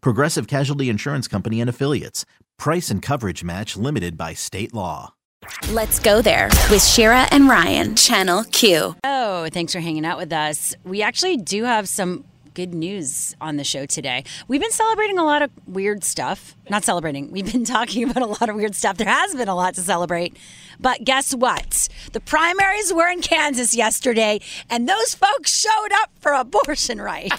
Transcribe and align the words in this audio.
Progressive 0.00 0.46
Casualty 0.46 0.88
Insurance 0.88 1.28
Company 1.28 1.60
and 1.60 1.70
Affiliates. 1.70 2.24
Price 2.58 2.90
and 2.90 3.02
coverage 3.02 3.44
match 3.44 3.76
limited 3.76 4.16
by 4.16 4.34
state 4.34 4.74
law. 4.74 5.14
Let's 5.70 5.98
go 5.98 6.22
there 6.22 6.48
with 6.70 6.84
Shira 6.84 7.28
and 7.30 7.48
Ryan, 7.48 7.94
Channel 7.94 8.44
Q. 8.44 8.96
Oh, 9.04 9.48
thanks 9.50 9.72
for 9.72 9.80
hanging 9.80 10.04
out 10.04 10.18
with 10.18 10.32
us. 10.32 10.74
We 10.84 11.02
actually 11.02 11.36
do 11.36 11.64
have 11.64 11.88
some 11.88 12.24
good 12.56 12.72
news 12.74 13.36
on 13.38 13.56
the 13.58 13.64
show 13.64 13.84
today. 13.84 14.24
We've 14.48 14.62
been 14.62 14.70
celebrating 14.70 15.18
a 15.18 15.24
lot 15.24 15.42
of 15.42 15.50
weird 15.66 16.02
stuff. 16.02 16.56
Not 16.70 16.84
celebrating, 16.84 17.30
we've 17.30 17.52
been 17.52 17.64
talking 17.76 18.08
about 18.08 18.22
a 18.22 18.26
lot 18.26 18.48
of 18.48 18.56
weird 18.56 18.74
stuff. 18.74 18.96
There 18.96 19.06
has 19.06 19.34
been 19.34 19.48
a 19.48 19.54
lot 19.54 19.74
to 19.74 19.82
celebrate. 19.82 20.38
But 20.80 21.04
guess 21.04 21.34
what? 21.34 21.88
The 22.12 22.20
primaries 22.20 22.94
were 22.94 23.08
in 23.08 23.20
Kansas 23.20 23.76
yesterday, 23.76 24.40
and 24.70 24.88
those 24.88 25.14
folks 25.14 25.54
showed 25.54 25.92
up 26.00 26.10
for 26.18 26.32
abortion 26.32 26.98
rights. 26.98 27.36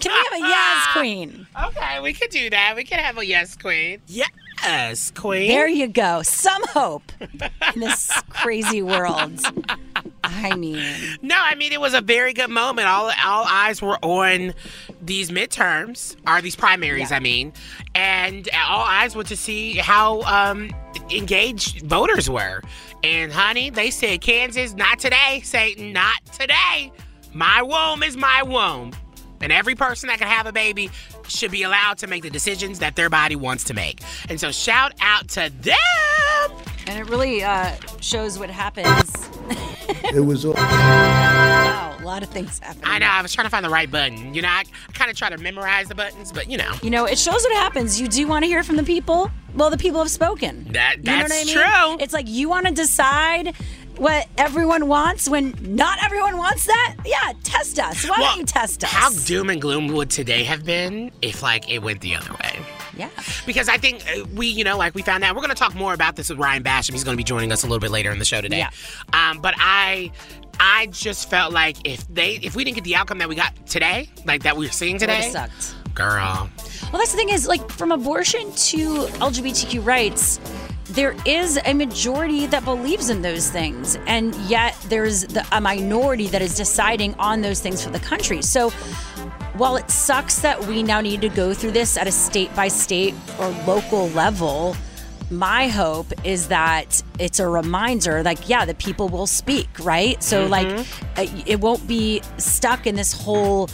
Can 0.00 0.12
we 0.12 0.24
have 0.30 0.34
a 0.34 0.46
yes 0.46 0.86
queen? 0.92 1.46
Okay, 1.68 2.00
we 2.00 2.12
could 2.12 2.30
do 2.30 2.50
that. 2.50 2.74
We 2.76 2.84
could 2.84 2.98
have 2.98 3.16
a 3.16 3.24
yes 3.24 3.56
queen. 3.56 4.02
Yes, 4.06 5.10
queen. 5.12 5.48
There 5.48 5.66
you 5.68 5.88
go. 5.88 6.20
Some 6.22 6.62
hope 6.68 7.10
in 7.20 7.80
this 7.80 8.12
crazy 8.28 8.82
world. 8.82 9.40
I 10.32 10.54
mean, 10.56 10.78
No, 11.22 11.36
I 11.38 11.54
mean 11.54 11.72
it 11.72 11.80
was 11.80 11.94
a 11.94 12.00
very 12.00 12.32
good 12.32 12.50
moment. 12.50 12.88
All 12.88 13.10
all 13.24 13.44
eyes 13.46 13.80
were 13.82 13.98
on 14.02 14.54
these 15.00 15.30
midterms, 15.30 16.16
or 16.26 16.40
these 16.40 16.56
primaries, 16.56 17.12
I 17.12 17.18
mean, 17.18 17.52
and 17.94 18.48
all 18.68 18.84
eyes 18.84 19.16
were 19.16 19.24
to 19.24 19.36
see 19.36 19.76
how 19.76 20.22
um, 20.22 20.70
engaged 21.10 21.82
voters 21.82 22.30
were. 22.30 22.62
And 23.02 23.32
honey, 23.32 23.70
they 23.70 23.90
said 23.90 24.20
Kansas, 24.20 24.74
not 24.74 24.98
today, 24.98 25.40
Satan, 25.44 25.92
not 25.92 26.24
today. 26.26 26.92
My 27.34 27.62
womb 27.62 28.02
is 28.02 28.16
my 28.16 28.42
womb, 28.42 28.92
and 29.40 29.50
every 29.52 29.74
person 29.74 30.08
that 30.08 30.18
can 30.18 30.28
have 30.28 30.46
a 30.46 30.52
baby 30.52 30.90
should 31.28 31.50
be 31.50 31.62
allowed 31.62 31.98
to 31.98 32.06
make 32.06 32.22
the 32.22 32.30
decisions 32.30 32.78
that 32.78 32.94
their 32.94 33.10
body 33.10 33.36
wants 33.36 33.64
to 33.64 33.74
make. 33.74 34.00
And 34.28 34.38
so, 34.38 34.52
shout 34.52 34.92
out 35.00 35.28
to 35.30 35.50
them. 35.60 36.71
And 36.86 36.98
it 36.98 37.08
really 37.10 37.42
uh, 37.42 37.74
shows 38.00 38.38
what 38.38 38.50
happens. 38.50 39.30
It 40.14 40.20
was 40.20 40.44
all. 40.44 40.52
Wow, 40.54 41.96
a 41.98 42.04
lot 42.04 42.22
of 42.22 42.28
things 42.28 42.58
happening. 42.58 42.84
I 42.86 42.98
know. 42.98 43.06
I 43.06 43.22
was 43.22 43.32
trying 43.32 43.46
to 43.46 43.50
find 43.50 43.64
the 43.64 43.70
right 43.70 43.90
button. 43.90 44.34
You 44.34 44.42
know, 44.42 44.48
I, 44.48 44.64
I 44.88 44.92
kind 44.92 45.10
of 45.10 45.16
try 45.16 45.30
to 45.30 45.38
memorize 45.38 45.88
the 45.88 45.94
buttons, 45.94 46.32
but 46.32 46.50
you 46.50 46.58
know. 46.58 46.70
You 46.82 46.90
know, 46.90 47.04
it 47.06 47.18
shows 47.18 47.42
what 47.42 47.52
happens. 47.54 48.00
You 48.00 48.08
do 48.08 48.26
want 48.26 48.42
to 48.42 48.46
hear 48.46 48.62
from 48.62 48.76
the 48.76 48.82
people. 48.82 49.30
Well, 49.54 49.70
the 49.70 49.78
people 49.78 50.00
have 50.00 50.10
spoken. 50.10 50.64
That- 50.72 50.98
you 50.98 51.02
know 51.04 51.12
what 51.16 51.24
I 51.26 51.28
that's 51.28 51.46
mean? 51.46 51.54
true. 51.56 51.96
It's 52.00 52.12
like 52.12 52.26
you 52.28 52.48
want 52.48 52.66
to 52.66 52.72
decide 52.74 53.54
what 53.96 54.26
everyone 54.36 54.86
wants 54.88 55.28
when 55.28 55.54
not 55.60 56.02
everyone 56.02 56.36
wants 56.36 56.66
that. 56.66 56.96
Yeah, 57.06 57.32
test 57.42 57.78
us. 57.78 58.04
Why 58.08 58.16
Well, 58.18 58.30
don't 58.30 58.38
you 58.40 58.44
test 58.46 58.84
us? 58.84 58.90
How 58.90 59.10
doom 59.10 59.48
and 59.50 59.60
gloom 59.60 59.88
would 59.88 60.10
today 60.10 60.44
have 60.44 60.64
been 60.64 61.10
if, 61.22 61.42
like, 61.42 61.70
it 61.70 61.78
went 61.80 62.00
the 62.02 62.16
other 62.16 62.32
way? 62.32 62.58
Yeah. 62.96 63.08
Because 63.46 63.68
I 63.68 63.76
think 63.76 64.04
uh, 64.08 64.24
we, 64.34 64.46
you 64.48 64.64
know, 64.64 64.76
like 64.76 64.94
we 64.94 65.02
found 65.02 65.24
out, 65.24 65.34
we're 65.34 65.42
going 65.42 65.50
to 65.54 65.56
talk 65.56 65.74
more 65.74 65.94
about 65.94 66.16
this 66.16 66.28
with 66.30 66.38
Ryan 66.38 66.62
Basham. 66.62 66.92
He's 66.92 67.04
going 67.04 67.14
to 67.16 67.20
be 67.20 67.24
joining 67.24 67.52
us 67.52 67.62
a 67.62 67.66
little 67.66 67.80
bit 67.80 67.90
later 67.90 68.10
in 68.10 68.18
the 68.18 68.24
show 68.24 68.40
today. 68.40 68.58
Yeah. 68.58 68.70
Um, 69.12 69.40
but 69.40 69.54
I, 69.58 70.10
I 70.60 70.86
just 70.86 71.28
felt 71.30 71.52
like 71.52 71.76
if 71.88 72.06
they, 72.08 72.36
if 72.36 72.54
we 72.56 72.64
didn't 72.64 72.76
get 72.76 72.84
the 72.84 72.96
outcome 72.96 73.18
that 73.18 73.28
we 73.28 73.34
got 73.34 73.54
today, 73.66 74.08
like 74.26 74.42
that 74.44 74.56
we 74.56 74.66
we're 74.66 74.72
seeing 74.72 74.96
It 74.96 75.02
would've 75.02 75.16
today, 75.16 75.30
sucked. 75.30 75.74
girl. 75.94 76.50
Well, 76.92 77.00
that's 77.00 77.12
the 77.12 77.16
thing 77.18 77.30
is, 77.30 77.46
like, 77.48 77.70
from 77.70 77.90
abortion 77.90 78.52
to 78.52 79.06
LGBTQ 79.18 79.84
rights, 79.86 80.40
there 80.90 81.14
is 81.24 81.58
a 81.64 81.72
majority 81.72 82.44
that 82.46 82.64
believes 82.66 83.08
in 83.08 83.22
those 83.22 83.48
things, 83.50 83.96
and 84.06 84.34
yet 84.36 84.76
there's 84.88 85.22
the, 85.22 85.46
a 85.52 85.60
minority 85.60 86.26
that 86.26 86.42
is 86.42 86.54
deciding 86.54 87.14
on 87.14 87.40
those 87.40 87.60
things 87.60 87.82
for 87.82 87.88
the 87.90 88.00
country. 88.00 88.42
So, 88.42 88.70
while 89.54 89.76
it 89.76 89.90
sucks 89.90 90.40
that 90.40 90.66
we 90.66 90.82
now 90.82 91.00
need 91.00 91.20
to 91.20 91.28
go 91.28 91.54
through 91.54 91.72
this 91.72 91.96
at 91.96 92.06
a 92.06 92.12
state 92.12 92.54
by 92.54 92.68
state 92.68 93.14
or 93.38 93.48
local 93.66 94.08
level, 94.10 94.76
my 95.30 95.68
hope 95.68 96.12
is 96.24 96.48
that 96.48 97.02
it's 97.18 97.40
a 97.40 97.48
reminder 97.48 98.22
like 98.22 98.50
yeah 98.50 98.66
the 98.66 98.74
people 98.74 99.08
will 99.08 99.26
speak 99.26 99.66
right 99.80 100.22
so 100.22 100.44
like 100.44 100.66
uh, 101.16 101.26
it 101.46 101.58
won't 101.58 101.86
be 101.88 102.20
stuck 102.36 102.86
in 102.86 102.96
this 102.96 103.14
whole 103.14 103.70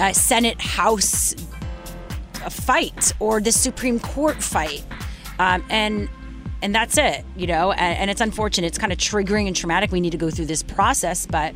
uh, 0.00 0.12
senate 0.12 0.60
house 0.60 1.34
fight 2.50 3.12
or 3.20 3.40
the 3.40 3.52
Supreme 3.52 4.00
Court 4.00 4.42
fight. 4.42 4.84
Um, 5.38 5.64
and 5.70 6.08
and 6.60 6.74
that's 6.74 6.98
it, 6.98 7.24
you 7.36 7.46
know, 7.46 7.70
and, 7.70 7.98
and 7.98 8.10
it's 8.10 8.20
unfortunate. 8.20 8.66
It's 8.66 8.78
kind 8.78 8.92
of 8.92 8.98
triggering 8.98 9.46
and 9.46 9.54
traumatic. 9.54 9.92
We 9.92 10.00
need 10.00 10.10
to 10.10 10.18
go 10.18 10.28
through 10.28 10.46
this 10.46 10.62
process, 10.62 11.24
but 11.24 11.54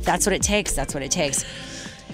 that's 0.00 0.24
what 0.24 0.34
it 0.34 0.40
takes. 0.40 0.72
That's 0.72 0.94
what 0.94 1.02
it 1.02 1.10
takes. 1.10 1.44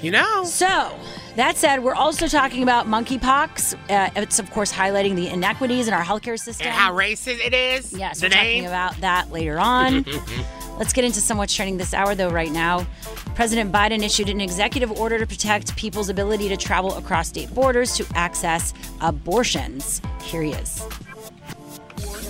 You 0.02 0.10
know, 0.12 0.44
So, 0.44 0.98
that 1.36 1.56
said, 1.56 1.82
we're 1.84 1.94
also 1.94 2.26
talking 2.26 2.62
about 2.62 2.86
monkeypox. 2.86 3.74
Uh, 3.90 4.10
it's, 4.16 4.38
of 4.38 4.50
course, 4.50 4.72
highlighting 4.72 5.14
the 5.14 5.28
inequities 5.28 5.88
in 5.88 5.94
our 5.94 6.02
healthcare 6.02 6.38
system. 6.38 6.68
and 6.68 6.74
how 6.74 6.92
racist 6.92 7.44
it 7.44 7.52
is. 7.52 7.92
Yes, 7.92 8.20
the 8.20 8.26
we're 8.26 8.30
talking 8.30 8.66
about 8.66 8.96
that 9.02 9.30
later 9.30 9.58
on. 9.58 10.06
Let's 10.78 10.94
get 10.94 11.04
into 11.04 11.20
some 11.20 11.36
what's 11.36 11.54
trending 11.54 11.76
this 11.76 11.92
hour, 11.92 12.14
though, 12.14 12.30
right 12.30 12.50
now. 12.50 12.86
President 13.34 13.70
Biden 13.70 14.02
issued 14.02 14.30
an 14.30 14.40
executive 14.40 14.90
order 14.92 15.18
to 15.18 15.26
protect 15.26 15.76
people's 15.76 16.08
ability 16.08 16.48
to 16.48 16.56
travel 16.56 16.94
across 16.96 17.28
state 17.28 17.52
borders 17.54 17.94
to 17.98 18.06
access 18.14 18.72
abortions. 19.02 20.00
Here 20.22 20.42
he 20.42 20.52
is. 20.52 20.82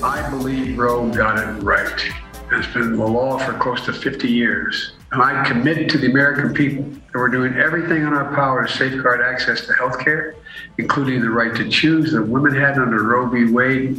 I 0.02 0.28
believe 0.30 0.76
Roe 0.76 1.08
got 1.10 1.38
it 1.38 1.62
right. 1.62 2.02
It's 2.50 2.66
been 2.74 2.96
the 2.96 3.06
law 3.06 3.38
for 3.38 3.52
close 3.58 3.84
to 3.84 3.92
50 3.92 4.26
years. 4.28 4.94
And 5.12 5.20
I 5.20 5.44
commit 5.44 5.90
to 5.90 5.98
the 5.98 6.06
American 6.06 6.54
people 6.54 6.84
that 6.84 7.18
we're 7.18 7.28
doing 7.28 7.54
everything 7.54 8.02
in 8.02 8.12
our 8.12 8.32
power 8.32 8.64
to 8.64 8.72
safeguard 8.72 9.20
access 9.20 9.66
to 9.66 9.72
health 9.72 9.98
care, 9.98 10.36
including 10.78 11.20
the 11.20 11.30
right 11.30 11.54
to 11.56 11.68
choose 11.68 12.12
that 12.12 12.22
women 12.22 12.54
had 12.54 12.78
under 12.78 13.02
Roe 13.02 13.28
v. 13.28 13.50
Wade, 13.50 13.96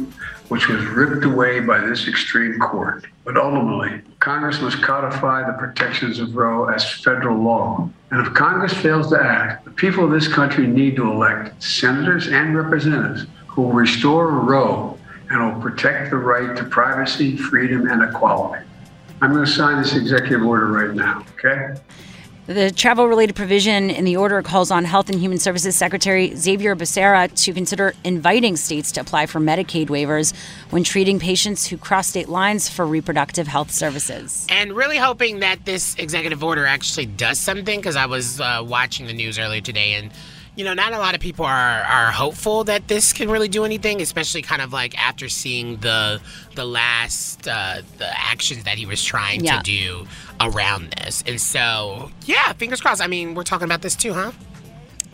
which 0.48 0.68
was 0.68 0.82
ripped 0.86 1.24
away 1.26 1.60
by 1.60 1.80
this 1.80 2.08
extreme 2.08 2.58
court. 2.58 3.04
But 3.24 3.36
ultimately, 3.36 4.00
Congress 4.20 4.62
must 4.62 4.82
codify 4.82 5.46
the 5.46 5.52
protections 5.58 6.18
of 6.18 6.34
Roe 6.34 6.68
as 6.68 6.90
federal 6.90 7.42
law. 7.42 7.90
And 8.10 8.26
if 8.26 8.32
Congress 8.32 8.72
fails 8.72 9.10
to 9.10 9.22
act, 9.22 9.66
the 9.66 9.70
people 9.70 10.04
of 10.04 10.10
this 10.10 10.28
country 10.28 10.66
need 10.66 10.96
to 10.96 11.10
elect 11.10 11.62
senators 11.62 12.28
and 12.28 12.56
representatives 12.56 13.26
who 13.48 13.62
will 13.62 13.72
restore 13.72 14.28
Roe 14.28 14.98
and 15.28 15.54
will 15.54 15.60
protect 15.60 16.10
the 16.10 16.16
right 16.16 16.56
to 16.56 16.64
privacy, 16.64 17.36
freedom, 17.36 17.86
and 17.86 18.02
equality. 18.02 18.64
I'm 19.22 19.32
going 19.32 19.44
to 19.44 19.50
sign 19.50 19.80
this 19.80 19.94
executive 19.94 20.42
order 20.42 20.66
right 20.66 20.92
now, 20.96 21.24
okay? 21.38 21.80
The 22.46 22.72
travel 22.72 23.06
related 23.06 23.36
provision 23.36 23.88
in 23.88 24.04
the 24.04 24.16
order 24.16 24.42
calls 24.42 24.72
on 24.72 24.84
Health 24.84 25.08
and 25.08 25.20
Human 25.20 25.38
Services 25.38 25.76
Secretary 25.76 26.34
Xavier 26.34 26.74
Becerra 26.74 27.32
to 27.44 27.54
consider 27.54 27.94
inviting 28.02 28.56
states 28.56 28.90
to 28.92 29.00
apply 29.00 29.26
for 29.26 29.38
Medicaid 29.38 29.86
waivers 29.90 30.34
when 30.70 30.82
treating 30.82 31.20
patients 31.20 31.68
who 31.68 31.78
cross 31.78 32.08
state 32.08 32.28
lines 32.28 32.68
for 32.68 32.84
reproductive 32.84 33.46
health 33.46 33.70
services. 33.70 34.44
and 34.50 34.72
really 34.72 34.98
hoping 34.98 35.38
that 35.38 35.64
this 35.64 35.94
executive 35.98 36.42
order 36.42 36.66
actually 36.66 37.06
does 37.06 37.38
something 37.38 37.78
because 37.78 37.94
I 37.94 38.06
was 38.06 38.40
uh, 38.40 38.64
watching 38.66 39.06
the 39.06 39.12
news 39.12 39.38
earlier 39.38 39.60
today 39.60 39.94
and 39.94 40.10
you 40.54 40.64
know 40.64 40.74
not 40.74 40.92
a 40.92 40.98
lot 40.98 41.14
of 41.14 41.20
people 41.20 41.44
are 41.46 41.82
are 41.82 42.10
hopeful 42.12 42.64
that 42.64 42.86
this 42.88 43.12
can 43.12 43.30
really 43.30 43.48
do 43.48 43.64
anything 43.64 44.02
especially 44.02 44.42
kind 44.42 44.60
of 44.60 44.72
like 44.72 44.96
after 44.98 45.28
seeing 45.28 45.78
the 45.78 46.20
the 46.54 46.64
last 46.64 47.48
uh, 47.48 47.80
the 47.98 48.08
actions 48.20 48.64
that 48.64 48.76
he 48.76 48.84
was 48.86 49.02
trying 49.02 49.42
Yeah. 49.44 49.58
to 49.58 49.62
do 49.62 50.06
around 50.40 50.90
this. 50.98 51.22
And 51.26 51.40
so 51.40 52.10
yeah 52.26 52.52
fingers 52.52 52.80
crossed. 52.80 53.00
I 53.02 53.06
mean 53.06 53.34
we're 53.34 53.44
talking 53.44 53.64
about 53.64 53.80
this 53.82 53.96
too 53.96 54.12
huh? 54.12 54.32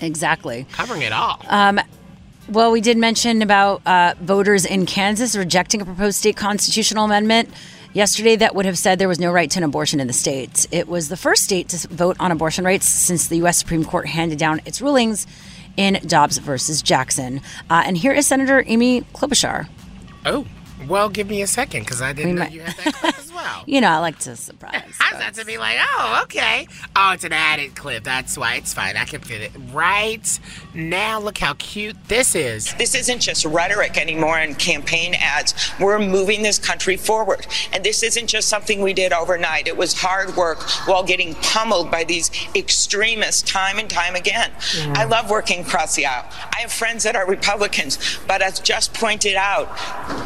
Exactly. 0.00 0.67
covering 0.73 1.02
it 1.02 1.12
all. 1.12 1.40
Well, 2.49 2.70
we 2.73 2.81
did 2.81 2.96
mention 2.96 3.43
about 3.43 3.82
uh, 3.87 4.14
voters 4.23 4.64
in 4.64 4.87
Kansas 4.87 5.37
rejecting 5.37 5.82
a 5.82 5.85
proposed 5.85 6.17
state 6.19 6.35
constitutional 6.37 7.05
amendment 7.05 7.50
yesterday 7.93 8.37
that 8.37 8.55
would 8.55 8.67
have 8.67 8.79
said 8.79 8.99
there 8.99 9.08
was 9.08 9.19
no 9.20 9.31
right 9.32 9.50
to 9.50 9.58
an 9.58 9.64
abortion 9.64 10.00
in 10.00 10.06
the 10.06 10.12
state. 10.12 10.67
It 10.70 10.88
was 10.88 11.08
the 11.08 11.17
first 11.17 11.44
state 11.44 11.69
to 11.70 11.88
vote 11.88 12.17
on 12.20 12.31
abortion 12.32 12.64
rights 12.64 12.87
since 12.88 13.29
the 13.29 13.37
U.S. 13.38 13.58
Supreme 13.58 13.85
Court 13.85 14.06
handed 14.06 14.38
down 14.38 14.61
its 14.64 14.81
rulings 14.81 15.26
in 15.76 15.94
Dobbs 16.06 16.38
versus 16.38 16.82
Jackson. 16.82 17.40
Uh, 17.70 17.82
and 17.87 17.96
here 17.96 18.12
is 18.12 18.26
Senator 18.26 18.64
Amy 18.67 19.02
Klobuchar. 19.14 19.69
Oh, 20.26 20.46
well, 20.88 21.08
give 21.08 21.29
me 21.29 21.43
a 21.43 21.46
second 21.46 21.82
because 21.85 22.00
I 22.02 22.12
didn't 22.12 22.31
We 22.32 22.35
know 22.38 22.43
might- 22.44 22.52
you 22.52 22.61
had 22.62 22.76
that 22.76 22.94
clip 23.38 23.49
well. 23.49 23.64
You 23.67 23.81
know, 23.81 23.88
I 23.88 23.99
like 23.99 24.19
to 24.20 24.37
surprise. 24.37 24.75
I 25.00 25.12
was 25.12 25.20
about 25.20 25.35
to 25.35 25.44
be 25.44 25.58
like, 25.58 25.79
oh, 25.81 26.20
okay. 26.25 26.67
Oh, 26.96 27.12
it's 27.12 27.25
an 27.25 27.32
added 27.32 27.75
clip. 27.75 28.05
That's 28.05 28.37
why 28.37 28.56
it's 28.56 28.75
fine. 28.75 28.96
I 28.96 29.05
can 29.05 29.20
fit 29.20 29.43
it 29.43 29.52
right 29.73 30.38
now. 30.75 31.20
Look 31.20 31.38
how 31.38 31.55
cute 31.55 31.96
this 32.08 32.35
is. 32.35 32.75
This 32.75 32.94
isn't 32.94 33.20
just 33.20 33.44
rhetoric 33.44 33.96
anymore 33.96 34.38
and 34.38 34.58
campaign 34.58 35.14
ads. 35.14 35.55
We're 35.81 35.99
moving 35.99 36.43
this 36.43 36.58
country 36.58 36.96
forward. 36.96 37.46
And 37.73 37.85
this 37.85 38.02
isn't 38.02 38.26
just 38.26 38.49
something 38.49 38.82
we 38.82 38.93
did 38.93 39.12
overnight. 39.12 39.69
It 39.69 39.76
was 39.76 39.94
hard 39.94 40.37
work 40.37 40.62
while 40.87 41.02
getting 41.02 41.35
pummeled 41.37 41.90
by 41.90 42.05
these 42.05 42.31
extremists 42.55 43.43
time 43.43 43.79
and 43.79 43.88
time 43.88 44.14
again. 44.14 44.52
I 44.94 45.05
love 45.05 45.31
working 45.31 45.61
across 45.61 45.94
the 45.94 46.06
aisle. 46.06 46.26
I 46.55 46.61
have 46.61 46.73
friends 46.73 47.05
that 47.05 47.17
are 47.17 47.26
Republicans, 47.26 47.99
but 48.26 48.43
as 48.43 48.61
just 48.61 48.94
pointed 48.94 49.35
out, 49.35 49.69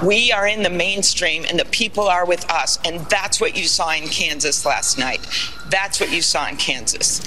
we 0.03 0.33
are 0.33 0.47
in 0.47 0.63
the 0.63 0.71
mainstream 0.71 1.45
and 1.49 1.59
the 1.59 1.65
people 1.67 2.05
are 2.05 2.27
with 2.27 2.51
us. 2.51 2.79
And 2.85 3.02
that's 3.09 3.41
what 3.41 3.57
you 3.57 3.65
saw 3.65 3.93
in 3.93 4.09
Kansas 4.09 4.65
last 4.65 4.99
night. 4.99 5.27
That's 5.69 6.01
what 6.01 6.13
you 6.13 6.23
saw 6.23 6.49
in 6.49 6.57
Kansas. 6.57 7.21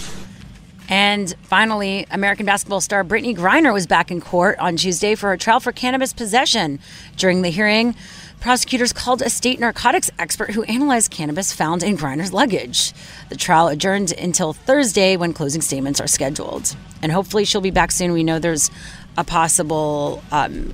And 0.88 1.34
finally, 1.42 2.06
American 2.12 2.46
basketball 2.46 2.82
star 2.82 3.04
Brittney 3.04 3.36
Griner 3.36 3.74
was 3.74 3.88
back 3.88 4.12
in 4.12 4.22
court 4.22 4.60
on 4.60 4.76
Tuesday 4.76 5.16
for 5.16 5.30
her 5.30 5.38
trial 5.38 5.60
for 5.60 5.72
cannabis 5.72 6.14
possession. 6.14 6.80
During 7.18 7.42
the 7.42 7.50
hearing, 7.50 7.96
prosecutors 8.40 8.94
called 8.94 9.24
a 9.24 9.30
state 9.30 9.60
narcotics 9.60 10.12
expert 10.20 10.52
who 10.52 10.64
analyzed 10.64 11.10
cannabis 11.10 11.52
found 11.52 11.82
in 11.82 11.98
Griner's 11.98 12.32
luggage. 12.32 12.94
The 13.30 13.36
trial 13.36 13.68
adjourned 13.68 14.12
until 14.12 14.54
Thursday 14.54 15.18
when 15.18 15.34
closing 15.34 15.62
statements 15.62 16.00
are 16.00 16.08
scheduled. 16.08 16.76
And 17.02 17.12
hopefully 17.12 17.46
she'll 17.46 17.62
be 17.62 17.72
back 17.72 17.92
soon. 17.92 18.14
We 18.14 18.24
know 18.24 18.38
there's 18.38 18.70
a 19.18 19.24
possible 19.24 20.24
um, 20.32 20.74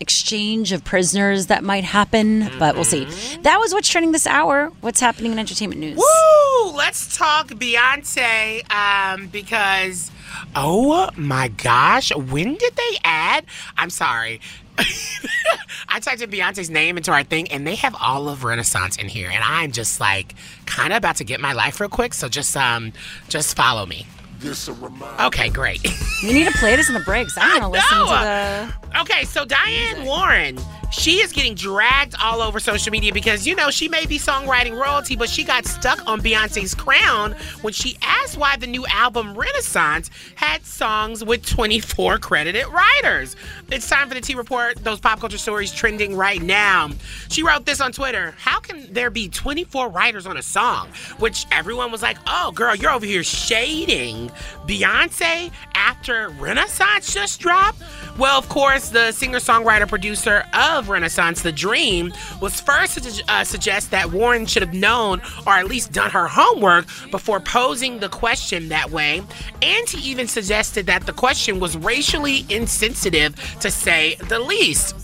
exchange 0.00 0.72
of 0.72 0.84
prisoners 0.84 1.46
that 1.46 1.64
might 1.64 1.84
happen, 1.84 2.50
but 2.58 2.74
we'll 2.74 2.84
see. 2.84 3.04
That 3.42 3.58
was 3.58 3.72
what's 3.72 3.88
trending 3.88 4.12
this 4.12 4.26
hour. 4.26 4.72
What's 4.80 5.00
happening 5.00 5.32
in 5.32 5.38
entertainment 5.38 5.80
news? 5.80 5.98
Woo! 5.98 6.72
Let's 6.72 7.16
talk 7.16 7.48
Beyonce 7.48 8.70
um, 8.72 9.26
because, 9.28 10.10
oh 10.54 11.10
my 11.16 11.48
gosh, 11.48 12.14
when 12.14 12.54
did 12.54 12.76
they 12.76 12.98
add? 13.04 13.44
I'm 13.76 13.90
sorry. 13.90 14.40
I 15.88 15.98
typed 16.00 16.22
in 16.22 16.30
Beyonce's 16.30 16.70
name 16.70 16.96
into 16.96 17.10
our 17.10 17.24
thing, 17.24 17.50
and 17.50 17.66
they 17.66 17.74
have 17.76 17.96
all 18.00 18.28
of 18.28 18.44
Renaissance 18.44 18.96
in 18.96 19.08
here, 19.08 19.28
and 19.28 19.42
I'm 19.42 19.72
just 19.72 20.00
like 20.00 20.34
kind 20.66 20.92
of 20.92 20.98
about 20.98 21.16
to 21.16 21.24
get 21.24 21.40
my 21.40 21.52
life 21.52 21.80
real 21.80 21.88
quick. 21.88 22.14
So 22.14 22.28
just 22.28 22.56
um, 22.56 22.92
just 23.28 23.56
follow 23.56 23.86
me. 23.86 24.06
Okay, 25.26 25.48
great. 25.48 25.82
You 26.22 26.32
need 26.32 26.46
to 26.46 26.58
play 26.58 26.76
this 26.76 26.88
in 26.88 26.94
the 26.94 27.00
breaks. 27.00 27.36
I 27.36 27.46
want 27.58 27.62
to 27.62 27.68
listen 27.68 27.98
to 27.98 28.04
the. 28.92 29.00
Okay, 29.00 29.24
so 29.24 29.44
Diane 29.44 30.04
Warren, 30.04 30.58
she 30.90 31.16
is 31.16 31.32
getting 31.32 31.54
dragged 31.54 32.14
all 32.22 32.40
over 32.40 32.58
social 32.58 32.90
media 32.90 33.12
because, 33.12 33.46
you 33.46 33.54
know, 33.54 33.70
she 33.70 33.88
may 33.88 34.06
be 34.06 34.18
songwriting 34.18 34.78
royalty, 34.78 35.16
but 35.16 35.28
she 35.28 35.44
got 35.44 35.66
stuck 35.66 36.06
on 36.06 36.20
Beyonce's 36.20 36.74
crown 36.74 37.32
when 37.60 37.72
she 37.72 37.96
asked 38.02 38.38
why 38.38 38.56
the 38.56 38.66
new 38.66 38.86
album 38.86 39.36
Renaissance 39.36 40.10
had 40.34 40.64
songs 40.64 41.22
with 41.24 41.44
24 41.44 42.18
credited 42.18 42.66
writers. 42.68 43.36
It's 43.70 43.88
time 43.88 44.08
for 44.08 44.14
the 44.14 44.20
T 44.20 44.34
Report, 44.34 44.76
those 44.82 44.98
pop 44.98 45.20
culture 45.20 45.38
stories 45.38 45.72
trending 45.72 46.16
right 46.16 46.40
now. 46.40 46.90
She 47.28 47.42
wrote 47.42 47.66
this 47.66 47.80
on 47.80 47.92
Twitter 47.92 48.34
How 48.38 48.60
can 48.60 48.92
there 48.92 49.10
be 49.10 49.28
24 49.28 49.90
writers 49.90 50.26
on 50.26 50.36
a 50.36 50.42
song? 50.42 50.88
Which 51.18 51.46
everyone 51.52 51.92
was 51.92 52.02
like, 52.02 52.16
oh, 52.26 52.52
girl, 52.52 52.74
you're 52.74 52.92
over 52.92 53.06
here 53.06 53.22
shading 53.22 54.30
Beyonce 54.66 55.50
after 55.74 56.30
Renaissance 56.30 57.12
just 57.12 57.40
dropped? 57.40 57.82
Well, 58.18 58.38
of 58.38 58.48
course, 58.48 58.88
the 58.88 59.12
singer 59.12 59.38
songwriter 59.38 59.86
producer 59.86 60.44
of 60.52 60.77
Renaissance, 60.86 61.42
The-Dream, 61.42 62.12
was 62.40 62.60
first 62.60 63.02
to 63.02 63.24
uh, 63.28 63.44
suggest 63.44 63.90
that 63.90 64.12
Warren 64.12 64.46
should 64.46 64.62
have 64.62 64.74
known 64.74 65.20
or 65.46 65.54
at 65.54 65.66
least 65.66 65.92
done 65.92 66.10
her 66.10 66.28
homework 66.28 66.86
before 67.10 67.40
posing 67.40 68.00
the 68.00 68.08
question 68.08 68.68
that 68.68 68.90
way. 68.90 69.22
And 69.62 69.88
he 69.88 70.10
even 70.10 70.28
suggested 70.28 70.86
that 70.86 71.06
the 71.06 71.12
question 71.12 71.60
was 71.60 71.76
racially 71.76 72.44
insensitive, 72.48 73.34
to 73.60 73.70
say 73.70 74.16
the 74.28 74.38
least 74.38 74.94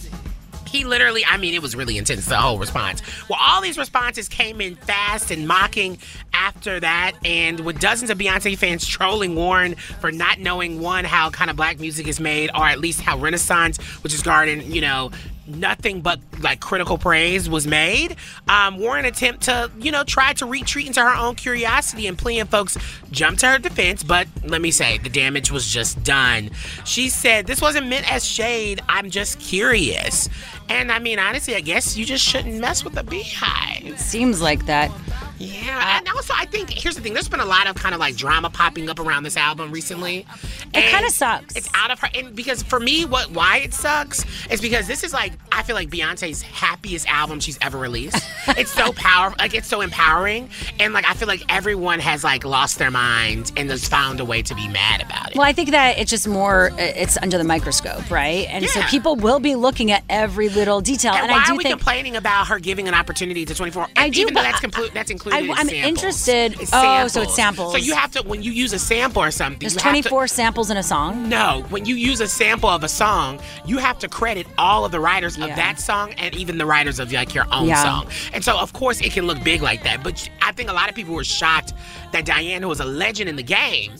he 0.75 0.85
literally, 0.85 1.25
I 1.25 1.37
mean, 1.37 1.55
it 1.55 1.63
was 1.63 1.77
really 1.77 1.97
intense, 1.99 2.27
the 2.27 2.37
whole 2.37 2.59
response. 2.59 3.01
Well, 3.29 3.39
all 3.41 3.61
these 3.61 3.79
responses 3.79 4.29
came 4.29 4.61
in 4.61 4.75
fast 4.75 5.31
and 5.31 5.47
mocking 5.47 5.99
after 6.33 6.81
that, 6.81 7.13
and 7.25 7.61
with 7.61 7.79
dozens 7.79 8.11
of 8.11 8.19
Beyonce 8.19 8.59
fans 8.59 8.85
trolling 8.87 9.37
Warren 9.37 9.77
for 9.77 10.11
not 10.11 10.41
knowing, 10.41 10.81
one, 10.81 11.05
how 11.05 11.31
kind 11.31 11.49
of 11.49 11.57
black 11.57 11.79
music 11.79 12.09
is 12.09 12.19
made, 12.19 12.51
or 12.57 12.67
at 12.67 12.81
least 12.81 13.01
how 13.01 13.17
Renaissance, 13.17 13.79
which 14.03 14.13
is 14.13 14.23
garden, 14.23 14.69
you 14.69 14.81
know, 14.81 15.13
nothing 15.47 16.01
but 16.01 16.21
like 16.41 16.61
critical 16.61 16.99
praise 16.99 17.49
was 17.49 17.67
made. 17.67 18.17
Um, 18.49 18.79
Warren 18.79 19.05
attempt 19.05 19.43
to, 19.43 19.71
you 19.79 19.93
know, 19.93 20.05
try 20.05 20.33
to 20.35 20.47
retreat 20.47 20.87
into 20.87 21.01
her 21.01 21.15
own 21.15 21.35
curiosity 21.35 22.07
and 22.07 22.17
plenty 22.17 22.41
of 22.41 22.49
folks 22.49 22.77
jumped 23.11 23.41
to 23.41 23.49
her 23.49 23.59
defense, 23.59 24.03
but 24.03 24.27
let 24.45 24.61
me 24.61 24.71
say, 24.71 24.99
the 24.99 25.09
damage 25.09 25.51
was 25.51 25.67
just 25.71 26.03
done. 26.03 26.51
She 26.85 27.09
said, 27.09 27.47
This 27.47 27.61
wasn't 27.61 27.89
meant 27.89 28.11
as 28.13 28.25
shade, 28.25 28.81
I'm 28.89 29.11
just 29.11 29.41
curious. 29.41 30.29
And 30.69 30.91
I 30.91 30.99
mean, 30.99 31.19
honestly, 31.19 31.55
I 31.55 31.61
guess 31.61 31.97
you 31.97 32.05
just 32.05 32.25
shouldn't 32.25 32.59
mess 32.59 32.85
with 32.85 32.95
the 32.95 33.03
beehive. 33.03 33.85
It 33.85 33.99
seems 33.99 34.41
like 34.41 34.67
that. 34.67 34.91
Yeah, 35.39 35.99
and 35.99 36.09
also 36.09 36.33
I 36.37 36.47
think 36.47 36.71
here's 36.71 36.95
the 36.97 37.01
thing. 37.03 37.13
There's 37.13 37.29
been 37.29 37.41
a 37.41 37.45
lot 37.45 37.67
of 37.67 37.75
kind 37.77 37.95
of 37.95 38.01
like 38.01 38.17
drama 38.17 38.51
popping 38.51 38.89
up 38.89 38.99
around 39.01 39.25
this 39.25 39.37
album 39.37 39.71
recently. 39.73 40.27
It 40.73 40.83
kinda 40.91 41.11
sucks. 41.11 41.57
It's 41.57 41.69
out 41.75 41.91
of 41.91 41.99
her, 42.01 42.09
and 42.15 42.35
because 42.35 42.63
for 42.63 42.79
me, 42.81 43.05
what 43.05 43.31
why 43.31 43.59
it 43.59 43.75
sucks 43.75 44.25
is 44.51 44.61
because 44.61 44.87
this 44.87 45.03
is 45.05 45.13
like 45.13 45.33
I 45.53 45.63
feel 45.63 45.75
like 45.77 45.89
Beyonce's 45.91 46.43
happiest 46.43 47.09
album 47.09 47.41
she's 47.41 47.59
ever 47.61 47.79
released. 47.79 48.17
it's 48.49 48.71
so 48.71 48.93
powerful, 48.93 49.37
like 49.39 49.55
it's 49.55 49.69
so 49.69 49.81
empowering, 49.81 50.49
and 50.79 50.93
like 50.95 51.07
I 51.09 51.15
feel 51.15 51.29
like 51.29 51.43
everyone 51.49 51.99
has 52.01 52.23
like 52.25 52.45
lost 52.45 52.79
their 52.79 52.91
mind 52.91 53.53
and 53.57 53.69
has 53.71 53.89
found 53.89 54.21
a 54.21 54.25
way 54.25 54.43
to 54.43 54.55
be 54.55 54.69
mad 54.69 55.03
about 55.03 55.31
it. 55.31 55.37
Well, 55.37 55.47
I 55.47 55.53
think 55.53 55.71
that 55.71 55.99
it's 55.99 56.11
just 56.11 56.29
more, 56.29 56.71
uh, 56.73 56.77
it's 56.79 57.17
under 57.21 57.39
the 57.39 57.45
microscope, 57.45 58.11
right? 58.11 58.47
And 58.49 58.65
so 58.67 58.81
people 58.83 59.17
will 59.17 59.41
be 59.41 59.55
looking 59.57 59.91
at 59.91 60.05
every 60.09 60.49
little 60.49 60.81
detail. 60.81 61.13
And, 61.13 61.23
And, 61.25 61.31
why 61.33 61.43
I 61.43 61.47
do 61.47 61.53
are 61.53 61.57
we 61.57 61.65
think. 61.65 61.77
complaining 61.77 62.17
about 62.17 62.47
her 62.49 62.59
giving 62.59 62.87
an 62.89 62.95
opportunity 62.95 63.45
to 63.45 63.55
24? 63.55 63.89
I 63.97 64.05
and 64.05 64.15
do, 64.15 64.21
even 64.21 64.35
though 64.35 64.43
that's 64.43 64.61
complu- 64.61 64.93
that's 64.93 65.11
included. 65.11 65.24
I- 65.33 65.39
in 65.41 65.51
I'm 65.51 65.69
samples. 65.69 65.73
interested- 65.89 66.57
oh, 66.73 67.09
so 67.09 67.23
it's 67.23 67.35
samples. 67.35 67.73
So 67.73 67.79
you 67.79 67.95
have 67.95 68.11
to 68.13 68.23
when 68.23 68.43
you 68.43 68.53
use 68.53 68.73
a 68.73 68.79
sample 68.79 69.23
or 69.23 69.31
something. 69.31 69.59
There's 69.61 69.75
you 69.75 69.81
have 69.81 69.95
to- 69.95 70.03
24 70.03 70.27
samples 70.27 70.71
in 70.71 70.77
a 70.77 70.83
song. 70.83 71.29
No, 71.29 71.65
when 71.71 71.85
you 71.87 71.95
use 71.95 72.21
a 72.21 72.29
sample 72.29 72.69
of 72.69 72.85
a 72.85 72.89
song, 72.89 73.41
you 73.65 73.79
have 73.79 73.99
to 74.01 74.09
credit 74.09 74.47
all 74.59 74.85
of 74.85 74.93
the 74.93 75.01
writers 75.01 75.37
of 75.37 75.49
that 75.49 75.81
song 75.81 76.13
and 76.19 76.35
even 76.35 76.59
the 76.59 76.67
writers 76.67 76.99
of 76.99 77.13
like 77.13 77.35
your 77.35 77.47
own 77.53 77.69
Yeah. 77.69 77.83
song. 77.83 78.07
And 78.33 78.45
so, 78.45 78.57
of 78.59 78.73
course, 78.73 79.01
it 79.01 79.13
can 79.13 79.27
look 79.27 79.43
big 79.43 79.63
like 79.63 79.83
that. 79.85 80.03
But 80.03 80.29
I 80.43 80.53
think 80.53 80.69
a 80.69 80.73
lot 80.73 80.89
of 80.89 80.95
people 80.95 81.15
were 81.15 81.25
shocked 81.25 81.73
that 82.13 82.25
Diane, 82.25 82.63
who 82.63 82.69
was 82.69 82.81
a 82.81 82.85
legend 82.85 83.29
in 83.29 83.37
the 83.37 83.43
game, 83.43 83.93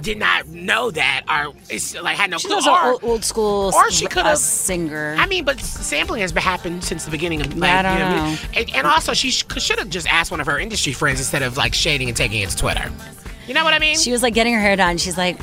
did 0.00 0.18
not 0.18 0.48
know 0.48 0.90
that 0.90 1.22
or 1.30 1.54
it's 1.70 1.94
like 2.00 2.16
had 2.16 2.30
no 2.30 2.38
She's 2.38 2.46
clue. 2.46 2.56
also 2.56 2.70
or, 2.72 2.92
old, 2.92 3.04
old 3.04 3.24
school 3.24 3.72
or 3.74 3.90
she 3.90 4.06
could 4.06 4.24
a 4.24 4.30
have- 4.30 4.38
singer. 4.38 5.14
I 5.18 5.26
mean, 5.26 5.44
but 5.44 5.60
sampling 5.60 6.20
has 6.22 6.32
been 6.32 6.42
happened 6.42 6.82
since 6.84 7.04
the 7.04 7.10
beginning 7.10 7.40
of 7.40 7.56
like, 7.56 7.70
I 7.70 7.82
don't 7.82 7.92
you 8.10 8.16
know. 8.16 8.36
And, 8.56 8.74
and 8.76 8.86
also, 8.86 9.12
she 9.14 9.30
sh- 9.30 9.44
should 9.58 9.78
have 9.78 9.88
just 9.90 10.06
asked 10.08 10.30
one 10.30 10.40
of 10.40 10.46
her 10.46 10.58
industry 10.58 10.92
friends 10.92 11.20
instead 11.20 11.42
of 11.42 11.56
like 11.56 11.74
shading 11.74 12.08
and 12.08 12.16
taking 12.16 12.40
it 12.42 12.50
to 12.50 12.56
Twitter. 12.56 12.90
You 13.46 13.54
know 13.54 13.62
what 13.64 13.74
I 13.74 13.78
mean? 13.78 13.96
she 13.98 14.10
was 14.12 14.22
like 14.22 14.34
getting 14.34 14.54
her 14.54 14.60
hair 14.60 14.74
done. 14.76 14.96
She's 14.98 15.18
like, 15.18 15.38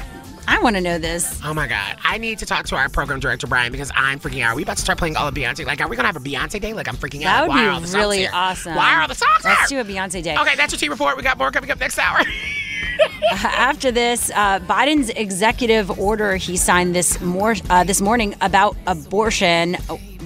I 0.48 0.60
want 0.60 0.75
to 0.75 0.81
know 0.81 0.98
this. 0.98 1.39
Oh 1.46 1.53
my 1.53 1.67
God. 1.67 1.98
I 2.03 2.17
need 2.17 2.39
to 2.39 2.46
talk 2.48 2.65
to 2.67 2.75
our 2.75 2.89
program 2.89 3.20
director, 3.20 3.46
Brian, 3.48 3.72
because 3.72 3.91
I'm 3.96 4.20
freaking 4.20 4.41
out. 4.43 4.53
Are 4.53 4.55
we 4.55 4.63
about 4.63 4.77
to 4.77 4.81
start 4.81 4.98
playing 4.98 5.15
all 5.15 5.27
of 5.27 5.34
Beyonce? 5.36 5.65
Like, 5.65 5.79
are 5.81 5.88
we 5.88 5.96
going 5.96 6.03
to 6.03 6.08
have 6.08 6.15
a 6.17 6.20
Beyonce 6.20 6.60
day? 6.60 6.74
Like, 6.74 6.88
I'm 6.88 6.96
freaking 6.98 7.22
That 7.22 7.43
out. 7.43 7.48
would 7.48 7.50
Why 7.50 7.65
are 7.67 7.70
all 7.70 7.79
the 7.79 7.88
be 7.88 7.93
really 7.93 8.17
here? 8.17 8.31
awesome. 8.34 8.75
Why 8.75 8.96
are 8.96 9.01
all 9.03 9.08
the 9.08 9.13
songs 9.15 9.43
Let's 9.46 9.70
here? 9.70 9.84
do 9.84 9.89
a 9.89 9.93
Beyonce 9.93 10.24
day. 10.24 10.36
Okay, 10.36 10.55
that's 10.55 10.74
your 10.74 10.79
T 10.79 10.89
report. 10.89 11.15
We 11.15 11.22
got 11.24 11.38
more 11.38 11.51
coming 11.51 11.70
up 11.70 11.79
next 11.79 12.00
hour. 12.00 12.20
After 13.31 13.91
this, 13.91 14.29
uh, 14.31 14.59
Biden's 14.59 15.09
executive 15.09 16.00
order 16.00 16.35
he 16.35 16.57
signed 16.57 16.95
this 16.95 17.19
more 17.21 17.55
uh, 17.69 17.83
this 17.83 18.01
morning 18.01 18.35
about 18.41 18.75
abortion. 18.88 19.75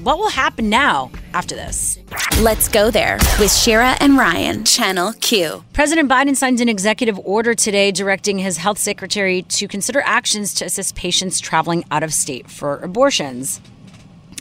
What 0.04 0.18
will 0.18 0.30
happen 0.30 0.70
now 0.70 1.12
after 1.34 1.56
this? 1.56 1.98
Let's 2.40 2.68
go 2.68 2.92
there 2.92 3.18
with 3.40 3.52
Shira 3.52 3.96
and 4.00 4.18
Ryan, 4.18 4.64
Channel 4.66 5.14
Q. 5.14 5.64
President 5.74 6.10
Biden 6.10 6.36
signed 6.36 6.62
an 6.62 6.70
executive 6.70 7.18
order 7.20 7.56
today 7.56 7.92
directing 7.92 8.38
his 8.38 8.58
health 8.58 8.78
secretary 8.78 9.42
to 9.44 9.68
consider 9.68 10.02
actions 10.02 10.54
to 10.56 10.66
assist 10.66 10.96
patients 10.96 11.40
traveling 11.40 11.86
out 11.92 12.04
of 12.04 12.14
state 12.14 12.50
for 12.50 12.78
abortions. 12.80 13.62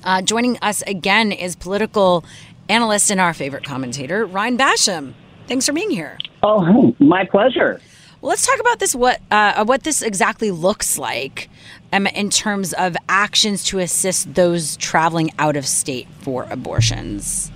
Uh, 0.03 0.21
joining 0.21 0.59
us 0.59 0.83
again 0.83 1.33
is 1.33 1.57
political 1.57 2.25
analyst 2.69 3.11
and 3.11 3.21
our 3.21 3.33
favorite 3.33 3.65
commentator, 3.65 4.27
Ryan 4.27 4.59
Basham. 4.59 5.15
Thanks 5.47 5.67
for 5.67 5.73
being 5.73 5.91
here. 5.91 6.19
Oh, 6.43 6.95
my 6.99 7.25
pleasure. 7.25 7.81
Well, 8.25 8.31
let's 8.31 8.47
talk 8.47 8.59
about 8.59 8.79
this. 8.79 8.95
What 8.95 9.21
uh, 9.31 9.67
what 9.67 9.83
this 9.83 10.01
exactly 10.01 10.51
looks 10.51 10.97
like 10.97 11.51
um, 11.93 12.07
in 12.07 12.31
terms 12.31 12.73
of 12.73 12.97
actions 13.07 13.65
to 13.65 13.81
assist 13.81 14.33
those 14.33 14.79
traveling 14.79 15.31
out 15.39 15.57
of 15.57 15.67
state 15.67 16.09
for 16.23 16.45
abortions. 16.45 17.53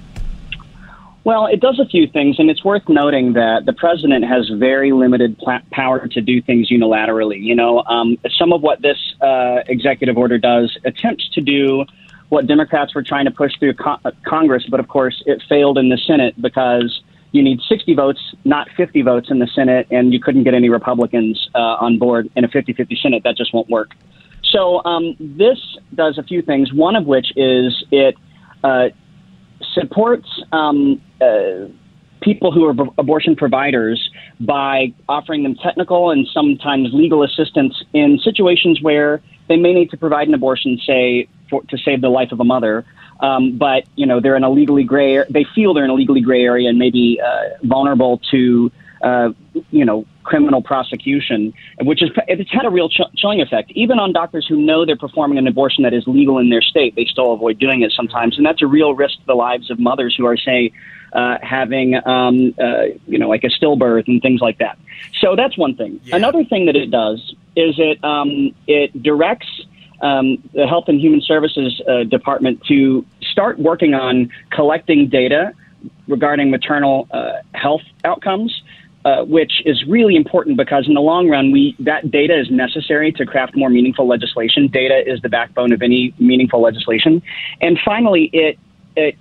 Well, 1.24 1.46
it 1.46 1.60
does 1.60 1.78
a 1.78 1.86
few 1.86 2.06
things, 2.06 2.38
and 2.38 2.50
it's 2.50 2.62
worth 2.62 2.86
noting 2.86 3.32
that 3.32 3.64
the 3.64 3.72
president 3.72 4.26
has 4.26 4.50
very 4.50 4.92
limited 4.92 5.38
pl- 5.38 5.60
power 5.70 6.06
to 6.06 6.20
do 6.20 6.42
things 6.42 6.68
unilaterally. 6.68 7.40
You 7.40 7.54
know, 7.54 7.82
um, 7.84 8.18
some 8.38 8.52
of 8.52 8.60
what 8.60 8.82
this 8.82 8.98
uh, 9.22 9.62
executive 9.68 10.18
order 10.18 10.36
does 10.36 10.76
attempts 10.84 11.30
to 11.30 11.40
do 11.40 11.86
what 12.28 12.46
Democrats 12.46 12.94
were 12.94 13.02
trying 13.02 13.24
to 13.24 13.30
push 13.30 13.58
through 13.58 13.72
co- 13.72 14.00
uh, 14.04 14.10
Congress, 14.26 14.66
but 14.68 14.80
of 14.80 14.88
course 14.88 15.22
it 15.24 15.42
failed 15.48 15.78
in 15.78 15.88
the 15.88 15.96
Senate 15.96 16.34
because 16.42 17.00
you 17.32 17.42
need 17.42 17.60
60 17.68 17.94
votes, 17.94 18.20
not 18.44 18.68
50 18.76 19.02
votes 19.02 19.28
in 19.30 19.38
the 19.38 19.46
Senate, 19.46 19.86
and 19.90 20.12
you 20.12 20.20
couldn't 20.20 20.44
get 20.44 20.54
any 20.54 20.68
Republicans 20.68 21.48
uh, 21.54 21.58
on 21.58 21.98
board 21.98 22.30
in 22.36 22.44
a 22.44 22.48
50 22.48 22.72
50 22.72 22.98
Senate. 23.02 23.22
That 23.24 23.36
just 23.36 23.52
won't 23.52 23.68
work. 23.68 23.90
So 24.44 24.82
um, 24.84 25.14
this 25.18 25.58
does 25.94 26.16
a 26.18 26.22
few 26.22 26.42
things, 26.42 26.72
one 26.72 26.96
of 26.96 27.04
which 27.06 27.32
is 27.36 27.84
it 27.90 28.14
uh, 28.64 28.88
supports 29.74 30.28
um, 30.52 31.00
uh, 31.20 31.68
people 32.20 32.50
who 32.52 32.64
are 32.64 32.72
b- 32.72 32.90
abortion 32.98 33.36
providers 33.36 34.10
by 34.40 34.92
offering 35.08 35.42
them 35.42 35.54
technical 35.54 36.10
and 36.10 36.26
sometimes 36.32 36.88
legal 36.92 37.22
assistance 37.22 37.82
in 37.92 38.18
situations 38.22 38.80
where 38.82 39.22
they 39.48 39.56
may 39.56 39.72
need 39.72 39.90
to 39.90 39.96
provide 39.96 40.28
an 40.28 40.34
abortion, 40.34 40.78
say, 40.86 41.28
for, 41.50 41.62
to 41.64 41.78
save 41.78 42.00
the 42.00 42.08
life 42.08 42.32
of 42.32 42.40
a 42.40 42.44
mother. 42.44 42.84
Um, 43.20 43.56
but 43.56 43.84
you 43.96 44.06
know 44.06 44.20
they're 44.20 44.36
in 44.36 44.44
a 44.44 44.50
legally 44.50 44.84
gray. 44.84 45.24
They 45.28 45.44
feel 45.54 45.74
they're 45.74 45.84
in 45.84 45.90
a 45.90 45.94
legally 45.94 46.20
gray 46.20 46.42
area 46.42 46.68
and 46.68 46.78
maybe 46.78 47.20
uh, 47.20 47.56
vulnerable 47.64 48.20
to 48.30 48.70
uh, 49.02 49.30
you 49.70 49.84
know 49.84 50.06
criminal 50.22 50.60
prosecution, 50.60 51.54
which 51.80 52.02
is 52.02 52.10
it's 52.28 52.52
had 52.52 52.66
a 52.66 52.70
real 52.70 52.88
ch- 52.88 53.00
chilling 53.16 53.40
effect. 53.40 53.70
Even 53.72 53.98
on 53.98 54.12
doctors 54.12 54.46
who 54.46 54.56
know 54.56 54.84
they're 54.84 54.96
performing 54.96 55.38
an 55.38 55.46
abortion 55.46 55.84
that 55.84 55.94
is 55.94 56.06
legal 56.06 56.38
in 56.38 56.50
their 56.50 56.60
state, 56.60 56.94
they 56.96 57.06
still 57.06 57.32
avoid 57.32 57.58
doing 57.58 57.82
it 57.82 57.92
sometimes, 57.92 58.36
and 58.36 58.46
that's 58.46 58.62
a 58.62 58.66
real 58.66 58.94
risk 58.94 59.18
to 59.18 59.26
the 59.26 59.34
lives 59.34 59.70
of 59.70 59.78
mothers 59.78 60.14
who 60.16 60.26
are 60.26 60.36
say 60.36 60.70
uh, 61.12 61.38
having 61.42 61.94
um, 62.06 62.54
uh, 62.60 62.82
you 63.06 63.18
know 63.18 63.28
like 63.28 63.44
a 63.44 63.48
stillbirth 63.48 64.06
and 64.06 64.20
things 64.20 64.40
like 64.40 64.58
that. 64.58 64.78
So 65.20 65.34
that's 65.34 65.56
one 65.56 65.74
thing. 65.74 66.00
Yeah. 66.04 66.16
Another 66.16 66.44
thing 66.44 66.66
that 66.66 66.76
it 66.76 66.90
does 66.90 67.34
is 67.56 67.74
it 67.78 68.02
um, 68.04 68.54
it 68.66 69.02
directs 69.02 69.48
um, 70.00 70.38
the 70.54 70.66
Health 70.66 70.84
and 70.88 71.00
Human 71.00 71.20
Services 71.20 71.80
uh, 71.88 72.04
Department 72.04 72.62
to 72.66 73.04
start 73.20 73.58
working 73.58 73.94
on 73.94 74.30
collecting 74.50 75.08
data 75.08 75.52
regarding 76.06 76.50
maternal 76.50 77.08
uh, 77.10 77.32
health 77.54 77.82
outcomes. 78.04 78.62
Uh, 79.04 79.24
which 79.24 79.62
is 79.64 79.84
really 79.86 80.16
important 80.16 80.56
because 80.56 80.86
in 80.88 80.92
the 80.92 81.00
long 81.00 81.28
run, 81.28 81.52
we 81.52 81.74
that 81.78 82.10
data 82.10 82.38
is 82.38 82.50
necessary 82.50 83.12
to 83.12 83.24
craft 83.24 83.56
more 83.56 83.70
meaningful 83.70 84.08
legislation. 84.08 84.66
Data 84.66 85.02
is 85.06 85.22
the 85.22 85.28
backbone 85.28 85.72
of 85.72 85.80
any 85.82 86.12
meaningful 86.18 86.60
legislation. 86.60 87.22
And 87.60 87.78
finally, 87.82 88.28
it 88.32 88.58
it 88.96 89.16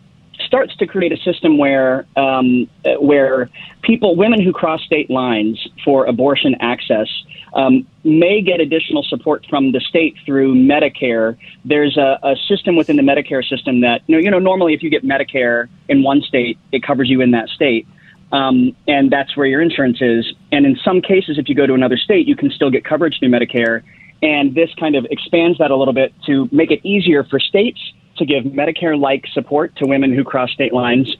starts 0.45 0.75
to 0.77 0.87
create 0.87 1.11
a 1.11 1.17
system 1.17 1.57
where 1.57 2.05
um, 2.15 2.69
where 2.99 3.49
people, 3.81 4.15
women 4.15 4.41
who 4.41 4.53
cross 4.53 4.81
state 4.83 5.09
lines 5.09 5.67
for 5.83 6.05
abortion 6.05 6.55
access, 6.59 7.07
um, 7.53 7.87
may 8.03 8.41
get 8.41 8.59
additional 8.59 9.03
support 9.03 9.45
from 9.49 9.71
the 9.71 9.79
state 9.79 10.15
through 10.25 10.55
Medicare. 10.55 11.37
There's 11.65 11.97
a, 11.97 12.19
a 12.23 12.35
system 12.47 12.75
within 12.75 12.97
the 12.97 13.03
Medicare 13.03 13.43
system 13.47 13.81
that 13.81 14.01
you 14.07 14.15
know, 14.15 14.21
you 14.21 14.31
know 14.31 14.39
normally 14.39 14.73
if 14.73 14.83
you 14.83 14.89
get 14.89 15.03
Medicare 15.03 15.67
in 15.89 16.03
one 16.03 16.21
state, 16.21 16.57
it 16.71 16.83
covers 16.83 17.09
you 17.09 17.21
in 17.21 17.31
that 17.31 17.49
state. 17.49 17.87
Um, 18.31 18.75
and 18.87 19.09
that's 19.09 19.37
where 19.37 19.47
your 19.47 19.61
insurance 19.61 20.01
is. 20.01 20.33
And 20.51 20.65
in 20.65 20.75
some 20.83 21.01
cases, 21.01 21.37
if 21.37 21.47
you 21.47 21.55
go 21.55 21.65
to 21.65 21.73
another 21.73 21.95
state, 21.95 22.27
you 22.27 22.35
can 22.35 22.51
still 22.51 22.69
get 22.69 22.83
coverage 22.83 23.19
through 23.19 23.29
Medicare. 23.29 23.83
And 24.21 24.53
this 24.53 24.69
kind 24.77 24.95
of 24.95 25.05
expands 25.09 25.59
that 25.59 25.71
a 25.71 25.75
little 25.75 25.93
bit 25.93 26.13
to 26.25 26.49
make 26.51 26.69
it 26.69 26.81
easier 26.83 27.23
for 27.23 27.39
states 27.39 27.79
to 28.17 28.25
give 28.25 28.43
Medicare 28.45 28.99
like 28.99 29.25
support 29.33 29.75
to 29.77 29.85
women 29.85 30.13
who 30.13 30.23
cross 30.23 30.51
state 30.51 30.73
lines, 30.73 31.15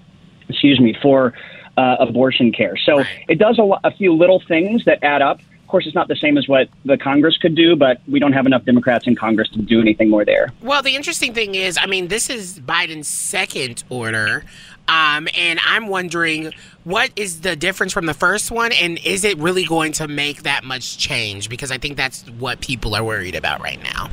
excuse 0.49 0.79
me, 0.79 0.95
for 1.01 1.33
uh, 1.77 1.97
abortion 1.99 2.51
care. 2.51 2.75
So 2.77 3.03
it 3.27 3.37
does 3.39 3.59
a, 3.59 3.87
a 3.87 3.91
few 3.91 4.13
little 4.13 4.41
things 4.47 4.85
that 4.85 5.03
add 5.03 5.21
up. 5.21 5.39
Of 5.39 5.67
course, 5.71 5.85
it's 5.85 5.95
not 5.95 6.07
the 6.07 6.15
same 6.15 6.37
as 6.37 6.47
what 6.47 6.69
the 6.85 6.97
Congress 6.97 7.37
could 7.37 7.53
do, 7.53 7.75
but 7.75 8.01
we 8.07 8.19
don't 8.19 8.31
have 8.31 8.45
enough 8.45 8.63
Democrats 8.63 9.05
in 9.05 9.15
Congress 9.15 9.49
to 9.49 9.61
do 9.61 9.81
anything 9.81 10.09
more 10.09 10.23
there. 10.23 10.53
Well, 10.61 10.81
the 10.81 10.95
interesting 10.95 11.33
thing 11.33 11.55
is, 11.55 11.77
I 11.79 11.87
mean, 11.87 12.07
this 12.07 12.29
is 12.29 12.59
Biden's 12.59 13.07
second 13.07 13.83
order. 13.89 14.45
Um, 14.87 15.27
and 15.35 15.59
I'm 15.65 15.87
wondering 15.87 16.53
what 16.85 17.11
is 17.17 17.41
the 17.41 17.57
difference 17.57 17.91
from 17.91 18.05
the 18.05 18.13
first 18.13 18.51
one, 18.51 18.71
and 18.71 18.97
is 18.99 19.25
it 19.25 19.37
really 19.37 19.65
going 19.65 19.91
to 19.93 20.07
make 20.07 20.43
that 20.43 20.63
much 20.63 20.97
change? 20.97 21.49
Because 21.49 21.71
I 21.71 21.77
think 21.77 21.97
that's 21.97 22.23
what 22.29 22.61
people 22.61 22.95
are 22.95 23.03
worried 23.03 23.35
about 23.35 23.61
right 23.61 23.83
now. 23.83 24.09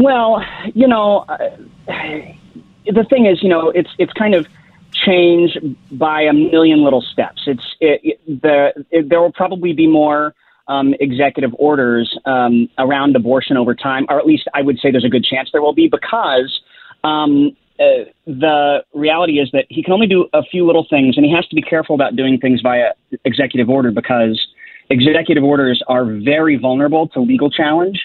Well, 0.00 0.42
you 0.74 0.88
know, 0.88 1.26
uh, 1.28 1.36
the 2.86 3.04
thing 3.10 3.26
is, 3.26 3.42
you 3.42 3.50
know, 3.50 3.68
it's 3.68 3.90
it's 3.98 4.14
kind 4.14 4.34
of 4.34 4.46
change 4.92 5.58
by 5.92 6.22
a 6.22 6.32
million 6.32 6.82
little 6.82 7.02
steps. 7.02 7.42
It's 7.46 7.76
it, 7.80 8.00
it, 8.02 8.42
the 8.42 8.86
it, 8.90 9.10
there 9.10 9.20
will 9.20 9.32
probably 9.32 9.74
be 9.74 9.86
more 9.86 10.34
um, 10.68 10.94
executive 11.00 11.50
orders 11.58 12.18
um, 12.24 12.70
around 12.78 13.14
abortion 13.14 13.58
over 13.58 13.74
time, 13.74 14.06
or 14.08 14.18
at 14.18 14.24
least 14.24 14.48
I 14.54 14.62
would 14.62 14.78
say 14.78 14.90
there's 14.90 15.04
a 15.04 15.10
good 15.10 15.24
chance 15.24 15.50
there 15.52 15.62
will 15.62 15.74
be 15.74 15.88
because. 15.88 16.60
Um, 17.04 17.56
uh, 17.78 18.04
the 18.26 18.84
reality 18.92 19.38
is 19.38 19.48
that 19.54 19.64
he 19.70 19.82
can 19.82 19.94
only 19.94 20.06
do 20.06 20.28
a 20.34 20.42
few 20.42 20.66
little 20.66 20.86
things, 20.90 21.16
and 21.16 21.24
he 21.24 21.32
has 21.32 21.46
to 21.48 21.54
be 21.54 21.62
careful 21.62 21.94
about 21.94 22.14
doing 22.14 22.38
things 22.38 22.60
via 22.60 22.92
executive 23.24 23.70
order 23.70 23.90
because 23.90 24.38
executive 24.90 25.42
orders 25.42 25.82
are 25.88 26.04
very 26.04 26.56
vulnerable 26.56 27.08
to 27.08 27.20
legal 27.20 27.50
challenge. 27.50 27.98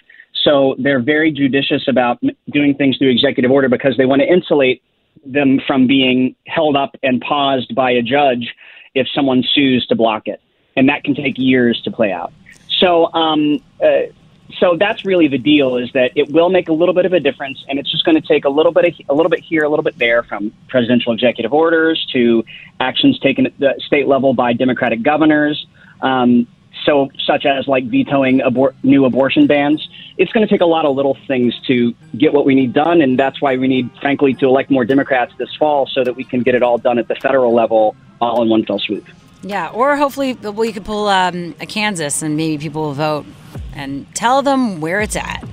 So 0.45 0.75
they're 0.77 1.01
very 1.01 1.31
judicious 1.31 1.87
about 1.87 2.21
doing 2.49 2.75
things 2.75 2.97
through 2.97 3.09
executive 3.09 3.51
order 3.51 3.67
because 3.67 3.97
they 3.97 4.05
want 4.05 4.21
to 4.21 4.27
insulate 4.27 4.83
them 5.25 5.59
from 5.65 5.87
being 5.87 6.35
held 6.45 6.75
up 6.75 6.95
and 7.01 7.19
paused 7.19 7.73
by 7.73 7.91
a 7.91 8.03
judge 8.03 8.53
if 8.93 9.07
someone 9.13 9.43
sues 9.53 9.85
to 9.87 9.95
block 9.95 10.27
it. 10.27 10.39
And 10.75 10.87
that 10.89 11.03
can 11.03 11.15
take 11.15 11.37
years 11.37 11.81
to 11.83 11.91
play 11.91 12.11
out. 12.11 12.31
So, 12.79 13.11
um, 13.13 13.59
uh, 13.83 14.11
so 14.59 14.77
that's 14.77 15.03
really 15.03 15.27
the 15.27 15.39
deal 15.39 15.77
is 15.77 15.91
that 15.93 16.11
it 16.15 16.29
will 16.29 16.49
make 16.49 16.69
a 16.69 16.73
little 16.73 16.93
bit 16.93 17.07
of 17.07 17.13
a 17.13 17.19
difference 17.19 17.65
and 17.67 17.79
it's 17.79 17.89
just 17.89 18.05
going 18.05 18.21
to 18.21 18.25
take 18.25 18.45
a 18.45 18.49
little 18.49 18.71
bit 18.71 18.85
of, 18.85 19.09
a 19.09 19.13
little 19.15 19.29
bit 19.29 19.39
here 19.39 19.63
a 19.63 19.69
little 19.69 19.83
bit 19.83 19.97
there 19.97 20.21
from 20.21 20.53
presidential 20.67 21.11
executive 21.11 21.51
orders 21.51 22.05
to 22.13 22.43
actions 22.79 23.17
taken 23.19 23.47
at 23.47 23.57
the 23.57 23.73
state 23.87 24.07
level 24.07 24.35
by 24.35 24.53
democratic 24.53 25.01
governors 25.01 25.65
um, 26.01 26.47
so 26.83 27.09
such 27.25 27.45
as 27.45 27.67
like 27.67 27.85
vetoing 27.85 28.39
abor- 28.39 28.73
new 28.83 29.05
abortion 29.05 29.47
bans. 29.47 29.87
It's 30.17 30.31
going 30.31 30.47
to 30.47 30.51
take 30.51 30.61
a 30.61 30.65
lot 30.65 30.85
of 30.85 30.95
little 30.95 31.17
things 31.27 31.53
to 31.67 31.93
get 32.17 32.33
what 32.33 32.45
we 32.45 32.55
need 32.55 32.73
done, 32.73 33.01
and 33.01 33.19
that's 33.19 33.41
why 33.41 33.57
we 33.57 33.67
need, 33.67 33.89
frankly, 33.99 34.33
to 34.35 34.45
elect 34.45 34.71
more 34.71 34.85
Democrats 34.85 35.33
this 35.37 35.53
fall 35.55 35.87
so 35.87 36.03
that 36.03 36.15
we 36.15 36.23
can 36.23 36.41
get 36.41 36.55
it 36.55 36.63
all 36.63 36.77
done 36.77 36.99
at 36.99 37.07
the 37.07 37.15
federal 37.15 37.53
level 37.53 37.95
all 38.21 38.41
in 38.41 38.49
one 38.49 38.65
fell 38.65 38.79
swoop. 38.79 39.07
Yeah, 39.43 39.69
or 39.69 39.95
hopefully 39.95 40.33
we 40.33 40.71
could 40.71 40.85
pull 40.85 41.07
um, 41.07 41.53
a 41.59 41.65
Kansas 41.65 42.21
and 42.21 42.35
maybe 42.35 42.57
people 42.57 42.83
will 42.83 42.93
vote 42.93 43.25
and 43.73 44.13
tell 44.15 44.41
them 44.41 44.81
where 44.81 45.01
it's 45.01 45.15
at. 45.15 45.43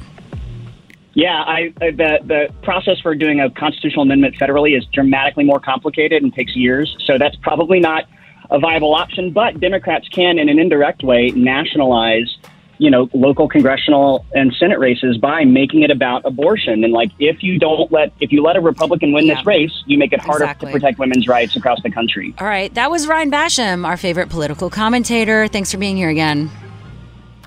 Yeah, 1.14 1.42
I, 1.42 1.74
the 1.78 2.20
the 2.24 2.48
process 2.62 2.98
for 3.00 3.14
doing 3.14 3.40
a 3.40 3.50
constitutional 3.50 4.02
amendment 4.02 4.36
federally 4.36 4.76
is 4.76 4.86
dramatically 4.86 5.44
more 5.44 5.60
complicated 5.60 6.22
and 6.22 6.32
takes 6.32 6.56
years. 6.56 6.96
So 7.04 7.18
that's 7.18 7.36
probably 7.36 7.80
not 7.80 8.04
a 8.52 8.60
viable 8.60 8.94
option. 8.94 9.32
But 9.32 9.58
Democrats 9.58 10.08
can, 10.08 10.38
in 10.38 10.48
an 10.48 10.60
indirect 10.60 11.02
way, 11.02 11.30
nationalize 11.30 12.36
you 12.78 12.90
know 12.90 13.08
local 13.14 13.48
congressional 13.48 14.24
and 14.32 14.52
senate 14.58 14.78
races 14.78 15.16
by 15.16 15.44
making 15.44 15.82
it 15.82 15.90
about 15.90 16.24
abortion 16.24 16.82
and 16.82 16.92
like 16.92 17.12
if 17.20 17.40
you 17.42 17.58
don't 17.58 17.92
let 17.92 18.12
if 18.18 18.32
you 18.32 18.42
let 18.42 18.56
a 18.56 18.60
republican 18.60 19.12
win 19.12 19.26
yeah. 19.26 19.34
this 19.34 19.46
race 19.46 19.84
you 19.86 19.96
make 19.96 20.12
it 20.12 20.20
harder 20.20 20.44
exactly. 20.44 20.66
to 20.66 20.72
protect 20.72 20.98
women's 20.98 21.28
rights 21.28 21.54
across 21.54 21.80
the 21.82 21.90
country 21.90 22.34
all 22.38 22.46
right 22.46 22.74
that 22.74 22.90
was 22.90 23.06
ryan 23.06 23.30
basham 23.30 23.86
our 23.86 23.96
favorite 23.96 24.28
political 24.30 24.68
commentator 24.68 25.46
thanks 25.46 25.70
for 25.70 25.78
being 25.78 25.96
here 25.96 26.08
again 26.08 26.50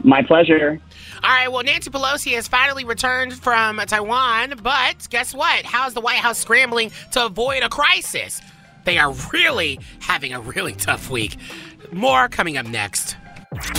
my 0.04 0.22
pleasure 0.22 0.80
all 1.24 1.32
right, 1.32 1.52
well, 1.52 1.64
Nancy 1.64 1.90
Pelosi 1.90 2.36
has 2.36 2.48
finally 2.48 2.86
returned 2.86 3.34
from 3.34 3.78
Taiwan, 3.78 4.60
but 4.62 5.08
guess 5.10 5.34
what? 5.34 5.66
How's 5.66 5.96
the 5.96 6.02
White 6.02 6.20
House 6.20 6.38
scrambling 6.38 6.92
to 7.14 7.26
avoid 7.26 7.64
a 7.64 7.70
crisis? 7.70 8.42
They 8.86 8.98
are 8.98 9.14
really 9.34 9.80
having 10.00 10.34
a 10.34 10.40
really 10.40 10.74
tough 10.74 11.10
week. 11.10 11.36
More 11.92 12.30
coming 12.30 12.58
up 12.58 12.66
next. 12.66 13.18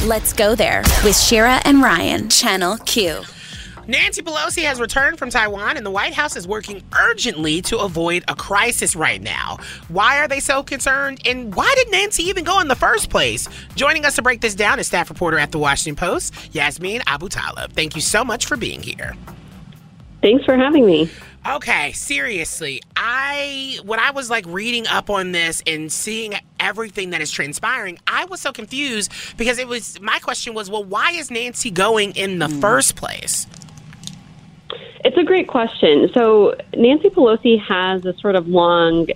Let's 0.04 0.32
go 0.32 0.54
there 0.54 0.82
with 1.04 1.16
Shira 1.16 1.60
and 1.64 1.82
Ryan, 1.82 2.28
Channel 2.28 2.78
Q. 2.78 3.22
Nancy 3.88 4.20
Pelosi 4.20 4.64
has 4.64 4.80
returned 4.80 5.16
from 5.16 5.30
Taiwan, 5.30 5.76
and 5.76 5.86
the 5.86 5.92
White 5.92 6.12
House 6.12 6.34
is 6.34 6.48
working 6.48 6.82
urgently 6.98 7.62
to 7.62 7.78
avoid 7.78 8.25
a 8.26 8.34
crisis 8.34 8.96
right 8.96 9.22
now. 9.22 9.58
Why 9.88 10.18
are 10.18 10.26
they 10.26 10.40
so 10.40 10.64
concerned? 10.64 11.20
And 11.25 11.54
why 11.54 11.72
did 11.76 11.92
Nancy 11.92 12.25
even 12.25 12.42
go 12.42 12.58
in 12.58 12.66
the 12.66 12.75
first 12.75 13.10
place? 13.10 13.48
Joining 13.76 14.04
us 14.04 14.16
to 14.16 14.22
break 14.22 14.40
this 14.40 14.56
down 14.56 14.80
is 14.80 14.88
staff 14.88 15.08
reporter 15.08 15.38
at 15.38 15.52
the 15.52 15.58
Washington 15.58 15.94
Post, 15.94 16.34
Yasmin 16.52 17.02
Abutaleb. 17.02 17.75
Thank 17.75 17.94
you 17.94 18.00
so 18.00 18.25
much 18.25 18.46
for 18.46 18.56
being 18.56 18.82
here. 18.82 19.14
Thanks 20.20 20.44
for 20.44 20.56
having 20.56 20.84
me. 20.84 21.08
Okay, 21.48 21.92
seriously. 21.92 22.82
I 22.96 23.78
when 23.84 24.00
I 24.00 24.10
was 24.10 24.28
like 24.28 24.44
reading 24.48 24.86
up 24.88 25.08
on 25.10 25.30
this 25.30 25.62
and 25.64 25.92
seeing 25.92 26.34
everything 26.58 27.10
that 27.10 27.20
is 27.20 27.30
transpiring, 27.30 27.98
I 28.06 28.24
was 28.24 28.40
so 28.40 28.52
confused 28.52 29.12
because 29.36 29.58
it 29.58 29.68
was 29.68 30.00
my 30.00 30.18
question 30.18 30.54
was, 30.54 30.68
well, 30.68 30.82
why 30.82 31.12
is 31.12 31.30
Nancy 31.30 31.70
going 31.70 32.16
in 32.16 32.40
the 32.40 32.48
first 32.48 32.96
place? 32.96 33.46
It's 35.04 35.16
a 35.16 35.22
great 35.22 35.46
question. 35.46 36.10
So, 36.12 36.56
Nancy 36.76 37.10
Pelosi 37.10 37.60
has 37.62 38.04
a 38.04 38.18
sort 38.18 38.34
of 38.34 38.48
long 38.48 39.06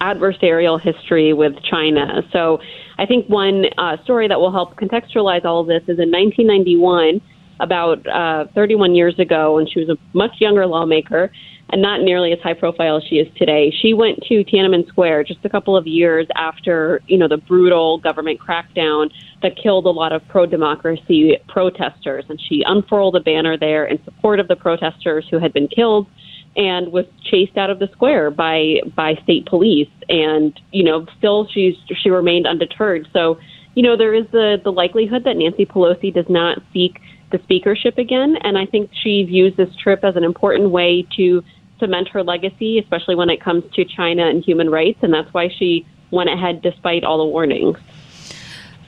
adversarial 0.00 0.80
history 0.80 1.34
with 1.34 1.62
China. 1.62 2.22
So, 2.32 2.60
I 2.96 3.04
think 3.04 3.28
one 3.28 3.66
uh, 3.76 4.02
story 4.04 4.26
that 4.28 4.40
will 4.40 4.52
help 4.52 4.76
contextualize 4.76 5.44
all 5.44 5.60
of 5.60 5.66
this 5.66 5.82
is 5.82 5.98
in 5.98 6.10
1991, 6.10 7.20
about 7.60 8.06
uh, 8.06 8.46
31 8.54 8.94
years 8.94 9.18
ago, 9.18 9.56
when 9.56 9.66
she 9.66 9.80
was 9.80 9.90
a 9.90 9.98
much 10.16 10.40
younger 10.40 10.66
lawmaker 10.66 11.30
and 11.74 11.82
not 11.82 12.02
nearly 12.02 12.30
as 12.30 12.38
high 12.38 12.54
profile 12.54 12.98
as 12.98 13.02
she 13.02 13.16
is 13.16 13.26
today. 13.36 13.74
She 13.82 13.94
went 13.94 14.22
to 14.28 14.44
Tiananmen 14.44 14.86
Square 14.86 15.24
just 15.24 15.44
a 15.44 15.48
couple 15.48 15.76
of 15.76 15.88
years 15.88 16.24
after, 16.36 17.02
you 17.08 17.18
know, 17.18 17.26
the 17.26 17.36
brutal 17.36 17.98
government 17.98 18.38
crackdown 18.38 19.10
that 19.42 19.56
killed 19.60 19.84
a 19.84 19.90
lot 19.90 20.12
of 20.12 20.22
pro-democracy 20.28 21.36
protesters, 21.48 22.26
and 22.28 22.40
she 22.40 22.62
unfurled 22.64 23.16
a 23.16 23.20
banner 23.20 23.58
there 23.58 23.84
in 23.84 23.98
support 24.04 24.38
of 24.38 24.46
the 24.46 24.54
protesters 24.54 25.26
who 25.28 25.40
had 25.40 25.52
been 25.52 25.66
killed 25.66 26.06
and 26.54 26.92
was 26.92 27.06
chased 27.28 27.56
out 27.56 27.70
of 27.70 27.80
the 27.80 27.88
square 27.90 28.30
by 28.30 28.76
by 28.94 29.16
state 29.24 29.44
police. 29.46 29.90
And 30.08 30.58
you 30.70 30.84
know 30.84 31.06
still 31.18 31.48
she's 31.52 31.74
she 32.00 32.08
remained 32.08 32.46
undeterred. 32.46 33.08
So 33.12 33.40
you 33.74 33.82
know 33.82 33.96
there 33.96 34.14
is 34.14 34.26
the 34.30 34.58
the 34.62 34.70
likelihood 34.70 35.24
that 35.24 35.36
Nancy 35.36 35.66
Pelosi 35.66 36.14
does 36.14 36.28
not 36.28 36.58
seek 36.72 37.00
the 37.32 37.42
speakership 37.42 37.98
again. 37.98 38.36
And 38.42 38.56
I 38.56 38.64
think 38.64 38.90
she 39.02 39.24
views 39.24 39.54
this 39.56 39.74
trip 39.82 40.04
as 40.04 40.14
an 40.14 40.22
important 40.22 40.70
way 40.70 41.04
to 41.16 41.42
cement 41.78 42.08
her 42.08 42.22
legacy 42.22 42.78
especially 42.78 43.14
when 43.14 43.30
it 43.30 43.40
comes 43.40 43.64
to 43.74 43.84
China 43.84 44.26
and 44.26 44.44
human 44.44 44.70
rights 44.70 44.98
and 45.02 45.12
that's 45.12 45.32
why 45.32 45.48
she 45.48 45.86
went 46.10 46.30
ahead 46.30 46.62
despite 46.62 47.04
all 47.04 47.18
the 47.18 47.24
warnings 47.24 47.78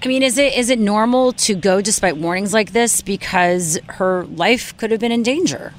I 0.04 0.08
mean, 0.08 0.22
is 0.22 0.38
it 0.38 0.54
is 0.54 0.70
it 0.70 0.78
normal 0.78 1.32
to 1.32 1.54
go 1.54 1.80
despite 1.80 2.16
warnings 2.16 2.52
like 2.52 2.72
this 2.72 3.00
because 3.00 3.78
her 3.88 4.24
life 4.26 4.76
could 4.76 4.90
have 4.90 5.00
been 5.00 5.12
in 5.12 5.22
danger? 5.22 5.72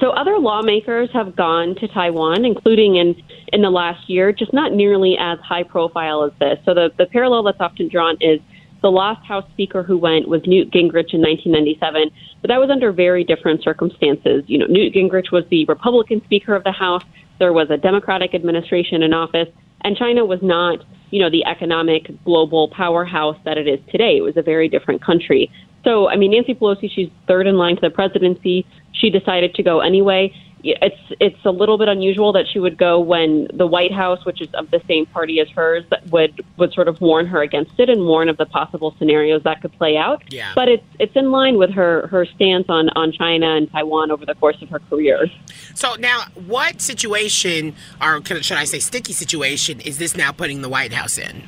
So 0.00 0.10
other 0.10 0.38
lawmakers 0.38 1.10
have 1.12 1.36
gone 1.36 1.74
to 1.76 1.88
Taiwan, 1.88 2.44
including 2.44 2.96
in 2.96 3.22
in 3.52 3.62
the 3.62 3.70
last 3.70 4.10
year, 4.10 4.32
just 4.32 4.52
not 4.52 4.72
nearly 4.72 5.16
as 5.18 5.38
high 5.38 5.62
profile 5.62 6.24
as 6.24 6.32
this. 6.38 6.58
So 6.64 6.74
the 6.74 6.92
the 6.96 7.06
parallel 7.06 7.44
that's 7.44 7.60
often 7.60 7.88
drawn 7.88 8.16
is 8.20 8.40
the 8.82 8.90
last 8.90 9.24
House 9.26 9.44
Speaker 9.52 9.82
who 9.82 9.98
went 9.98 10.28
was 10.28 10.42
Newt 10.46 10.70
Gingrich 10.70 11.14
in 11.14 11.20
1997, 11.20 12.10
but 12.42 12.48
that 12.48 12.58
was 12.58 12.70
under 12.70 12.92
very 12.92 13.24
different 13.24 13.62
circumstances. 13.62 14.44
You 14.46 14.58
know, 14.58 14.66
Newt 14.66 14.94
Gingrich 14.94 15.32
was 15.32 15.44
the 15.50 15.64
Republican 15.66 16.22
Speaker 16.24 16.54
of 16.54 16.64
the 16.64 16.72
House. 16.72 17.04
There 17.38 17.52
was 17.52 17.68
a 17.70 17.76
Democratic 17.76 18.34
administration 18.34 19.02
in 19.02 19.12
office, 19.12 19.48
and 19.82 19.96
China 19.96 20.24
was 20.24 20.40
not, 20.42 20.84
you 21.10 21.20
know, 21.20 21.30
the 21.30 21.44
economic 21.44 22.10
global 22.24 22.68
powerhouse 22.68 23.36
that 23.44 23.58
it 23.58 23.66
is 23.66 23.80
today. 23.90 24.16
It 24.18 24.22
was 24.22 24.36
a 24.36 24.42
very 24.42 24.68
different 24.68 25.02
country. 25.04 25.50
So, 25.84 26.08
I 26.08 26.16
mean, 26.16 26.32
Nancy 26.32 26.54
Pelosi, 26.54 26.90
she's 26.92 27.08
third 27.28 27.46
in 27.46 27.56
line 27.56 27.76
to 27.76 27.80
the 27.80 27.90
presidency. 27.90 28.66
She 28.92 29.10
decided 29.10 29.54
to 29.54 29.62
go 29.62 29.80
anyway. 29.80 30.32
It's 30.80 31.00
it's 31.20 31.44
a 31.44 31.50
little 31.50 31.78
bit 31.78 31.88
unusual 31.88 32.32
that 32.32 32.46
she 32.52 32.58
would 32.58 32.76
go 32.76 32.98
when 32.98 33.48
the 33.52 33.66
White 33.66 33.92
House, 33.92 34.24
which 34.24 34.40
is 34.40 34.48
of 34.54 34.70
the 34.70 34.80
same 34.88 35.06
party 35.06 35.40
as 35.40 35.48
hers, 35.50 35.84
would 36.10 36.44
would 36.56 36.72
sort 36.72 36.88
of 36.88 37.00
warn 37.00 37.26
her 37.26 37.42
against 37.42 37.78
it 37.78 37.88
and 37.88 38.06
warn 38.06 38.28
of 38.28 38.36
the 38.36 38.46
possible 38.46 38.94
scenarios 38.98 39.42
that 39.44 39.60
could 39.62 39.72
play 39.72 39.96
out. 39.96 40.22
Yeah. 40.30 40.52
But 40.54 40.68
it's 40.68 40.86
it's 40.98 41.14
in 41.14 41.30
line 41.30 41.58
with 41.58 41.70
her 41.70 42.06
her 42.08 42.26
stance 42.26 42.66
on 42.68 42.88
on 42.90 43.12
China 43.12 43.56
and 43.56 43.70
Taiwan 43.70 44.10
over 44.10 44.26
the 44.26 44.34
course 44.34 44.60
of 44.62 44.68
her 44.70 44.80
career. 44.80 45.26
So 45.74 45.94
now, 45.96 46.24
what 46.46 46.80
situation, 46.80 47.74
or 48.00 48.22
should 48.24 48.56
I 48.56 48.64
say, 48.64 48.78
sticky 48.78 49.12
situation, 49.12 49.80
is 49.80 49.98
this 49.98 50.16
now 50.16 50.32
putting 50.32 50.62
the 50.62 50.68
White 50.68 50.92
House 50.92 51.18
in? 51.18 51.42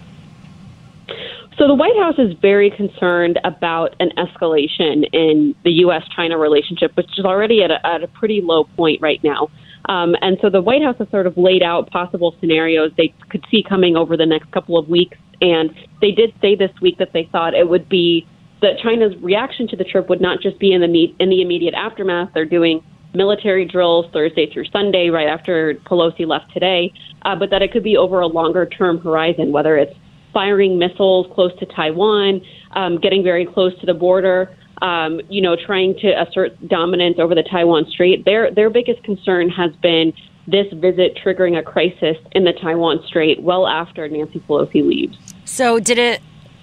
So 1.58 1.66
the 1.66 1.74
White 1.74 1.96
House 1.96 2.14
is 2.18 2.34
very 2.40 2.70
concerned 2.70 3.40
about 3.44 3.96
an 3.98 4.10
escalation 4.16 5.08
in 5.12 5.54
the 5.64 5.72
U.S. 5.82 6.02
China 6.14 6.38
relationship, 6.38 6.96
which 6.96 7.18
is 7.18 7.24
already 7.24 7.62
at 7.62 7.70
a, 7.70 7.84
at 7.84 8.02
a 8.02 8.08
pretty 8.08 8.40
low 8.42 8.64
point 8.76 9.00
right 9.00 9.22
now. 9.24 9.48
Um, 9.88 10.14
and 10.20 10.38
so 10.40 10.50
the 10.50 10.60
White 10.62 10.82
House 10.82 10.96
has 10.98 11.08
sort 11.10 11.26
of 11.26 11.36
laid 11.36 11.62
out 11.62 11.90
possible 11.90 12.36
scenarios 12.40 12.92
they 12.96 13.14
could 13.30 13.44
see 13.50 13.64
coming 13.66 13.96
over 13.96 14.16
the 14.16 14.26
next 14.26 14.50
couple 14.52 14.78
of 14.78 14.88
weeks. 14.88 15.16
And 15.40 15.70
they 16.00 16.10
did 16.10 16.32
say 16.40 16.54
this 16.54 16.70
week 16.80 16.98
that 16.98 17.12
they 17.12 17.28
thought 17.32 17.54
it 17.54 17.68
would 17.68 17.88
be 17.88 18.26
that 18.60 18.78
China's 18.82 19.14
reaction 19.22 19.68
to 19.68 19.76
the 19.76 19.84
trip 19.84 20.08
would 20.08 20.20
not 20.20 20.40
just 20.40 20.58
be 20.58 20.72
in 20.72 20.80
the 20.80 21.14
in 21.18 21.30
the 21.30 21.42
immediate 21.42 21.74
aftermath. 21.74 22.30
They're 22.34 22.44
doing 22.44 22.82
military 23.14 23.64
drills 23.64 24.06
Thursday 24.12 24.52
through 24.52 24.66
Sunday, 24.66 25.08
right 25.08 25.28
after 25.28 25.74
Pelosi 25.86 26.26
left 26.26 26.52
today, 26.52 26.92
uh, 27.22 27.34
but 27.36 27.50
that 27.50 27.62
it 27.62 27.72
could 27.72 27.84
be 27.84 27.96
over 27.96 28.20
a 28.20 28.26
longer 28.26 28.66
term 28.66 28.98
horizon, 28.98 29.52
whether 29.52 29.76
it's 29.76 29.94
firing 30.38 30.78
missiles 30.78 31.26
close 31.34 31.50
to 31.58 31.66
Taiwan, 31.66 32.40
um, 32.76 33.00
getting 33.00 33.24
very 33.24 33.44
close 33.44 33.76
to 33.80 33.86
the 33.86 33.94
border. 33.94 34.54
Um, 34.80 35.20
you 35.28 35.42
know, 35.42 35.56
trying 35.56 35.96
to 36.02 36.22
assert 36.22 36.52
dominance 36.68 37.18
over 37.18 37.34
the 37.34 37.42
Taiwan 37.42 37.86
Strait. 37.90 38.24
Their 38.24 38.54
their 38.54 38.70
biggest 38.70 39.02
concern 39.02 39.48
has 39.48 39.74
been 39.82 40.12
this 40.46 40.72
visit 40.74 41.18
triggering 41.20 41.58
a 41.58 41.62
crisis 41.64 42.16
in 42.30 42.44
the 42.44 42.52
Taiwan 42.52 43.02
Strait 43.04 43.42
well 43.42 43.66
after 43.66 44.08
Nancy 44.08 44.38
Pelosi 44.38 44.86
leaves. 44.86 45.18
So, 45.44 45.80
did 45.80 45.98
it 45.98 46.22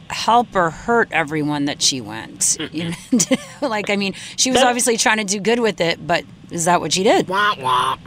help 0.09 0.55
or 0.55 0.69
hurt 0.69 1.09
everyone 1.11 1.65
that 1.65 1.81
she 1.81 1.99
went? 1.99 2.55
You 2.71 2.91
know, 2.91 3.37
like, 3.67 3.89
I 3.89 3.97
mean, 3.97 4.13
she 4.37 4.49
was 4.49 4.61
obviously 4.61 4.95
trying 4.95 5.17
to 5.17 5.25
do 5.25 5.41
good 5.41 5.59
with 5.59 5.81
it, 5.81 6.07
but 6.07 6.23
is 6.51 6.63
that 6.63 6.79
what 6.79 6.93
she 6.93 7.03
did? 7.03 7.27
Womp 7.27 7.57
womp. 7.57 7.99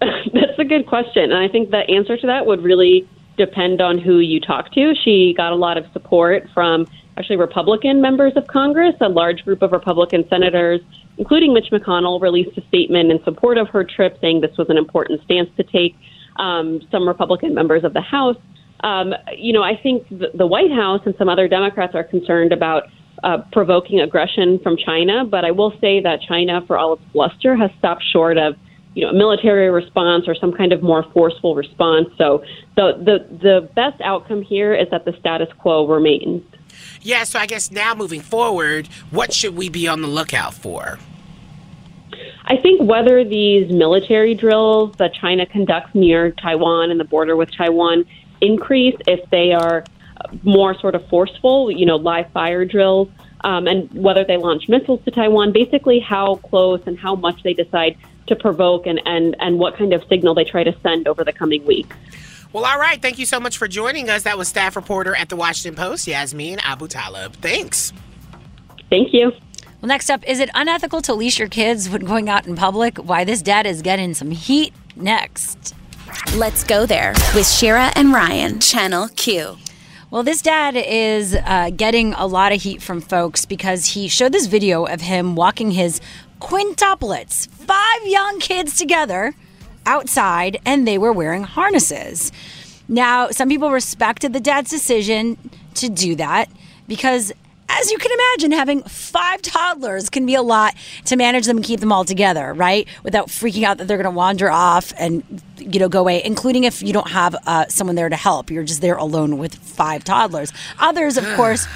That's 0.00 0.58
a 0.58 0.64
good 0.64 0.86
question, 0.86 1.24
and 1.24 1.34
I 1.34 1.48
think 1.48 1.70
the 1.70 1.86
answer 1.90 2.16
to 2.16 2.26
that 2.28 2.46
would 2.46 2.62
really 2.62 3.06
depend 3.36 3.80
on 3.80 3.98
who 3.98 4.18
you 4.18 4.40
talk 4.40 4.72
to. 4.72 4.94
She 5.04 5.34
got 5.36 5.52
a 5.52 5.56
lot 5.56 5.78
of 5.78 5.84
support 5.92 6.48
from 6.54 6.86
actually 7.16 7.36
Republican 7.36 8.00
members 8.00 8.32
of 8.36 8.46
Congress. 8.46 8.94
A 9.00 9.08
large 9.08 9.44
group 9.44 9.62
of 9.62 9.72
Republican 9.72 10.26
senators, 10.28 10.80
including 11.18 11.52
Mitch 11.52 11.70
McConnell, 11.72 12.20
released 12.20 12.56
a 12.56 12.66
statement 12.68 13.10
in 13.10 13.22
support 13.24 13.58
of 13.58 13.68
her 13.68 13.84
trip, 13.84 14.18
saying 14.20 14.40
this 14.40 14.56
was 14.56 14.68
an 14.70 14.78
important 14.78 15.22
stance 15.24 15.50
to 15.56 15.62
take. 15.62 15.94
Um, 16.36 16.80
some 16.90 17.06
Republican 17.06 17.52
members 17.52 17.84
of 17.84 17.92
the 17.92 18.00
House. 18.00 18.38
Um, 18.80 19.12
you 19.36 19.52
know, 19.52 19.62
I 19.62 19.76
think 19.76 20.08
the, 20.08 20.30
the 20.34 20.46
White 20.46 20.72
House 20.72 21.02
and 21.04 21.14
some 21.18 21.28
other 21.28 21.46
Democrats 21.46 21.94
are 21.94 22.04
concerned 22.04 22.52
about 22.52 22.84
uh, 23.22 23.38
provoking 23.52 24.00
aggression 24.00 24.58
from 24.62 24.76
China. 24.76 25.24
But 25.24 25.44
I 25.44 25.50
will 25.50 25.72
say 25.80 26.00
that 26.00 26.20
China, 26.26 26.62
for 26.66 26.78
all 26.78 26.94
its 26.94 27.02
bluster, 27.12 27.54
has 27.54 27.70
stopped 27.78 28.02
short 28.12 28.38
of 28.38 28.56
you 28.94 29.04
know, 29.04 29.10
a 29.10 29.14
military 29.14 29.70
response 29.70 30.28
or 30.28 30.34
some 30.34 30.52
kind 30.52 30.72
of 30.72 30.82
more 30.82 31.02
forceful 31.12 31.54
response. 31.54 32.08
So 32.18 32.44
the 32.76 32.92
the 32.98 33.36
the 33.36 33.68
best 33.74 34.00
outcome 34.02 34.42
here 34.42 34.74
is 34.74 34.88
that 34.90 35.04
the 35.04 35.12
status 35.18 35.48
quo 35.58 35.86
remains. 35.86 36.42
Yeah, 37.00 37.24
so 37.24 37.38
I 37.38 37.46
guess 37.46 37.70
now 37.70 37.94
moving 37.94 38.20
forward, 38.20 38.86
what 39.10 39.32
should 39.32 39.56
we 39.56 39.68
be 39.68 39.88
on 39.88 40.02
the 40.02 40.08
lookout 40.08 40.54
for? 40.54 40.98
I 42.44 42.56
think 42.56 42.82
whether 42.82 43.24
these 43.24 43.70
military 43.70 44.34
drills 44.34 44.94
that 44.98 45.14
China 45.14 45.46
conducts 45.46 45.94
near 45.94 46.32
Taiwan 46.32 46.90
and 46.90 46.98
the 46.98 47.04
border 47.04 47.36
with 47.36 47.50
Taiwan 47.50 48.04
increase, 48.40 48.96
if 49.06 49.28
they 49.30 49.52
are 49.52 49.84
more 50.42 50.78
sort 50.78 50.94
of 50.94 51.06
forceful, 51.08 51.70
you 51.70 51.86
know, 51.86 51.96
live 51.96 52.30
fire 52.32 52.64
drills, 52.64 53.08
um, 53.44 53.66
and 53.66 53.92
whether 53.92 54.24
they 54.24 54.36
launch 54.36 54.68
missiles 54.68 55.00
to 55.04 55.10
Taiwan, 55.10 55.52
basically 55.52 55.98
how 55.98 56.36
close 56.36 56.80
and 56.86 56.98
how 56.98 57.14
much 57.14 57.42
they 57.42 57.54
decide 57.54 57.96
to 58.26 58.36
provoke 58.36 58.86
and, 58.86 59.00
and, 59.04 59.36
and 59.40 59.58
what 59.58 59.76
kind 59.76 59.92
of 59.92 60.02
signal 60.08 60.34
they 60.34 60.44
try 60.44 60.64
to 60.64 60.74
send 60.82 61.08
over 61.08 61.24
the 61.24 61.32
coming 61.32 61.64
weeks. 61.64 61.96
Well, 62.52 62.64
all 62.64 62.78
right. 62.78 63.00
Thank 63.00 63.18
you 63.18 63.26
so 63.26 63.40
much 63.40 63.56
for 63.56 63.66
joining 63.66 64.10
us. 64.10 64.24
That 64.24 64.36
was 64.36 64.48
staff 64.48 64.76
reporter 64.76 65.16
at 65.16 65.28
the 65.30 65.36
Washington 65.36 65.74
Post, 65.74 66.06
Yasmin 66.06 66.58
Abutaleb. 66.58 67.34
Thanks. 67.36 67.92
Thank 68.90 69.14
you. 69.14 69.32
Well, 69.80 69.88
next 69.88 70.10
up, 70.10 70.22
is 70.28 70.38
it 70.38 70.50
unethical 70.54 71.00
to 71.02 71.14
leash 71.14 71.38
your 71.38 71.48
kids 71.48 71.88
when 71.88 72.02
going 72.02 72.28
out 72.28 72.46
in 72.46 72.54
public? 72.54 72.98
Why 72.98 73.24
this 73.24 73.42
dad 73.42 73.66
is 73.66 73.80
getting 73.82 74.12
some 74.14 74.30
heat 74.30 74.74
next. 74.96 75.74
Let's 76.36 76.62
go 76.62 76.84
there 76.84 77.14
with 77.34 77.48
Shira 77.48 77.90
and 77.96 78.12
Ryan, 78.12 78.60
Channel 78.60 79.08
Q. 79.16 79.56
Well, 80.10 80.22
this 80.22 80.42
dad 80.42 80.76
is 80.76 81.34
uh, 81.34 81.70
getting 81.74 82.12
a 82.12 82.26
lot 82.26 82.52
of 82.52 82.60
heat 82.60 82.82
from 82.82 83.00
folks 83.00 83.46
because 83.46 83.86
he 83.86 84.08
showed 84.08 84.32
this 84.32 84.44
video 84.44 84.84
of 84.84 85.00
him 85.00 85.36
walking 85.36 85.70
his 85.70 86.02
quintuplets, 86.42 87.48
five 87.48 88.06
young 88.06 88.40
kids 88.40 88.76
together 88.76 89.34
outside, 89.86 90.60
and 90.64 90.86
they 90.86 90.98
were 90.98 91.12
wearing 91.12 91.44
harnesses. 91.44 92.32
Now, 92.88 93.28
some 93.28 93.48
people 93.48 93.70
respected 93.70 94.32
the 94.32 94.40
dad's 94.40 94.68
decision 94.68 95.38
to 95.74 95.88
do 95.88 96.16
that 96.16 96.50
because 96.88 97.32
as 97.68 97.90
you 97.90 97.96
can 97.96 98.10
imagine, 98.12 98.52
having 98.52 98.82
five 98.82 99.40
toddlers 99.40 100.10
can 100.10 100.26
be 100.26 100.34
a 100.34 100.42
lot 100.42 100.74
to 101.06 101.16
manage 101.16 101.46
them 101.46 101.56
and 101.56 101.64
keep 101.64 101.80
them 101.80 101.90
all 101.90 102.04
together, 102.04 102.52
right? 102.52 102.86
Without 103.02 103.28
freaking 103.28 103.62
out 103.62 103.78
that 103.78 103.88
they're 103.88 103.96
going 103.96 104.04
to 104.04 104.10
wander 104.10 104.50
off 104.50 104.92
and 104.98 105.22
you 105.58 105.80
know 105.80 105.88
go 105.88 106.00
away. 106.00 106.22
Including 106.22 106.64
if 106.64 106.82
you 106.82 106.92
don't 106.92 107.08
have 107.08 107.34
uh, 107.46 107.66
someone 107.68 107.96
there 107.96 108.10
to 108.10 108.16
help, 108.16 108.50
you're 108.50 108.64
just 108.64 108.82
there 108.82 108.96
alone 108.96 109.38
with 109.38 109.54
five 109.54 110.04
toddlers. 110.04 110.52
Others, 110.80 111.16
of 111.16 111.24
course, 111.34 111.66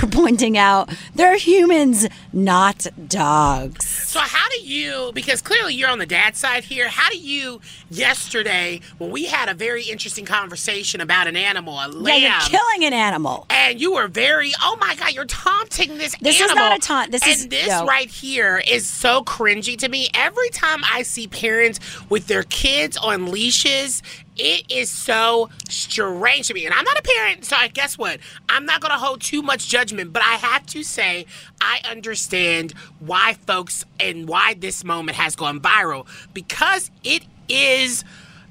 for 0.00 0.06
pointing 0.22 0.56
out 0.58 0.90
they're 1.14 1.36
humans, 1.36 2.06
not 2.32 2.86
dogs. 3.08 3.86
So 3.86 4.20
how 4.20 4.48
do 4.50 4.60
you? 4.60 5.10
Because 5.14 5.42
clearly 5.42 5.74
you're 5.74 5.88
on 5.90 5.98
the 5.98 6.06
dad 6.06 6.36
side 6.36 6.64
here. 6.64 6.88
How 6.88 7.08
do 7.10 7.18
you? 7.18 7.60
Yesterday, 7.90 8.80
when 8.98 9.10
we 9.10 9.26
had 9.26 9.48
a 9.48 9.54
very 9.54 9.84
interesting 9.84 10.24
conversation 10.24 11.00
about 11.00 11.26
an 11.26 11.36
animal, 11.36 11.74
a 11.74 11.88
lamb, 11.88 12.20
Yeah, 12.20 12.40
you're 12.40 12.60
killing 12.60 12.84
an 12.84 12.92
animal. 12.92 13.46
and 13.50 13.80
you 13.80 13.94
were 13.94 14.08
very, 14.08 14.52
oh 14.62 14.76
my 14.80 14.94
god, 14.96 15.12
you're 15.12 15.24
taunting 15.24 15.98
this. 15.98 16.14
This 16.20 16.40
is 16.40 16.54
not 16.54 16.76
a 16.76 16.78
taunt. 16.78 17.10
This 17.12 17.26
is, 17.26 17.44
and 17.44 17.52
is- 17.52 17.58
this 17.60 17.68
yo. 17.68 17.84
right 17.86 18.08
here 18.08 18.62
is 18.66 18.88
so 18.88 19.24
cringy 19.24 19.76
to 19.78 19.88
me. 19.88 20.08
Every 20.14 20.50
time 20.50 20.82
I 20.84 21.02
see 21.02 21.26
parents 21.26 21.80
with 22.10 22.26
their 22.26 22.42
kids 22.44 22.96
on 22.96 23.30
leashes. 23.30 24.02
It 24.36 24.70
is 24.70 24.90
so 24.90 25.50
strange 25.68 26.48
to 26.48 26.54
me. 26.54 26.66
And 26.66 26.74
I'm 26.74 26.84
not 26.84 26.98
a 26.98 27.02
parent, 27.02 27.44
so 27.44 27.56
I 27.56 27.68
guess 27.68 27.96
what? 27.96 28.20
I'm 28.48 28.66
not 28.66 28.80
going 28.80 28.92
to 28.92 28.98
hold 28.98 29.20
too 29.20 29.42
much 29.42 29.68
judgment, 29.68 30.12
but 30.12 30.22
I 30.22 30.34
have 30.34 30.66
to 30.66 30.82
say 30.82 31.26
I 31.60 31.80
understand 31.90 32.72
why 32.98 33.34
folks 33.46 33.84
and 33.98 34.28
why 34.28 34.54
this 34.54 34.84
moment 34.84 35.16
has 35.16 35.36
gone 35.36 35.60
viral 35.60 36.06
because 36.34 36.90
it 37.02 37.24
is 37.48 38.04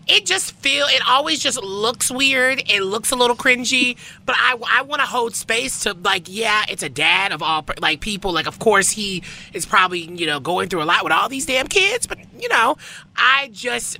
it 0.07 0.25
just 0.25 0.51
feel 0.53 0.85
it 0.87 1.01
always 1.07 1.39
just 1.39 1.61
looks 1.61 2.11
weird 2.11 2.61
it 2.69 2.81
looks 2.81 3.11
a 3.11 3.15
little 3.15 3.35
cringy 3.35 3.97
but 4.25 4.35
i, 4.37 4.55
I 4.71 4.81
want 4.83 5.01
to 5.01 5.07
hold 5.07 5.35
space 5.35 5.83
to 5.83 5.93
like 5.93 6.25
yeah 6.27 6.63
it's 6.69 6.83
a 6.83 6.89
dad 6.89 7.31
of 7.31 7.41
all 7.41 7.65
like 7.79 8.01
people 8.01 8.31
like 8.31 8.47
of 8.47 8.59
course 8.59 8.91
he 8.91 9.23
is 9.53 9.65
probably 9.65 10.01
you 10.01 10.25
know 10.25 10.39
going 10.39 10.69
through 10.69 10.83
a 10.83 10.85
lot 10.85 11.03
with 11.03 11.13
all 11.13 11.29
these 11.29 11.45
damn 11.45 11.67
kids 11.67 12.07
but 12.07 12.19
you 12.39 12.49
know 12.49 12.77
i 13.15 13.49
just 13.51 13.97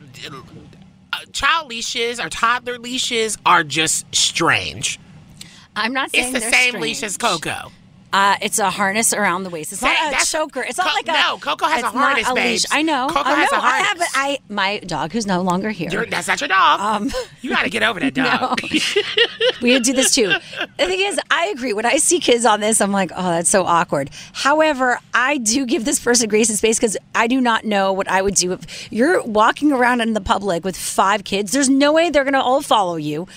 Uh, 1.15 1.25
child 1.32 1.69
leashes 1.69 2.19
or 2.19 2.30
toddler 2.30 2.78
leashes 2.78 3.38
are 3.45 3.63
just 3.63 4.06
strange 4.13 4.99
I'm 5.75 5.93
not 5.93 6.12
saying 6.12 6.36
it's 6.36 6.45
the 6.45 6.51
same 6.51 6.69
strange. 6.71 6.84
leash 6.84 7.04
as 7.04 7.15
coco 7.17 7.71
Uh, 8.15 8.38
it's 8.41 8.60
a 8.60 8.69
harness 8.69 9.12
around 9.13 9.43
the 9.43 9.49
waist. 9.49 9.73
It's 9.73 9.82
Say- 9.82 9.88
not 9.93 10.21
a 10.21 10.25
choker. 10.25 10.62
It's 10.62 10.78
not 10.78 10.88
Co- 10.88 10.93
like 10.95 11.08
a 11.10 11.12
no, 11.12 11.38
Coco 11.38 11.65
has 11.65 11.84
a 11.84 11.88
harness, 11.88 12.30
a 12.30 12.34
leash. 12.34 12.43
babes. 12.43 12.65
I 12.71 12.82
know. 12.82 13.08
Coco 13.10 13.30
I 13.30 13.34
has 13.36 13.51
a 13.51 13.56
know. 13.56 13.62
I 13.62 13.78
have, 13.80 13.86
harness. 13.88 14.10
but 14.13 14.19
I 14.19 14.39
my 14.47 14.80
dog 14.80 15.12
who's 15.12 15.28
no 15.28 15.41
longer 15.41 15.69
here. 15.71 15.89
You're- 15.91 16.10
that's 16.10 16.28
not 16.30 16.39
your 16.39 16.47
dog 16.47 16.80
Um, 16.80 17.12
you 17.41 17.49
got 17.49 17.63
to 17.63 17.69
get 17.69 17.84
over 17.84 17.99
that 17.99 18.13
dog 18.23 18.62
we 19.62 19.80
do 19.80 19.93
this 19.93 20.15
too. 20.15 20.28
The 20.28 20.86
thing 20.86 20.99
is, 21.01 21.19
I 21.30 21.47
agree. 21.47 21.73
When 21.73 21.86
I 21.86 21.97
see 21.97 22.19
kids 22.19 22.45
on 22.45 22.60
this, 22.62 22.80
I'm 22.82 22.91
like, 22.91 23.12
oh, 23.15 23.30
that's 23.32 23.49
so 23.49 23.65
awkward. 23.65 24.10
However, 24.34 24.99
I 25.13 25.38
do 25.38 25.65
give 25.65 25.84
this 25.86 25.99
person 25.99 26.30
grace 26.30 26.47
and 26.49 26.58
space 26.58 26.78
because 26.80 26.95
I 27.13 27.28
do 27.28 27.41
not 27.41 27.65
know 27.65 27.91
what 27.93 28.10
I 28.10 28.21
would 28.21 28.36
do 28.36 28.54
if 28.54 28.91
you're 28.93 29.21
walking 29.23 29.71
around 29.71 30.01
in 30.01 30.13
the 30.13 30.21
public 30.21 30.63
with 30.63 30.78
five 30.78 31.23
kids. 31.23 31.51
There's 31.51 31.69
no 31.69 31.91
way 31.91 32.10
they're 32.12 32.23
gonna 32.23 32.39
all 32.41 32.62
follow 32.62 32.95
you, 32.95 33.28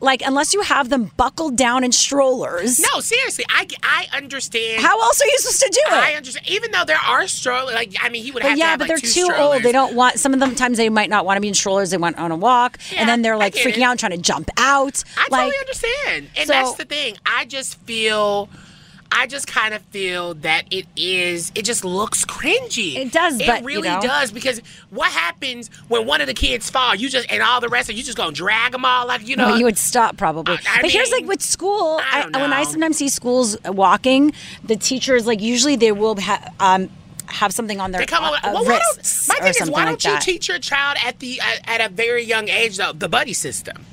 like 0.00 0.22
unless 0.26 0.52
you 0.52 0.60
have 0.62 0.88
them 0.90 1.10
buckled 1.16 1.56
down 1.56 1.84
in 1.84 1.92
strollers. 1.92 2.78
No, 2.80 3.00
seriously, 3.00 3.44
I, 3.48 3.66
I 3.82 4.06
understand. 4.26 4.82
How 4.82 5.00
else 5.00 5.20
are 5.20 5.26
you 5.26 5.38
supposed 5.38 5.60
to 5.62 5.70
do 5.72 5.94
it? 5.94 5.98
I 5.98 6.14
understand. 6.14 6.48
Even 6.48 6.70
though 6.72 6.84
there 6.84 6.98
are 6.98 7.26
strollers, 7.28 7.74
like 7.74 7.94
I 8.02 8.08
mean, 8.08 8.24
he 8.24 8.30
would 8.32 8.42
But 8.42 8.50
have 8.50 8.58
yeah, 8.58 8.64
to 8.64 8.70
have 8.70 8.78
but 8.80 8.88
like 8.88 9.00
they're 9.02 9.10
too 9.10 9.24
strollers. 9.32 9.38
old. 9.56 9.62
They 9.62 9.72
don't 9.72 9.94
want. 9.94 10.18
Some 10.18 10.34
of 10.34 10.40
them 10.40 10.54
times 10.54 10.76
they 10.78 10.88
might 10.88 11.10
not 11.10 11.24
want 11.24 11.36
to 11.36 11.40
be 11.40 11.48
in 11.48 11.54
strollers. 11.54 11.90
They 11.90 11.96
want 11.96 12.18
on 12.18 12.32
a 12.32 12.36
walk, 12.36 12.78
and 12.96 13.08
then 13.08 13.22
they're 13.22 13.36
like 13.36 13.54
freaking 13.54 13.78
it. 13.78 13.82
out 13.82 13.92
and 13.92 14.00
trying 14.00 14.12
to 14.12 14.18
jump 14.18 14.50
out. 14.56 15.02
I 15.16 15.28
like, 15.30 15.40
totally 15.44 15.58
understand, 15.60 16.28
and 16.36 16.46
So- 16.48 16.52
that's 16.52 16.74
the 16.74 16.84
thing. 16.84 17.16
I 17.24 17.44
just 17.44 17.76
feel. 17.80 18.48
I 19.12 19.26
just 19.26 19.46
kind 19.46 19.72
of 19.74 19.82
feel 19.82 20.34
that 20.34 20.64
it 20.70 20.86
is. 20.96 21.52
It 21.54 21.64
just 21.64 21.84
looks 21.84 22.24
cringy. 22.24 22.96
It 22.96 23.12
does, 23.12 23.40
It 23.40 23.46
but, 23.46 23.60
you 23.62 23.66
really 23.66 23.88
know. 23.88 24.00
does 24.00 24.30
because 24.32 24.60
what 24.90 25.10
happens 25.10 25.68
when 25.88 26.06
one 26.06 26.20
of 26.20 26.26
the 26.26 26.34
kids 26.34 26.68
fall? 26.70 26.94
You 26.94 27.08
just 27.08 27.30
and 27.30 27.42
all 27.42 27.60
the 27.60 27.68
rest 27.68 27.88
of 27.88 27.96
you 27.96 28.02
just 28.02 28.16
gonna 28.18 28.32
drag 28.32 28.72
them 28.72 28.84
all 28.84 29.06
like 29.06 29.26
you 29.26 29.36
know. 29.36 29.50
No, 29.50 29.54
you 29.56 29.64
would 29.64 29.78
stop 29.78 30.16
probably. 30.16 30.54
I 30.68 30.78
but 30.82 30.90
here's 30.90 31.10
like 31.10 31.26
with 31.26 31.42
school, 31.42 32.00
I 32.02 32.28
I 32.32 32.40
when 32.40 32.52
I 32.52 32.64
sometimes 32.64 32.96
see 32.98 33.08
schools 33.08 33.56
walking, 33.64 34.32
the 34.64 34.76
teachers 34.76 35.26
like 35.26 35.40
usually 35.40 35.76
they 35.76 35.92
will 35.92 36.20
ha- 36.20 36.50
um, 36.60 36.90
have 37.28 37.52
something 37.52 37.80
on 37.80 37.90
their 37.92 38.00
They 38.00 38.06
come 38.06 38.24
uh, 38.24 38.38
Well, 38.44 38.64
why 38.64 38.78
don't, 38.78 38.96
wrists 38.98 39.28
my 39.28 39.34
thing 39.36 39.54
is, 39.62 39.70
why 39.70 39.84
don't 39.84 40.04
you 40.04 40.10
that. 40.12 40.22
teach 40.22 40.48
your 40.48 40.58
child 40.58 40.96
at 41.04 41.18
the 41.20 41.40
at, 41.40 41.80
at 41.80 41.90
a 41.90 41.94
very 41.94 42.22
young 42.22 42.48
age 42.48 42.76
though 42.76 42.92
the 42.92 43.08
buddy 43.08 43.32
system? 43.32 43.84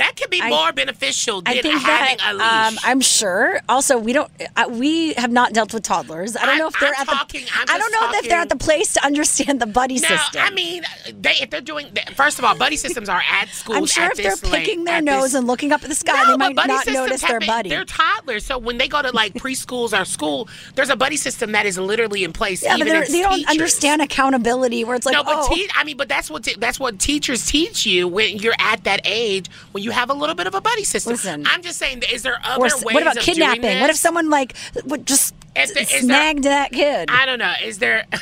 That 0.00 0.16
could 0.16 0.30
be 0.30 0.40
I- 0.42 0.48
more 0.48 0.72
beneficial 0.72 1.42
than 1.42 1.58
I 1.58 1.60
think 1.60 1.74
having 1.80 2.16
that 2.18 2.32
a 2.32 2.34
leash. 2.34 2.42
um, 2.72 2.78
I'm 2.90 3.00
sure. 3.00 3.60
Also, 3.68 3.98
we 3.98 4.12
don't. 4.12 4.30
Uh, 4.56 4.66
we 4.70 5.12
have 5.14 5.30
not 5.30 5.52
dealt 5.52 5.72
with 5.74 5.82
toddlers. 5.82 6.36
I 6.36 6.46
don't 6.46 6.58
know 6.58 6.68
if 6.68 6.78
they're 6.80 6.88
I'm 6.94 7.02
at 7.02 7.08
talking- 7.08 7.44
the. 7.44 7.50
I'm 7.54 7.66
I 7.68 7.78
don't 7.78 7.92
know 7.92 8.18
if 8.18 8.28
they're 8.28 8.40
at 8.40 8.48
the 8.48 8.56
place 8.56 8.94
to 8.94 9.04
understand 9.04 9.60
the 9.60 9.66
buddy 9.66 9.94
No, 10.00 10.08
system. 10.08 10.42
I 10.42 10.50
mean, 10.50 10.82
they 11.20 11.34
if 11.42 11.50
they're 11.50 11.60
doing 11.60 11.86
first 12.16 12.38
of 12.38 12.44
all, 12.44 12.54
buddy 12.56 12.76
systems 12.76 13.08
are 13.08 13.22
at 13.30 13.48
school. 13.50 13.76
I'm 13.76 13.86
sure 13.86 14.04
if 14.10 14.16
they're 14.16 14.36
late- 14.50 14.64
picking 14.64 14.84
their 14.84 15.00
nose 15.02 15.22
this- 15.22 15.34
and 15.34 15.46
looking 15.46 15.70
up 15.72 15.82
at 15.82 15.88
the 15.88 15.94
sky, 15.94 16.22
no, 16.24 16.30
they 16.36 16.36
might 16.54 16.66
not 16.66 16.86
notice 16.86 17.20
their 17.22 17.40
buddy. 17.40 17.68
They're 17.68 17.84
toddlers, 17.84 18.44
so 18.46 18.58
when 18.58 18.78
they 18.78 18.88
go 18.88 19.02
to 19.02 19.10
like 19.12 19.34
preschools 19.34 19.98
or 19.98 20.04
school, 20.04 20.48
there's 20.76 20.90
a 20.90 20.96
buddy 20.96 21.16
system 21.16 21.52
that 21.52 21.66
is 21.66 21.78
literally 21.78 22.24
in 22.24 22.32
place. 22.32 22.62
yeah, 22.62 22.76
but 22.78 22.86
they 22.86 23.22
don't 23.22 23.48
understand 23.48 24.00
accountability. 24.02 24.84
Where 24.84 24.96
it's 24.96 25.06
like, 25.06 25.14
no, 25.14 25.22
but 25.24 25.34
oh, 25.36 25.54
te- 25.54 25.68
I 25.76 25.84
mean, 25.84 25.96
but 25.96 26.08
that's 26.08 26.30
what 26.30 26.44
te- 26.44 26.56
that's 26.58 26.80
what 26.80 26.98
teachers 26.98 27.44
teach 27.46 27.84
you 27.86 28.08
when 28.08 28.36
you're 28.38 28.54
at 28.58 28.84
that 28.84 29.00
age 29.04 29.46
when 29.72 29.84
you 29.84 29.89
have 29.90 30.10
a 30.10 30.14
little 30.14 30.34
bit 30.34 30.46
of 30.46 30.54
a 30.54 30.60
buddy 30.60 30.84
system. 30.84 31.12
Listen. 31.12 31.44
I'm 31.46 31.62
just 31.62 31.78
saying, 31.78 32.02
is 32.12 32.22
there 32.22 32.38
other 32.44 32.62
ways 32.62 32.80
what 32.82 33.02
about 33.02 33.16
kidnapping? 33.18 33.80
What 33.80 33.90
if 33.90 33.96
someone 33.96 34.30
like 34.30 34.54
would 34.84 35.06
just 35.06 35.34
there- 35.54 35.64
is 35.64 35.72
there- 35.74 35.86
snagged 35.86 36.44
that 36.44 36.72
kid? 36.72 37.10
I 37.10 37.26
don't 37.26 37.38
know. 37.38 37.52
Is 37.62 37.78
there? 37.78 38.06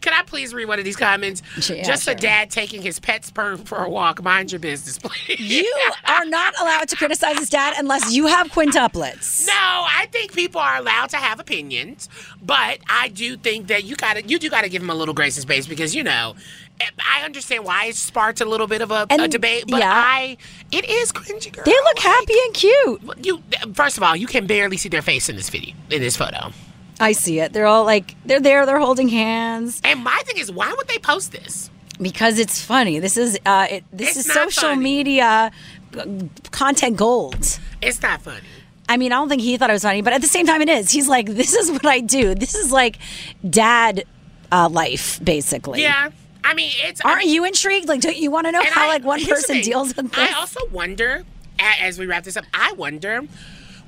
Can 0.00 0.14
I 0.14 0.22
please 0.22 0.54
read 0.54 0.64
one 0.64 0.78
of 0.78 0.86
these 0.86 0.96
comments? 0.96 1.42
Yeah, 1.68 1.82
Just 1.84 2.04
sure. 2.04 2.14
a 2.14 2.16
dad 2.16 2.50
taking 2.50 2.80
his 2.80 2.98
pet 2.98 3.22
sperm 3.26 3.58
for 3.58 3.76
a 3.84 3.88
walk. 3.90 4.22
Mind 4.22 4.50
your 4.50 4.58
business, 4.58 4.98
please. 4.98 5.38
You 5.38 5.90
are 6.06 6.24
not 6.24 6.54
allowed 6.58 6.88
to 6.88 6.96
criticize 6.96 7.38
his 7.38 7.50
dad 7.50 7.74
unless 7.76 8.10
you 8.14 8.26
have 8.26 8.48
quintuplets. 8.50 9.46
No, 9.46 9.52
I 9.52 10.08
think 10.10 10.32
people 10.32 10.58
are 10.62 10.76
allowed 10.78 11.10
to 11.10 11.18
have 11.18 11.38
opinions, 11.38 12.08
but 12.40 12.78
I 12.88 13.08
do 13.08 13.36
think 13.36 13.66
that 13.66 13.84
you 13.84 13.94
got 13.96 14.14
to 14.14 14.26
you 14.26 14.38
do 14.38 14.48
got 14.48 14.62
to 14.62 14.70
give 14.70 14.80
him 14.80 14.88
a 14.88 14.94
little 14.94 15.12
grace 15.12 15.36
and 15.36 15.42
space 15.42 15.66
because 15.66 15.94
you 15.94 16.02
know. 16.02 16.34
I 17.04 17.22
understand 17.24 17.64
why 17.64 17.86
it 17.86 17.96
sparked 17.96 18.40
a 18.40 18.44
little 18.44 18.66
bit 18.66 18.82
of 18.82 18.90
a, 18.90 19.06
a 19.10 19.28
debate, 19.28 19.64
but 19.68 19.80
yeah. 19.80 19.92
I 19.92 20.36
it 20.72 20.88
is 20.88 21.12
cringy, 21.12 21.52
girl. 21.52 21.64
They 21.64 21.72
look 21.72 21.98
happy 21.98 22.34
and 22.46 22.54
cute. 22.54 23.02
You 23.26 23.42
first 23.74 23.96
of 23.96 24.02
all, 24.02 24.16
you 24.16 24.26
can 24.26 24.46
barely 24.46 24.76
see 24.76 24.88
their 24.88 25.02
face 25.02 25.28
in 25.28 25.36
this 25.36 25.48
video, 25.50 25.74
in 25.90 26.00
this 26.00 26.16
photo. 26.16 26.52
I 26.98 27.12
see 27.12 27.40
it. 27.40 27.52
They're 27.52 27.66
all 27.66 27.84
like 27.84 28.14
they're 28.26 28.40
there. 28.40 28.66
They're 28.66 28.78
holding 28.78 29.08
hands 29.08 29.80
And 29.84 30.04
my 30.04 30.20
thing 30.26 30.38
is, 30.38 30.50
why 30.52 30.72
would 30.76 30.88
they 30.88 30.98
post 30.98 31.32
this? 31.32 31.70
because 32.00 32.38
it's 32.38 32.64
funny. 32.64 32.98
This 32.98 33.18
is 33.18 33.38
uh, 33.44 33.66
it, 33.70 33.84
this 33.92 34.16
It's 34.16 34.26
is 34.26 34.32
social 34.32 34.70
funny. 34.70 34.82
media 34.82 35.50
uh, 35.98 36.04
content 36.50 36.96
gold. 36.96 37.58
It's 37.82 38.00
not 38.00 38.22
funny. 38.22 38.40
I 38.88 38.96
mean, 38.96 39.12
I 39.12 39.16
don't 39.16 39.28
think 39.28 39.42
he 39.42 39.56
thought 39.58 39.68
it 39.68 39.74
was 39.74 39.82
funny, 39.82 40.00
but 40.00 40.14
at 40.14 40.20
the 40.22 40.26
same 40.26 40.46
time, 40.46 40.62
it 40.62 40.68
is. 40.70 40.90
He's 40.90 41.08
like, 41.08 41.26
this 41.40 41.52
is 41.54 41.70
what 41.70 41.84
I 41.84 42.00
do. 42.00 42.34
This 42.34 42.54
is 42.54 42.72
like 42.72 42.98
dad 43.48 44.04
uh, 44.50 44.68
life, 44.70 45.22
basically. 45.22 45.82
Yeah, 45.82 46.10
I 46.44 46.54
mean, 46.54 46.72
it's. 46.84 47.00
Aren't 47.02 47.20
mean, 47.20 47.34
you 47.34 47.44
intrigued? 47.44 47.88
Like, 47.88 48.00
don't 48.00 48.16
you 48.16 48.30
want 48.30 48.46
to 48.46 48.52
know 48.52 48.62
how 48.64 48.84
I- 48.86 48.88
like 48.88 49.04
one 49.04 49.24
person 49.24 49.60
deals 49.62 49.94
with 49.96 50.10
this? 50.12 50.30
I 50.32 50.38
also 50.38 50.60
wonder, 50.70 51.24
as 51.58 51.98
we 51.98 52.06
wrap 52.06 52.24
this 52.24 52.36
up, 52.36 52.44
I 52.54 52.72
wonder. 52.72 53.22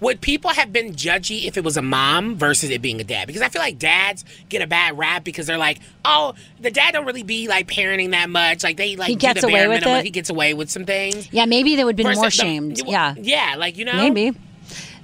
Would 0.00 0.20
people 0.20 0.50
have 0.50 0.72
been 0.72 0.94
judgy 0.94 1.44
if 1.46 1.56
it 1.56 1.62
was 1.62 1.76
a 1.76 1.82
mom 1.82 2.34
versus 2.34 2.70
it 2.70 2.82
being 2.82 3.00
a 3.00 3.04
dad? 3.04 3.28
Because 3.28 3.40
I 3.40 3.48
feel 3.48 3.62
like 3.62 3.78
dads 3.78 4.24
get 4.48 4.60
a 4.60 4.66
bad 4.66 4.98
rap 4.98 5.22
because 5.22 5.46
they're 5.46 5.56
like, 5.58 5.78
oh, 6.04 6.34
the 6.58 6.72
dad 6.72 6.90
don't 6.90 7.06
really 7.06 7.22
be 7.22 7.46
like 7.46 7.68
parenting 7.68 8.10
that 8.10 8.28
much. 8.28 8.64
Like 8.64 8.76
they 8.76 8.96
like 8.96 9.06
He 9.10 9.14
do 9.14 9.20
gets 9.20 9.44
away 9.44 9.68
with 9.68 9.86
it? 9.86 10.04
He 10.04 10.10
gets 10.10 10.28
away 10.28 10.54
with 10.54 10.70
some 10.72 10.84
things. 10.86 11.28
yeah, 11.32 11.44
maybe 11.44 11.76
they 11.76 11.84
would 11.84 11.92
have 11.92 11.96
been 12.04 12.06
more 12.16 12.24
Versus 12.24 12.36
the- 12.38 12.42
shamed. 12.44 12.82
yeah. 12.84 13.14
yeah, 13.16 13.54
like 13.56 13.76
you 13.76 13.84
know, 13.84 13.92
Maybe. 13.92 14.36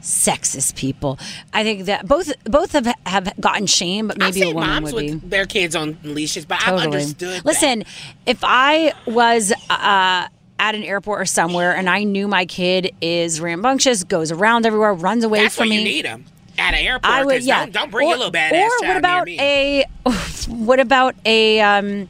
Sexist 0.03 0.77
people. 0.77 1.19
I 1.53 1.63
think 1.65 1.85
that 1.87 2.07
both 2.07 2.33
both 2.45 2.73
have 2.73 2.87
have 3.07 3.33
gotten 3.41 3.67
shame, 3.67 4.09
but 4.09 4.23
I've 4.23 4.35
maybe 4.35 4.51
a 4.51 4.55
woman 4.55 4.83
would 4.85 4.97
be. 4.97 5.15
with 5.15 5.31
their 5.31 5.45
kids 5.47 5.75
on 5.75 5.99
leashes, 6.03 6.45
but 6.47 6.59
I've 6.61 6.67
Totally. 6.81 6.85
understood. 6.99 7.37
that. 7.39 7.45
Listen, 7.45 7.85
if 8.27 8.39
I 8.43 8.93
was 9.07 9.53
uh, 9.71 10.29
at 10.61 10.75
an 10.75 10.83
airport 10.83 11.21
or 11.21 11.25
somewhere 11.27 11.75
and 11.75 11.89
I 11.91 12.05
knew 12.05 12.29
my 12.29 12.47
kid 12.47 12.93
is 13.01 13.41
rambunctious, 13.41 14.05
goes 14.05 14.31
around 14.33 14.67
everywhere, 14.67 14.95
runs 14.95 15.25
away 15.25 15.43
that's 15.43 15.57
from 15.57 15.69
me, 15.71 15.79
you 15.79 15.85
need 15.85 16.05
them 16.05 16.25
at 16.59 16.75
an 16.75 16.85
airport. 16.85 17.13
I 17.13 17.25
would. 17.25 17.43
Yeah. 17.43 17.61
Don't, 17.65 17.73
don't 17.73 17.91
bring 17.91 18.07
or, 18.09 18.11
your 18.11 18.19
little 18.19 18.33
badass 18.33 18.63
Or 18.83 18.87
what 18.89 18.97
about 18.97 19.25
me. 19.27 19.39
a? 19.41 19.85
What 20.49 20.81
about 20.81 21.15
a 21.27 21.61
um, 21.61 22.09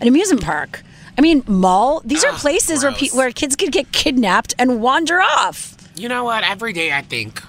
an 0.00 0.08
amusement 0.08 0.42
park? 0.42 0.82
I 1.16 1.20
mean, 1.20 1.44
mall. 1.46 2.02
These 2.04 2.24
are 2.24 2.32
Ugh, 2.32 2.38
places 2.38 2.82
where 2.82 2.92
pe- 2.92 3.10
where 3.10 3.30
kids 3.30 3.54
could 3.56 3.70
get 3.72 3.92
kidnapped 3.92 4.54
and 4.58 4.80
wander 4.82 5.20
off. 5.22 5.75
You 5.96 6.08
know 6.08 6.24
what? 6.24 6.44
Every 6.44 6.72
day 6.72 6.92
I 6.92 7.02
think 7.02 7.42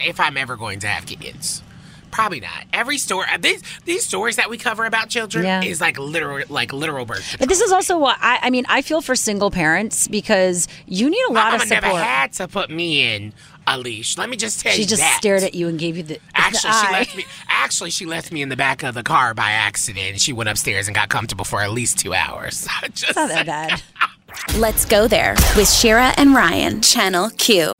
if 0.00 0.20
I'm 0.20 0.36
ever 0.36 0.56
going 0.56 0.80
to 0.80 0.86
have 0.88 1.06
kids. 1.06 1.62
Probably 2.10 2.38
not. 2.38 2.64
Every 2.72 2.96
story 2.98 3.26
uh, 3.32 3.38
these 3.38 3.60
these 3.86 4.06
stories 4.06 4.36
that 4.36 4.48
we 4.48 4.56
cover 4.56 4.84
about 4.84 5.08
children 5.08 5.44
Yeah. 5.44 5.62
is 5.64 5.80
like 5.80 5.98
literal 5.98 6.44
like 6.48 6.72
literal 6.72 7.04
birth. 7.06 7.34
But 7.40 7.48
this 7.48 7.60
is 7.60 7.72
also 7.72 7.98
what 7.98 8.18
I, 8.20 8.38
I 8.42 8.50
mean. 8.50 8.66
I 8.68 8.82
feel 8.82 9.00
for 9.02 9.16
single 9.16 9.50
parents 9.50 10.06
because 10.06 10.68
you 10.86 11.10
need 11.10 11.22
a 11.28 11.32
lot 11.32 11.46
mama 11.50 11.56
of 11.56 11.62
support. 11.62 11.82
never 11.82 11.98
had 11.98 12.32
to 12.34 12.46
put 12.46 12.70
me 12.70 13.02
in 13.16 13.32
a 13.66 13.76
leash. 13.78 14.16
Let 14.16 14.28
me 14.30 14.36
just 14.36 14.60
tell 14.60 14.70
she 14.70 14.82
you 14.82 14.84
She 14.84 14.88
just 14.90 15.02
that. 15.02 15.16
stared 15.18 15.42
at 15.42 15.56
you 15.56 15.66
and 15.66 15.76
gave 15.76 15.96
you 15.96 16.04
the, 16.04 16.14
the 16.14 16.20
Actually, 16.36 16.72
she 16.72 16.92
left 16.92 17.16
me. 17.16 17.24
Actually, 17.48 17.90
she 17.90 18.06
left 18.06 18.30
me 18.30 18.42
in 18.42 18.48
the 18.48 18.56
back 18.56 18.84
of 18.84 18.94
the 18.94 19.02
car 19.02 19.34
by 19.34 19.50
accident. 19.50 20.20
She 20.20 20.32
went 20.32 20.48
upstairs 20.48 20.86
and 20.86 20.94
got 20.94 21.08
comfortable 21.08 21.44
for 21.44 21.62
at 21.62 21.72
least 21.72 21.98
two 21.98 22.14
hours. 22.14 22.68
Just 22.94 23.04
It's 23.08 23.16
not 23.16 23.28
that 23.30 23.46
bad. 23.46 23.82
Let's 24.56 24.84
go 24.84 25.08
there 25.08 25.34
with 25.56 25.68
Shira 25.68 26.12
and 26.16 26.32
Ryan, 26.32 26.80
Channel 26.80 27.30
Q. 27.38 27.72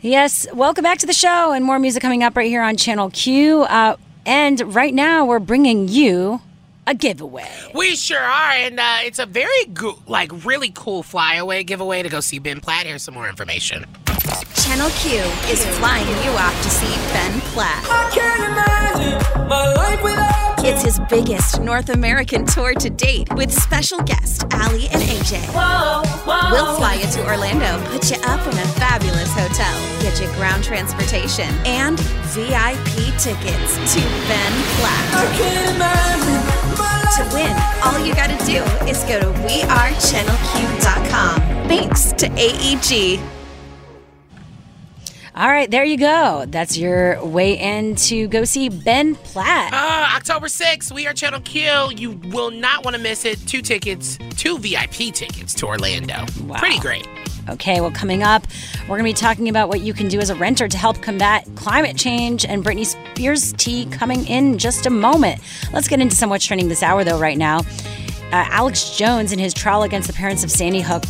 Yes, 0.00 0.46
welcome 0.52 0.82
back 0.82 0.98
to 0.98 1.06
the 1.06 1.14
show, 1.14 1.52
and 1.52 1.64
more 1.64 1.78
music 1.78 2.02
coming 2.02 2.22
up 2.22 2.36
right 2.36 2.46
here 2.48 2.60
on 2.62 2.76
Channel 2.76 3.08
Q. 3.08 3.62
Uh, 3.62 3.96
and 4.26 4.74
right 4.74 4.92
now, 4.92 5.24
we're 5.24 5.38
bringing 5.38 5.88
you 5.88 6.42
a 6.86 6.94
giveaway. 6.94 7.50
We 7.74 7.96
sure 7.96 8.18
are, 8.18 8.50
and 8.50 8.78
uh, 8.78 8.98
it's 9.00 9.18
a 9.18 9.24
very 9.24 9.64
go- 9.72 9.98
like 10.06 10.44
really 10.44 10.70
cool 10.74 11.02
flyaway 11.02 11.64
giveaway 11.64 12.02
to 12.02 12.10
go 12.10 12.20
see 12.20 12.38
Ben 12.38 12.60
Platt. 12.60 12.84
Here's 12.84 13.02
some 13.02 13.14
more 13.14 13.28
information. 13.30 13.86
Channel 14.54 14.88
Q 14.90 15.20
is 15.52 15.64
flying 15.76 16.08
you 16.24 16.30
off 16.32 16.56
to 16.62 16.70
see 16.70 16.94
Ben 17.12 17.40
Platt. 17.52 17.84
It's 20.66 20.82
his 20.82 20.98
biggest 21.10 21.60
North 21.60 21.90
American 21.90 22.46
tour 22.46 22.72
to 22.74 22.88
date 22.88 23.28
with 23.34 23.52
special 23.52 24.00
guest 24.00 24.44
Aly 24.54 24.88
and 24.88 25.02
AJ. 25.02 25.44
whoa 25.52 26.02
We'll 26.50 26.74
fly 26.76 26.94
you 26.94 27.06
to 27.06 27.26
Orlando, 27.26 27.78
put 27.90 28.10
you 28.10 28.16
up 28.24 28.40
in 28.46 28.58
a 28.58 28.66
fabulous 28.80 29.30
hotel, 29.34 29.78
get 30.00 30.18
you 30.20 30.26
ground 30.38 30.64
transportation, 30.64 31.48
and 31.66 32.00
VIP 32.32 33.12
tickets 33.18 33.76
to 33.94 34.00
Ben 34.26 34.52
Platt. 34.80 35.04
To 37.16 37.24
win, 37.34 37.54
all 37.84 37.98
you 38.04 38.14
gotta 38.14 38.38
do 38.46 38.64
is 38.88 39.04
go 39.04 39.20
to 39.20 39.26
wearechannelq.com. 39.46 41.40
Thanks 41.68 42.12
to 42.14 42.26
AEG. 42.30 43.20
All 45.36 45.48
right, 45.48 45.68
there 45.68 45.82
you 45.82 45.98
go. 45.98 46.44
That's 46.46 46.78
your 46.78 47.24
way 47.24 47.58
in 47.58 47.96
to 47.96 48.28
go 48.28 48.44
see 48.44 48.68
Ben 48.68 49.16
Platt. 49.16 49.72
Uh, 49.72 50.16
October 50.16 50.46
6th, 50.46 50.92
we 50.92 51.08
are 51.08 51.12
Channel 51.12 51.40
Q. 51.40 51.90
You 51.96 52.12
will 52.30 52.52
not 52.52 52.84
want 52.84 52.94
to 52.94 53.02
miss 53.02 53.24
it. 53.24 53.44
Two 53.44 53.60
tickets, 53.60 54.16
two 54.36 54.58
VIP 54.58 55.12
tickets 55.12 55.52
to 55.54 55.66
Orlando. 55.66 56.24
Wow. 56.44 56.60
Pretty 56.60 56.78
great. 56.78 57.08
Okay, 57.48 57.80
well, 57.80 57.90
coming 57.90 58.22
up, 58.22 58.46
we're 58.82 58.96
going 58.96 59.00
to 59.00 59.04
be 59.10 59.12
talking 59.12 59.48
about 59.48 59.68
what 59.68 59.80
you 59.80 59.92
can 59.92 60.06
do 60.06 60.20
as 60.20 60.30
a 60.30 60.36
renter 60.36 60.68
to 60.68 60.78
help 60.78 61.02
combat 61.02 61.48
climate 61.56 61.96
change 61.96 62.44
and 62.44 62.64
Britney 62.64 62.86
Spears 62.86 63.52
tea 63.54 63.86
coming 63.86 64.24
in 64.28 64.56
just 64.56 64.86
a 64.86 64.90
moment. 64.90 65.40
Let's 65.72 65.88
get 65.88 65.98
into 66.00 66.14
some 66.14 66.30
what's 66.30 66.46
trending 66.46 66.68
this 66.68 66.82
hour, 66.82 67.02
though, 67.02 67.18
right 67.18 67.36
now. 67.36 67.58
Uh, 68.30 68.46
Alex 68.50 68.96
Jones, 68.96 69.32
in 69.32 69.40
his 69.40 69.52
trial 69.52 69.82
against 69.82 70.06
the 70.06 70.14
parents 70.14 70.44
of 70.44 70.50
Sandy 70.52 70.80
Hook 70.80 71.04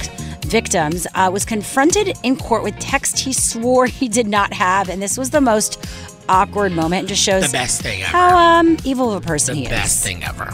victims, 0.45 1.07
uh, 1.15 1.31
was 1.33 1.45
confronted 1.45 2.17
in 2.23 2.37
court 2.37 2.63
with 2.63 2.79
text 2.79 3.19
he 3.19 3.33
swore 3.33 3.87
he 3.87 4.09
did 4.09 4.27
not 4.27 4.53
have. 4.53 4.89
And 4.89 5.01
this 5.03 5.17
was 5.19 5.31
the 5.31 5.41
most 5.41 5.85
awkward 6.29 6.73
moment. 6.73 7.05
It 7.05 7.09
just 7.09 7.23
shows 7.23 7.45
The 7.45 7.53
best 7.53 7.83
thing 7.83 8.01
ever. 8.03 8.11
how 8.11 8.37
um, 8.61 8.77
evil 8.85 9.13
of 9.13 9.23
a 9.23 9.27
person 9.27 9.57
he 9.57 9.67
Best 9.67 9.99
is. 9.99 10.05
thing 10.05 10.25
ever. 10.25 10.53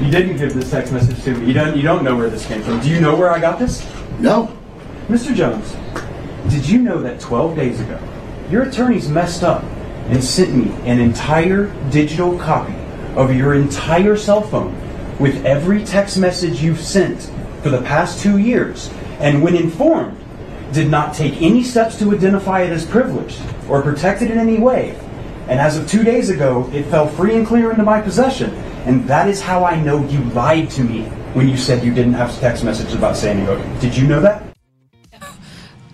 You 0.00 0.10
didn't 0.10 0.36
give 0.36 0.54
this 0.54 0.70
text 0.70 0.92
message 0.92 1.22
to 1.24 1.34
me. 1.36 1.46
You 1.46 1.52
don't. 1.52 1.76
You 1.76 1.82
don't 1.82 2.02
know 2.02 2.16
where 2.16 2.30
this 2.30 2.44
came 2.46 2.62
from. 2.62 2.80
Do 2.80 2.88
you 2.88 3.00
know 3.00 3.14
where 3.14 3.30
I 3.30 3.38
got 3.38 3.58
this? 3.58 3.86
No. 4.18 4.56
Mr. 5.08 5.34
Jones, 5.34 5.72
did 6.52 6.66
you 6.68 6.80
know 6.80 7.00
that 7.02 7.20
12 7.20 7.54
days 7.56 7.80
ago, 7.80 8.00
your 8.50 8.62
attorneys 8.62 9.08
messed 9.08 9.42
up 9.42 9.62
and 10.08 10.22
sent 10.22 10.54
me 10.54 10.72
an 10.88 10.98
entire 11.00 11.66
digital 11.90 12.38
copy 12.38 12.74
of 13.16 13.34
your 13.34 13.54
entire 13.54 14.16
cell 14.16 14.40
phone 14.40 14.74
with 15.18 15.44
every 15.44 15.84
text 15.84 16.18
message 16.18 16.62
you've 16.62 16.80
sent 16.80 17.30
for 17.62 17.68
the 17.68 17.82
past 17.82 18.20
two 18.20 18.38
years, 18.38 18.88
and 19.22 19.42
when 19.42 19.54
informed, 19.56 20.18
did 20.72 20.90
not 20.90 21.14
take 21.14 21.40
any 21.40 21.62
steps 21.62 21.98
to 21.98 22.12
identify 22.14 22.62
it 22.62 22.70
as 22.70 22.84
privileged 22.84 23.40
or 23.68 23.80
protect 23.82 24.20
it 24.22 24.30
in 24.30 24.38
any 24.38 24.58
way. 24.58 24.98
And 25.48 25.60
as 25.60 25.76
of 25.76 25.88
two 25.88 26.02
days 26.02 26.30
ago, 26.30 26.68
it 26.72 26.84
fell 26.86 27.06
free 27.06 27.34
and 27.36 27.46
clear 27.46 27.70
into 27.70 27.82
my 27.82 28.00
possession. 28.00 28.50
And 28.86 29.06
that 29.08 29.28
is 29.28 29.40
how 29.40 29.64
I 29.64 29.80
know 29.80 30.04
you 30.06 30.22
lied 30.30 30.70
to 30.72 30.82
me 30.82 31.04
when 31.34 31.48
you 31.48 31.56
said 31.56 31.84
you 31.84 31.92
didn't 31.94 32.14
have 32.14 32.36
text 32.40 32.64
messages 32.64 32.94
about 32.94 33.16
Sandy 33.16 33.44
Hook. 33.44 33.60
Did 33.80 33.96
you 33.96 34.06
know 34.06 34.20
that? 34.20 34.42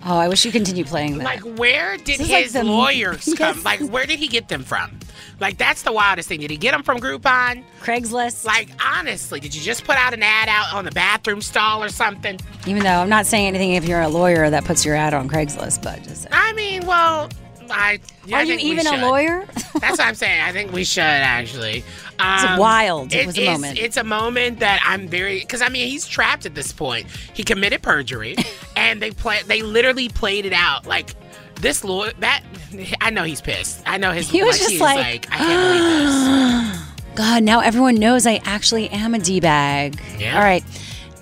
Oh, 0.05 0.17
I 0.17 0.27
wish 0.27 0.45
you 0.45 0.51
continued 0.51 0.87
playing 0.87 1.17
that. 1.17 1.23
Like, 1.25 1.41
where 1.59 1.97
did 1.97 2.19
This 2.19 2.21
is 2.21 2.29
like 2.29 2.43
his 2.45 2.53
the- 2.53 2.63
lawyers 2.63 3.25
come? 3.37 3.57
Yes. 3.57 3.65
Like, 3.65 3.81
where 3.81 4.05
did 4.05 4.17
he 4.19 4.27
get 4.27 4.47
them 4.47 4.63
from? 4.63 4.97
Like, 5.39 5.57
that's 5.57 5.83
the 5.83 5.91
wildest 5.91 6.27
thing. 6.29 6.39
Did 6.41 6.51
he 6.51 6.57
get 6.57 6.71
them 6.71 6.83
from 6.83 6.99
Groupon? 6.99 7.63
Craigslist? 7.81 8.45
Like, 8.45 8.69
honestly, 8.85 9.39
did 9.39 9.55
you 9.55 9.61
just 9.61 9.83
put 9.85 9.95
out 9.95 10.13
an 10.13 10.23
ad 10.23 10.49
out 10.49 10.73
on 10.73 10.85
the 10.85 10.91
bathroom 10.91 11.41
stall 11.41 11.83
or 11.83 11.89
something? 11.89 12.39
Even 12.67 12.83
though 12.83 12.89
I'm 12.89 13.09
not 13.09 13.25
saying 13.25 13.47
anything 13.47 13.73
if 13.73 13.85
you're 13.85 14.01
a 14.01 14.09
lawyer 14.09 14.49
that 14.49 14.65
puts 14.65 14.85
your 14.85 14.95
ad 14.95 15.13
on 15.13 15.29
Craigslist, 15.29 15.81
but 15.83 16.03
just 16.03 16.27
I 16.31 16.53
mean, 16.53 16.85
well, 16.85 17.29
I. 17.71 17.99
yeah, 18.25 18.37
Are 18.37 18.39
I 18.39 18.43
you 18.43 18.55
even 18.55 18.87
a 18.87 19.07
lawyer? 19.07 19.45
That's 19.79 19.97
what 19.97 20.01
I'm 20.01 20.15
saying. 20.15 20.41
I 20.41 20.51
think 20.51 20.71
we 20.71 20.83
should 20.83 21.03
actually. 21.03 21.83
Um, 22.17 22.57
wild. 22.59 23.13
It 23.13 23.25
was 23.25 23.37
a 23.37 23.45
moment. 23.45 23.79
It's 23.79 23.95
a 23.97 24.03
moment 24.03 24.59
that 24.59 24.81
I'm 24.85 25.07
very 25.07 25.39
because 25.39 25.61
I 25.61 25.69
mean 25.69 25.87
he's 25.87 26.07
trapped 26.07 26.45
at 26.45 26.55
this 26.55 26.71
point. 26.71 27.07
He 27.33 27.43
committed 27.43 27.81
perjury, 27.81 28.35
and 28.75 29.01
they 29.01 29.11
play. 29.11 29.39
They 29.45 29.61
literally 29.61 30.09
played 30.09 30.45
it 30.45 30.53
out 30.53 30.85
like 30.85 31.13
this 31.59 31.83
lawyer. 31.83 32.11
That 32.19 32.43
I 33.01 33.09
know 33.09 33.23
he's 33.23 33.41
pissed. 33.41 33.81
I 33.85 33.97
know 33.97 34.11
his. 34.11 34.29
He 34.29 34.43
was 34.43 34.53
like, 34.53 34.59
just 34.59 34.73
is 34.73 34.81
like, 34.81 35.27
I 35.31 35.37
can't 35.37 36.69
believe 36.69 36.73
this. 36.73 37.15
God, 37.15 37.43
now 37.43 37.59
everyone 37.59 37.95
knows 37.95 38.25
I 38.25 38.39
actually 38.45 38.89
am 38.89 39.13
a 39.13 39.19
D 39.19 39.39
bag. 39.39 39.99
Yeah. 40.17 40.37
All 40.37 40.43
right. 40.43 40.63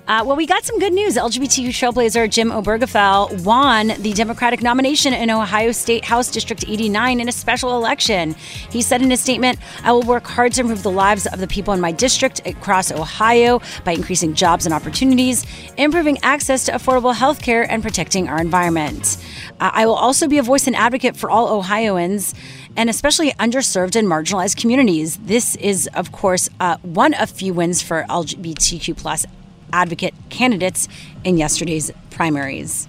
Uh, 0.08 0.24
well, 0.26 0.38
we 0.38 0.46
got 0.46 0.64
some 0.64 0.80
good 0.80 0.94
news. 0.94 1.18
LGBTQ 1.18 1.68
trailblazer 1.68 2.30
Jim 2.30 2.50
Obergefell 2.50 3.44
won 3.44 3.88
the 4.00 4.14
Democratic 4.14 4.62
nomination 4.62 5.14
in 5.14 5.30
Ohio 5.30 5.74
State 5.74 6.06
House 6.06 6.32
District 6.32 6.64
89 6.66 7.20
in 7.20 7.28
a 7.28 7.32
special 7.34 7.76
election. 7.76 8.34
He 8.72 8.82
said 8.82 9.02
in 9.02 9.12
a 9.12 9.18
statement, 9.18 9.60
I 9.84 9.92
will 9.92 10.04
work 10.04 10.26
hard 10.26 10.54
to 10.54 10.62
improve 10.62 10.82
the 10.82 10.92
lives 10.92 11.28
of 11.28 11.42
the 11.42 11.48
people 11.48 11.74
in 11.74 11.82
my 11.82 11.92
district 11.92 12.40
across 12.48 12.90
Ohio 12.90 13.60
by 13.84 13.92
increasing 13.92 14.34
jobs 14.34 14.66
and 14.66 14.74
opportunities, 14.74 15.46
improving 15.76 16.18
access 16.24 16.64
to 16.68 16.72
affordable 16.72 17.14
health 17.14 17.42
care, 17.42 17.70
and 17.70 17.84
protecting 17.84 18.30
our 18.30 18.40
environment. 18.40 19.18
Uh, 19.60 19.72
I 19.74 19.86
will 19.88 19.96
also 19.96 20.30
be 20.30 20.38
a 20.38 20.44
voice 20.44 20.68
and 20.68 20.76
advocate 20.78 21.18
for 21.18 21.30
all 21.30 21.50
Ohioans 21.50 22.34
and 22.78 22.90
especially 22.90 23.32
underserved 23.32 23.98
and 23.98 24.08
marginalized 24.08 24.56
communities. 24.56 25.18
This 25.18 25.56
is, 25.58 25.90
of 25.96 26.14
course, 26.14 26.48
uh, 26.62 26.78
one 26.84 27.14
of 27.16 27.30
few 27.30 27.54
wins 27.54 27.82
for 27.82 28.06
LGBTQ 28.08 28.96
plus 28.96 29.26
advocate 29.74 30.14
candidates 30.30 30.88
in 31.24 31.38
yesterday's 31.38 31.92
primaries. 32.10 32.88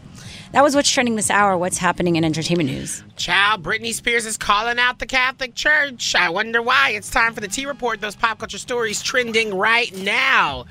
That 0.52 0.62
was 0.62 0.74
what's 0.74 0.90
trending 0.90 1.16
this 1.16 1.30
hour. 1.30 1.58
What's 1.58 1.76
happening 1.76 2.16
in 2.16 2.24
entertainment 2.24 2.70
news? 2.70 3.02
Child, 3.16 3.62
Britney 3.62 3.92
Spears 3.92 4.24
is 4.24 4.38
calling 4.38 4.78
out 4.78 4.98
the 4.98 5.06
Catholic 5.06 5.54
Church. 5.54 6.14
I 6.14 6.30
wonder 6.30 6.62
why. 6.62 6.92
It's 6.92 7.10
time 7.10 7.34
for 7.34 7.40
the 7.40 7.48
T 7.48 7.66
Report. 7.66 8.00
Those 8.00 8.16
pop 8.16 8.38
culture 8.38 8.56
stories 8.56 9.02
trending 9.02 9.54
right 9.54 9.94
now. 9.94 10.64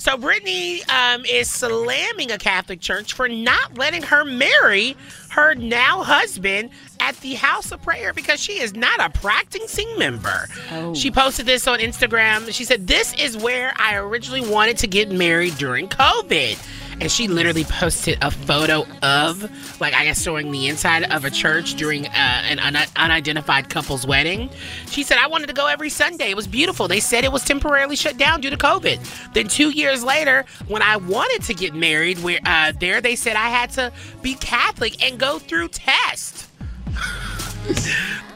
So 0.00 0.16
Britney 0.16 0.88
um, 0.88 1.26
is 1.26 1.50
slamming 1.50 2.30
a 2.32 2.38
Catholic 2.38 2.80
church 2.80 3.12
for 3.12 3.28
not 3.28 3.76
letting 3.76 4.02
her 4.02 4.24
marry 4.24 4.96
her 5.28 5.54
now 5.54 6.02
husband 6.02 6.70
at 7.00 7.16
the 7.20 7.34
House 7.34 7.70
of 7.70 7.82
Prayer 7.82 8.14
because 8.14 8.40
she 8.40 8.60
is 8.60 8.74
not 8.74 8.98
a 8.98 9.10
practicing 9.10 9.86
member. 9.98 10.48
She 10.94 11.10
posted 11.10 11.44
this 11.44 11.68
on 11.68 11.80
Instagram. 11.80 12.50
She 12.50 12.64
said, 12.64 12.86
"This 12.86 13.12
is 13.18 13.36
where 13.36 13.74
I 13.76 13.96
originally 13.96 14.40
wanted 14.40 14.78
to 14.78 14.86
get 14.86 15.10
married 15.10 15.58
during 15.58 15.86
COVID." 15.86 16.56
And 17.00 17.10
she 17.10 17.28
literally 17.28 17.64
posted 17.64 18.18
a 18.20 18.30
photo 18.30 18.84
of, 19.02 19.80
like, 19.80 19.94
I 19.94 20.04
guess, 20.04 20.22
showing 20.22 20.50
the 20.52 20.68
inside 20.68 21.04
of 21.10 21.24
a 21.24 21.30
church 21.30 21.74
during 21.74 22.06
uh, 22.06 22.10
an 22.10 22.58
un- 22.58 22.86
unidentified 22.96 23.70
couple's 23.70 24.06
wedding. 24.06 24.50
She 24.90 25.02
said, 25.02 25.16
I 25.18 25.26
wanted 25.26 25.46
to 25.46 25.54
go 25.54 25.66
every 25.66 25.88
Sunday. 25.88 26.30
It 26.30 26.36
was 26.36 26.46
beautiful. 26.46 26.88
They 26.88 27.00
said 27.00 27.24
it 27.24 27.32
was 27.32 27.42
temporarily 27.44 27.96
shut 27.96 28.18
down 28.18 28.42
due 28.42 28.50
to 28.50 28.56
COVID. 28.56 29.32
Then, 29.32 29.48
two 29.48 29.70
years 29.70 30.04
later, 30.04 30.44
when 30.68 30.82
I 30.82 30.98
wanted 30.98 31.42
to 31.44 31.54
get 31.54 31.74
married, 31.74 32.18
where 32.22 32.38
uh, 32.44 32.72
there 32.78 33.00
they 33.00 33.16
said 33.16 33.34
I 33.36 33.48
had 33.48 33.70
to 33.70 33.92
be 34.20 34.34
Catholic 34.34 35.02
and 35.02 35.18
go 35.18 35.38
through 35.38 35.68
tests. 35.68 36.48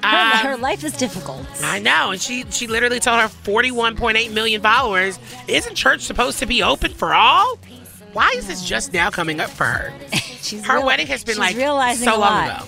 Her, 0.02 0.48
her 0.48 0.56
life 0.56 0.84
is 0.84 0.92
difficult. 0.96 1.46
I 1.62 1.78
know, 1.78 2.10
and 2.10 2.20
she 2.20 2.44
she 2.50 2.66
literally 2.66 3.00
told 3.00 3.20
her 3.20 3.28
41.8 3.28 4.32
million 4.32 4.60
followers, 4.60 5.18
"Isn't 5.48 5.74
church 5.74 6.02
supposed 6.02 6.38
to 6.40 6.46
be 6.46 6.62
open 6.62 6.92
for 6.92 7.14
all? 7.14 7.58
Why 8.14 8.32
is 8.36 8.46
this 8.46 8.64
just 8.64 8.92
now 8.92 9.10
coming 9.10 9.40
up 9.40 9.50
for 9.50 9.64
her? 9.64 9.90
her 10.64 10.76
real- 10.76 10.86
wedding 10.86 11.08
has 11.08 11.24
been 11.24 11.36
like 11.36 11.56
so 11.96 12.18
long 12.18 12.46
ago. 12.46 12.64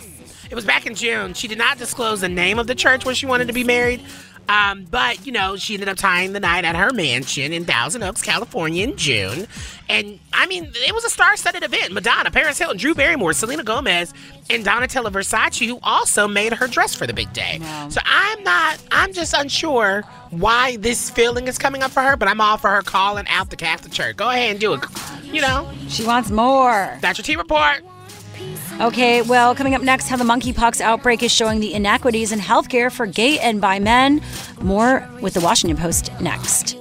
It 0.50 0.54
was 0.54 0.64
back 0.64 0.86
in 0.86 0.94
June. 0.94 1.34
She 1.34 1.48
did 1.48 1.58
not 1.58 1.78
disclose 1.78 2.20
the 2.20 2.28
name 2.28 2.58
of 2.58 2.66
the 2.66 2.74
church 2.74 3.04
where 3.04 3.14
she 3.14 3.26
wanted 3.26 3.46
to 3.46 3.52
be 3.52 3.64
married. 3.64 4.02
Um, 4.48 4.86
but 4.90 5.26
you 5.26 5.32
know, 5.32 5.56
she 5.56 5.74
ended 5.74 5.88
up 5.88 5.96
tying 5.96 6.32
the 6.32 6.40
night 6.40 6.64
at 6.64 6.76
her 6.76 6.92
mansion 6.92 7.52
in 7.52 7.64
Thousand 7.64 8.02
Oaks, 8.02 8.22
California, 8.22 8.84
in 8.86 8.96
June. 8.96 9.46
And 9.88 10.18
I 10.32 10.46
mean, 10.46 10.70
it 10.74 10.94
was 10.94 11.04
a 11.04 11.10
star-studded 11.10 11.62
event. 11.62 11.92
Madonna, 11.92 12.30
Paris 12.30 12.58
Hilton, 12.58 12.76
Drew 12.76 12.94
Barrymore, 12.94 13.32
Selena 13.32 13.62
Gomez, 13.64 14.12
and 14.50 14.64
Donatella 14.64 15.10
Versace, 15.10 15.66
who 15.66 15.78
also 15.82 16.26
made 16.28 16.52
her 16.54 16.66
dress 16.66 16.94
for 16.94 17.06
the 17.06 17.12
big 17.12 17.32
day. 17.32 17.58
So 17.88 18.00
I'm 18.04 18.42
not. 18.44 18.78
I'm 18.92 19.12
just 19.12 19.34
unsure 19.34 20.02
why 20.30 20.76
this 20.76 21.10
feeling 21.10 21.46
is 21.48 21.58
coming 21.58 21.82
up 21.82 21.90
for 21.90 22.02
her. 22.02 22.16
But 22.16 22.28
I'm 22.28 22.40
all 22.40 22.56
for 22.56 22.70
her 22.70 22.82
calling 22.82 23.26
out 23.28 23.50
the 23.50 23.56
Catholic 23.56 23.92
Church. 23.92 24.16
Go 24.16 24.28
ahead 24.30 24.50
and 24.52 24.60
do 24.60 24.74
it. 24.74 24.80
You 25.24 25.40
know, 25.40 25.70
She 25.88 26.04
wants 26.04 26.30
more. 26.30 26.96
that's 27.00 27.18
your 27.18 27.24
T 27.24 27.36
report. 27.36 27.84
Okay, 28.78 29.22
well, 29.22 29.54
coming 29.54 29.74
up 29.74 29.80
next, 29.80 30.06
how 30.08 30.18
the 30.18 30.24
monkeypox 30.24 30.82
outbreak 30.82 31.22
is 31.22 31.32
showing 31.32 31.60
the 31.60 31.72
inequities 31.72 32.30
in 32.30 32.38
healthcare 32.38 32.92
for 32.92 33.06
gay 33.06 33.38
and 33.38 33.58
bi 33.58 33.78
men. 33.78 34.20
More 34.60 35.08
with 35.22 35.32
the 35.32 35.40
Washington 35.40 35.78
Post 35.78 36.10
next. 36.20 36.76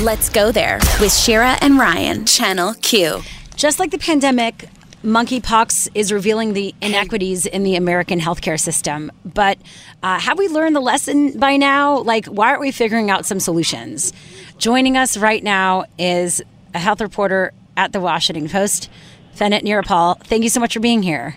Let's 0.00 0.28
go 0.28 0.52
there 0.52 0.78
with 1.00 1.12
Shira 1.12 1.58
and 1.60 1.76
Ryan, 1.76 2.24
Channel 2.24 2.74
Q. 2.74 3.22
Just 3.56 3.80
like 3.80 3.90
the 3.90 3.98
pandemic, 3.98 4.68
monkeypox 5.02 5.88
is 5.92 6.12
revealing 6.12 6.52
the 6.52 6.72
inequities 6.80 7.46
in 7.46 7.64
the 7.64 7.74
American 7.74 8.20
healthcare 8.20 8.58
system. 8.58 9.10
But 9.24 9.58
uh, 10.04 10.20
have 10.20 10.38
we 10.38 10.46
learned 10.46 10.76
the 10.76 10.80
lesson 10.80 11.36
by 11.36 11.56
now? 11.56 11.98
Like, 11.98 12.26
why 12.26 12.50
aren't 12.50 12.60
we 12.60 12.70
figuring 12.70 13.10
out 13.10 13.26
some 13.26 13.40
solutions? 13.40 14.12
Joining 14.58 14.96
us 14.96 15.16
right 15.16 15.42
now 15.42 15.84
is 15.98 16.40
a 16.74 16.78
health 16.78 17.00
reporter 17.00 17.52
at 17.76 17.92
the 17.92 18.00
Washington 18.00 18.48
Post, 18.48 18.88
Fenit 19.36 19.62
Nirappil. 19.62 20.22
Thank 20.24 20.42
you 20.42 20.50
so 20.50 20.60
much 20.60 20.74
for 20.74 20.80
being 20.80 21.02
here. 21.02 21.36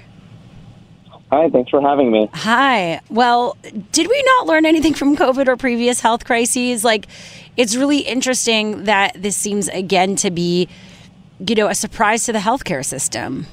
Hi, 1.31 1.49
thanks 1.49 1.71
for 1.71 1.81
having 1.81 2.11
me. 2.11 2.29
Hi. 2.33 3.01
Well, 3.09 3.57
did 3.91 4.07
we 4.07 4.23
not 4.23 4.45
learn 4.45 4.67
anything 4.67 4.93
from 4.93 5.15
COVID 5.15 5.47
or 5.47 5.57
previous 5.57 5.99
health 5.99 6.25
crises? 6.25 6.83
Like, 6.83 7.07
it's 7.57 7.75
really 7.75 7.99
interesting 7.99 8.83
that 8.83 9.19
this 9.19 9.35
seems 9.35 9.67
again 9.69 10.15
to 10.17 10.29
be, 10.29 10.67
you 11.39 11.55
know, 11.55 11.69
a 11.69 11.75
surprise 11.75 12.25
to 12.25 12.33
the 12.33 12.39
healthcare 12.39 12.85
system. 12.85 13.47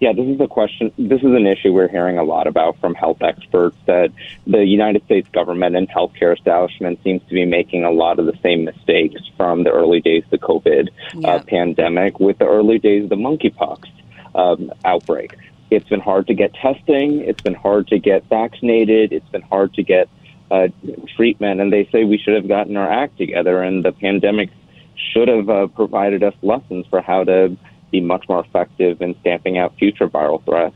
Yeah, 0.00 0.12
this 0.12 0.26
is 0.26 0.40
a 0.40 0.48
question. 0.48 0.92
This 0.98 1.20
is 1.20 1.32
an 1.32 1.46
issue 1.46 1.72
we're 1.72 1.88
hearing 1.88 2.18
a 2.18 2.24
lot 2.24 2.46
about 2.46 2.78
from 2.80 2.94
health 2.94 3.22
experts 3.22 3.76
that 3.86 4.10
the 4.46 4.64
United 4.64 5.04
States 5.04 5.28
government 5.32 5.76
and 5.76 5.88
healthcare 5.88 6.36
establishment 6.36 6.98
seems 7.04 7.22
to 7.28 7.34
be 7.34 7.44
making 7.44 7.84
a 7.84 7.90
lot 7.90 8.18
of 8.18 8.26
the 8.26 8.36
same 8.42 8.64
mistakes 8.64 9.22
from 9.36 9.62
the 9.62 9.70
early 9.70 10.00
days 10.00 10.24
of 10.24 10.30
the 10.30 10.38
COVID 10.38 10.88
uh, 11.24 11.38
pandemic 11.46 12.18
with 12.18 12.38
the 12.38 12.46
early 12.46 12.78
days 12.78 13.04
of 13.04 13.08
the 13.10 13.16
monkeypox 13.16 13.88
um, 14.34 14.72
outbreak. 14.84 15.36
It's 15.70 15.88
been 15.88 16.00
hard 16.00 16.26
to 16.26 16.34
get 16.34 16.52
testing. 16.54 17.20
It's 17.20 17.40
been 17.40 17.54
hard 17.54 17.88
to 17.88 17.98
get 17.98 18.24
vaccinated. 18.28 19.12
It's 19.12 19.28
been 19.28 19.42
hard 19.42 19.74
to 19.74 19.82
get 19.82 20.08
uh, 20.50 20.68
treatment. 21.16 21.60
And 21.60 21.72
they 21.72 21.88
say 21.90 22.04
we 22.04 22.18
should 22.18 22.34
have 22.34 22.48
gotten 22.48 22.76
our 22.76 22.90
act 22.90 23.16
together, 23.16 23.62
and 23.62 23.84
the 23.84 23.92
pandemic 23.92 24.50
should 25.12 25.28
have 25.28 25.48
uh, 25.48 25.66
provided 25.68 26.22
us 26.22 26.34
lessons 26.42 26.86
for 26.88 27.00
how 27.00 27.24
to 27.24 27.56
be 27.94 28.00
much 28.00 28.28
more 28.28 28.40
effective 28.40 29.00
in 29.00 29.14
stamping 29.20 29.56
out 29.56 29.76
future 29.78 30.08
viral 30.08 30.44
threats. 30.44 30.74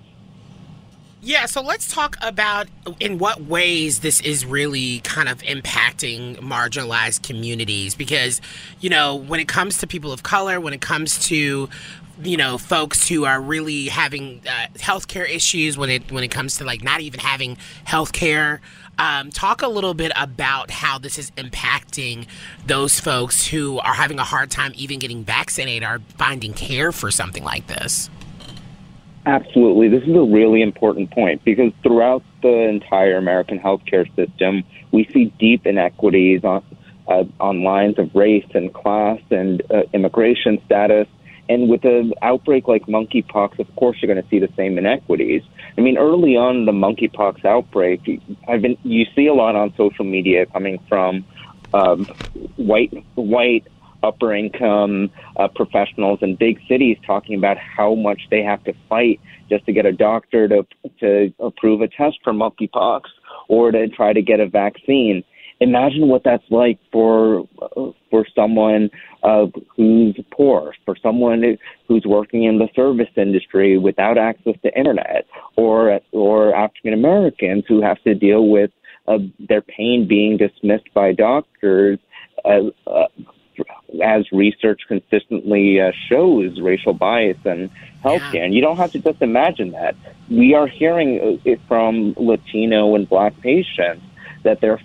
Yeah, 1.21 1.47
so 1.47 1.63
let's 1.63 1.93
talk 1.93 2.17
about 2.23 2.69
in 3.01 3.19
what 3.19 3.43
ways 3.43 4.01
this 4.01 4.21
is 4.21 4.47
really 4.47 5.01
kind 5.01 5.29
of 5.29 5.43
impacting 5.43 6.37
marginalized 6.37 7.25
communities 7.25 7.97
because, 7.97 8.41
you 8.81 8.89
know, 8.89 9.17
when 9.17 9.41
it 9.41 9.49
comes 9.49 9.79
to 9.79 9.89
people 9.89 10.13
of 10.13 10.23
color, 10.23 10.61
when 10.61 10.73
it 10.73 10.81
comes 10.81 11.19
to 11.27 11.69
you 12.21 12.37
know 12.37 12.59
folks 12.59 13.07
who 13.07 13.25
are 13.25 13.41
really 13.41 13.87
having 13.87 14.41
uh, 14.45 14.67
healthcare 14.75 15.29
issues 15.29 15.79
when 15.79 15.89
it 15.89 16.11
when 16.11 16.25
it 16.25 16.33
comes 16.33 16.57
to 16.57 16.65
like 16.65 16.83
not 16.83 17.01
even 17.01 17.21
having 17.21 17.57
healthcare 17.87 18.59
um, 18.99 19.31
talk 19.31 19.63
a 19.63 19.69
little 19.69 19.95
bit 19.95 20.13
about 20.17 20.71
how 20.71 20.99
this 20.99 21.19
is 21.19 21.31
impacting 21.33 22.27
those 22.67 23.01
folks 23.01 23.47
who 23.47 23.79
are 23.79 23.95
having 23.95 24.19
a 24.19 24.25
hard 24.25 24.51
time 24.51 24.73
even 24.75 24.99
getting 24.99 25.25
vaccinated 25.25 25.89
or 25.89 26.01
finding 26.17 26.53
care 26.53 26.93
for 26.93 27.11
something 27.11 27.45
like 27.45 27.67
this 27.67 28.11
Absolutely. 29.29 29.89
This 29.89 30.05
is 30.05 30.17
a 30.17 30.23
really 30.23 30.63
important 30.63 31.11
point 31.11 31.45
because 31.45 31.71
throughout 31.83 32.23
the 32.41 32.67
entire 32.67 33.19
American 33.19 33.59
healthcare 33.59 34.07
system, 34.17 34.65
we 34.91 35.05
see 35.13 35.27
deep 35.39 35.67
inequities 35.67 36.45
on, 36.45 36.65
uh, 37.07 37.25
on 37.39 37.63
lines 37.63 37.99
of 37.99 38.15
race 38.15 38.47
and 38.55 38.73
class 38.73 39.21
and 39.31 39.63
uh, 39.71 39.83
immigration 39.93 40.63
status. 40.65 41.07
And 41.47 41.69
with 41.69 41.85
an 41.85 42.15
outbreak 42.23 42.69
like 42.69 42.87
monkeypox, 42.87 43.59
of 43.59 43.77
course, 43.77 43.99
you're 44.01 44.13
going 44.13 44.23
to 44.23 44.31
see 44.31 44.39
the 44.39 44.53
same 44.57 44.79
inequities. 44.79 45.43
I 45.79 45.81
mean, 45.81 45.97
early 45.97 46.37
on 46.37 46.67
the 46.67 46.73
monkeypox 46.73 47.45
outbreak, 47.45 48.01
I've 48.49 48.63
been 48.63 48.77
you 48.83 49.07
see 49.15 49.29
a 49.29 49.33
lot 49.35 49.55
on 49.55 49.73
social 49.77 50.05
media 50.05 50.45
coming 50.47 50.81
from 50.89 51.25
um, 51.73 52.09
white 52.57 52.93
white 53.15 53.65
upper 54.03 54.35
income 54.35 55.11
uh, 55.37 55.47
professionals 55.55 56.19
in 56.21 56.35
big 56.35 56.59
cities 56.69 56.97
talking 57.07 57.39
about 57.39 57.59
how 57.59 57.95
much 57.95 58.23
they 58.29 58.43
have 58.43 58.63
to 58.65 58.73
fight 58.89 59.21
just 59.49 59.65
to 59.67 59.73
get 59.73 59.87
a 59.87 59.93
doctor 59.93 60.49
to 60.49 60.67
to 60.99 61.33
approve 61.39 61.81
a 61.81 61.87
test 61.87 62.19
for 62.25 62.33
monkeypox 62.33 63.03
or 63.47 63.71
to 63.71 63.89
try 63.89 64.13
to 64.13 64.21
get 64.21 64.41
a 64.41 64.49
vaccine. 64.49 65.23
Imagine 65.61 66.09
what 66.09 66.25
that's 66.25 66.51
like 66.51 66.81
for 66.91 67.49
for 68.11 68.27
someone 68.35 68.91
uh, 69.23 69.47
who's 69.77 70.19
poor, 70.31 70.75
for 70.85 70.97
someone 71.03 71.59
who's 71.87 72.05
working 72.05 72.45
in 72.45 72.59
the 72.59 72.69
service 72.75 73.09
industry 73.17 73.79
without 73.79 74.19
access 74.19 74.55
to 74.63 74.79
internet, 74.79 75.27
or 75.57 76.01
or 76.13 76.55
African 76.55 76.93
Americans 76.93 77.65
who 77.69 77.83
have 77.83 78.03
to 78.03 78.15
deal 78.15 78.49
with 78.49 78.71
uh, 79.07 79.19
their 79.49 79.63
pain 79.63 80.07
being 80.09 80.37
dismissed 80.37 80.93
by 80.95 81.13
doctors. 81.13 81.99
Uh, 82.45 82.71
uh, 82.87 83.07
as 84.05 84.25
research 84.33 84.83
consistently 84.87 85.81
uh, 85.81 85.91
shows 86.09 86.61
racial 86.61 86.93
bias 86.93 87.37
in 87.45 87.71
healthcare. 88.05 88.45
And 88.45 88.55
you 88.55 88.61
don't 88.61 88.77
have 88.77 88.93
to 88.93 89.01
just 89.01 89.21
imagine 89.21 89.73
that. 89.73 89.97
We 90.31 90.55
are 90.55 90.67
hearing 90.67 91.19
uh, 91.21 91.51
it 91.51 91.61
from 91.67 92.15
Latino 92.17 92.95
and 92.95 93.09
Black 93.09 93.39
patients 93.41 94.05
that 94.45 94.61
they're 94.61 94.81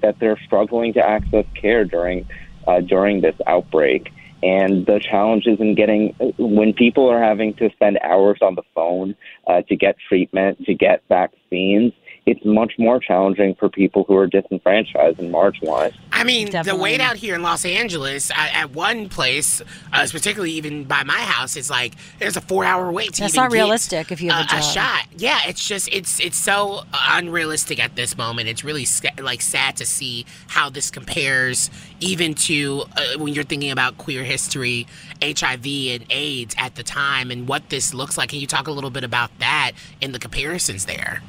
that 0.00 0.18
they're 0.18 0.38
struggling 0.46 0.92
to 0.94 1.06
access 1.06 1.44
care 1.54 1.84
during 1.84 2.26
uh, 2.66 2.80
during 2.80 3.20
this 3.20 3.36
outbreak. 3.46 4.12
And 4.42 4.84
the 4.84 5.00
challenges 5.00 5.58
in 5.58 5.74
getting 5.74 6.14
when 6.36 6.74
people 6.74 7.08
are 7.08 7.22
having 7.22 7.54
to 7.54 7.70
spend 7.70 7.98
hours 8.02 8.38
on 8.42 8.56
the 8.56 8.62
phone 8.74 9.14
uh, 9.46 9.62
to 9.62 9.76
get 9.76 9.96
treatment, 10.06 10.62
to 10.66 10.74
get 10.74 11.02
vaccines, 11.08 11.94
it's 12.26 12.44
much 12.44 12.72
more 12.78 12.98
challenging 12.98 13.54
for 13.54 13.68
people 13.68 14.04
who 14.08 14.16
are 14.16 14.26
disenfranchised 14.26 15.18
and 15.18 15.32
marginalized. 15.32 15.94
I 16.10 16.24
mean, 16.24 16.50
the 16.50 16.74
wait 16.74 17.00
out 17.00 17.16
here 17.16 17.34
in 17.34 17.42
Los 17.42 17.64
Angeles 17.64 18.30
at, 18.30 18.54
at 18.54 18.70
one 18.70 19.08
place, 19.10 19.60
uh, 19.92 20.06
particularly 20.10 20.52
even 20.52 20.84
by 20.84 21.02
my 21.02 21.18
house, 21.18 21.56
is 21.56 21.68
like 21.68 21.94
there's 22.18 22.36
a 22.36 22.40
four-hour 22.40 22.90
wait 22.92 23.12
to 23.14 23.20
That's 23.20 23.34
even 23.34 23.44
not 23.44 23.50
get 23.50 23.56
realistic 23.56 24.10
if 24.10 24.22
you 24.22 24.30
have 24.30 24.46
a 24.50 24.56
a 24.56 24.60
job. 24.60 24.62
shot. 24.62 25.06
Yeah, 25.16 25.40
it's 25.46 25.66
just 25.66 25.88
it's 25.92 26.18
it's 26.18 26.38
so 26.38 26.84
unrealistic 26.92 27.82
at 27.82 27.94
this 27.94 28.16
moment. 28.16 28.48
It's 28.48 28.64
really 28.64 28.86
like 29.20 29.42
sad 29.42 29.76
to 29.76 29.86
see 29.86 30.24
how 30.48 30.70
this 30.70 30.90
compares 30.90 31.70
even 32.00 32.34
to 32.34 32.84
uh, 32.96 33.18
when 33.18 33.34
you're 33.34 33.44
thinking 33.44 33.70
about 33.70 33.98
queer 33.98 34.24
history, 34.24 34.86
HIV 35.22 35.66
and 35.66 36.06
AIDS 36.08 36.54
at 36.56 36.74
the 36.76 36.82
time, 36.82 37.30
and 37.30 37.46
what 37.46 37.68
this 37.68 37.92
looks 37.92 38.16
like. 38.16 38.30
Can 38.30 38.40
you 38.40 38.46
talk 38.46 38.66
a 38.66 38.72
little 38.72 38.90
bit 38.90 39.04
about 39.04 39.30
that 39.40 39.72
and 40.00 40.14
the 40.14 40.18
comparisons 40.18 40.86
there? 40.86 41.20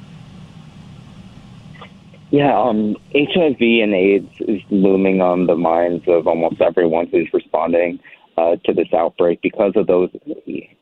Yeah, 2.35 2.59
um, 2.59 2.97
HIV 3.13 3.61
and 3.61 3.93
AIDS 3.93 4.27
is 4.41 4.61
looming 4.69 5.21
on 5.21 5.47
the 5.47 5.55
minds 5.55 6.03
of 6.05 6.27
almost 6.27 6.59
everyone 6.59 7.07
who's 7.07 7.29
responding 7.31 7.97
uh, 8.37 8.57
to 8.65 8.73
this 8.73 8.89
outbreak 8.93 9.41
because 9.41 9.71
of 9.77 9.87
those 9.87 10.09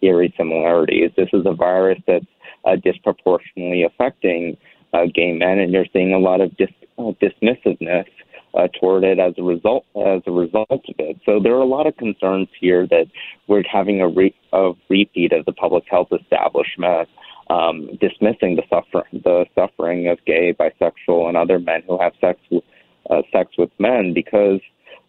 eerie 0.01 0.33
similarities. 0.35 1.11
This 1.15 1.29
is 1.31 1.45
a 1.45 1.53
virus 1.53 1.99
that's 2.07 2.25
uh, 2.65 2.77
disproportionately 2.77 3.83
affecting 3.83 4.57
uh, 4.95 5.05
gay 5.13 5.31
men, 5.31 5.59
and 5.59 5.71
you're 5.71 5.85
seeing 5.93 6.11
a 6.11 6.17
lot 6.17 6.41
of 6.41 6.57
dis- 6.57 6.69
uh, 6.97 7.11
dismissiveness 7.21 8.07
uh, 8.55 8.67
toward 8.79 9.03
it 9.03 9.19
as 9.19 9.33
a 9.37 9.43
result 9.43 9.85
as 9.95 10.23
a 10.25 10.31
result 10.31 10.71
of 10.71 10.95
it. 10.97 11.19
So 11.23 11.39
there 11.39 11.53
are 11.53 11.61
a 11.61 11.65
lot 11.65 11.85
of 11.85 11.95
concerns 11.97 12.47
here 12.59 12.87
that 12.87 13.05
we're 13.47 13.61
having 13.71 14.01
a, 14.01 14.07
re- 14.07 14.35
a 14.53 14.71
repeat 14.89 15.33
of 15.33 15.45
the 15.45 15.53
public 15.53 15.83
health 15.87 16.07
establishment 16.11 17.09
um, 17.53 17.89
dismissing 18.01 18.55
the 18.55 18.63
suffer 18.69 19.07
the 19.11 19.45
suffering 19.53 20.07
of 20.07 20.17
gay, 20.25 20.53
bisexual, 20.53 21.27
and 21.27 21.37
other 21.37 21.59
men 21.59 21.83
who 21.87 21.99
have 21.99 22.13
sex 22.19 22.39
with, 22.49 22.63
uh, 23.09 23.21
sex 23.31 23.51
with 23.57 23.69
men 23.79 24.13
because 24.13 24.59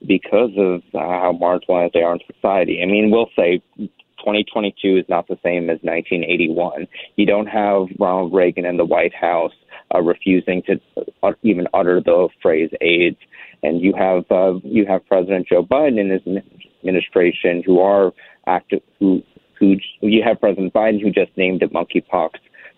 because 0.07 0.51
of 0.59 0.83
how 0.93 1.37
marginalized 1.41 1.93
they 1.95 2.03
are 2.03 2.13
in 2.13 2.21
society. 2.35 2.81
I 2.83 2.87
mean, 2.87 3.11
we'll 3.11 3.31
say 3.37 3.63
2022 3.79 4.99
is 4.99 5.05
not 5.09 5.27
the 5.29 5.39
same 5.43 5.71
as 5.71 5.79
1981. 5.83 6.87
You 7.17 7.25
don't 7.25 7.47
have 7.47 7.87
Ronald 7.99 8.35
Reagan 8.35 8.67
in 8.67 8.77
the 8.77 8.85
White 8.85 9.15
House 9.15 9.53
uh, 9.95 10.03
refusing 10.03 10.63
to 10.67 10.81
uh, 11.23 11.33
even 11.43 11.67
utter 11.73 12.01
the 12.01 12.29
phrase 12.43 12.71
AIDS, 12.83 13.17
and 13.63 13.81
you 13.81 13.95
have 13.97 14.25
uh, 14.31 14.59
you 14.63 14.85
have 14.87 15.07
President 15.07 15.49
Joe 15.49 15.63
Biden 15.63 16.01
and 16.01 16.11
his 16.11 16.45
administration 16.83 17.63
who 17.65 17.81
are 17.81 18.13
active 18.47 18.83
who 18.99 19.23
who 19.59 19.77
you 20.01 20.23
have 20.23 20.41
President 20.41 20.73
Biden 20.73 21.01
who 21.01 21.11
just 21.11 21.37
named 21.37 21.63
a 21.63 21.69
monkeypox 21.69 22.31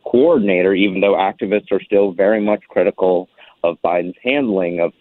coordinator, 0.04 0.74
even 0.74 1.00
though 1.00 1.14
activists 1.14 1.72
are 1.72 1.82
still 1.82 2.12
very 2.12 2.40
much 2.40 2.62
critical 2.68 3.28
of 3.64 3.76
Biden's 3.84 4.16
handling 4.22 4.80
of 4.80 4.92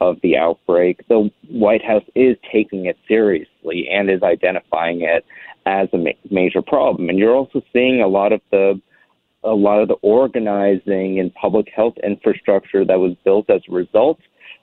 of 0.00 0.16
the 0.22 0.36
outbreak. 0.36 1.06
The 1.08 1.30
White 1.48 1.84
House 1.84 2.04
is 2.14 2.36
taking 2.52 2.86
it 2.86 2.98
seriously 3.08 3.88
and 3.90 4.10
is 4.10 4.22
identifying 4.22 5.02
it 5.02 5.24
as 5.66 5.88
a 5.92 5.98
ma- 5.98 6.10
major 6.30 6.62
problem. 6.62 7.08
And 7.08 7.18
you're 7.18 7.34
also 7.34 7.62
seeing 7.72 8.02
a 8.02 8.08
lot 8.08 8.32
of 8.32 8.40
the 8.50 8.80
a 9.44 9.54
lot 9.54 9.80
of 9.80 9.88
the 9.88 9.96
organizing 10.02 11.20
and 11.20 11.32
public 11.34 11.68
health 11.74 11.94
infrastructure 12.02 12.84
that 12.84 12.98
was 12.98 13.14
built 13.24 13.50
as 13.50 13.60
a 13.68 13.72
result 13.72 14.18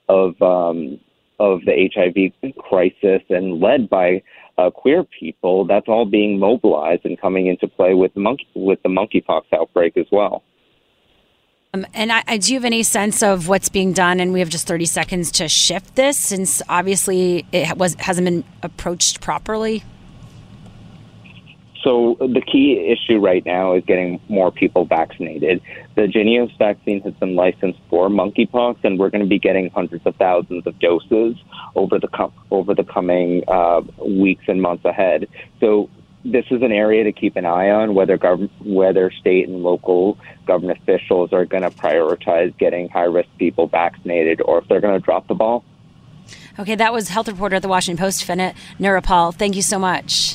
of 0.08 0.40
um, 0.42 0.98
of 1.42 1.60
the 1.64 1.90
HIV 1.92 2.54
crisis 2.56 3.20
and 3.28 3.60
led 3.60 3.90
by 3.90 4.22
uh, 4.58 4.70
queer 4.70 5.02
people. 5.02 5.64
That's 5.66 5.88
all 5.88 6.06
being 6.06 6.38
mobilized 6.38 7.04
and 7.04 7.20
coming 7.20 7.48
into 7.48 7.66
play 7.66 7.94
with 7.94 8.14
the 8.14 8.20
monkey 8.20 8.46
with 8.54 8.80
the 8.84 8.88
monkeypox 8.88 9.42
outbreak 9.52 9.96
as 9.96 10.06
well. 10.12 10.44
Um, 11.74 11.84
and 11.94 12.12
I, 12.12 12.22
I 12.28 12.36
do 12.36 12.52
you 12.52 12.60
have 12.60 12.64
any 12.64 12.84
sense 12.84 13.24
of 13.24 13.48
what's 13.48 13.68
being 13.68 13.92
done? 13.92 14.20
And 14.20 14.32
we 14.32 14.38
have 14.38 14.50
just 14.50 14.68
30 14.68 14.84
seconds 14.84 15.32
to 15.32 15.48
shift 15.48 15.96
this, 15.96 16.16
since 16.16 16.62
obviously 16.68 17.44
it 17.50 17.76
was 17.76 17.96
hasn't 17.98 18.24
been 18.24 18.44
approached 18.62 19.20
properly. 19.20 19.82
So 21.82 22.16
the 22.20 22.40
key 22.40 22.78
issue 22.78 23.18
right 23.18 23.44
now 23.44 23.74
is 23.74 23.82
getting 23.84 24.20
more 24.28 24.52
people 24.52 24.84
vaccinated. 24.84 25.60
The 25.94 26.02
Jynneos 26.02 26.56
vaccine 26.58 27.02
has 27.02 27.12
been 27.14 27.34
licensed 27.34 27.78
for 27.90 28.08
monkeypox, 28.08 28.78
and 28.82 28.98
we're 28.98 29.10
going 29.10 29.22
to 29.22 29.28
be 29.28 29.38
getting 29.38 29.68
hundreds 29.70 30.06
of 30.06 30.16
thousands 30.16 30.66
of 30.66 30.78
doses 30.78 31.36
over 31.76 31.98
the 31.98 32.08
com- 32.08 32.32
over 32.50 32.74
the 32.74 32.84
coming 32.84 33.42
uh, 33.46 33.82
weeks 34.04 34.44
and 34.48 34.62
months 34.62 34.84
ahead. 34.86 35.28
So 35.60 35.90
this 36.24 36.46
is 36.50 36.62
an 36.62 36.72
area 36.72 37.04
to 37.04 37.12
keep 37.12 37.36
an 37.36 37.44
eye 37.44 37.70
on 37.70 37.94
whether 37.94 38.16
gov- 38.16 38.50
whether 38.64 39.10
state 39.10 39.48
and 39.48 39.62
local 39.62 40.18
government 40.46 40.78
officials 40.80 41.32
are 41.32 41.44
going 41.44 41.62
to 41.62 41.70
prioritize 41.70 42.56
getting 42.56 42.88
high 42.88 43.04
risk 43.04 43.28
people 43.38 43.66
vaccinated, 43.66 44.40
or 44.40 44.58
if 44.58 44.68
they're 44.68 44.80
going 44.80 44.98
to 44.98 45.04
drop 45.04 45.26
the 45.28 45.34
ball. 45.34 45.64
Okay, 46.58 46.74
that 46.74 46.92
was 46.92 47.08
health 47.08 47.28
reporter 47.28 47.56
at 47.56 47.62
the 47.62 47.68
Washington 47.68 48.02
Post, 48.02 48.26
Fenit 48.26 48.54
Nirappil. 48.78 49.34
Thank 49.34 49.56
you 49.56 49.62
so 49.62 49.78
much. 49.78 50.34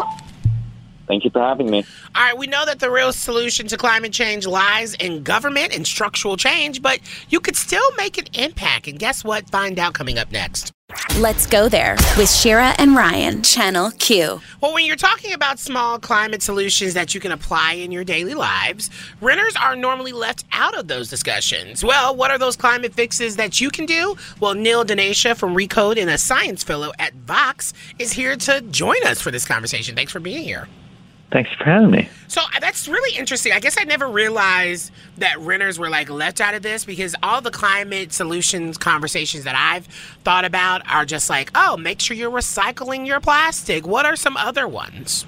Thank 1.07 1.23
you 1.23 1.29
for 1.29 1.41
having 1.41 1.69
me. 1.69 1.85
All 2.15 2.23
right, 2.23 2.37
we 2.37 2.47
know 2.47 2.65
that 2.65 2.79
the 2.79 2.91
real 2.91 3.13
solution 3.13 3.67
to 3.67 3.77
climate 3.77 4.11
change 4.11 4.45
lies 4.45 4.93
in 4.95 5.23
government 5.23 5.73
and 5.73 5.87
structural 5.87 6.35
change, 6.35 6.81
but 6.81 6.99
you 7.29 7.39
could 7.39 7.55
still 7.55 7.89
make 7.95 8.17
an 8.17 8.25
impact. 8.33 8.87
And 8.87 8.99
guess 8.99 9.23
what? 9.23 9.49
Find 9.49 9.79
out 9.79 9.93
coming 9.93 10.19
up 10.19 10.31
next. 10.31 10.73
Let's 11.17 11.45
go 11.45 11.67
there 11.67 11.97
with 12.17 12.31
Shira 12.31 12.73
and 12.77 12.95
Ryan, 12.95 13.43
Channel 13.43 13.91
Q. 13.99 14.41
Well, 14.61 14.73
when 14.73 14.85
you're 14.85 14.95
talking 14.95 15.33
about 15.33 15.59
small 15.59 15.99
climate 15.99 16.41
solutions 16.41 16.93
that 16.93 17.13
you 17.13 17.19
can 17.19 17.33
apply 17.33 17.73
in 17.73 17.91
your 17.91 18.05
daily 18.05 18.33
lives, 18.33 18.89
renters 19.19 19.55
are 19.57 19.75
normally 19.75 20.13
left 20.13 20.45
out 20.53 20.77
of 20.77 20.87
those 20.87 21.09
discussions. 21.09 21.83
Well, 21.83 22.15
what 22.15 22.31
are 22.31 22.37
those 22.37 22.55
climate 22.55 22.93
fixes 22.93 23.35
that 23.35 23.59
you 23.59 23.69
can 23.69 23.85
do? 23.85 24.15
Well, 24.39 24.53
Neel 24.53 24.85
Dhanesha 24.85 25.35
from 25.35 25.55
Recode 25.55 25.99
and 25.99 26.09
a 26.09 26.17
science 26.17 26.63
fellow 26.63 26.93
at 26.99 27.13
Vox 27.13 27.73
is 27.99 28.13
here 28.13 28.37
to 28.37 28.61
join 28.61 29.03
us 29.05 29.19
for 29.19 29.31
this 29.31 29.45
conversation. 29.45 29.93
Thanks 29.93 30.13
for 30.13 30.21
being 30.21 30.43
here. 30.43 30.67
Thanks 31.31 31.49
for 31.57 31.65
having 31.65 31.91
me. 31.91 32.09
So 32.29 32.41
uh, 32.41 32.59
that's 32.61 32.87
really 32.87 33.17
interesting. 33.17 33.51
I 33.51 33.59
guess 33.59 33.75
I 33.77 33.83
never 33.83 34.07
realized 34.07 34.91
that 35.17 35.39
renters 35.39 35.77
were 35.77 35.89
like 35.89 36.09
left 36.09 36.39
out 36.39 36.53
of 36.53 36.61
this 36.61 36.85
because 36.85 37.15
all 37.21 37.41
the 37.41 37.51
climate 37.51 38.13
solutions 38.13 38.77
conversations 38.77 39.43
that 39.43 39.55
I've 39.55 39.85
thought 40.23 40.45
about 40.45 40.89
are 40.89 41.05
just 41.05 41.29
like, 41.29 41.51
oh, 41.53 41.75
make 41.75 41.99
sure 41.99 42.15
you're 42.15 42.31
recycling 42.31 43.05
your 43.05 43.19
plastic. 43.19 43.85
What 43.85 44.05
are 44.05 44.15
some 44.15 44.37
other 44.37 44.67
ones? 44.67 45.25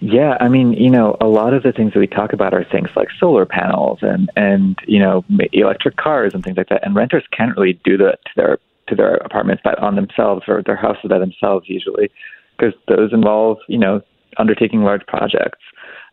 Yeah, 0.00 0.36
I 0.40 0.48
mean, 0.48 0.72
you 0.72 0.90
know, 0.90 1.16
a 1.20 1.26
lot 1.26 1.54
of 1.54 1.62
the 1.62 1.72
things 1.72 1.94
that 1.94 2.00
we 2.00 2.06
talk 2.06 2.32
about 2.32 2.52
are 2.52 2.64
things 2.64 2.88
like 2.96 3.08
solar 3.18 3.46
panels 3.46 4.00
and 4.02 4.30
and 4.36 4.76
you 4.86 4.98
know 4.98 5.24
electric 5.52 5.96
cars 5.96 6.32
and 6.34 6.44
things 6.44 6.56
like 6.56 6.68
that. 6.68 6.84
And 6.84 6.94
renters 6.94 7.24
can't 7.36 7.56
really 7.56 7.80
do 7.84 7.96
that 7.98 8.18
to 8.24 8.30
their 8.36 8.58
to 8.88 8.94
their 8.94 9.14
apartments 9.16 9.62
by 9.64 9.74
on 9.74 9.94
themselves 9.94 10.42
or 10.48 10.62
their 10.62 10.76
houses 10.76 11.08
by 11.08 11.18
themselves 11.18 11.68
usually, 11.68 12.10
because 12.58 12.74
those 12.88 13.12
involve 13.12 13.58
you 13.68 13.78
know 13.78 14.02
undertaking 14.38 14.82
large 14.82 15.06
projects. 15.06 15.60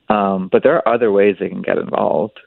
Um, 0.09 0.49
but 0.51 0.63
there 0.63 0.75
are 0.75 0.93
other 0.93 1.11
ways 1.11 1.37
they 1.39 1.49
can 1.49 1.61
get 1.61 1.77
involved. 1.77 2.39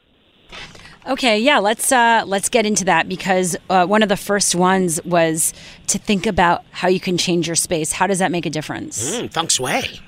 Okay, 1.08 1.38
yeah, 1.38 1.58
let's 1.58 1.92
uh, 1.92 2.24
let's 2.26 2.48
get 2.48 2.66
into 2.66 2.84
that 2.86 3.08
because 3.08 3.56
uh, 3.70 3.86
one 3.86 4.02
of 4.02 4.08
the 4.08 4.16
first 4.16 4.56
ones 4.56 5.00
was 5.04 5.54
to 5.86 5.98
think 5.98 6.26
about 6.26 6.64
how 6.72 6.88
you 6.88 6.98
can 6.98 7.16
change 7.16 7.46
your 7.46 7.54
space. 7.54 7.92
How 7.92 8.08
does 8.08 8.18
that 8.18 8.32
make 8.32 8.44
a 8.44 8.50
difference? 8.50 9.16
Mm, 9.16 9.32
feng 9.32 9.48
shui. 9.48 10.00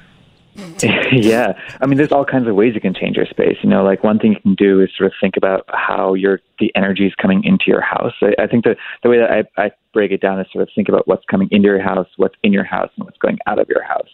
yeah, 1.12 1.52
I 1.80 1.86
mean, 1.86 1.98
there's 1.98 2.10
all 2.10 2.24
kinds 2.24 2.48
of 2.48 2.56
ways 2.56 2.74
you 2.74 2.80
can 2.80 2.94
change 2.94 3.16
your 3.16 3.26
space. 3.26 3.58
You 3.62 3.70
know, 3.70 3.84
like 3.84 4.02
one 4.02 4.18
thing 4.18 4.32
you 4.32 4.40
can 4.40 4.54
do 4.56 4.80
is 4.80 4.90
sort 4.96 5.06
of 5.06 5.12
think 5.20 5.36
about 5.36 5.64
how 5.68 6.14
your 6.14 6.40
the 6.58 6.72
energy 6.74 7.06
is 7.06 7.14
coming 7.14 7.44
into 7.44 7.64
your 7.68 7.80
house. 7.80 8.14
I, 8.20 8.42
I 8.42 8.46
think 8.48 8.64
the 8.64 8.74
the 9.04 9.08
way 9.08 9.18
that 9.18 9.30
I, 9.30 9.66
I 9.66 9.70
break 9.92 10.10
it 10.10 10.20
down 10.20 10.40
is 10.40 10.48
sort 10.52 10.62
of 10.62 10.68
think 10.74 10.88
about 10.88 11.06
what's 11.06 11.24
coming 11.30 11.48
into 11.52 11.68
your 11.68 11.80
house, 11.80 12.08
what's 12.16 12.34
in 12.42 12.52
your 12.52 12.64
house, 12.64 12.90
and 12.96 13.04
what's 13.04 13.18
going 13.18 13.38
out 13.46 13.60
of 13.60 13.68
your 13.68 13.84
house. 13.84 14.08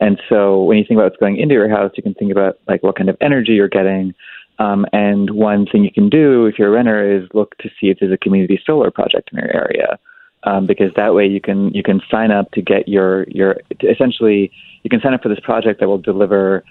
And 0.00 0.20
so 0.28 0.62
when 0.62 0.76
you 0.76 0.84
think 0.84 0.98
about 0.98 1.04
what's 1.12 1.20
going 1.20 1.38
into 1.38 1.54
your 1.54 1.68
house, 1.68 1.92
you 1.96 2.02
can 2.02 2.14
think 2.14 2.32
about 2.32 2.58
like 2.66 2.82
what 2.82 2.96
kind 2.96 3.08
of 3.08 3.16
energy 3.20 3.52
you're 3.52 3.68
getting. 3.68 4.14
Um, 4.58 4.86
and 4.92 5.30
one 5.30 5.66
thing 5.66 5.82
you 5.82 5.92
can 5.92 6.08
do 6.08 6.46
if 6.46 6.58
you're 6.58 6.68
a 6.68 6.70
renter 6.70 7.16
is 7.16 7.28
look 7.34 7.56
to 7.58 7.68
see 7.80 7.88
if 7.88 7.98
there's 7.98 8.12
a 8.12 8.16
community 8.16 8.60
solar 8.64 8.90
project 8.90 9.30
in 9.32 9.38
your 9.38 9.54
area, 9.54 9.98
um, 10.44 10.66
because 10.66 10.92
that 10.94 11.14
way 11.14 11.26
you 11.26 11.40
can 11.40 11.70
you 11.74 11.82
can 11.82 12.00
sign 12.08 12.30
up 12.30 12.50
to 12.52 12.62
get 12.62 12.86
your 12.86 13.24
your 13.24 13.56
essentially 13.82 14.52
you 14.84 14.90
can 14.90 15.00
sign 15.00 15.12
up 15.12 15.22
for 15.22 15.28
this 15.28 15.40
project 15.40 15.80
that 15.80 15.88
will 15.88 15.98
deliver 15.98 16.62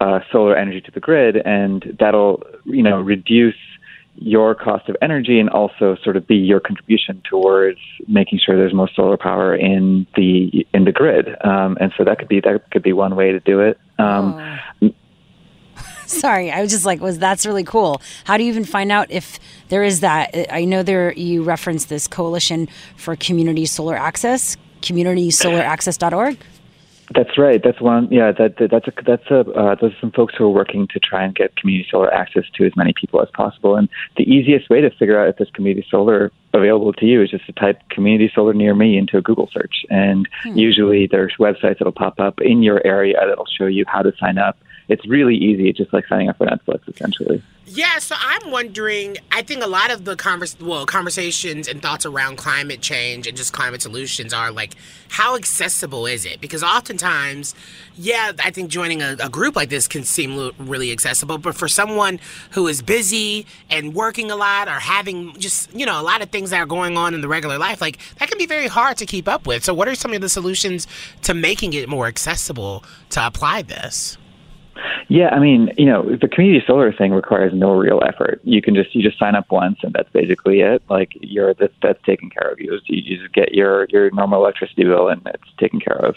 uh, 0.00 0.20
solar 0.30 0.56
energy 0.56 0.80
to 0.80 0.92
the 0.92 1.00
grid, 1.00 1.36
and 1.44 1.96
that'll 1.98 2.44
you 2.64 2.82
know 2.82 3.00
reduce 3.00 3.56
your 4.18 4.54
cost 4.54 4.88
of 4.88 4.96
energy 5.02 5.38
and 5.38 5.50
also 5.50 5.96
sort 6.02 6.16
of 6.16 6.26
be 6.26 6.36
your 6.36 6.60
contribution 6.60 7.22
towards 7.28 7.78
making 8.08 8.38
sure 8.44 8.56
there's 8.56 8.74
more 8.74 8.88
solar 8.94 9.16
power 9.16 9.54
in 9.54 10.06
the 10.16 10.66
in 10.72 10.84
the 10.84 10.92
grid. 10.92 11.28
Um, 11.44 11.76
and 11.80 11.92
so 11.96 12.04
that 12.04 12.18
could 12.18 12.28
be 12.28 12.40
that 12.40 12.70
could 12.70 12.82
be 12.82 12.92
one 12.92 13.16
way 13.16 13.32
to 13.32 13.40
do 13.40 13.60
it. 13.60 13.78
Um, 13.98 14.60
Sorry, 16.06 16.52
I 16.52 16.62
was 16.62 16.70
just 16.70 16.86
like, 16.86 17.00
was 17.00 17.18
that's 17.18 17.44
really 17.44 17.64
cool. 17.64 18.00
How 18.24 18.36
do 18.36 18.44
you 18.44 18.48
even 18.48 18.64
find 18.64 18.92
out 18.92 19.10
if 19.10 19.40
there 19.68 19.82
is 19.82 20.00
that? 20.00 20.34
I 20.52 20.64
know 20.64 20.82
there 20.82 21.12
you 21.12 21.42
referenced 21.42 21.88
this 21.88 22.06
coalition 22.06 22.68
for 22.96 23.16
community 23.16 23.66
solar 23.66 23.96
access, 23.96 24.56
communitysolaraccess.org. 24.82 26.38
That's 27.14 27.38
right. 27.38 27.62
That's 27.62 27.80
one. 27.80 28.08
Yeah, 28.10 28.32
that, 28.32 28.56
that 28.58 28.70
that's 28.70 28.88
a 28.88 28.92
that's 29.04 29.30
a 29.30 29.40
uh, 29.52 29.74
those 29.76 29.92
are 29.92 30.00
some 30.00 30.10
folks 30.10 30.34
who 30.36 30.44
are 30.44 30.50
working 30.50 30.88
to 30.88 30.98
try 30.98 31.22
and 31.24 31.34
get 31.34 31.54
community 31.56 31.86
solar 31.88 32.12
access 32.12 32.44
to 32.54 32.66
as 32.66 32.74
many 32.76 32.92
people 32.92 33.22
as 33.22 33.28
possible. 33.32 33.76
And 33.76 33.88
the 34.16 34.24
easiest 34.24 34.68
way 34.70 34.80
to 34.80 34.90
figure 34.90 35.20
out 35.20 35.28
if 35.28 35.36
there's 35.36 35.50
community 35.50 35.86
solar 35.88 36.32
available 36.52 36.92
to 36.94 37.06
you 37.06 37.22
is 37.22 37.30
just 37.30 37.46
to 37.46 37.52
type 37.52 37.80
"community 37.90 38.30
solar 38.34 38.54
near 38.54 38.74
me" 38.74 38.98
into 38.98 39.18
a 39.18 39.22
Google 39.22 39.48
search. 39.52 39.84
And 39.88 40.28
Hmm. 40.42 40.58
usually 40.58 41.06
there's 41.06 41.34
websites 41.38 41.78
that'll 41.78 41.92
pop 41.92 42.18
up 42.18 42.40
in 42.40 42.62
your 42.62 42.84
area 42.84 43.14
that'll 43.24 43.46
show 43.46 43.66
you 43.66 43.84
how 43.86 44.02
to 44.02 44.12
sign 44.18 44.38
up. 44.38 44.58
It's 44.88 45.04
really 45.06 45.34
easy. 45.34 45.68
It's 45.68 45.78
just 45.78 45.92
like 45.92 46.06
signing 46.06 46.28
up 46.28 46.38
for 46.38 46.46
Netflix, 46.46 46.88
essentially. 46.88 47.42
Yeah, 47.68 47.98
so 47.98 48.14
I'm 48.16 48.52
wondering. 48.52 49.16
I 49.32 49.42
think 49.42 49.64
a 49.64 49.66
lot 49.66 49.90
of 49.90 50.04
the 50.04 50.14
convers- 50.14 50.56
well 50.60 50.86
conversations 50.86 51.66
and 51.66 51.82
thoughts 51.82 52.06
around 52.06 52.36
climate 52.36 52.80
change 52.80 53.26
and 53.26 53.36
just 53.36 53.52
climate 53.52 53.82
solutions 53.82 54.32
are 54.32 54.52
like, 54.52 54.76
how 55.08 55.34
accessible 55.34 56.06
is 56.06 56.24
it? 56.24 56.40
Because 56.40 56.62
oftentimes, 56.62 57.56
yeah, 57.96 58.30
I 58.38 58.52
think 58.52 58.70
joining 58.70 59.02
a, 59.02 59.16
a 59.20 59.28
group 59.28 59.56
like 59.56 59.68
this 59.68 59.88
can 59.88 60.04
seem 60.04 60.36
lo- 60.36 60.52
really 60.60 60.92
accessible, 60.92 61.38
but 61.38 61.56
for 61.56 61.66
someone 61.66 62.20
who 62.52 62.68
is 62.68 62.82
busy 62.82 63.46
and 63.68 63.94
working 63.94 64.30
a 64.30 64.36
lot 64.36 64.68
or 64.68 64.78
having 64.78 65.36
just 65.36 65.74
you 65.74 65.84
know 65.84 66.00
a 66.00 66.04
lot 66.04 66.22
of 66.22 66.30
things 66.30 66.50
that 66.50 66.58
are 66.58 66.66
going 66.66 66.96
on 66.96 67.14
in 67.14 67.20
the 67.20 67.28
regular 67.28 67.58
life, 67.58 67.80
like 67.80 67.98
that 68.20 68.28
can 68.28 68.38
be 68.38 68.46
very 68.46 68.68
hard 68.68 68.96
to 68.98 69.06
keep 69.06 69.26
up 69.26 69.44
with. 69.44 69.64
So, 69.64 69.74
what 69.74 69.88
are 69.88 69.96
some 69.96 70.12
of 70.12 70.20
the 70.20 70.28
solutions 70.28 70.86
to 71.22 71.34
making 71.34 71.72
it 71.72 71.88
more 71.88 72.06
accessible 72.06 72.84
to 73.10 73.26
apply 73.26 73.62
this? 73.62 74.18
Yeah, 75.08 75.28
I 75.28 75.38
mean, 75.38 75.72
you 75.76 75.86
know, 75.86 76.16
the 76.16 76.28
community 76.28 76.64
solar 76.66 76.92
thing 76.92 77.12
requires 77.12 77.52
no 77.54 77.72
real 77.72 78.02
effort. 78.06 78.40
You 78.44 78.60
can 78.60 78.74
just 78.74 78.94
you 78.94 79.02
just 79.02 79.18
sign 79.18 79.34
up 79.34 79.50
once, 79.50 79.78
and 79.82 79.92
that's 79.92 80.10
basically 80.10 80.60
it. 80.60 80.82
Like 80.88 81.12
you're 81.20 81.54
that's 81.54 81.72
that's 81.82 82.02
taken 82.04 82.30
care 82.30 82.50
of. 82.50 82.60
You 82.60 82.72
just, 82.72 82.88
you 82.88 83.16
just 83.18 83.32
get 83.32 83.54
your 83.54 83.86
your 83.90 84.10
normal 84.10 84.42
electricity 84.42 84.84
bill, 84.84 85.08
and 85.08 85.22
it's 85.26 85.44
taken 85.58 85.80
care 85.80 85.96
of. 85.96 86.16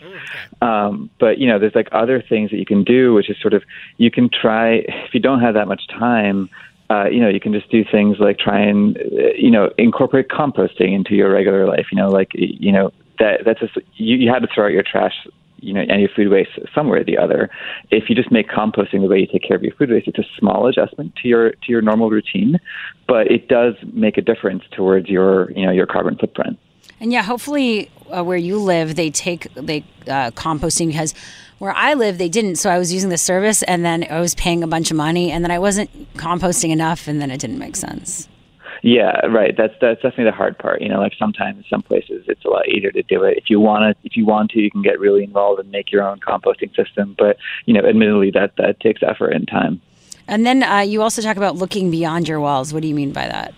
Um, 0.62 1.10
but 1.20 1.38
you 1.38 1.48
know, 1.48 1.60
there's 1.60 1.76
like 1.76 1.90
other 1.92 2.22
things 2.22 2.52
that 2.52 2.58
you 2.58 2.66
can 2.66 2.84
do, 2.84 3.14
which 3.14 3.30
is 3.30 3.38
sort 3.42 3.54
of 3.54 3.64
you 3.98 4.12
can 4.12 4.30
try 4.30 4.84
if 4.88 5.14
you 5.14 5.20
don't 5.20 5.42
have 5.42 5.54
that 5.54 5.68
much 5.68 5.88
time. 5.88 6.50
Uh, 6.90 7.06
you 7.06 7.20
know, 7.20 7.30
you 7.30 7.40
can 7.40 7.54
just 7.54 7.70
do 7.70 7.86
things 7.86 8.18
like 8.20 8.40
try 8.40 8.60
and 8.60 8.98
uh, 8.98 9.34
you 9.38 9.52
know 9.52 9.72
incorporate 9.78 10.30
composting 10.30 10.94
into 10.94 11.14
your 11.16 11.32
regular 11.32 11.68
life. 11.68 11.88
You 11.92 11.98
know, 11.98 12.10
like 12.10 12.32
you 12.34 12.72
know 12.72 12.92
that 13.20 13.46
that's 13.46 13.60
just 13.60 13.76
you, 13.96 14.18
you 14.18 14.32
had 14.32 14.40
to 14.40 14.48
throw 14.54 14.66
out 14.66 14.72
your 14.72 14.84
trash 14.84 15.14
you 15.62 15.74
know, 15.74 15.82
your 15.82 16.10
food 16.16 16.30
waste 16.30 16.52
somewhere 16.74 17.02
or 17.02 17.04
the 17.04 17.18
other. 17.18 17.50
If 17.92 18.10
you 18.10 18.16
just 18.16 18.32
make 18.32 18.50
composting 18.50 19.02
the 19.02 19.08
way 19.08 19.20
you 19.20 19.28
take 19.28 19.44
care 19.48 19.58
of 19.58 19.64
your 19.64 19.74
food 19.76 19.90
waste, 19.90 20.08
it's 20.08 20.20
a 20.20 20.40
small 20.40 20.68
adjustment 20.68 21.16
to 21.22 21.28
your 21.28 21.52
to 21.52 21.68
your 21.68 21.82
normal 21.82 22.10
routine, 22.10 22.60
but 23.08 23.32
it 23.32 23.48
does 23.48 23.76
make 23.94 24.18
a 24.18 24.22
difference 24.22 24.64
towards 24.72 25.10
your 25.10 25.52
you 25.52 25.66
know 25.66 25.72
your 25.72 25.86
carbon 25.86 26.18
footprint. 26.18 26.58
And 27.02 27.14
yeah, 27.14 27.24
hopefully 27.24 27.90
uh, 28.10 28.24
where 28.24 28.38
you 28.38 28.60
live, 28.60 28.96
they 28.96 29.10
take 29.10 29.54
they 29.54 29.84
uh, 30.08 30.32
composting 30.32 30.88
because 30.88 31.14
where 31.60 31.74
I 31.74 31.94
live, 31.94 32.18
they 32.18 32.30
didn't. 32.30 32.56
So 32.56 32.70
I 32.70 32.78
was 32.78 32.92
using 32.94 33.10
the 33.10 33.18
service, 33.18 33.64
and 33.64 33.86
then 33.86 34.06
I 34.10 34.20
was 34.20 34.36
paying 34.36 34.64
a 34.64 34.68
bunch 34.68 34.92
of 34.92 34.98
money, 34.98 35.32
and 35.32 35.44
then 35.44 35.52
I 35.52 35.60
wasn't 35.60 35.90
composting 36.16 36.72
enough, 36.72 37.08
and 37.08 37.22
then 37.22 37.32
it 37.32 37.40
didn't 37.40 37.60
make 37.60 37.76
sense. 37.76 38.28
Yeah, 38.82 39.26
right. 39.26 39.56
That's 39.58 39.74
that's 39.82 40.02
definitely 40.02 40.26
the 40.26 40.32
hard 40.32 40.58
part. 40.58 40.82
You 40.82 40.90
know, 40.90 41.00
like 41.00 41.14
sometimes 41.20 41.66
some 41.70 41.82
places 41.82 42.26
it's 42.28 42.46
a 42.46 42.50
lot 42.50 42.68
easier 42.68 42.92
to 42.92 43.04
do 43.04 43.24
it. 43.24 43.38
If 43.38 43.50
you 43.50 43.60
want 43.60 43.84
to, 43.84 44.08
if 44.08 44.16
you 44.16 44.26
want 44.26 44.52
to, 44.52 44.60
you 44.60 44.72
can 44.72 44.82
get 44.82 45.00
really 45.00 45.24
involved 45.24 45.60
and 45.60 45.70
make 45.70 45.92
your 45.92 46.04
own 46.04 46.20
composting 46.20 46.74
system. 46.76 47.16
But 47.18 47.38
you 47.66 47.74
know, 47.74 47.88
admittedly, 47.88 48.32
that 48.32 48.54
that 48.58 48.80
takes 48.80 49.02
effort 49.04 49.30
and 49.30 49.48
time. 49.48 49.82
And 50.28 50.46
then 50.46 50.64
uh, 50.64 50.80
you 50.80 51.02
also 51.02 51.22
talk 51.22 51.38
about 51.38 51.56
looking 51.56 51.92
beyond 51.92 52.28
your 52.28 52.40
walls. 52.40 52.74
What 52.74 52.82
do 52.82 52.88
you 52.88 52.96
mean 52.96 53.12
by 53.12 53.28
that? 53.28 53.54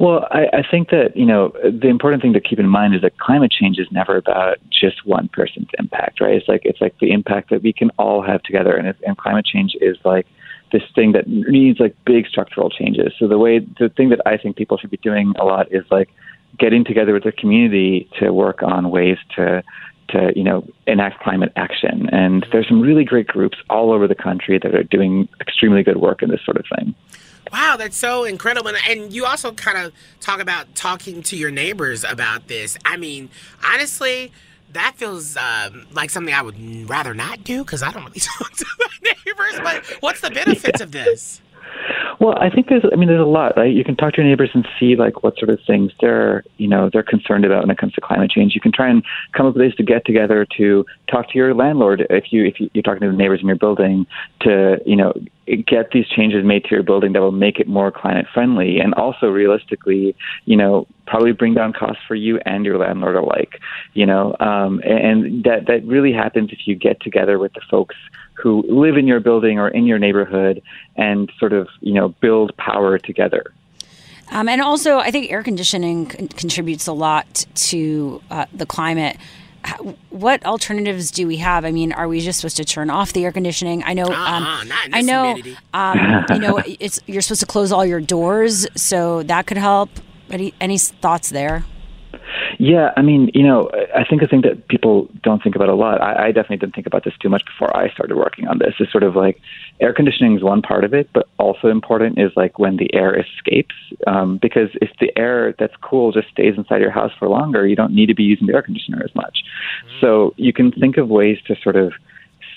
Well, 0.00 0.26
I, 0.30 0.46
I 0.52 0.62
think 0.68 0.90
that 0.90 1.16
you 1.16 1.26
know 1.26 1.52
the 1.62 1.88
important 1.88 2.22
thing 2.22 2.32
to 2.32 2.40
keep 2.40 2.58
in 2.58 2.68
mind 2.68 2.94
is 2.94 3.02
that 3.02 3.18
climate 3.18 3.52
change 3.52 3.78
is 3.78 3.86
never 3.92 4.16
about 4.16 4.58
just 4.70 5.06
one 5.06 5.28
person's 5.28 5.68
impact, 5.78 6.20
right? 6.20 6.34
It's 6.34 6.48
like 6.48 6.62
it's 6.64 6.80
like 6.80 6.98
the 7.00 7.12
impact 7.12 7.50
that 7.50 7.62
we 7.62 7.72
can 7.72 7.90
all 7.98 8.22
have 8.22 8.42
together, 8.42 8.74
and, 8.74 8.94
and 9.06 9.16
climate 9.16 9.46
change 9.46 9.76
is 9.80 9.96
like 10.04 10.26
this 10.74 10.82
thing 10.96 11.12
that 11.12 11.28
needs 11.28 11.78
like 11.78 11.94
big 12.04 12.26
structural 12.26 12.68
changes. 12.68 13.12
So 13.18 13.28
the 13.28 13.38
way 13.38 13.60
the 13.60 13.88
thing 13.96 14.08
that 14.08 14.20
I 14.26 14.36
think 14.36 14.56
people 14.56 14.76
should 14.76 14.90
be 14.90 14.96
doing 15.10 15.32
a 15.38 15.44
lot 15.44 15.70
is 15.70 15.84
like 15.88 16.08
getting 16.58 16.84
together 16.84 17.12
with 17.12 17.22
the 17.22 17.32
community 17.32 18.08
to 18.18 18.32
work 18.32 18.60
on 18.62 18.90
ways 18.90 19.18
to 19.36 19.62
to 20.08 20.32
you 20.34 20.42
know 20.42 20.66
enact 20.88 21.22
climate 21.22 21.52
action. 21.54 22.08
And 22.10 22.44
there's 22.50 22.66
some 22.66 22.80
really 22.80 23.04
great 23.04 23.28
groups 23.28 23.56
all 23.70 23.92
over 23.92 24.08
the 24.08 24.16
country 24.16 24.58
that 24.58 24.74
are 24.74 24.82
doing 24.82 25.28
extremely 25.40 25.84
good 25.84 25.98
work 25.98 26.22
in 26.24 26.28
this 26.28 26.40
sort 26.44 26.56
of 26.56 26.64
thing. 26.74 26.94
Wow, 27.52 27.76
that's 27.78 27.96
so 27.96 28.24
incredible. 28.24 28.70
And- 28.70 28.78
And 28.90 29.12
you 29.12 29.26
also 29.26 29.52
kind 29.52 29.78
of 29.78 29.92
talk 30.20 30.40
about 30.40 30.74
talking 30.74 31.22
to 31.22 31.36
your 31.36 31.52
neighbors 31.52 32.02
about 32.02 32.48
this. 32.48 32.76
I 32.84 32.96
mean, 32.96 33.28
honestly, 33.72 34.32
that 34.74 34.94
feels 34.96 35.36
um, 35.36 35.86
like 35.92 36.10
something 36.10 36.34
I 36.34 36.42
would 36.42 36.88
rather 36.88 37.14
not 37.14 37.44
do 37.44 37.64
because 37.64 37.82
I 37.82 37.90
don't 37.90 38.04
really 38.04 38.20
talk 38.38 38.52
to 38.52 38.66
my 38.78 39.12
neighbors. 39.26 39.60
But 39.62 39.84
what's 40.00 40.20
the 40.20 40.30
benefits 40.30 40.80
of 40.80 40.92
this? 40.92 41.40
Well, 42.20 42.36
I 42.38 42.48
think 42.48 42.68
there's, 42.68 42.84
I 42.92 42.96
mean, 42.96 43.08
there's 43.08 43.20
a 43.20 43.24
lot, 43.24 43.56
right? 43.56 43.72
You 43.72 43.84
can 43.84 43.96
talk 43.96 44.14
to 44.14 44.22
your 44.22 44.28
neighbors 44.28 44.50
and 44.54 44.66
see 44.78 44.96
like 44.96 45.22
what 45.22 45.36
sort 45.38 45.50
of 45.50 45.58
things 45.66 45.92
they're, 46.00 46.44
you 46.56 46.68
know, 46.68 46.88
they're 46.92 47.02
concerned 47.02 47.44
about 47.44 47.62
when 47.62 47.70
it 47.70 47.78
comes 47.78 47.92
to 47.94 48.00
climate 48.00 48.30
change. 48.30 48.54
You 48.54 48.60
can 48.60 48.72
try 48.72 48.88
and 48.88 49.02
come 49.32 49.46
up 49.46 49.54
with 49.54 49.62
ways 49.62 49.74
to 49.76 49.82
get 49.82 50.06
together 50.06 50.46
to 50.56 50.86
talk 51.10 51.30
to 51.30 51.38
your 51.38 51.54
landlord 51.54 52.06
if 52.10 52.32
you 52.32 52.44
if 52.44 52.60
you, 52.60 52.70
you're 52.72 52.82
talking 52.82 53.00
to 53.00 53.08
the 53.08 53.16
neighbors 53.16 53.40
in 53.40 53.46
your 53.46 53.56
building 53.56 54.06
to, 54.42 54.78
you 54.86 54.96
know, 54.96 55.12
get 55.66 55.90
these 55.92 56.06
changes 56.08 56.44
made 56.44 56.64
to 56.64 56.70
your 56.70 56.82
building 56.82 57.12
that 57.12 57.20
will 57.20 57.32
make 57.32 57.58
it 57.58 57.68
more 57.68 57.90
climate 57.90 58.26
friendly, 58.32 58.78
and 58.78 58.94
also 58.94 59.26
realistically, 59.26 60.16
you 60.44 60.56
know, 60.56 60.86
probably 61.06 61.32
bring 61.32 61.54
down 61.54 61.72
costs 61.72 62.02
for 62.06 62.14
you 62.14 62.38
and 62.46 62.64
your 62.64 62.78
landlord 62.78 63.16
alike. 63.16 63.60
You 63.92 64.06
know, 64.06 64.36
um, 64.40 64.80
and 64.84 65.44
that 65.44 65.66
that 65.66 65.84
really 65.84 66.12
happens 66.12 66.50
if 66.52 66.66
you 66.66 66.74
get 66.74 67.00
together 67.00 67.38
with 67.38 67.52
the 67.54 67.62
folks 67.70 67.96
who 68.34 68.64
live 68.68 68.96
in 68.96 69.06
your 69.06 69.20
building 69.20 69.58
or 69.58 69.68
in 69.68 69.86
your 69.86 69.98
neighborhood 69.98 70.62
and 70.96 71.30
sort 71.38 71.52
of 71.52 71.68
you 71.80 71.94
know 71.94 72.08
build 72.20 72.56
power 72.56 72.98
together. 72.98 73.52
Um, 74.30 74.48
and 74.48 74.60
also, 74.60 74.98
I 74.98 75.10
think 75.10 75.30
air 75.30 75.42
conditioning 75.42 76.06
con- 76.06 76.28
contributes 76.28 76.86
a 76.86 76.92
lot 76.92 77.46
to 77.54 78.22
uh, 78.30 78.46
the 78.52 78.66
climate. 78.66 79.16
What 80.10 80.44
alternatives 80.44 81.10
do 81.10 81.26
we 81.26 81.38
have? 81.38 81.64
I 81.64 81.70
mean, 81.72 81.92
are 81.92 82.06
we 82.08 82.20
just 82.20 82.40
supposed 82.40 82.56
to 82.58 82.64
turn 82.64 82.90
off 82.90 83.12
the 83.12 83.24
air 83.24 83.32
conditioning? 83.32 83.82
I 83.84 83.94
know. 83.94 84.04
Um, 84.04 84.12
Uh-uh, 84.12 84.64
not 84.64 84.86
in 84.86 84.94
I 84.94 84.98
this 85.02 85.06
know. 85.06 85.36
Um, 85.72 86.24
you 86.30 86.38
know, 86.38 86.62
it's 86.66 87.00
you're 87.06 87.22
supposed 87.22 87.40
to 87.40 87.46
close 87.46 87.72
all 87.72 87.84
your 87.84 88.00
doors, 88.00 88.66
so 88.76 89.22
that 89.24 89.46
could 89.46 89.56
help. 89.58 89.90
Any 90.30 90.54
any 90.60 90.78
thoughts 90.78 91.30
there? 91.30 91.64
Yeah, 92.58 92.92
I 92.96 93.02
mean, 93.02 93.30
you 93.34 93.42
know, 93.42 93.70
I 93.94 94.04
think 94.04 94.20
the 94.20 94.28
thing 94.28 94.42
that 94.42 94.68
people 94.68 95.08
don't 95.22 95.42
think 95.42 95.56
about 95.56 95.68
a 95.68 95.74
lot, 95.74 96.00
I, 96.00 96.26
I 96.26 96.32
definitely 96.32 96.58
didn't 96.58 96.74
think 96.74 96.86
about 96.86 97.04
this 97.04 97.14
too 97.20 97.28
much 97.28 97.44
before 97.44 97.76
I 97.76 97.90
started 97.92 98.16
working 98.16 98.48
on 98.48 98.58
this, 98.58 98.74
is 98.80 98.90
sort 98.90 99.02
of 99.02 99.16
like 99.16 99.40
air 99.80 99.92
conditioning 99.92 100.36
is 100.36 100.42
one 100.42 100.62
part 100.62 100.84
of 100.84 100.94
it, 100.94 101.08
but 101.12 101.28
also 101.38 101.68
important 101.68 102.18
is 102.18 102.30
like 102.36 102.58
when 102.58 102.76
the 102.76 102.92
air 102.94 103.14
escapes. 103.18 103.74
Um, 104.06 104.38
because 104.40 104.70
if 104.80 104.90
the 105.00 105.16
air 105.18 105.54
that's 105.58 105.74
cool 105.80 106.12
just 106.12 106.28
stays 106.28 106.54
inside 106.56 106.80
your 106.80 106.90
house 106.90 107.12
for 107.18 107.28
longer, 107.28 107.66
you 107.66 107.76
don't 107.76 107.94
need 107.94 108.06
to 108.06 108.14
be 108.14 108.24
using 108.24 108.46
the 108.46 108.54
air 108.54 108.62
conditioner 108.62 109.02
as 109.04 109.14
much. 109.14 109.42
So 110.00 110.34
you 110.36 110.52
can 110.52 110.72
think 110.72 110.96
of 110.96 111.08
ways 111.08 111.38
to 111.46 111.56
sort 111.62 111.76
of 111.76 111.92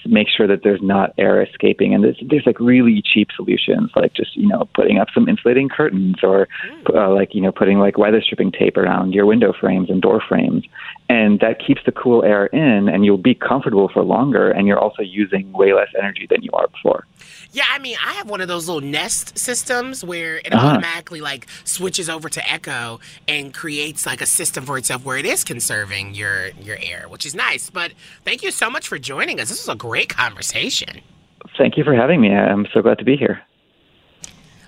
make 0.05 0.27
sure 0.29 0.47
that 0.47 0.63
there's 0.63 0.81
not 0.81 1.13
air 1.17 1.41
escaping. 1.41 1.93
And 1.93 2.03
there's, 2.03 2.21
there's 2.29 2.45
like 2.45 2.59
really 2.59 3.01
cheap 3.01 3.29
solutions, 3.35 3.91
like 3.95 4.13
just, 4.13 4.35
you 4.35 4.47
know, 4.47 4.67
putting 4.73 4.97
up 4.97 5.07
some 5.13 5.27
insulating 5.27 5.69
curtains 5.69 6.17
or 6.23 6.47
uh, 6.93 7.09
like, 7.11 7.33
you 7.33 7.41
know, 7.41 7.51
putting 7.51 7.79
like 7.79 7.97
weather 7.97 8.21
stripping 8.21 8.51
tape 8.51 8.77
around 8.77 9.13
your 9.13 9.25
window 9.25 9.53
frames 9.53 9.89
and 9.89 10.01
door 10.01 10.21
frames. 10.27 10.65
And 11.09 11.39
that 11.39 11.65
keeps 11.65 11.81
the 11.85 11.91
cool 11.91 12.23
air 12.23 12.47
in 12.47 12.89
and 12.89 13.05
you'll 13.05 13.17
be 13.17 13.35
comfortable 13.35 13.89
for 13.89 14.03
longer. 14.03 14.51
And 14.51 14.67
you're 14.67 14.79
also 14.79 15.01
using 15.01 15.51
way 15.53 15.73
less 15.73 15.89
energy 15.97 16.27
than 16.29 16.43
you 16.43 16.51
are 16.53 16.67
before. 16.67 17.05
Yeah, 17.53 17.63
I 17.71 17.79
mean, 17.79 17.97
I 18.05 18.13
have 18.13 18.29
one 18.29 18.41
of 18.41 18.47
those 18.47 18.67
little 18.67 18.81
Nest 18.87 19.37
systems 19.37 20.03
where 20.03 20.37
it 20.37 20.53
Uh-huh. 20.53 20.67
automatically 20.67 21.21
like 21.21 21.47
switches 21.63 22.09
over 22.09 22.29
to 22.29 22.51
Echo 22.51 22.99
and 23.27 23.53
creates 23.53 24.05
like 24.05 24.21
a 24.21 24.25
system 24.25 24.65
for 24.65 24.77
itself 24.77 25.03
where 25.05 25.17
it 25.17 25.25
is 25.25 25.43
conserving 25.43 26.13
your 26.15 26.49
your 26.61 26.77
air, 26.81 27.05
which 27.07 27.25
is 27.25 27.33
nice. 27.33 27.69
But 27.69 27.93
thank 28.25 28.43
you 28.43 28.51
so 28.51 28.69
much 28.69 28.87
for 28.87 28.99
joining 28.99 29.39
us. 29.39 29.49
This 29.49 29.65
was 29.65 29.73
a 29.73 29.77
great 29.77 30.09
conversation. 30.09 31.01
Thank 31.57 31.77
you 31.77 31.83
for 31.83 31.95
having 31.95 32.19
me. 32.21 32.33
I'm 32.33 32.67
so 32.73 32.81
glad 32.81 32.97
to 32.99 33.05
be 33.05 33.15
here. 33.15 33.41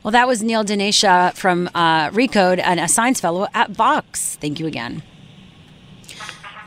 Well, 0.04 0.12
that 0.12 0.28
was 0.28 0.42
Neel 0.42 0.64
Dhanesha 0.64 1.36
from 1.36 1.70
uh, 1.76 2.10
Recode 2.12 2.60
and 2.64 2.80
a 2.80 2.88
science 2.88 3.20
fellow 3.20 3.48
at 3.54 3.72
Vox. 3.72 4.38
Thank 4.38 4.60
you 4.60 4.66
again. 4.66 5.04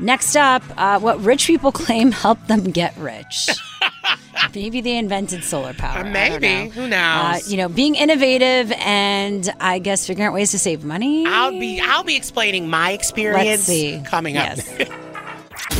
Next 0.02 0.34
up, 0.34 0.64
uh, 0.76 0.98
what 0.98 1.22
rich 1.22 1.46
people 1.46 1.70
claim 1.82 2.10
helped 2.10 2.48
them 2.48 2.64
get 2.64 2.96
rich. 2.96 3.48
Maybe 4.54 4.80
they 4.80 4.98
invented 4.98 5.44
solar 5.44 5.72
power. 5.72 6.02
Don't 6.02 6.12
maybe. 6.12 6.46
know. 6.46 6.70
Who 6.70 6.88
knows? 6.88 6.92
Uh, 6.92 7.38
you 7.46 7.56
know, 7.56 7.68
being 7.68 7.94
innovative 7.94 8.70
and 8.72 9.50
I 9.60 9.78
guess 9.78 10.06
figuring 10.06 10.26
out 10.26 10.34
ways 10.34 10.50
to 10.50 10.58
save 10.58 10.84
money. 10.84 11.24
I'll 11.26 11.52
be 11.58 11.80
I'll 11.80 12.04
be 12.04 12.16
explaining 12.16 12.68
my 12.68 12.90
experience 12.90 13.62
see. 13.62 14.02
coming 14.04 14.36
up. 14.36 14.58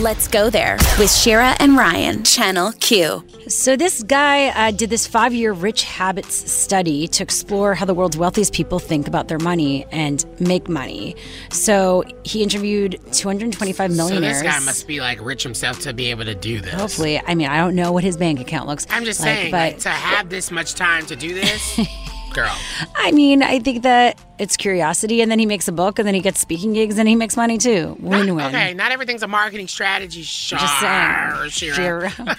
Let's 0.01 0.27
go 0.27 0.49
there 0.49 0.79
with 0.99 1.13
Shira 1.13 1.55
and 1.59 1.77
Ryan, 1.77 2.25
Channel 2.25 2.73
Q. 2.81 3.23
So, 3.49 3.77
this 3.77 4.03
guy 4.03 4.49
uh, 4.49 4.71
did 4.71 4.89
this 4.89 5.07
five 5.07 5.35
year 5.35 5.53
rich 5.53 5.85
habits 5.85 6.51
study 6.51 7.07
to 7.09 7.23
explore 7.23 7.75
how 7.75 7.85
the 7.85 7.93
world's 7.93 8.17
wealthiest 8.17 8.55
people 8.55 8.79
think 8.79 9.07
about 9.07 9.29
their 9.29 9.39
money 9.39 9.85
and 9.93 10.25
make 10.41 10.67
money. 10.67 11.15
So, 11.51 12.05
he 12.25 12.43
interviewed 12.43 12.99
225 13.13 13.91
so 13.91 13.97
millionaires. 13.97 14.41
this 14.41 14.43
guy 14.43 14.59
must 14.61 14.87
be 14.87 15.01
like 15.01 15.23
rich 15.23 15.43
himself 15.43 15.81
to 15.81 15.93
be 15.93 16.07
able 16.11 16.25
to 16.25 16.35
do 16.35 16.61
this. 16.63 16.73
Hopefully, 16.73 17.21
I 17.27 17.35
mean, 17.35 17.49
I 17.49 17.59
don't 17.59 17.75
know 17.75 17.93
what 17.93 18.03
his 18.03 18.17
bank 18.17 18.41
account 18.41 18.69
looks 18.69 18.87
I'm 18.89 19.05
just 19.05 19.21
like, 19.21 19.29
saying, 19.29 19.51
but 19.51 19.73
like, 19.75 19.79
to 19.81 19.91
have 19.91 20.31
this 20.31 20.51
much 20.51 20.75
time 20.75 21.05
to 21.07 21.17
do 21.17 21.35
this, 21.35 21.81
girl. 22.33 22.55
I 22.97 23.13
mean, 23.13 23.43
I 23.43 23.59
think 23.59 23.83
that 23.83 24.19
it's 24.39 24.57
curiosity, 24.57 25.21
and 25.23 25.31
then 25.31 25.39
he 25.39 25.47
makes 25.47 25.69
a 25.69 25.73
book, 25.73 25.99
and 25.99 26.07
then 26.09 26.15
he 26.15 26.21
gets 26.21 26.41
speaking 26.41 26.73
gigs, 26.73 26.99
and 26.99 27.09
he 27.09 27.15
makes 27.15 27.37
money 27.37 27.59
too. 27.59 27.97
Win 28.01 28.35
win. 28.35 28.47
Okay, 28.47 28.75
not 28.75 28.91
everything's 28.93 29.23
a 29.23 29.29
marketing 29.29 29.69
strategy. 29.69 30.23
Shar, 30.23 30.59
Just 30.59 30.81
saying. 30.81 31.51
Shira. 31.75 32.11
Shira. 32.11 32.37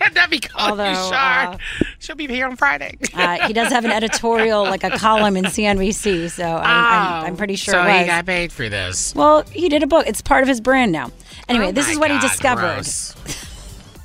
That'd 0.14 0.30
be 0.30 0.40
Although, 0.56 0.94
Shar. 0.94 1.52
uh, 1.54 1.58
She'll 1.98 2.16
be 2.16 2.26
here 2.26 2.46
on 2.46 2.56
Friday. 2.56 2.96
Uh, 3.14 3.46
he 3.46 3.52
does 3.52 3.72
have 3.72 3.84
an 3.84 3.90
editorial, 3.90 4.62
like 4.64 4.84
a 4.84 4.90
column 4.90 5.36
in 5.36 5.44
CNBC, 5.44 6.30
so 6.30 6.44
I'm, 6.44 6.64
I'm, 6.64 7.24
I'm 7.26 7.36
pretty 7.36 7.56
sure 7.56 7.74
Oh, 7.76 7.84
so 7.84 7.90
he 7.90 8.04
got 8.06 8.26
paid 8.26 8.52
for 8.52 8.68
this. 8.68 9.14
Well, 9.14 9.42
he 9.50 9.68
did 9.68 9.82
a 9.82 9.86
book. 9.86 10.06
It's 10.06 10.22
part 10.22 10.42
of 10.42 10.48
his 10.48 10.60
brand 10.60 10.92
now. 10.92 11.10
Anyway, 11.48 11.68
Oh 11.68 11.72
this 11.72 11.88
is 11.90 11.98
what 11.98 12.10
he 12.10 12.18
God, 12.18 12.22
discovered. 12.28 12.86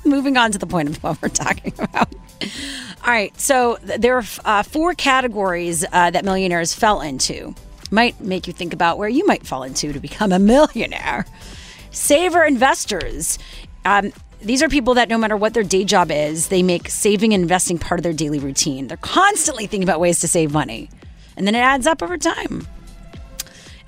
Moving 0.06 0.36
on 0.36 0.52
to 0.52 0.58
the 0.58 0.66
point 0.66 0.88
of 0.88 1.02
what 1.02 1.20
we're 1.20 1.28
talking 1.28 1.72
about. 1.78 2.14
All 3.04 3.12
right, 3.12 3.38
so 3.40 3.78
there 3.82 4.16
are 4.16 4.24
uh, 4.44 4.62
four 4.62 4.94
categories 4.94 5.84
uh, 5.92 6.10
that 6.10 6.24
millionaires 6.24 6.72
fell 6.72 7.00
into. 7.00 7.54
Might 7.90 8.20
make 8.20 8.46
you 8.46 8.52
think 8.52 8.72
about 8.72 8.98
where 8.98 9.08
you 9.08 9.26
might 9.26 9.46
fall 9.46 9.62
into 9.62 9.92
to 9.92 10.00
become 10.00 10.32
a 10.32 10.38
millionaire. 10.38 11.26
Saver 11.90 12.44
investors. 12.44 13.38
Um, 13.84 14.12
these 14.42 14.62
are 14.62 14.68
people 14.68 14.94
that 14.94 15.08
no 15.08 15.18
matter 15.18 15.36
what 15.36 15.54
their 15.54 15.62
day 15.62 15.84
job 15.84 16.10
is, 16.10 16.48
they 16.48 16.62
make 16.62 16.88
saving 16.88 17.32
and 17.32 17.42
investing 17.42 17.78
part 17.78 17.98
of 17.98 18.04
their 18.04 18.12
daily 18.12 18.38
routine. 18.38 18.86
They're 18.86 18.96
constantly 18.98 19.66
thinking 19.66 19.88
about 19.88 20.00
ways 20.00 20.20
to 20.20 20.28
save 20.28 20.52
money. 20.52 20.90
And 21.36 21.46
then 21.46 21.54
it 21.54 21.60
adds 21.60 21.86
up 21.86 22.02
over 22.02 22.16
time. 22.16 22.66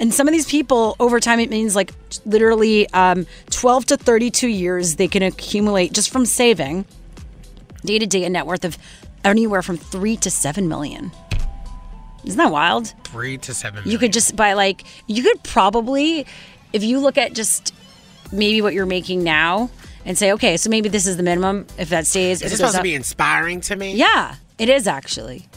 And 0.00 0.14
some 0.14 0.28
of 0.28 0.32
these 0.32 0.46
people, 0.48 0.94
over 1.00 1.18
time, 1.18 1.40
it 1.40 1.50
means 1.50 1.74
like 1.74 1.92
literally 2.24 2.88
um, 2.90 3.26
12 3.50 3.86
to 3.86 3.96
32 3.96 4.46
years 4.48 4.96
they 4.96 5.08
can 5.08 5.22
accumulate 5.22 5.92
just 5.92 6.10
from 6.10 6.24
saving 6.24 6.84
day 7.84 7.98
to 7.98 8.06
day 8.06 8.24
a 8.24 8.30
net 8.30 8.46
worth 8.46 8.64
of 8.64 8.78
anywhere 9.24 9.62
from 9.62 9.76
three 9.76 10.16
to 10.18 10.30
seven 10.30 10.68
million. 10.68 11.10
Isn't 12.24 12.38
that 12.38 12.52
wild? 12.52 12.94
Three 13.04 13.38
to 13.38 13.54
seven. 13.54 13.82
You 13.88 13.98
could 13.98 14.12
just 14.12 14.36
buy 14.36 14.52
like 14.52 14.84
you 15.06 15.22
could 15.22 15.42
probably, 15.42 16.26
if 16.72 16.84
you 16.84 17.00
look 17.00 17.18
at 17.18 17.32
just 17.32 17.74
maybe 18.32 18.60
what 18.62 18.74
you're 18.74 18.86
making 18.86 19.24
now 19.24 19.70
and 20.04 20.16
say, 20.16 20.32
okay, 20.32 20.56
so 20.56 20.70
maybe 20.70 20.88
this 20.88 21.06
is 21.06 21.16
the 21.16 21.22
minimum. 21.22 21.66
If 21.78 21.88
that 21.90 22.06
stays, 22.06 22.42
Is 22.42 22.50
this 22.50 22.52
it 22.54 22.56
supposed 22.58 22.76
to 22.76 22.82
be 22.82 22.94
inspiring 22.94 23.60
to 23.62 23.76
me? 23.76 23.94
yeah, 23.94 24.36
it 24.58 24.68
is 24.68 24.86
actually. 24.86 25.48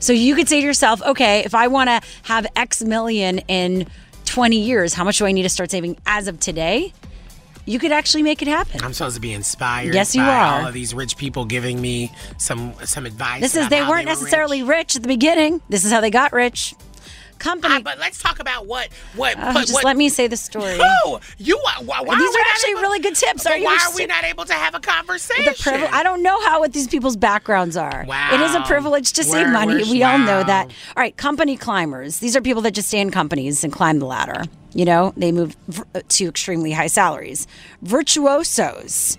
So 0.00 0.12
you 0.12 0.34
could 0.34 0.48
say 0.48 0.60
to 0.60 0.66
yourself, 0.66 1.02
okay, 1.02 1.40
if 1.44 1.54
I 1.54 1.66
want 1.68 1.88
to 1.88 2.00
have 2.22 2.46
X 2.56 2.82
million 2.82 3.38
in 3.48 3.86
20 4.24 4.60
years, 4.60 4.94
how 4.94 5.04
much 5.04 5.18
do 5.18 5.26
I 5.26 5.32
need 5.32 5.42
to 5.42 5.48
start 5.48 5.70
saving 5.70 5.96
as 6.06 6.28
of 6.28 6.38
today? 6.38 6.92
You 7.64 7.78
could 7.78 7.92
actually 7.92 8.22
make 8.22 8.40
it 8.40 8.48
happen. 8.48 8.82
I'm 8.82 8.94
supposed 8.94 9.16
to 9.16 9.20
be 9.20 9.34
inspired. 9.34 9.92
Yes, 9.92 10.14
you 10.14 10.22
are. 10.22 10.60
All 10.62 10.66
of 10.68 10.72
these 10.72 10.94
rich 10.94 11.18
people 11.18 11.44
giving 11.44 11.80
me 11.82 12.10
some 12.38 12.72
some 12.84 13.04
advice. 13.04 13.42
This 13.42 13.56
is 13.56 13.68
they 13.68 13.80
weren't 13.82 13.90
were 13.90 14.02
necessarily 14.04 14.62
rich. 14.62 14.96
at 14.96 15.02
the 15.02 15.08
beginning. 15.08 15.60
This 15.68 15.84
is 15.84 15.92
how 15.92 16.00
they 16.00 16.10
got 16.10 16.32
rich. 16.32 16.74
Company. 17.38 17.74
Ah, 17.76 17.80
but 17.82 17.98
let's 17.98 18.20
talk 18.22 18.40
about 18.40 18.66
what 18.66 18.88
what. 19.14 19.38
Uh, 19.38 19.52
put- 19.52 19.60
just 19.62 19.74
what 19.74 19.84
let 19.84 19.96
me 19.96 20.08
say 20.08 20.26
the 20.26 20.36
story. 20.36 20.76
No, 20.78 21.20
you. 21.38 21.58
Why, 21.62 22.00
why 22.02 22.18
These 22.18 22.34
are, 22.34 22.38
are 22.38 22.44
actually 22.50 22.70
able- 22.72 22.80
really 22.82 22.98
good 23.00 23.14
tips. 23.14 23.46
Are 23.46 23.56
you 23.56 23.64
why 23.64 23.78
are 23.88 23.94
we 23.94 24.06
not 24.06 24.24
able 24.24 24.44
to 24.44 24.54
have 24.54 24.74
a 24.74 24.80
conversation? 24.80 25.44
The 25.46 25.62
privilege. 25.62 25.90
I 25.92 26.02
don't 26.02 26.22
know 26.22 26.40
how 26.46 26.60
what 26.60 26.72
these 26.72 26.88
people's 26.88 27.16
backgrounds 27.16 27.76
are. 27.76 28.04
Wow. 28.08 28.34
It 28.34 28.40
is 28.40 28.54
a 28.54 28.60
privilege 28.62 29.12
to 29.14 29.24
save 29.24 29.48
money. 29.48 29.82
we 29.90 30.02
all 30.02 30.18
know 30.18 30.42
that. 30.42 30.66
All 30.66 30.72
right, 30.96 31.16
company 31.16 31.56
climbers. 31.56 32.18
These 32.18 32.34
are 32.36 32.40
people 32.40 32.62
that 32.62 32.72
just 32.72 32.88
stay 32.88 33.00
in 33.00 33.10
companies 33.10 33.62
and 33.64 33.72
climb 33.72 33.98
the 33.98 34.06
ladder. 34.06 34.44
You 34.74 34.84
know, 34.84 35.12
they 35.16 35.32
move 35.32 35.56
v- 35.68 35.82
to 36.06 36.28
extremely 36.28 36.72
high 36.72 36.86
salaries. 36.88 37.46
Virtuosos. 37.82 39.18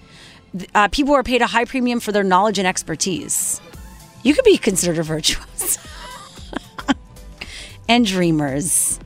Uh, 0.73 0.87
people 0.89 1.13
are 1.15 1.23
paid 1.23 1.41
a 1.41 1.47
high 1.47 1.65
premium 1.65 1.99
for 1.99 2.11
their 2.11 2.23
knowledge 2.23 2.57
and 2.57 2.67
expertise. 2.67 3.61
You 4.23 4.33
could 4.33 4.45
be 4.45 4.57
considered 4.57 4.97
a 4.99 5.03
virtuoso. 5.03 5.79
and 7.89 8.05
dreamers. 8.05 8.97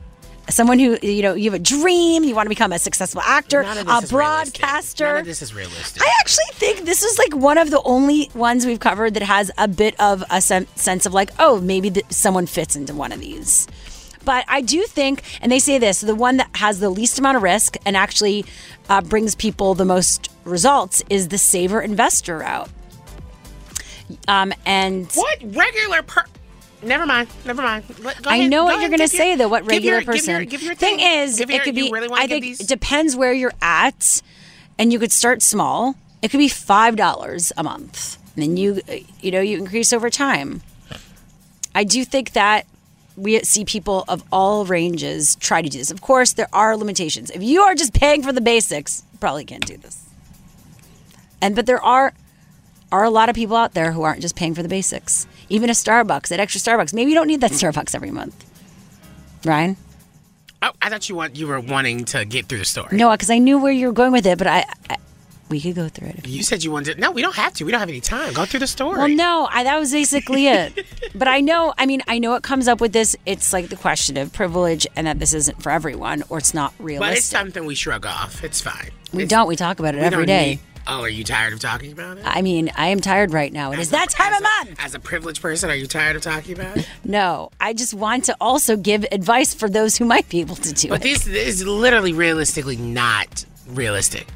Someone 0.50 0.78
who, 0.78 0.98
you 1.02 1.22
know, 1.22 1.32
you 1.32 1.50
have 1.50 1.58
a 1.58 1.62
dream, 1.64 2.22
you 2.22 2.34
want 2.34 2.44
to 2.44 2.50
become 2.50 2.70
a 2.70 2.78
successful 2.78 3.22
actor, 3.22 3.62
a 3.62 4.02
broadcaster. 4.10 5.22
This 5.22 5.40
is 5.40 5.54
realistic. 5.54 6.02
I 6.02 6.12
actually 6.20 6.44
think 6.52 6.84
this 6.84 7.02
is 7.02 7.18
like 7.18 7.34
one 7.34 7.56
of 7.56 7.70
the 7.70 7.80
only 7.82 8.30
ones 8.34 8.66
we've 8.66 8.78
covered 8.78 9.14
that 9.14 9.22
has 9.22 9.50
a 9.56 9.66
bit 9.66 9.98
of 9.98 10.22
a 10.30 10.42
sen- 10.42 10.66
sense 10.76 11.06
of 11.06 11.14
like, 11.14 11.30
oh, 11.38 11.62
maybe 11.62 11.90
th- 11.90 12.04
someone 12.10 12.44
fits 12.44 12.76
into 12.76 12.94
one 12.94 13.10
of 13.10 13.20
these. 13.20 13.66
But 14.26 14.44
I 14.46 14.60
do 14.60 14.82
think, 14.84 15.22
and 15.40 15.50
they 15.50 15.58
say 15.58 15.78
this, 15.78 16.02
the 16.02 16.14
one 16.14 16.36
that 16.36 16.50
has 16.56 16.78
the 16.78 16.90
least 16.90 17.18
amount 17.18 17.38
of 17.38 17.42
risk 17.42 17.76
and 17.86 17.96
actually 17.96 18.44
uh, 18.90 19.00
brings 19.00 19.34
people 19.34 19.74
the 19.74 19.84
most 19.86 20.30
results 20.44 21.02
is 21.08 21.28
the 21.28 21.38
saver 21.38 21.80
investor 21.80 22.38
route. 22.38 22.68
Um, 24.28 24.52
and 24.66 25.10
What 25.12 25.38
regular 25.42 26.02
per? 26.02 26.24
Never 26.84 27.06
mind. 27.06 27.28
Never 27.44 27.62
mind. 27.62 27.84
Let- 28.00 28.26
I 28.26 28.36
ahead, 28.36 28.50
know 28.50 28.64
what 28.64 28.80
you're 28.80 28.88
going 28.90 29.00
to 29.00 29.04
give 29.06 29.12
your- 29.14 29.18
say 29.18 29.36
though. 29.36 29.48
What 29.48 29.62
give 29.62 29.70
regular 29.70 29.92
your- 29.96 30.00
give 30.00 30.06
person? 30.06 30.34
your- 30.34 30.44
give 30.44 30.62
your 30.62 30.74
thing 30.74 30.98
thing. 30.98 31.22
is, 31.22 31.36
Give 31.38 31.50
it 31.50 31.62
could 31.62 31.74
be. 31.74 31.90
really 31.90 32.08
I 32.12 32.26
give 32.26 32.42
think 32.42 32.60
it 32.60 32.68
depends 32.68 33.16
where 33.16 33.32
you're 33.32 33.52
at, 33.62 34.22
and 34.78 34.92
you 34.92 34.98
could 34.98 35.12
start 35.12 35.42
small. 35.42 35.94
It 36.22 36.30
could 36.30 36.38
be 36.38 36.48
five 36.48 36.96
dollars 36.96 37.52
a 37.56 37.62
month, 37.62 38.18
and 38.34 38.42
then 38.42 38.56
you, 38.56 38.80
you 39.20 39.30
know, 39.30 39.40
you 39.40 39.58
increase 39.58 39.92
over 39.92 40.10
time. 40.10 40.62
I 41.74 41.84
do 41.84 42.04
think 42.04 42.32
that 42.32 42.66
we 43.16 43.38
see 43.40 43.64
people 43.64 44.04
of 44.08 44.22
all 44.32 44.64
ranges 44.64 45.36
try 45.36 45.62
to 45.62 45.68
do 45.68 45.78
this. 45.78 45.90
Of 45.90 46.00
course, 46.00 46.32
there 46.32 46.48
are 46.52 46.76
limitations. 46.76 47.30
If 47.30 47.42
you 47.42 47.62
are 47.62 47.74
just 47.74 47.92
paying 47.92 48.22
for 48.22 48.32
the 48.32 48.40
basics, 48.40 49.02
probably 49.20 49.44
can't 49.44 49.66
do 49.66 49.76
this. 49.76 50.00
And 51.40 51.54
but 51.54 51.66
there 51.66 51.82
are 51.82 52.12
are 52.92 53.04
a 53.04 53.10
lot 53.10 53.28
of 53.28 53.34
people 53.34 53.56
out 53.56 53.74
there 53.74 53.92
who 53.92 54.02
aren't 54.02 54.20
just 54.20 54.36
paying 54.36 54.54
for 54.54 54.62
the 54.62 54.68
basics. 54.68 55.26
Even 55.48 55.70
a 55.70 55.72
Starbucks, 55.72 56.28
that 56.28 56.40
extra 56.40 56.60
Starbucks. 56.60 56.94
Maybe 56.94 57.10
you 57.10 57.16
don't 57.16 57.26
need 57.28 57.40
that 57.40 57.52
mm. 57.52 57.72
Starbucks 57.72 57.94
every 57.94 58.10
month. 58.10 58.44
Ryan? 59.44 59.76
Oh, 60.62 60.70
I 60.80 60.88
thought 60.88 61.08
you 61.08 61.14
want 61.14 61.36
you 61.36 61.46
were 61.46 61.60
wanting 61.60 62.04
to 62.06 62.24
get 62.24 62.46
through 62.46 62.58
the 62.58 62.64
story. 62.64 62.96
No, 62.96 63.10
because 63.10 63.28
I 63.30 63.38
knew 63.38 63.58
where 63.58 63.72
you 63.72 63.86
were 63.86 63.92
going 63.92 64.12
with 64.12 64.26
it, 64.26 64.38
but 64.38 64.46
I, 64.46 64.64
I 64.88 64.96
we 65.50 65.60
could 65.60 65.74
go 65.74 65.88
through 65.88 66.08
it. 66.08 66.26
You 66.26 66.42
said 66.42 66.64
you 66.64 66.70
wanted. 66.70 66.94
To, 66.94 67.00
no, 67.00 67.10
we 67.10 67.20
don't 67.20 67.34
have 67.36 67.52
to. 67.54 67.64
We 67.64 67.70
don't 67.70 67.80
have 67.80 67.88
any 67.90 68.00
time. 68.00 68.32
Go 68.32 68.46
through 68.46 68.60
the 68.60 68.66
story. 68.66 68.96
Well, 68.98 69.08
no, 69.08 69.46
I, 69.50 69.64
that 69.64 69.78
was 69.78 69.92
basically 69.92 70.46
it. 70.48 70.86
but 71.14 71.28
I 71.28 71.40
know, 71.40 71.74
I 71.76 71.84
mean, 71.84 72.00
I 72.08 72.18
know 72.18 72.34
it 72.34 72.42
comes 72.42 72.66
up 72.66 72.80
with 72.80 72.92
this. 72.92 73.14
It's 73.26 73.52
like 73.52 73.68
the 73.68 73.76
question 73.76 74.16
of 74.16 74.32
privilege 74.32 74.86
and 74.96 75.06
that 75.06 75.18
this 75.18 75.34
isn't 75.34 75.62
for 75.62 75.70
everyone 75.70 76.24
or 76.30 76.38
it's 76.38 76.54
not 76.54 76.72
realistic. 76.78 77.10
but 77.12 77.18
it's 77.18 77.26
something 77.26 77.66
we 77.66 77.74
shrug 77.74 78.06
off. 78.06 78.42
It's 78.42 78.60
fine. 78.62 78.90
we 79.12 79.24
It's- 79.24 79.28
don't. 79.28 79.46
We 79.46 79.56
talk 79.56 79.78
about 79.78 79.94
it 79.94 80.02
every 80.02 80.24
day. 80.26 80.46
need- 80.50 80.60
oh, 80.86 81.00
are 81.02 81.08
you 81.08 81.24
tired 81.24 81.52
of 81.52 81.60
talking 81.60 81.92
about 81.92 82.18
it? 82.18 82.24
I 82.26 82.42
mean, 82.42 82.70
I 82.76 82.88
am 82.88 83.00
tired 83.00 83.32
right 83.32 83.52
now. 83.52 83.72
It 83.72 83.78
is 83.78 83.90
that 83.90 84.10
time 84.10 84.32
of 84.34 84.42
month. 84.42 84.78
As 84.78 84.94
a 84.94 85.00
privileged 85.00 85.40
person, 85.42 85.70
are 85.70 85.74
you 85.74 85.86
tired 85.86 86.16
of 86.16 86.22
talking 86.22 86.54
about 86.58 86.76
it? 86.76 86.88
No, 87.04 87.50
I 87.60 87.74
just 87.74 87.94
want 87.94 88.24
to 88.24 88.36
also 88.40 88.76
give 88.76 89.04
advice 89.12 89.52
for 89.54 89.68
those 89.68 89.96
who 89.96 90.04
might 90.04 90.28
be 90.28 90.40
able 90.40 90.56
to 90.56 90.72
do 90.72 90.88
But 90.88 90.96
it. 90.96 90.98
But 90.98 91.02
this 91.02 91.26
is 91.26 91.66
literally 91.66 92.12
realistically 92.12 92.76
not 92.76 93.44
realistic. 93.68 94.26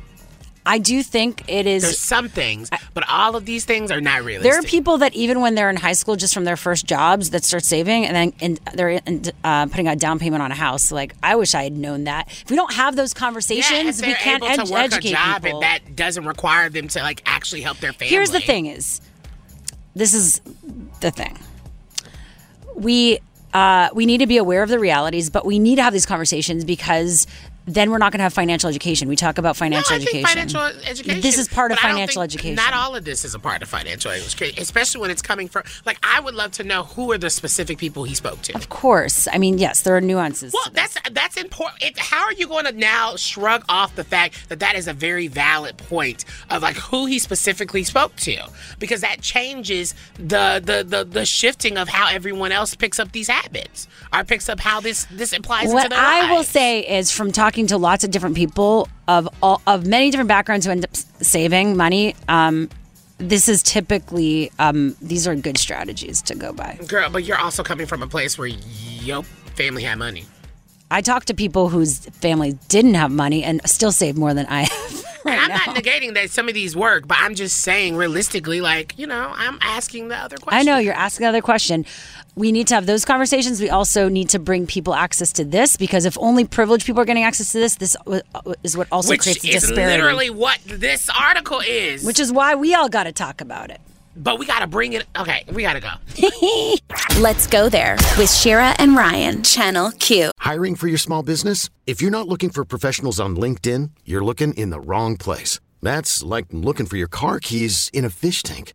I 0.68 0.76
do 0.76 1.02
think 1.02 1.44
it 1.48 1.66
is. 1.66 1.82
There's 1.82 1.98
some 1.98 2.28
things, 2.28 2.68
but 2.92 3.02
all 3.08 3.36
of 3.36 3.46
these 3.46 3.64
things 3.64 3.90
are 3.90 4.02
not 4.02 4.22
realistic. 4.22 4.42
There 4.52 4.60
are 4.60 4.62
people 4.62 4.98
that 4.98 5.14
even 5.14 5.40
when 5.40 5.54
they're 5.54 5.70
in 5.70 5.76
high 5.76 5.94
school, 5.94 6.14
just 6.14 6.34
from 6.34 6.44
their 6.44 6.58
first 6.58 6.84
jobs, 6.84 7.30
that 7.30 7.42
start 7.42 7.64
saving 7.64 8.04
and 8.04 8.14
then 8.14 8.32
and 8.42 8.60
they're 8.74 8.90
in, 8.90 9.22
uh, 9.44 9.64
putting 9.64 9.88
a 9.88 9.96
down 9.96 10.18
payment 10.18 10.42
on 10.42 10.52
a 10.52 10.54
house. 10.54 10.92
Like 10.92 11.14
I 11.22 11.36
wish 11.36 11.54
I 11.54 11.64
had 11.64 11.72
known 11.72 12.04
that. 12.04 12.28
If 12.28 12.50
we 12.50 12.56
don't 12.56 12.74
have 12.74 12.96
those 12.96 13.14
conversations, 13.14 14.02
if 14.02 14.06
we 14.06 14.12
can't 14.12 14.44
able 14.44 14.60
ed- 14.60 14.66
to 14.66 14.72
work 14.72 14.82
educate 14.82 15.12
a 15.12 15.14
job 15.14 15.42
people. 15.42 15.60
and 15.60 15.62
that 15.62 15.96
doesn't 15.96 16.26
require 16.26 16.68
them 16.68 16.86
to 16.88 16.98
like 16.98 17.22
actually 17.24 17.62
help 17.62 17.78
their 17.78 17.94
family. 17.94 18.10
Here's 18.10 18.30
the 18.30 18.40
thing: 18.40 18.66
is 18.66 19.00
this 19.96 20.12
is 20.12 20.42
the 21.00 21.10
thing. 21.10 21.38
We 22.74 23.20
uh, 23.54 23.88
we 23.94 24.04
need 24.04 24.18
to 24.18 24.26
be 24.26 24.36
aware 24.36 24.62
of 24.62 24.68
the 24.68 24.78
realities, 24.78 25.30
but 25.30 25.46
we 25.46 25.58
need 25.58 25.76
to 25.76 25.82
have 25.82 25.92
these 25.94 26.06
conversations 26.06 26.64
because 26.64 27.26
then 27.68 27.90
we're 27.90 27.98
not 27.98 28.12
going 28.12 28.18
to 28.18 28.24
have 28.24 28.32
financial 28.32 28.68
education. 28.68 29.08
We 29.08 29.16
talk 29.16 29.38
about 29.38 29.56
financial 29.56 29.96
think 29.96 30.08
education. 30.08 30.28
financial 30.28 30.62
education. 30.88 31.20
This 31.20 31.38
is 31.38 31.48
part 31.48 31.70
of 31.70 31.76
but 31.76 31.84
I 31.84 31.88
don't 31.88 31.96
financial 31.96 32.22
education. 32.22 32.54
Not 32.54 32.74
all 32.74 32.96
of 32.96 33.04
this 33.04 33.24
is 33.24 33.34
a 33.34 33.38
part 33.38 33.62
of 33.62 33.68
financial 33.68 34.10
education, 34.10 34.60
especially 34.60 35.00
when 35.00 35.10
it's 35.10 35.22
coming 35.22 35.48
from. 35.48 35.64
Like, 35.84 35.98
I 36.02 36.20
would 36.20 36.34
love 36.34 36.52
to 36.52 36.64
know 36.64 36.84
who 36.84 37.12
are 37.12 37.18
the 37.18 37.30
specific 37.30 37.78
people 37.78 38.04
he 38.04 38.14
spoke 38.14 38.42
to. 38.42 38.54
Of 38.54 38.68
course. 38.68 39.28
I 39.30 39.38
mean, 39.38 39.58
yes, 39.58 39.82
there 39.82 39.96
are 39.96 40.00
nuances. 40.00 40.52
Well, 40.52 40.72
that's 40.72 40.96
that's 41.12 41.36
important. 41.36 41.82
It, 41.82 41.98
how 41.98 42.24
are 42.24 42.32
you 42.32 42.48
going 42.48 42.64
to 42.64 42.72
now 42.72 43.16
shrug 43.16 43.64
off 43.68 43.94
the 43.96 44.04
fact 44.04 44.48
that 44.48 44.60
that 44.60 44.74
is 44.74 44.88
a 44.88 44.92
very 44.92 45.28
valid 45.28 45.76
point 45.76 46.24
of 46.50 46.62
like 46.62 46.76
who 46.76 47.06
he 47.06 47.18
specifically 47.18 47.84
spoke 47.84 48.16
to? 48.16 48.48
Because 48.78 49.02
that 49.02 49.20
changes 49.20 49.94
the 50.14 50.60
the 50.64 50.84
the, 50.86 51.04
the 51.04 51.26
shifting 51.26 51.76
of 51.76 51.88
how 51.88 52.08
everyone 52.08 52.52
else 52.52 52.74
picks 52.74 52.98
up 52.98 53.12
these 53.12 53.28
habits 53.28 53.88
or 54.12 54.24
picks 54.24 54.48
up 54.48 54.60
how 54.60 54.80
this 54.80 55.06
this 55.10 55.32
applies 55.32 55.68
what 55.72 55.92
I 55.92 56.32
will 56.32 56.44
say 56.44 56.80
is 56.80 57.10
from 57.10 57.32
talking 57.32 57.57
to 57.66 57.76
lots 57.76 58.04
of 58.04 58.10
different 58.10 58.36
people 58.36 58.88
of 59.08 59.28
all 59.42 59.60
of 59.66 59.86
many 59.86 60.10
different 60.10 60.28
backgrounds 60.28 60.64
who 60.64 60.72
end 60.72 60.84
up 60.84 60.94
saving 60.94 61.76
money, 61.76 62.14
um, 62.28 62.70
this 63.18 63.48
is 63.48 63.62
typically 63.62 64.50
um, 64.58 64.96
these 65.02 65.26
are 65.26 65.34
good 65.34 65.58
strategies 65.58 66.22
to 66.22 66.34
go 66.34 66.52
by. 66.52 66.78
Girl, 66.86 67.10
but 67.10 67.24
you're 67.24 67.38
also 67.38 67.62
coming 67.62 67.86
from 67.86 68.02
a 68.02 68.06
place 68.06 68.38
where 68.38 68.48
your 68.48 69.24
family 69.56 69.82
had 69.82 69.98
money. 69.98 70.24
I 70.90 71.02
talked 71.02 71.26
to 71.26 71.34
people 71.34 71.68
whose 71.68 71.98
families 72.06 72.54
didn't 72.68 72.94
have 72.94 73.10
money 73.10 73.44
and 73.44 73.60
still 73.68 73.92
save 73.92 74.16
more 74.16 74.32
than 74.32 74.46
I 74.46 74.62
have. 74.62 75.04
and 75.26 75.40
I'm 75.40 75.48
not 75.48 75.76
negating 75.76 76.14
that 76.14 76.30
some 76.30 76.48
of 76.48 76.54
these 76.54 76.74
work, 76.74 77.06
but 77.06 77.18
I'm 77.20 77.34
just 77.34 77.58
saying 77.58 77.96
realistically, 77.96 78.60
like, 78.60 78.98
you 78.98 79.06
know, 79.06 79.32
I'm 79.34 79.58
asking 79.60 80.08
the 80.08 80.16
other 80.16 80.38
question. 80.38 80.58
I 80.58 80.62
know 80.62 80.78
you're 80.78 80.94
asking 80.94 81.24
the 81.24 81.28
other 81.28 81.42
question. 81.42 81.84
We 82.38 82.52
need 82.52 82.68
to 82.68 82.76
have 82.76 82.86
those 82.86 83.04
conversations. 83.04 83.60
We 83.60 83.68
also 83.68 84.08
need 84.08 84.28
to 84.28 84.38
bring 84.38 84.68
people 84.68 84.94
access 84.94 85.32
to 85.32 85.44
this 85.44 85.76
because 85.76 86.04
if 86.04 86.16
only 86.20 86.44
privileged 86.44 86.86
people 86.86 87.02
are 87.02 87.04
getting 87.04 87.24
access 87.24 87.50
to 87.50 87.58
this, 87.58 87.74
this 87.74 87.96
uh, 88.06 88.20
uh, 88.32 88.54
is 88.62 88.76
what 88.76 88.86
also 88.92 89.08
Which 89.10 89.22
creates 89.22 89.44
a 89.44 89.48
is 89.48 89.62
disparity. 89.64 90.00
literally 90.00 90.30
what 90.30 90.60
this 90.64 91.10
article 91.10 91.60
is. 91.66 92.04
which 92.04 92.20
is 92.20 92.30
why 92.30 92.54
we 92.54 92.76
all 92.76 92.88
got 92.88 93.04
to 93.04 93.12
talk 93.12 93.40
about 93.40 93.70
it. 93.70 93.80
But 94.14 94.38
we 94.38 94.46
got 94.46 94.60
to 94.60 94.68
bring 94.68 94.92
it. 94.92 95.04
Okay, 95.18 95.42
we 95.52 95.62
got 95.62 95.72
to 95.72 95.80
go. 95.80 95.90
Let's 97.20 97.48
go 97.48 97.68
there 97.68 97.96
with 98.16 98.30
Shira 98.32 98.72
and 98.78 98.94
Ryan, 98.94 99.42
Channel 99.42 99.90
Q. 99.98 100.30
Hiring 100.38 100.76
for 100.76 100.86
your 100.86 100.98
small 100.98 101.24
business? 101.24 101.70
If 101.88 102.00
you're 102.00 102.12
not 102.12 102.28
looking 102.28 102.50
for 102.50 102.64
professionals 102.64 103.18
on 103.18 103.34
LinkedIn, 103.36 103.90
you're 104.04 104.24
looking 104.24 104.54
in 104.54 104.70
the 104.70 104.80
wrong 104.80 105.16
place. 105.16 105.58
That's 105.82 106.22
like 106.22 106.46
looking 106.52 106.86
for 106.86 106.96
your 106.96 107.08
car 107.08 107.40
keys 107.40 107.90
in 107.92 108.04
a 108.04 108.10
fish 108.10 108.44
tank. 108.44 108.74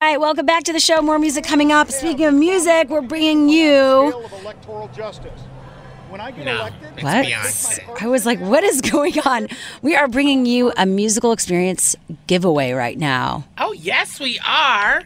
All 0.00 0.08
right, 0.08 0.20
welcome 0.20 0.46
back 0.46 0.62
to 0.62 0.72
the 0.72 0.78
show. 0.78 1.02
More 1.02 1.18
music 1.18 1.42
coming 1.42 1.72
up. 1.72 1.90
Speaking 1.90 2.26
of 2.26 2.34
music, 2.34 2.88
we're 2.88 3.00
bringing 3.02 3.48
you. 3.48 4.14
of 4.24 4.32
electoral 4.44 4.86
justice. 4.94 5.40
When 6.08 6.20
I 6.20 6.30
get 6.30 6.44
No, 6.44 6.54
elected, 6.60 7.02
What? 7.02 7.26
Beyonce. 7.26 8.00
I 8.02 8.06
was 8.06 8.24
like, 8.24 8.38
what 8.38 8.62
is 8.62 8.80
going 8.80 9.18
on? 9.26 9.48
We 9.82 9.96
are 9.96 10.06
bringing 10.06 10.46
you 10.46 10.72
a 10.76 10.86
musical 10.86 11.32
experience 11.32 11.96
giveaway 12.28 12.70
right 12.70 12.96
now. 12.96 13.44
Oh, 13.58 13.72
yes, 13.72 14.20
we 14.20 14.38
are. 14.46 15.02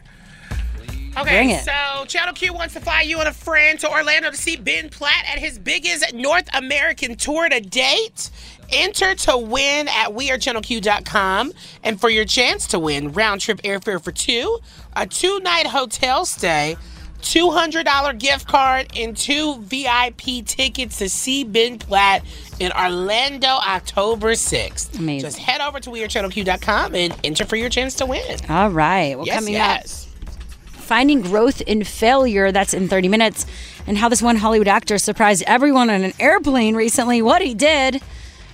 Okay, 1.15 1.25
Bring 1.25 1.51
it. 1.51 1.63
so 1.65 2.05
Channel 2.07 2.35
Q 2.35 2.53
wants 2.55 2.73
to 2.75 2.81
fly 2.81 3.03
you 3.03 3.19
and 3.19 3.29
a 3.29 3.33
friend 3.35 3.79
to 3.81 3.91
Orlando 3.91 4.31
to 4.31 4.37
see 4.37 4.57
Ben 4.57 4.89
Platt 4.91 5.25
at 5.31 5.39
his 5.39 5.59
biggest 5.59 6.13
North 6.15 6.49
American 6.55 7.17
tour 7.17 7.49
to 7.51 7.61
date. 7.61 8.31
Enter 8.73 9.15
to 9.15 9.37
win 9.37 9.89
at 9.89 10.11
wearechannelq.com. 10.11 11.53
And 11.85 12.01
for 12.01 12.09
your 12.11 12.25
chance 12.25 12.67
to 12.69 12.79
win 12.79 13.13
round 13.13 13.41
trip 13.41 13.61
airfare 13.63 14.03
for 14.03 14.13
two, 14.13 14.59
a 14.97 15.07
two 15.07 15.41
night 15.41 15.67
hotel 15.67 16.25
stay, 16.25 16.77
$200 17.21 18.19
gift 18.19 18.49
card, 18.49 18.89
and 18.97 19.17
two 19.17 19.59
VIP 19.61 20.45
tickets 20.45 20.99
to 20.99 21.09
see 21.09 21.45
Ben 21.45 21.79
Platt 21.79 22.25
in 22.59 22.73
Orlando 22.73 23.47
October 23.49 24.33
6th. 24.33 24.99
Amazing. 24.99 25.21
Just 25.29 25.39
head 25.39 25.61
over 25.61 25.79
to 25.81 25.91
wearechannelq.com 25.91 26.95
and 26.95 27.15
enter 27.23 27.45
for 27.45 27.57
your 27.57 27.69
chance 27.69 27.95
to 27.97 28.07
win. 28.07 28.39
All 28.49 28.71
right. 28.71 29.17
Well, 29.17 29.27
Yes, 29.27 29.37
coming 29.39 29.55
yes. 29.55 30.09
up, 30.27 30.33
finding 30.73 31.21
growth 31.23 31.61
in 31.63 31.85
failure. 31.85 32.51
That's 32.53 32.75
in 32.75 32.89
30 32.89 33.09
minutes. 33.09 33.47
And 33.87 33.99
how 33.99 34.09
this 34.09 34.23
one 34.23 34.37
Hollywood 34.37 34.69
actor 34.69 34.99
surprised 34.99 35.43
everyone 35.47 35.91
on 35.91 36.03
an 36.03 36.13
airplane 36.19 36.75
recently. 36.75 37.21
What 37.23 37.43
he 37.43 37.55
did. 37.55 38.01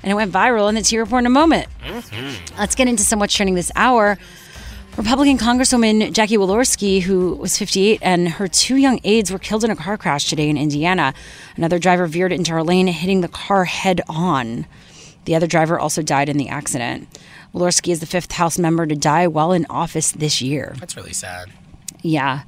And 0.08 0.12
it 0.12 0.16
went 0.16 0.32
viral, 0.32 0.70
and 0.70 0.78
it's 0.78 0.90
your 0.90 1.04
report 1.04 1.20
in 1.20 1.26
a 1.26 1.28
moment. 1.28 1.68
Mm-hmm. 1.84 2.58
Let's 2.58 2.74
get 2.74 2.88
into 2.88 3.02
some 3.02 3.18
what's 3.18 3.34
trending 3.34 3.56
this 3.56 3.70
hour. 3.76 4.16
Republican 4.96 5.36
Congresswoman 5.36 6.14
Jackie 6.14 6.38
Walorski, 6.38 7.02
who 7.02 7.34
was 7.34 7.58
58, 7.58 7.98
and 8.00 8.26
her 8.26 8.48
two 8.48 8.76
young 8.76 9.00
aides 9.04 9.30
were 9.30 9.38
killed 9.38 9.64
in 9.64 9.70
a 9.70 9.76
car 9.76 9.98
crash 9.98 10.30
today 10.30 10.48
in 10.48 10.56
Indiana. 10.56 11.12
Another 11.58 11.78
driver 11.78 12.06
veered 12.06 12.32
into 12.32 12.52
her 12.52 12.62
lane, 12.62 12.86
hitting 12.86 13.20
the 13.20 13.28
car 13.28 13.66
head 13.66 14.00
on. 14.08 14.64
The 15.26 15.34
other 15.34 15.46
driver 15.46 15.78
also 15.78 16.00
died 16.00 16.30
in 16.30 16.38
the 16.38 16.48
accident. 16.48 17.06
Walorski 17.52 17.92
is 17.92 18.00
the 18.00 18.06
fifth 18.06 18.32
House 18.32 18.58
member 18.58 18.86
to 18.86 18.96
die 18.96 19.26
while 19.26 19.52
in 19.52 19.66
office 19.68 20.12
this 20.12 20.40
year. 20.40 20.74
That's 20.80 20.96
really 20.96 21.12
sad. 21.12 21.50
Yeah. 22.00 22.44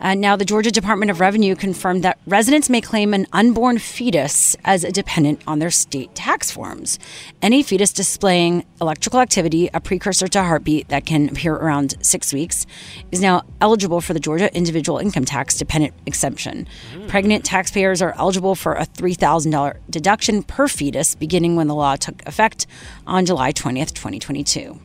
Uh, 0.00 0.14
now, 0.14 0.36
the 0.36 0.44
Georgia 0.44 0.70
Department 0.70 1.10
of 1.10 1.20
Revenue 1.20 1.54
confirmed 1.54 2.04
that 2.04 2.18
residents 2.26 2.70
may 2.70 2.80
claim 2.80 3.12
an 3.14 3.26
unborn 3.32 3.78
fetus 3.78 4.56
as 4.64 4.84
a 4.84 4.92
dependent 4.92 5.42
on 5.46 5.58
their 5.58 5.70
state 5.70 6.14
tax 6.14 6.50
forms. 6.50 6.98
Any 7.42 7.62
fetus 7.62 7.92
displaying 7.92 8.64
electrical 8.80 9.20
activity, 9.20 9.68
a 9.74 9.80
precursor 9.80 10.28
to 10.28 10.42
heartbeat 10.42 10.88
that 10.88 11.04
can 11.06 11.28
appear 11.28 11.54
around 11.54 11.94
six 12.00 12.32
weeks, 12.32 12.66
is 13.10 13.20
now 13.20 13.42
eligible 13.60 14.00
for 14.00 14.14
the 14.14 14.20
Georgia 14.20 14.54
individual 14.56 14.98
income 14.98 15.24
tax 15.24 15.56
dependent 15.58 15.94
exemption. 16.06 16.68
Pregnant 17.08 17.44
taxpayers 17.44 18.00
are 18.00 18.14
eligible 18.16 18.54
for 18.54 18.74
a 18.74 18.86
$3,000 18.86 19.78
deduction 19.90 20.42
per 20.42 20.68
fetus 20.68 21.14
beginning 21.14 21.56
when 21.56 21.66
the 21.66 21.74
law 21.74 21.96
took 21.96 22.26
effect 22.26 22.66
on 23.06 23.26
July 23.26 23.52
20th, 23.52 23.92
2022. 23.94 24.78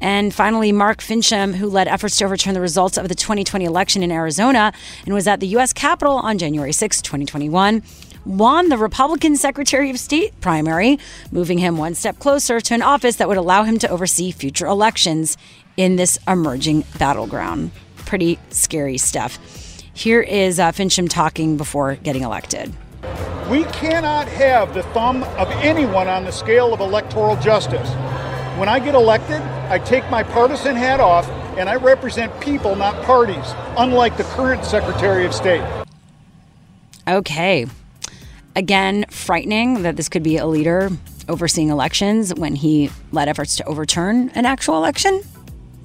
And 0.00 0.32
finally, 0.32 0.72
Mark 0.72 1.00
Finchem, 1.00 1.54
who 1.54 1.68
led 1.68 1.88
efforts 1.88 2.16
to 2.18 2.24
overturn 2.24 2.54
the 2.54 2.60
results 2.60 2.96
of 2.96 3.08
the 3.08 3.14
2020 3.14 3.64
election 3.64 4.02
in 4.02 4.10
Arizona 4.10 4.72
and 5.04 5.14
was 5.14 5.26
at 5.26 5.40
the 5.40 5.46
U.S. 5.48 5.72
Capitol 5.72 6.14
on 6.14 6.38
January 6.38 6.72
6, 6.72 7.02
2021, 7.02 7.82
won 8.24 8.68
the 8.68 8.78
Republican 8.78 9.36
Secretary 9.36 9.90
of 9.90 9.98
State 9.98 10.38
primary, 10.40 10.98
moving 11.30 11.58
him 11.58 11.76
one 11.76 11.94
step 11.94 12.18
closer 12.18 12.60
to 12.60 12.74
an 12.74 12.82
office 12.82 13.16
that 13.16 13.28
would 13.28 13.36
allow 13.36 13.64
him 13.64 13.78
to 13.78 13.88
oversee 13.88 14.30
future 14.30 14.66
elections 14.66 15.36
in 15.76 15.96
this 15.96 16.18
emerging 16.28 16.84
battleground. 16.98 17.70
Pretty 17.96 18.38
scary 18.50 18.98
stuff. 18.98 19.38
Here 19.92 20.20
is 20.20 20.58
uh, 20.58 20.72
Finchem 20.72 21.08
talking 21.08 21.56
before 21.56 21.96
getting 21.96 22.22
elected. 22.22 22.72
we 23.50 23.64
cannot 23.64 24.28
have 24.28 24.72
the 24.74 24.82
thumb 24.94 25.22
of 25.24 25.50
anyone 25.62 26.08
on 26.08 26.24
the 26.24 26.30
scale 26.30 26.72
of 26.72 26.80
electoral 26.80 27.36
justice. 27.36 27.90
When 28.60 28.68
I 28.68 28.78
get 28.78 28.94
elected, 28.94 29.40
I 29.70 29.78
take 29.78 30.10
my 30.10 30.22
partisan 30.22 30.76
hat 30.76 31.00
off 31.00 31.26
and 31.56 31.66
I 31.66 31.76
represent 31.76 32.38
people, 32.42 32.76
not 32.76 33.02
parties, 33.04 33.54
unlike 33.78 34.18
the 34.18 34.24
current 34.24 34.66
Secretary 34.66 35.24
of 35.24 35.32
State. 35.32 35.64
Okay. 37.08 37.64
Again, 38.54 39.06
frightening 39.08 39.80
that 39.84 39.96
this 39.96 40.10
could 40.10 40.22
be 40.22 40.36
a 40.36 40.44
leader 40.46 40.90
overseeing 41.26 41.70
elections 41.70 42.34
when 42.34 42.54
he 42.54 42.90
led 43.12 43.30
efforts 43.30 43.56
to 43.56 43.64
overturn 43.64 44.28
an 44.34 44.44
actual 44.44 44.76
election. 44.76 45.22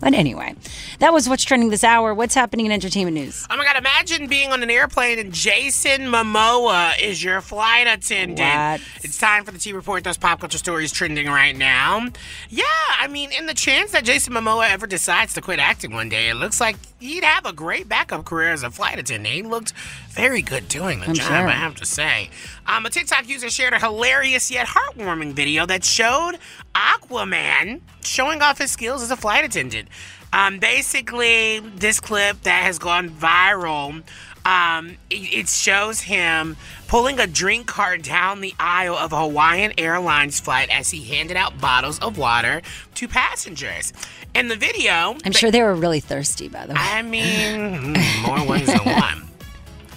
But 0.06 0.14
anyway, 0.14 0.54
that 1.00 1.14
was 1.14 1.28
what's 1.28 1.44
trending 1.44 1.72
this 1.72 1.84
hour. 1.84 2.14
What's 2.14 2.36
happening 2.36 2.68
in 2.68 2.72
entertainment 2.72 3.16
news? 3.16 3.48
Oh 3.50 3.58
my 3.58 3.64
God, 3.64 3.76
imagine 3.76 4.28
being 4.28 4.52
on 4.52 4.62
an 4.62 4.70
airplane 4.70 5.18
and 5.18 5.34
Jason 5.34 6.02
Momoa 6.02 6.94
is 7.02 7.24
your 7.24 7.42
flight 7.42 7.88
attendant. 7.88 8.38
What? 8.40 8.82
It's 9.04 9.18
time 9.18 9.46
for 9.46 9.52
the 9.52 9.58
T 9.58 9.74
Report. 9.74 10.04
Those 10.04 10.20
pop 10.20 10.42
culture 10.42 10.60
stories 10.60 10.92
trending 10.92 11.26
right 11.26 11.58
now. 11.58 12.06
Yeah, 12.52 12.66
I 13.00 13.08
mean, 13.08 13.32
in 13.32 13.48
the 13.48 13.56
chance 13.56 13.94
that 13.94 14.06
Jason 14.06 14.36
Momoa 14.36 14.70
ever 14.70 14.86
decides 14.86 15.34
to 15.34 15.42
quit 15.42 15.58
acting 15.58 15.92
one 15.92 16.10
day, 16.10 16.30
it 16.30 16.36
looks 16.36 16.62
like 16.62 16.76
he'd 17.06 17.24
have 17.24 17.46
a 17.46 17.54
great 17.54 17.88
backup 17.88 18.26
career 18.26 18.52
as 18.52 18.64
a 18.64 18.72
flight 18.72 19.00
attendant. 19.00 19.34
He 19.34 19.42
looked 19.42 19.74
very 20.10 20.42
good 20.42 20.68
doing 20.68 21.00
the 21.00 21.08
I'm 21.08 21.14
job, 21.14 21.28
sure. 21.28 21.48
I 21.48 21.52
have 21.52 21.76
to 21.76 21.86
say. 21.86 22.30
Um, 22.68 22.86
a 22.86 22.90
TikTok 22.90 23.28
user 23.28 23.50
shared 23.50 23.74
a 23.74 23.80
hilarious 23.80 24.52
yet 24.52 24.68
heartwarming 24.68 25.34
video 25.34 25.66
that 25.66 25.84
showed 25.84 26.38
Aquaman 26.74 27.82
showing 28.02 28.42
off 28.42 28.58
his 28.58 28.72
skills 28.72 29.02
as 29.02 29.12
a 29.12 29.18
flight 29.18 29.46
attendant. 29.46 29.88
Um, 30.34 30.60
basically, 30.60 31.60
this 31.60 32.00
clip 32.00 32.42
that 32.42 32.64
has 32.64 32.78
gone 32.78 33.10
viral, 33.10 34.04
um, 34.46 34.98
it, 35.10 35.16
it 35.16 35.48
shows 35.48 36.02
him 36.02 36.58
pulling 36.88 37.20
a 37.20 37.28
drink 37.28 37.68
cart 37.68 38.04
down 38.04 38.42
the 38.42 38.54
aisle 38.60 38.96
of 38.96 39.14
a 39.14 39.22
Hawaiian 39.22 39.74
Airlines 39.78 40.40
flight 40.40 40.70
as 40.70 40.92
he 40.92 41.04
handed 41.04 41.38
out 41.38 41.60
bottles 41.60 42.00
of 42.00 42.18
water 42.18 42.62
to 42.96 43.08
passengers. 43.08 43.94
In 44.36 44.50
the 44.50 44.58
video, 44.58 45.16
I'm 45.24 45.32
sure 45.32 45.50
they 45.50 45.62
were 45.62 45.74
really 45.74 46.02
thirsty, 46.02 46.50
by 46.50 46.66
the 46.66 46.74
way. 46.74 46.80
I 46.82 47.02
mean, 47.02 47.24
mm, 47.96 48.28
more 48.28 48.46
ways 48.46 48.68
than 48.68 48.80
one. 48.80 49.30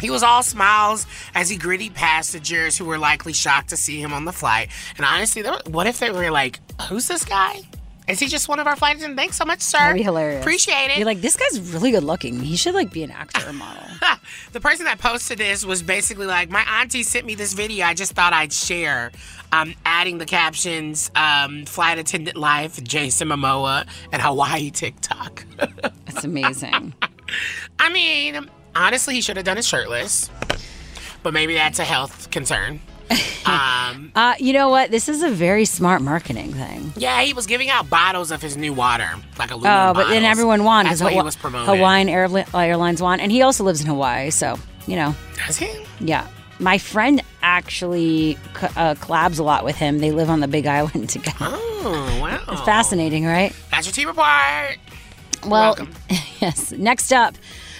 He 0.00 0.10
was 0.10 0.22
all 0.22 0.44
smiles 0.44 1.08
as 1.34 1.50
he 1.50 1.56
greeted 1.56 1.92
passengers 1.94 2.78
who 2.78 2.84
were 2.84 2.98
likely 2.98 3.32
shocked 3.32 3.70
to 3.70 3.76
see 3.76 4.00
him 4.00 4.12
on 4.12 4.26
the 4.26 4.32
flight. 4.32 4.68
And 4.96 5.04
honestly, 5.04 5.42
what 5.66 5.88
if 5.88 5.98
they 5.98 6.12
were 6.12 6.30
like, 6.30 6.60
"Who's 6.88 7.08
this 7.08 7.24
guy? 7.24 7.62
Is 8.08 8.18
he 8.18 8.26
just 8.26 8.48
one 8.48 8.58
of 8.58 8.66
our 8.66 8.76
flight 8.76 8.96
attendants? 8.96 9.20
Thanks 9.20 9.36
so 9.36 9.44
much, 9.44 9.60
sir. 9.60 9.78
That'd 9.78 9.96
be 9.96 10.02
hilarious. 10.02 10.40
Appreciate 10.40 10.90
it." 10.90 10.96
You're 10.96 11.06
like, 11.06 11.20
this 11.20 11.36
guy's 11.36 11.60
really 11.72 11.90
good 11.90 12.04
looking. 12.04 12.40
He 12.40 12.56
should 12.56 12.74
like 12.74 12.92
be 12.92 13.02
an 13.02 13.10
actor 13.10 13.48
or 13.48 13.52
model. 13.52 13.82
the 14.52 14.60
person 14.60 14.84
that 14.86 14.98
posted 14.98 15.38
this 15.38 15.64
was 15.64 15.82
basically 15.82 16.26
like, 16.26 16.50
"My 16.50 16.62
auntie 16.80 17.02
sent 17.02 17.26
me 17.26 17.34
this 17.34 17.52
video. 17.52 17.86
I 17.86 17.94
just 17.94 18.12
thought 18.12 18.32
I'd 18.32 18.52
share." 18.52 19.12
Um, 19.50 19.74
adding 19.84 20.18
the 20.18 20.26
captions, 20.26 21.10
um, 21.14 21.64
"Flight 21.64 21.98
attendant 21.98 22.36
life, 22.36 22.82
Jason 22.82 23.28
Momoa, 23.28 23.86
and 24.12 24.22
Hawaii 24.22 24.70
TikTok." 24.70 25.44
That's 25.58 26.24
amazing. 26.24 26.94
I 27.78 27.92
mean, 27.92 28.48
honestly, 28.74 29.14
he 29.14 29.20
should 29.20 29.36
have 29.36 29.44
done 29.44 29.58
it 29.58 29.64
shirtless, 29.64 30.30
but 31.22 31.34
maybe 31.34 31.54
that's 31.54 31.78
a 31.78 31.84
health 31.84 32.30
concern. 32.30 32.80
Um, 33.46 34.12
Uh, 34.14 34.34
you 34.38 34.52
know 34.52 34.68
what? 34.68 34.90
This 34.90 35.08
is 35.08 35.22
a 35.22 35.30
very 35.30 35.64
smart 35.64 36.02
marketing 36.02 36.52
thing. 36.52 36.92
yeah, 36.96 37.22
he 37.22 37.32
was 37.32 37.46
giving 37.46 37.70
out 37.70 37.88
bottles 37.88 38.30
of 38.30 38.42
his 38.42 38.56
new 38.58 38.74
water, 38.74 39.08
like 39.38 39.50
a 39.50 39.56
luau. 39.56 39.90
Oh, 39.90 39.94
but 39.94 40.08
then 40.08 40.22
bottles. 40.22 40.30
everyone 40.30 40.64
won 40.64 40.84
That's 40.84 40.98
because 41.00 41.04
what 41.04 41.12
he 41.14 41.22
was 41.22 41.36
promoting. 41.36 41.74
Hawaiian 41.74 42.08
Airli- 42.08 42.46
Airlines 42.54 43.00
won, 43.00 43.20
and 43.20 43.32
he 43.32 43.40
also 43.40 43.64
lives 43.64 43.80
in 43.80 43.86
Hawaii, 43.86 44.28
so 44.30 44.58
you 44.86 44.96
know. 44.96 45.14
Does 45.46 45.56
he? 45.56 45.70
Yeah, 46.00 46.26
my 46.58 46.76
friend 46.76 47.22
actually 47.42 48.36
co- 48.52 48.66
uh, 48.76 48.94
collabs 48.96 49.38
a 49.38 49.42
lot 49.42 49.64
with 49.64 49.76
him. 49.76 49.98
They 50.00 50.10
live 50.10 50.28
on 50.28 50.40
the 50.40 50.48
Big 50.48 50.66
Island 50.66 51.08
together. 51.16 51.36
Oh, 51.40 52.18
wow. 52.20 52.42
It's 52.52 52.60
fascinating, 52.62 53.24
right? 53.24 53.54
That's 53.70 53.86
your 53.86 53.94
T 53.94 54.04
report. 54.04 54.76
Well, 55.46 55.78
yes. 56.40 56.72
Next 56.72 57.12
up, 57.12 57.34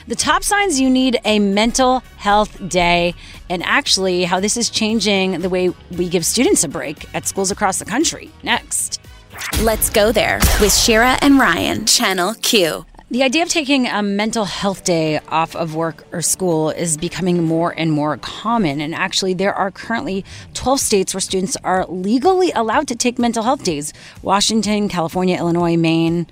the 0.09 0.17
top 0.17 0.43
signs 0.43 0.81
you 0.81 0.89
need 0.89 1.21
a 1.27 1.39
mental 1.39 2.01
health 2.17 2.67
day, 2.67 3.15
and 3.51 3.63
actually 3.63 4.25
how 4.25 4.41
this 4.41 4.57
is 4.57 4.71
changing 4.71 5.41
the 5.41 5.51
way 5.51 5.69
we 5.99 6.09
give 6.09 6.25
students 6.25 6.65
a 6.65 6.69
break 6.69 7.07
at 7.15 7.27
schools 7.27 7.51
across 7.51 7.79
the 7.79 7.85
country. 7.85 8.31
Next. 8.43 9.01
Let's 9.61 9.91
go 9.91 10.11
there 10.11 10.41
with 10.61 10.75
Shira 10.75 11.19
and 11.21 11.39
Ryan, 11.39 11.85
Channel 11.85 12.35
Q. 12.41 12.87
The 13.11 13.23
idea 13.23 13.43
of 13.43 13.49
taking 13.49 13.87
a 13.87 14.03
mental 14.03 14.45
health 14.45 14.85
day 14.85 15.19
off 15.29 15.55
of 15.55 15.75
work 15.75 16.05
or 16.13 16.23
school 16.23 16.71
is 16.71 16.97
becoming 16.97 17.45
more 17.45 17.75
and 17.77 17.93
more 17.93 18.17
common. 18.19 18.81
And 18.81 18.95
actually, 18.95 19.35
there 19.35 19.55
are 19.55 19.71
currently 19.71 20.25
12 20.55 20.81
states 20.81 21.15
where 21.15 21.21
students 21.21 21.57
are 21.65 21.87
legally 21.87 22.51
allowed 22.53 22.89
to 22.89 22.95
take 22.95 23.19
mental 23.19 23.43
health 23.43 23.63
days 23.63 23.93
Washington, 24.23 24.89
California, 24.89 25.39
Illinois, 25.39 25.77
Maine, 25.77 26.27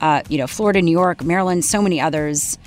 uh, 0.00 0.22
you 0.28 0.38
know, 0.38 0.46
Florida, 0.46 0.80
New 0.82 0.92
York, 0.92 1.24
Maryland, 1.24 1.64
so 1.64 1.82
many 1.82 2.00
others. 2.00 2.58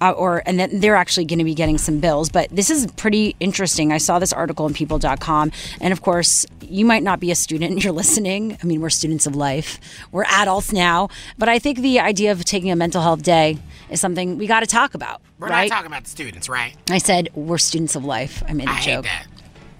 Uh, 0.00 0.10
or 0.12 0.42
and 0.44 0.58
then 0.60 0.80
they're 0.80 0.94
actually 0.96 1.24
going 1.24 1.38
to 1.38 1.44
be 1.44 1.54
getting 1.54 1.78
some 1.78 2.00
bills 2.00 2.28
but 2.28 2.48
this 2.50 2.68
is 2.68 2.86
pretty 2.96 3.34
interesting. 3.40 3.92
I 3.92 3.98
saw 3.98 4.18
this 4.18 4.32
article 4.32 4.66
on 4.66 4.74
people.com 4.74 5.52
and 5.80 5.92
of 5.92 6.02
course 6.02 6.44
you 6.60 6.84
might 6.84 7.02
not 7.02 7.18
be 7.20 7.30
a 7.30 7.34
student 7.34 7.72
and 7.72 7.82
you're 7.82 7.92
listening. 7.94 8.58
I 8.62 8.66
mean 8.66 8.80
we're 8.82 8.90
students 8.90 9.26
of 9.26 9.34
life. 9.36 9.78
We're 10.12 10.24
adults 10.24 10.72
now. 10.72 11.08
But 11.38 11.48
i 11.48 11.58
think 11.58 11.78
the 11.78 11.98
idea 12.00 12.30
of 12.32 12.44
taking 12.44 12.70
a 12.70 12.76
mental 12.76 13.00
health 13.00 13.22
day 13.22 13.58
is 13.88 14.00
something 14.00 14.36
we 14.36 14.46
got 14.46 14.60
to 14.60 14.66
talk 14.66 14.94
about 14.94 15.22
We're 15.38 15.48
right? 15.48 15.68
not 15.68 15.74
talking 15.76 15.86
about 15.86 16.04
the 16.04 16.10
students, 16.10 16.48
right? 16.48 16.74
i 16.90 16.98
said 16.98 17.28
we're 17.34 17.58
students 17.58 17.96
of 17.96 18.04
life. 18.04 18.42
I 18.48 18.52
made 18.52 18.68
a 18.68 18.72
I 18.72 18.80
joke. 18.80 19.06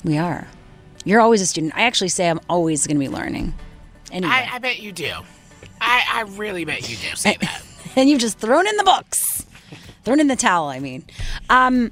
we 0.05 0.17
are. 0.19 0.47
You're 1.05 1.21
always 1.21 1.41
a 1.43 1.47
student. 1.47 1.75
I 1.77 1.83
actually 1.83 2.09
say 2.09 2.29
i'm 2.31 2.41
always 2.49 2.87
going 2.87 2.97
to 2.97 3.01
be 3.01 3.09
learning. 3.09 3.53
Anyway. 4.13 4.33
I, 4.33 4.55
I 4.55 4.59
bet 4.61 4.79
you 4.81 4.93
do. 4.93 5.13
I, 5.81 6.03
I 6.11 6.21
really 6.37 6.65
bet 6.65 6.89
you 6.89 6.97
do 6.97 7.15
say 7.17 7.37
that. 7.41 7.63
and 7.97 8.09
you've 8.09 8.21
just 8.21 8.39
thrown 8.39 8.67
in 8.67 8.77
the 8.77 8.85
books, 8.85 9.26
thrown 10.07 10.21
in 10.21 10.29
the 10.29 10.37
towel. 10.37 10.69
I 10.69 10.79
mean, 10.79 11.05
um, 11.51 11.91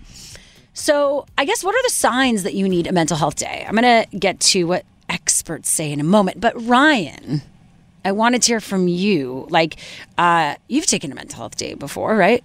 so 0.73 1.27
I 1.37 1.45
guess 1.45 1.63
what 1.63 1.75
are 1.75 1.83
the 1.83 1.91
signs 1.91 2.45
that 2.45 2.55
you 2.55 2.69
need 2.69 2.87
a 2.87 2.93
mental 2.93 3.17
health 3.17 3.35
day? 3.35 3.65
I'm 3.69 3.75
gonna 3.75 4.07
get 4.19 4.41
to 4.41 4.65
what 4.65 4.85
experts 5.11 5.69
say 5.69 5.93
in 5.93 6.01
a 6.01 6.05
moment, 6.05 6.41
but 6.41 6.55
Ryan, 6.65 7.43
I 8.05 8.13
wanted 8.13 8.43
to 8.43 8.53
hear 8.53 8.61
from 8.61 8.87
you. 8.87 9.47
Like, 9.51 9.77
uh, 10.17 10.55
you've 10.69 10.87
taken 10.87 11.11
a 11.11 11.15
mental 11.15 11.39
health 11.39 11.57
day 11.57 11.75
before, 11.75 12.17
right? 12.17 12.45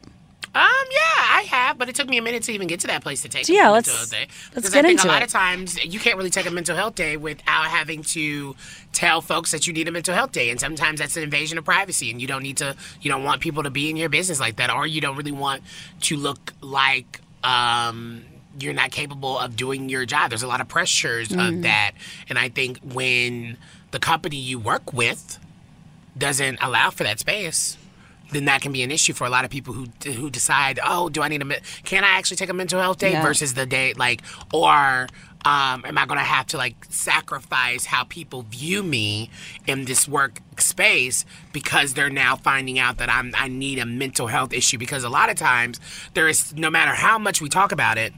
Um, 0.56 0.64
yeah, 0.92 0.98
I 1.20 1.46
have, 1.50 1.78
but 1.78 1.90
it 1.90 1.96
took 1.96 2.10
me 2.10 2.18
a 2.18 2.22
minute 2.24 2.42
to 2.44 2.52
even 2.52 2.68
get 2.68 2.80
to 2.80 2.88
that 2.88 3.04
place 3.04 3.22
to 3.22 3.30
take 3.30 3.46
So, 3.46 3.54
yeah, 3.54 3.70
a 3.70 3.72
let's- 3.72 3.88
mental 3.88 3.98
health 4.00 4.12
day. 4.12 4.28
let's 4.28 4.50
Because 4.56 4.70
get 4.72 4.80
I 4.86 4.88
think 4.88 5.00
into 5.00 5.08
a 5.08 5.12
lot 5.12 5.22
it. 5.22 5.26
of 5.26 5.32
times 5.32 5.84
you 5.86 6.00
can't 6.00 6.18
really 6.18 6.32
take 6.32 6.48
a 6.48 6.52
mental 6.52 6.76
health 6.76 6.96
day 6.96 7.18
without 7.18 7.66
having 7.68 8.02
to 8.04 8.56
tell 8.92 9.22
folks 9.22 9.52
that 9.52 9.68
you 9.68 9.74
need 9.74 9.88
a 9.88 9.92
mental 9.92 10.16
health 10.16 10.32
day. 10.32 10.50
And 10.50 10.60
sometimes 10.60 11.00
that's 11.00 11.16
an 11.18 11.24
invasion 11.24 11.58
of 11.60 11.66
privacy 11.66 12.10
and 12.10 12.20
you 12.20 12.28
don't 12.28 12.42
need 12.42 12.58
to 12.58 12.76
you 13.02 13.12
don't 13.12 13.24
want 13.24 13.42
people 13.42 13.62
to 13.64 13.70
be 13.70 13.90
in 13.92 13.96
your 13.96 14.10
business 14.10 14.40
like 14.40 14.56
that 14.56 14.72
or 14.72 14.88
you 14.88 15.02
don't 15.02 15.16
really 15.16 15.32
want 15.32 15.62
to 16.02 16.18
look 16.18 16.54
like 16.62 17.22
um 17.44 18.24
you're 18.60 18.74
not 18.74 18.90
capable 18.92 19.38
of 19.38 19.56
doing 19.56 19.88
your 19.88 20.06
job. 20.06 20.30
There's 20.32 20.44
a 20.44 20.48
lot 20.48 20.60
of 20.62 20.68
pressures 20.68 21.30
Mhm. 21.30 21.48
of 21.58 21.62
that. 21.62 21.92
And 22.28 22.40
I 22.40 22.50
think 22.50 22.80
when 22.80 23.56
the 23.92 24.00
company 24.00 24.38
you 24.38 24.58
work 24.60 24.92
with 24.92 25.38
doesn't 26.18 26.58
allow 26.62 26.90
for 26.90 27.04
that 27.04 27.20
space, 27.20 27.78
then 28.32 28.46
that 28.46 28.62
can 28.62 28.72
be 28.72 28.84
an 28.84 28.92
issue 28.92 29.14
for 29.14 29.26
a 29.26 29.30
lot 29.30 29.44
of 29.46 29.52
people 29.52 29.74
who 29.74 29.88
who 30.12 30.30
decide, 30.30 30.80
oh, 30.86 31.10
do 31.10 31.22
I 31.22 31.28
need 31.28 31.42
a 31.42 31.60
can 31.84 32.04
I 32.04 32.10
actually 32.10 32.38
take 32.38 32.50
a 32.50 32.54
mental 32.54 32.80
health 32.80 33.00
day 33.00 33.12
Yeah. 33.14 33.24
versus 33.24 33.54
the 33.56 33.66
day 33.66 33.94
like 33.94 34.22
or 34.54 35.08
um, 35.46 35.86
am 35.86 35.98
I 35.98 36.06
going 36.06 36.18
to 36.20 36.24
have 36.26 36.48
to 36.48 36.58
like 36.58 36.76
sacrifice 36.90 37.86
how 37.86 38.04
people 38.04 38.42
view 38.44 38.84
me 38.84 39.30
in 39.68 39.86
this 39.86 40.08
work 40.08 40.40
space 40.58 41.26
because 41.54 41.94
they're 41.94 42.10
now 42.10 42.36
finding 42.36 42.78
out 42.78 42.98
that 42.98 43.10
I'm 43.10 43.34
I 43.38 43.48
need 43.48 43.80
a 43.80 43.86
mental 43.86 44.28
health 44.28 44.52
issue 44.54 44.78
because 44.78 45.04
a 45.04 45.10
lot 45.10 45.30
of 45.30 45.38
times 45.38 45.80
there 46.14 46.28
is 46.28 46.54
no 46.56 46.70
matter 46.70 46.92
how 46.94 47.18
much 47.18 47.42
we 47.42 47.50
talk 47.50 47.72
about 47.72 47.98
it 47.98 48.14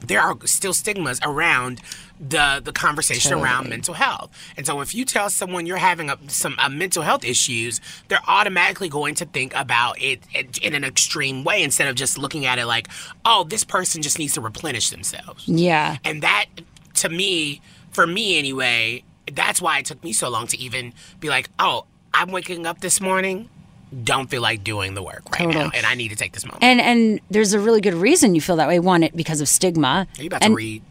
there 0.00 0.20
are 0.20 0.36
still 0.46 0.72
stigmas 0.72 1.20
around 1.22 1.80
the 2.20 2.60
the 2.62 2.72
conversation 2.72 3.32
around 3.32 3.68
mental 3.68 3.94
health. 3.94 4.30
And 4.56 4.66
so 4.66 4.80
if 4.80 4.94
you 4.94 5.04
tell 5.04 5.30
someone 5.30 5.64
you're 5.66 5.78
having 5.78 6.10
a, 6.10 6.18
some 6.28 6.54
a 6.58 6.68
mental 6.68 7.02
health 7.02 7.24
issues, 7.24 7.80
they're 8.08 8.20
automatically 8.26 8.88
going 8.88 9.14
to 9.16 9.24
think 9.24 9.54
about 9.54 10.00
it 10.00 10.20
in- 10.34 10.50
in 10.62 10.74
an 10.74 10.84
extreme 10.84 11.44
way 11.44 11.62
instead 11.62 11.88
of 11.88 11.94
just 11.96 12.18
looking 12.18 12.44
at 12.46 12.58
it 12.58 12.66
like, 12.66 12.88
"Oh, 13.24 13.44
this 13.44 13.64
person 13.64 14.02
just 14.02 14.18
needs 14.18 14.34
to 14.34 14.40
replenish 14.40 14.90
themselves." 14.90 15.46
Yeah. 15.46 15.96
And 16.04 16.22
that 16.22 16.46
to 16.94 17.08
me, 17.08 17.62
for 17.92 18.06
me 18.06 18.38
anyway, 18.38 19.02
that's 19.32 19.62
why 19.62 19.78
it 19.78 19.86
took 19.86 20.02
me 20.04 20.12
so 20.12 20.28
long 20.28 20.46
to 20.48 20.58
even 20.58 20.92
be 21.20 21.28
like, 21.28 21.48
"Oh, 21.58 21.86
I'm 22.12 22.30
waking 22.32 22.66
up 22.66 22.80
this 22.80 23.00
morning, 23.00 23.48
don't 24.04 24.28
feel 24.30 24.42
like 24.42 24.62
doing 24.64 24.94
the 24.94 25.02
work 25.02 25.22
right 25.38 25.48
now, 25.48 25.70
and 25.74 25.84
I 25.86 25.94
need 25.94 26.08
to 26.08 26.16
take 26.16 26.32
this 26.32 26.44
moment." 26.44 26.62
And 26.62 26.80
and 26.80 27.20
there's 27.30 27.52
a 27.52 27.60
really 27.60 27.80
good 27.80 27.94
reason 27.94 28.34
you 28.34 28.40
feel 28.40 28.56
that 28.56 28.68
way. 28.68 28.78
One, 28.78 29.02
it 29.02 29.16
because 29.16 29.40
of 29.40 29.48
stigma. 29.48 30.06
Are 30.18 30.22
you 30.22 30.28
about 30.28 30.42
and, 30.42 30.52
to 30.52 30.56
read? 30.56 30.82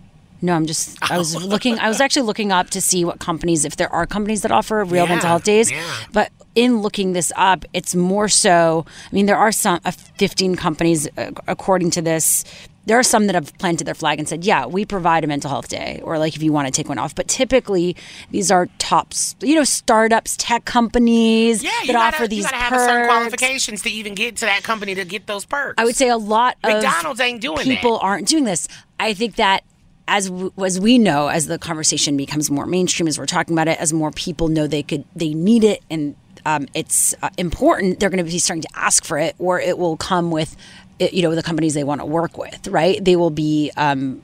No, 0.42 0.54
I'm 0.54 0.66
just. 0.66 0.98
I 1.12 1.18
was 1.18 1.36
looking. 1.54 1.80
I 1.80 1.88
was 1.88 2.00
actually 2.02 2.24
looking 2.26 2.52
up 2.52 2.70
to 2.72 2.82
see 2.82 3.04
what 3.06 3.20
companies, 3.20 3.66
if 3.66 3.76
there 3.76 3.92
are 3.92 4.06
companies 4.06 4.42
that 4.44 4.52
offer 4.52 4.84
real 4.84 5.04
Yeah, 5.04 5.10
mental 5.10 5.30
health 5.30 5.44
days. 5.44 5.72
yeah. 5.72 5.84
But 6.14 6.32
in 6.56 6.82
looking 6.82 7.14
this 7.14 7.32
up, 7.36 7.66
it's 7.74 7.96
more 7.96 8.28
so. 8.30 8.86
I 9.12 9.16
mean, 9.16 9.26
there 9.26 9.38
are 9.38 9.52
some 9.52 9.80
uh, 9.86 9.92
15 9.92 10.56
companies, 10.56 11.08
uh, 11.18 11.32
according 11.48 11.92
to 11.92 12.02
this. 12.02 12.44
There 12.90 12.98
are 12.98 13.04
some 13.04 13.28
that 13.28 13.36
have 13.36 13.56
planted 13.60 13.86
their 13.86 13.94
flag 13.94 14.18
and 14.18 14.28
said, 14.28 14.44
"Yeah, 14.44 14.66
we 14.66 14.84
provide 14.84 15.24
a 15.24 15.28
mental 15.28 15.48
health 15.48 15.68
day," 15.68 16.02
or 16.04 16.18
like 16.18 16.36
if 16.36 16.42
you 16.42 16.52
want 16.52 16.66
to 16.66 16.72
take 16.72 16.90
one 16.90 16.98
off. 16.98 17.14
But 17.14 17.28
typically, 17.28 17.96
these 18.32 18.50
are 18.50 18.68
tops. 18.80 19.36
You 19.42 19.54
know, 19.54 19.64
startups, 19.64 20.36
tech 20.40 20.66
companies 20.66 21.64
Yeah, 21.64 21.70
that 21.86 21.94
gotta, 21.94 22.16
offer 22.16 22.28
these 22.28 22.46
perks. 22.46 22.52
you 22.52 22.58
gotta 22.58 22.64
have 22.64 22.74
perks. 22.74 22.82
a 22.82 22.86
certain 22.88 23.08
qualifications 23.08 23.84
to 23.84 23.92
even 23.92 24.16
get 24.16 24.38
to 24.38 24.46
that 24.46 24.64
company 24.64 24.96
to 24.96 25.06
get 25.06 25.28
those 25.28 25.46
perks. 25.46 25.76
I 25.78 25.86
would 25.86 25.96
say 25.96 26.10
a 26.10 26.18
lot 26.18 26.58
of 26.64 26.72
McDonald's 26.72 27.20
ain't 27.20 27.42
doing 27.42 27.64
people 27.64 28.00
that. 28.00 28.06
aren't 28.06 28.28
doing 28.28 28.46
this. 28.46 28.68
I 29.00 29.14
think 29.14 29.36
that 29.36 29.64
as 30.08 30.32
as 30.58 30.80
we 30.80 30.98
know, 30.98 31.28
as 31.28 31.46
the 31.46 31.60
conversation 31.60 32.18
becomes 32.18 32.50
more 32.50 32.66
mainstream, 32.66 33.08
as 33.08 33.20
we're 33.20 33.28
talking 33.28 33.54
about 33.54 33.68
it, 33.68 33.80
as 33.80 33.94
more 33.94 34.10
people 34.10 34.48
know 34.48 34.66
they 34.66 34.82
could 34.82 35.06
they 35.16 35.36
need 35.36 35.64
it 35.64 35.84
and 35.92 36.16
um, 36.46 36.68
it's 36.74 37.14
uh, 37.22 37.30
important, 37.38 38.00
they're 38.00 38.10
going 38.10 38.24
to 38.24 38.30
be 38.30 38.40
starting 38.40 38.62
to 38.64 38.70
ask 38.74 39.04
for 39.04 39.20
it, 39.20 39.36
or 39.40 39.60
it 39.60 39.78
will 39.78 39.98
come 39.98 40.32
with, 40.32 40.54
it, 40.54 40.58
you 41.00 41.22
know, 41.22 41.34
the 41.36 41.44
companies 41.44 41.74
they 41.74 41.84
want 41.84 42.02
to 42.02 42.06
work 42.06 42.38
with, 42.38 42.68
right? 42.68 43.04
They 43.04 43.16
will 43.16 43.30
be 43.30 43.72
um, 43.78 44.22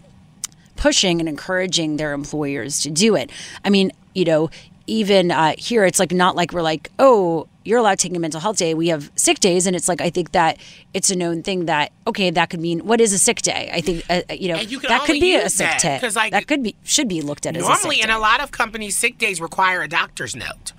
pushing 0.75 1.19
and 1.19 1.29
encouraging 1.29 1.97
their 1.97 2.13
employers 2.13 2.81
to 2.81 2.91
do 2.91 3.15
it. 3.15 3.31
I 3.63 3.69
mean, 3.69 3.91
you 4.13 4.25
know, 4.25 4.49
even 4.87 5.31
uh, 5.31 5.53
here, 5.57 5.85
it's 5.85 5.99
like 5.99 6.11
not 6.11 6.35
like 6.35 6.53
we're 6.53 6.61
like, 6.61 6.91
oh, 6.99 7.47
you're 7.63 7.79
allowed 7.79 7.97
to 7.97 8.07
take 8.07 8.15
a 8.15 8.19
mental 8.19 8.39
health 8.39 8.57
day. 8.57 8.75
We 8.75 8.89
have 8.89 9.09
sick 9.15 9.39
days, 9.39 9.65
and 9.65 9.75
it's 9.75 9.87
like 9.87 9.99
I 9.99 10.11
think 10.11 10.33
that 10.33 10.57
it's 10.93 11.09
a 11.09 11.15
known 11.15 11.41
thing 11.41 11.65
that 11.65 11.91
okay, 12.05 12.29
that 12.29 12.51
could 12.51 12.59
mean 12.59 12.85
what 12.85 13.01
is 13.01 13.11
a 13.11 13.17
sick 13.17 13.41
day? 13.41 13.71
I 13.73 13.81
think 13.81 14.05
uh, 14.07 14.21
you 14.31 14.49
know 14.53 14.59
you 14.59 14.79
that 14.81 15.05
could 15.05 15.19
be 15.19 15.33
a 15.33 15.49
sick 15.49 15.65
that, 15.67 15.81
day. 15.81 15.97
'cause, 15.99 16.15
like, 16.15 16.31
that 16.31 16.45
could 16.45 16.61
be 16.61 16.75
should 16.83 17.07
be 17.07 17.21
looked 17.23 17.47
at 17.47 17.57
as 17.57 17.63
a 17.63 17.67
Normally, 17.67 18.01
in 18.01 18.11
a 18.11 18.19
lot 18.19 18.41
of 18.41 18.51
companies, 18.51 18.95
sick 18.95 19.17
days 19.17 19.41
require 19.41 19.81
a 19.81 19.87
doctor's 19.87 20.35
note. 20.35 20.73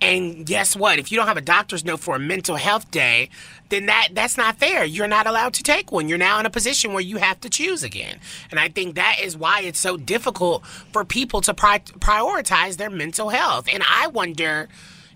And 0.00 0.44
guess 0.44 0.76
what? 0.76 0.98
If 0.98 1.10
you 1.10 1.16
don't 1.16 1.26
have 1.26 1.38
a 1.38 1.42
doctor's 1.42 1.84
note 1.84 2.00
for 2.00 2.16
a 2.16 2.18
mental 2.18 2.56
health 2.56 2.90
day, 2.90 3.30
then 3.70 3.86
that 3.86 4.08
that's 4.12 4.36
not 4.36 4.58
fair. 4.58 4.84
You're 4.84 5.08
not 5.08 5.26
allowed 5.26 5.54
to 5.54 5.62
take 5.62 5.90
one. 5.90 6.08
You're 6.08 6.18
now 6.18 6.38
in 6.38 6.46
a 6.46 6.50
position 6.50 6.92
where 6.92 7.02
you 7.02 7.16
have 7.16 7.40
to 7.40 7.50
choose 7.50 7.82
again. 7.82 8.18
And 8.50 8.60
I 8.60 8.68
think 8.68 8.94
that 8.94 9.16
is 9.22 9.36
why 9.36 9.62
it's 9.62 9.80
so 9.80 9.96
difficult 9.96 10.66
for 10.92 11.04
people 11.04 11.40
to 11.42 11.54
pri- 11.54 11.78
prioritize 11.78 12.76
their 12.76 12.90
mental 12.90 13.30
health. 13.30 13.66
And 13.72 13.82
I 13.88 14.08
wonder, 14.08 14.68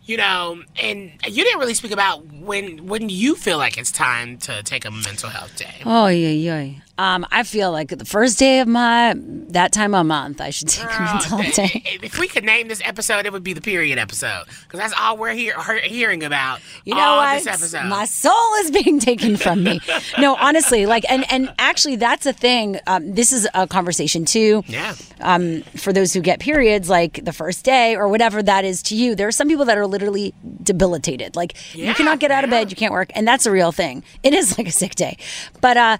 you 0.05 0.17
know, 0.17 0.63
and 0.83 1.13
you 1.27 1.45
didn't 1.45 1.61
really 1.61 1.75
speak 1.75 1.93
about 1.93 2.27
when 2.27 2.87
when 2.87 3.09
you 3.11 3.37
feel 3.37 3.59
like 3.59 3.77
it's 3.77 3.93
time 3.93 4.39
to 4.39 4.63
take 4.63 4.85
a 4.87 4.91
mental 4.91 5.29
health 5.29 5.57
day. 5.57 5.83
Oh 5.85 6.07
yeah, 6.09 6.31
yeah. 6.31 6.71
Um, 7.01 7.27
I 7.31 7.45
feel 7.45 7.73
like 7.73 7.89
the 7.89 8.05
first 8.05 8.39
day 8.39 8.61
of 8.61 8.69
my 8.69 9.15
that 9.17 9.73
time 9.73 9.95
a 9.95 10.05
month, 10.05 10.39
I 10.39 10.51
should 10.51 10.69
take 10.69 10.85
a 10.85 11.01
mental 11.03 11.39
day. 11.55 11.83
If 12.03 12.19
we 12.19 12.29
could 12.29 12.45
name 12.45 12.69
this 12.69 12.83
episode, 12.85 13.25
it 13.25 13.33
would 13.33 13.43
be 13.43 13.55
the 13.55 13.63
period 13.63 13.99
episode 13.99 14.45
because 14.65 14.81
that's 14.81 14.93
all 15.01 15.17
we're 15.17 15.33
hear, 15.33 15.59
hear, 15.63 15.79
hearing 15.79 16.23
about. 16.23 16.61
You 16.85 16.95
know 16.95 17.01
all 17.01 17.17
what? 17.17 17.43
This 17.43 17.47
episode. 17.47 17.89
My 17.89 18.05
soul 18.05 18.55
is 18.59 18.71
being 18.71 19.01
taken 19.01 19.39
from 19.39 19.65
me. 19.65 19.81
no, 20.19 20.37
honestly, 20.37 20.85
like, 20.85 21.11
and 21.11 21.25
and 21.33 21.51
actually, 21.59 21.97
that's 21.97 22.27
a 22.27 22.35
thing. 22.35 22.79
Um, 22.87 23.15
this 23.15 23.33
is 23.33 23.49
a 23.55 23.67
conversation 23.67 24.27
too. 24.27 24.63
Yeah. 24.67 24.95
Um, 25.23 25.63
for 25.79 25.95
those 25.95 26.13
who 26.13 26.21
get 26.21 26.39
periods, 26.39 26.91
like 26.91 27.25
the 27.25 27.33
first 27.33 27.65
day 27.65 27.97
or 27.97 28.09
whatever 28.09 28.43
that 28.43 28.67
is 28.67 28.83
to 28.85 28.95
you, 28.95 29.15
there 29.15 29.27
are 29.27 29.33
some 29.33 29.49
people 29.49 29.65
that 29.65 29.79
are 29.79 29.87
literally 29.87 30.35
debilitated. 30.63 31.35
Like 31.35 31.57
you 31.75 31.95
cannot 31.95 32.21
get 32.21 32.31
out 32.31 32.45
of 32.45 32.51
bed, 32.51 32.69
you 32.69 32.77
can't 32.77 32.93
work, 32.93 33.11
and 33.15 33.27
that's 33.27 33.47
a 33.47 33.51
real 33.51 33.73
thing. 33.73 34.03
It 34.23 34.35
is 34.35 34.59
like 34.59 34.69
a 34.69 34.73
sick 34.73 34.97
day, 34.97 35.17
but 35.63 35.79
uh, 35.79 35.97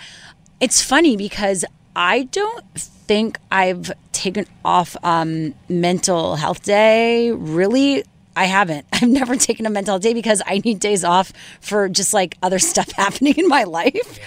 it's 0.61 0.83
funny 0.83 1.17
because 1.17 1.65
I 1.97 2.25
don't 2.25 2.65
think 2.75 3.39
I've 3.51 3.91
taken 4.13 4.47
off 4.65 4.97
um, 5.03 5.55
mental 5.69 6.37
health 6.37 6.63
day 6.63 7.31
really 7.33 8.05
I 8.37 8.45
haven't. 8.45 8.87
I've 8.93 9.09
never 9.09 9.37
taken 9.37 9.67
a 9.67 9.71
mental 9.71 9.95
health 9.95 10.03
day 10.03 10.15
because 10.15 10.43
I 10.47 10.59
need 10.65 10.79
days 10.81 11.05
off 11.05 11.33
for 11.61 11.89
just 11.89 12.15
like 12.15 12.37
other 12.43 12.59
stuff 12.71 12.91
happening 12.93 13.35
in 13.37 13.49
my 13.49 13.65
life. 13.65 14.19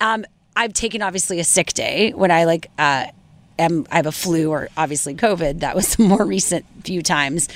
Um, 0.00 0.24
I've 0.56 0.72
taken 0.72 1.02
obviously 1.02 1.40
a 1.40 1.44
sick 1.44 1.72
day 1.72 2.12
when 2.12 2.30
I 2.30 2.44
like 2.44 2.70
uh, 2.78 3.06
am 3.58 3.86
I 3.90 3.96
have 3.96 4.06
a 4.06 4.12
flu 4.12 4.50
or 4.50 4.68
obviously 4.76 5.14
COVID. 5.14 5.60
That 5.60 5.74
was 5.74 5.96
the 5.96 6.04
more 6.04 6.24
recent 6.24 6.64
few 6.84 7.02
times, 7.02 7.48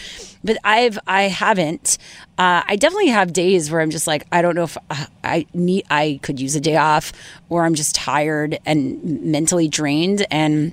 but 0.42 0.56
I've 0.64 0.98
I 1.06 1.22
haven't. 1.22 1.98
Uh, 2.38 2.62
I 2.66 2.76
definitely 2.76 3.08
have 3.08 3.32
days 3.32 3.70
where 3.70 3.80
I'm 3.80 3.90
just 3.90 4.06
like 4.06 4.26
I 4.32 4.42
don't 4.42 4.54
know 4.54 4.64
if 4.64 4.76
uh, 4.90 5.06
I 5.24 5.46
need 5.54 5.84
I 5.90 6.20
could 6.22 6.40
use 6.40 6.54
a 6.54 6.60
day 6.60 6.76
off 6.76 7.12
or 7.48 7.64
I'm 7.64 7.74
just 7.74 7.94
tired 7.94 8.58
and 8.64 9.22
mentally 9.24 9.68
drained 9.68 10.26
and 10.30 10.72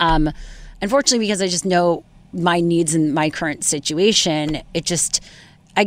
um, 0.00 0.30
unfortunately, 0.82 1.26
because 1.26 1.42
I 1.42 1.48
just 1.48 1.64
know 1.64 2.04
my 2.32 2.60
needs 2.60 2.94
in 2.94 3.14
my 3.14 3.30
current 3.30 3.64
situation, 3.64 4.62
it 4.72 4.84
just, 4.84 5.20
I, 5.76 5.86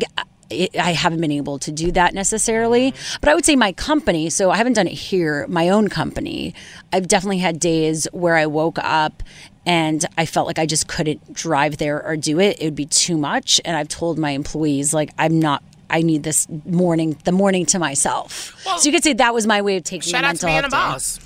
it, 0.49 0.75
I 0.77 0.93
haven't 0.93 1.21
been 1.21 1.31
able 1.31 1.59
to 1.59 1.71
do 1.71 1.91
that 1.91 2.13
necessarily. 2.13 2.93
But 3.19 3.29
I 3.29 3.35
would 3.35 3.45
say 3.45 3.55
my 3.55 3.71
company, 3.73 4.29
so 4.29 4.51
I 4.51 4.57
haven't 4.57 4.73
done 4.73 4.87
it 4.87 4.93
here, 4.93 5.45
my 5.47 5.69
own 5.69 5.87
company, 5.87 6.53
I've 6.91 7.07
definitely 7.07 7.39
had 7.39 7.59
days 7.59 8.07
where 8.11 8.35
I 8.35 8.45
woke 8.45 8.79
up 8.79 9.23
and 9.65 10.05
I 10.17 10.25
felt 10.25 10.47
like 10.47 10.59
I 10.59 10.65
just 10.65 10.87
couldn't 10.87 11.33
drive 11.33 11.77
there 11.77 12.03
or 12.03 12.15
do 12.15 12.39
it. 12.39 12.61
It 12.61 12.65
would 12.65 12.75
be 12.75 12.85
too 12.85 13.17
much. 13.17 13.59
And 13.65 13.75
I've 13.75 13.89
told 13.89 14.17
my 14.17 14.31
employees, 14.31 14.93
like, 14.93 15.11
I'm 15.17 15.39
not. 15.39 15.61
I 15.89 16.01
need 16.01 16.23
this 16.23 16.47
morning, 16.65 17.17
the 17.23 17.31
morning 17.31 17.65
to 17.67 17.79
myself. 17.79 18.61
so 18.63 18.85
you 18.85 18.91
could 18.91 19.03
say 19.03 19.13
that 19.13 19.33
was 19.33 19.47
my 19.47 19.61
way 19.61 19.77
of 19.77 19.83
taking 19.83 20.11
Shout 20.11 20.25
a 20.25 20.27
out 20.27 20.35
to 20.37 20.45
mental 20.45 20.69
being 20.69 20.73
a 20.73 20.75
health 20.75 20.93
boss. 20.93 21.19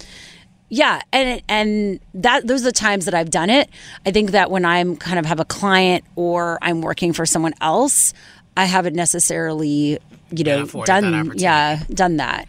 Yeah, 0.69 1.01
and 1.11 1.41
and 1.49 1.99
that 2.13 2.47
those 2.47 2.61
are 2.61 2.65
the 2.65 2.71
times 2.71 3.03
that 3.05 3.13
I've 3.13 3.29
done 3.29 3.49
it. 3.49 3.69
I 4.05 4.11
think 4.11 4.31
that 4.31 4.49
when 4.49 4.63
I'm 4.63 4.95
kind 4.95 5.19
of 5.19 5.25
have 5.25 5.41
a 5.41 5.45
client 5.45 6.05
or 6.15 6.57
I'm 6.61 6.81
working 6.81 7.11
for 7.11 7.25
someone 7.25 7.53
else, 7.59 8.13
I 8.57 8.65
haven't 8.65 8.95
necessarily, 8.95 9.99
you 10.31 10.43
know, 10.43 10.65
done 10.65 11.33
yeah, 11.35 11.83
done 11.93 12.17
that. 12.17 12.47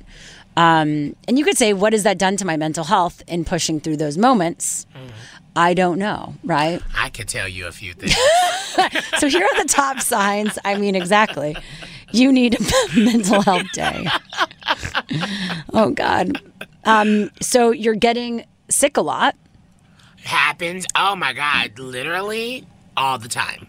Um, 0.57 1.17
and 1.27 1.39
you 1.39 1.45
could 1.45 1.57
say, 1.57 1.73
what 1.73 1.93
has 1.93 2.03
that 2.03 2.19
done 2.19 2.37
to 2.37 2.45
my 2.45 2.57
mental 2.57 2.85
health 2.85 3.23
in 3.27 3.45
pushing 3.45 3.81
through 3.81 3.97
those 3.97 4.19
moments? 4.19 4.87
Mm-hmm. 4.95 5.09
I 5.55 5.75
don't 5.75 5.99
know, 5.99 6.35
right? 6.45 6.81
I 6.97 7.11
could 7.11 7.29
tell 7.29 7.47
you 7.47 7.67
a 7.67 7.73
few 7.73 7.93
things. 7.93 8.15
so 9.19 9.29
here 9.29 9.45
are 9.45 9.63
the 9.63 9.69
top 9.69 10.01
signs. 10.01 10.59
I 10.65 10.77
mean, 10.79 10.95
exactly. 10.95 11.57
You 12.11 12.33
need 12.33 12.59
a 12.59 12.65
mental 12.99 13.43
health 13.43 13.71
day. 13.73 14.07
oh 15.75 15.91
God. 15.91 16.41
Um, 16.85 17.31
so 17.41 17.71
you're 17.71 17.95
getting 17.95 18.45
sick 18.69 18.97
a 18.97 19.03
lot. 19.03 19.37
Happens. 20.25 20.87
Oh 20.95 21.17
my 21.17 21.33
God. 21.33 21.79
Literally 21.79 22.67
all 22.97 23.19
the 23.19 23.29
time. 23.29 23.67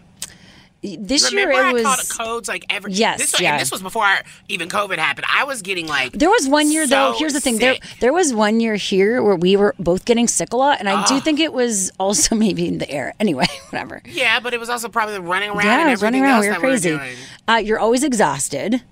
This 0.98 1.32
Remember 1.32 1.52
year 1.54 1.64
I 1.64 1.70
it 1.70 1.72
was 1.72 1.82
called 2.12 2.28
codes 2.28 2.48
like 2.48 2.66
every. 2.68 2.92
Yes, 2.92 3.18
This, 3.18 3.32
was- 3.32 3.40
yeah. 3.40 3.58
This 3.58 3.70
was 3.72 3.80
before 3.82 4.06
even 4.48 4.68
COVID 4.68 4.98
happened. 4.98 5.26
I 5.32 5.44
was 5.44 5.62
getting 5.62 5.86
like. 5.86 6.12
There 6.12 6.28
was 6.28 6.46
one 6.46 6.70
year 6.70 6.86
though. 6.86 7.14
Here's 7.18 7.32
the 7.32 7.40
thing. 7.40 7.56
There 7.58 7.74
sick. 7.74 7.84
there 8.00 8.12
was 8.12 8.34
one 8.34 8.60
year 8.60 8.74
here 8.76 9.22
where 9.22 9.34
we 9.36 9.56
were 9.56 9.74
both 9.78 10.04
getting 10.04 10.28
sick 10.28 10.52
a 10.52 10.56
lot, 10.56 10.80
and 10.80 10.88
I 10.88 11.06
do 11.06 11.14
Ah. 11.14 11.20
think 11.20 11.40
it 11.40 11.52
was 11.54 11.90
also 11.98 12.34
maybe 12.44 12.68
in 12.68 12.78
the 12.78 12.90
air. 12.90 13.14
Anyway, 13.18 13.46
whatever. 13.70 14.02
Yeah, 14.04 14.40
but 14.40 14.52
it 14.52 14.60
was 14.60 14.68
also 14.68 14.88
probably 14.88 15.18
running 15.18 15.50
around 15.50 15.64
yeah, 15.64 15.80
and 15.80 15.90
I 15.90 15.94
running 15.94 16.22
around. 16.22 16.40
We 16.42 16.48
were 16.48 16.52
that 16.52 16.60
we 16.62 16.66
were 16.68 16.72
crazy. 16.98 17.16
Uh, 17.48 17.56
you're 17.56 17.78
always 17.78 18.04
exhausted. 18.04 18.82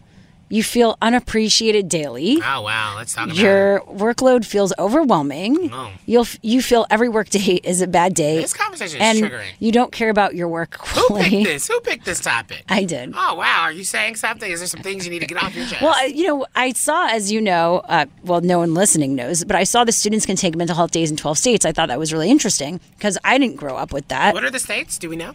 You 0.52 0.62
feel 0.62 0.98
unappreciated 1.00 1.88
daily. 1.88 2.36
Oh 2.44 2.60
wow, 2.60 2.92
let's 2.98 3.14
talk 3.14 3.24
about 3.24 3.38
it. 3.38 3.40
Your 3.40 3.80
workload 3.86 4.44
feels 4.44 4.70
overwhelming. 4.78 5.70
Oh. 5.72 5.90
You'll 6.04 6.26
you 6.42 6.60
feel 6.60 6.84
every 6.90 7.08
work 7.08 7.30
day 7.30 7.58
is 7.64 7.80
a 7.80 7.86
bad 7.86 8.12
day. 8.12 8.42
This 8.42 8.52
conversation 8.52 9.00
is 9.00 9.02
and 9.02 9.18
triggering. 9.32 9.46
you 9.60 9.72
don't 9.72 9.92
care 9.92 10.10
about 10.10 10.34
your 10.34 10.48
work 10.48 10.76
quality. 10.76 11.24
Who 11.24 11.36
picked 11.36 11.46
this? 11.46 11.68
Who 11.68 11.80
picked 11.80 12.04
this 12.04 12.20
topic? 12.20 12.64
I 12.68 12.84
did. 12.84 13.14
Oh 13.16 13.36
wow, 13.36 13.62
are 13.62 13.72
you 13.72 13.82
saying 13.82 14.16
something? 14.16 14.52
Is 14.52 14.60
there 14.60 14.66
some 14.66 14.82
things 14.82 15.06
you 15.06 15.10
need 15.10 15.20
to 15.20 15.26
get 15.26 15.42
off 15.42 15.56
your 15.56 15.64
chest? 15.64 15.80
Well, 15.80 16.06
you 16.06 16.26
know, 16.26 16.44
I 16.54 16.74
saw, 16.74 17.08
as 17.08 17.32
you 17.32 17.40
know, 17.40 17.78
uh, 17.88 18.04
well, 18.22 18.42
no 18.42 18.58
one 18.58 18.74
listening 18.74 19.14
knows, 19.14 19.44
but 19.44 19.56
I 19.56 19.64
saw 19.64 19.84
the 19.84 19.92
students 19.92 20.26
can 20.26 20.36
take 20.36 20.54
mental 20.54 20.76
health 20.76 20.90
days 20.90 21.10
in 21.10 21.16
12 21.16 21.38
states. 21.38 21.64
I 21.64 21.72
thought 21.72 21.88
that 21.88 21.98
was 21.98 22.12
really 22.12 22.30
interesting 22.30 22.78
because 22.98 23.16
I 23.24 23.38
didn't 23.38 23.56
grow 23.56 23.76
up 23.78 23.90
with 23.90 24.06
that. 24.08 24.34
what 24.34 24.44
are 24.44 24.50
the 24.50 24.58
states? 24.58 24.98
Do 24.98 25.08
we 25.08 25.16
know? 25.16 25.32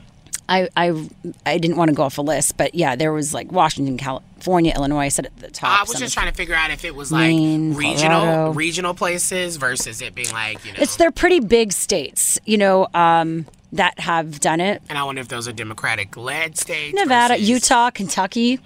I, 0.49 0.69
I, 0.77 1.09
I 1.45 1.57
didn't 1.57 1.77
want 1.77 1.89
to 1.89 1.95
go 1.95 2.03
off 2.03 2.17
a 2.17 2.21
list, 2.21 2.55
but 2.57 2.73
yeah, 2.73 2.95
there 2.95 3.11
was 3.11 3.33
like 3.33 3.51
Washington, 3.51 3.97
California, 3.97 4.73
Illinois. 4.75 4.99
I 5.05 5.07
said 5.09 5.25
at 5.25 5.37
the 5.37 5.49
top. 5.51 5.79
I 5.79 5.83
was 5.83 5.99
just 5.99 6.13
trying 6.13 6.29
to 6.31 6.33
figure 6.35 6.55
out 6.55 6.71
if 6.71 6.85
it 6.85 6.95
was 6.95 7.11
like 7.11 7.27
Maine, 7.27 7.73
regional 7.73 8.21
Colorado. 8.21 8.51
regional 8.53 8.93
places 8.93 9.57
versus 9.57 10.01
it 10.01 10.15
being 10.15 10.31
like 10.31 10.63
you 10.65 10.71
know. 10.73 10.79
It's 10.81 10.95
they're 10.95 11.11
pretty 11.11 11.41
big 11.41 11.73
states, 11.73 12.39
you 12.45 12.57
know, 12.57 12.87
um, 12.93 13.45
that 13.73 13.99
have 13.99 14.39
done 14.39 14.61
it. 14.61 14.81
and 14.87 14.97
I 14.97 15.03
wonder 15.03 15.19
if 15.21 15.27
those 15.27 15.47
are 15.47 15.51
Democratic 15.53 16.15
led 16.15 16.57
states. 16.57 16.95
Nevada, 16.95 17.33
versus- 17.33 17.49
Utah, 17.49 17.89
Kentucky, 17.89 18.59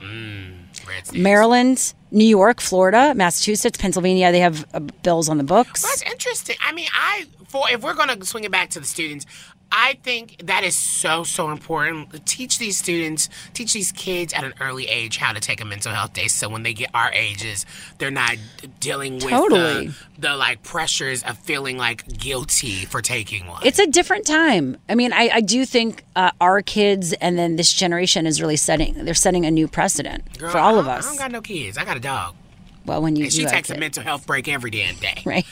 red 0.88 1.08
states. 1.08 1.14
Maryland, 1.14 1.94
New 2.12 2.26
York, 2.26 2.62
Florida, 2.62 3.14
Massachusetts, 3.16 3.78
Pennsylvania. 3.78 4.32
They 4.32 4.40
have 4.42 4.66
uh, 4.74 4.80
bills 4.80 5.30
on 5.30 5.38
the 5.38 5.44
books. 5.44 5.82
Well, 5.84 5.92
that's 5.92 6.04
interesting. 6.12 6.56
I 6.64 6.74
mean, 6.74 6.88
I 6.94 7.26
for 7.48 7.64
if 7.72 7.82
we're 7.82 7.94
gonna 7.96 8.24
swing 8.24 8.44
it 8.44 8.52
back 8.52 8.70
to 8.72 8.80
the 8.80 8.86
students, 8.86 9.26
I 9.72 9.98
think 10.04 10.46
that 10.48 10.64
is 10.64 10.76
so 10.76 11.24
so 11.24 11.50
important. 11.50 12.26
Teach 12.26 12.60
these 12.60 12.78
students, 12.78 13.30
teach 13.54 13.74
these 13.74 13.92
kids 13.92 14.34
at 14.34 14.44
an 14.44 14.54
early 14.60 14.88
age 14.88 15.18
how 15.18 15.32
to 15.34 15.40
take 15.40 15.62
a 15.62 15.66
mental 15.66 15.94
health 15.94 16.14
day, 16.14 16.28
so 16.28 16.50
when 16.50 16.64
they 16.64 16.74
get 16.74 16.90
our 16.94 17.12
ages, 17.14 17.66
they're 17.98 18.12
not 18.12 18.36
dealing 18.80 19.16
with 19.16 19.30
Totally. 19.30 19.88
the, 19.88 19.96
the 20.20 20.36
like 20.36 20.62
pressures 20.64 21.24
of 21.24 21.38
feeling 21.38 21.78
like 21.78 22.06
guilty 22.18 22.86
for 22.86 23.02
taking 23.02 23.48
one. 23.48 23.62
It's 23.66 23.80
a 23.80 23.88
different 23.88 24.26
time. 24.26 24.78
I 24.90 24.96
mean, 24.96 25.14
I, 25.14 25.30
I 25.36 25.42
do 25.42 25.66
think 25.66 26.04
uh, 26.16 26.32
our 26.42 26.62
kids 26.62 27.14
and 27.14 27.38
then 27.38 27.56
this 27.56 27.72
generation 27.72 28.26
is 28.28 28.42
really 28.42 28.58
setting. 28.58 29.06
They're 29.06 29.14
setting 29.14 29.46
a 29.46 29.52
new 29.52 29.68
precedent 29.68 30.38
Girl, 30.38 30.52
for 30.52 30.58
all 30.58 30.80
of 30.80 30.86
don't- 30.86 30.94
I 30.98 31.02
don't 31.02 31.18
got 31.18 31.32
no 31.32 31.42
kids. 31.42 31.78
I 31.78 31.86
got 31.86 31.98
a 31.98 32.02
dog. 32.02 32.36
Well, 32.86 33.02
when 33.02 33.16
you 33.16 33.26
And 33.26 33.34
she 33.34 33.40
do 33.40 33.46
have 33.46 33.54
takes 33.54 33.70
a 33.70 33.78
mental 33.78 34.04
health 34.04 34.26
break 34.26 34.48
every 34.48 34.72
damn 34.72 34.96
day. 34.96 35.22
Right. 35.26 35.46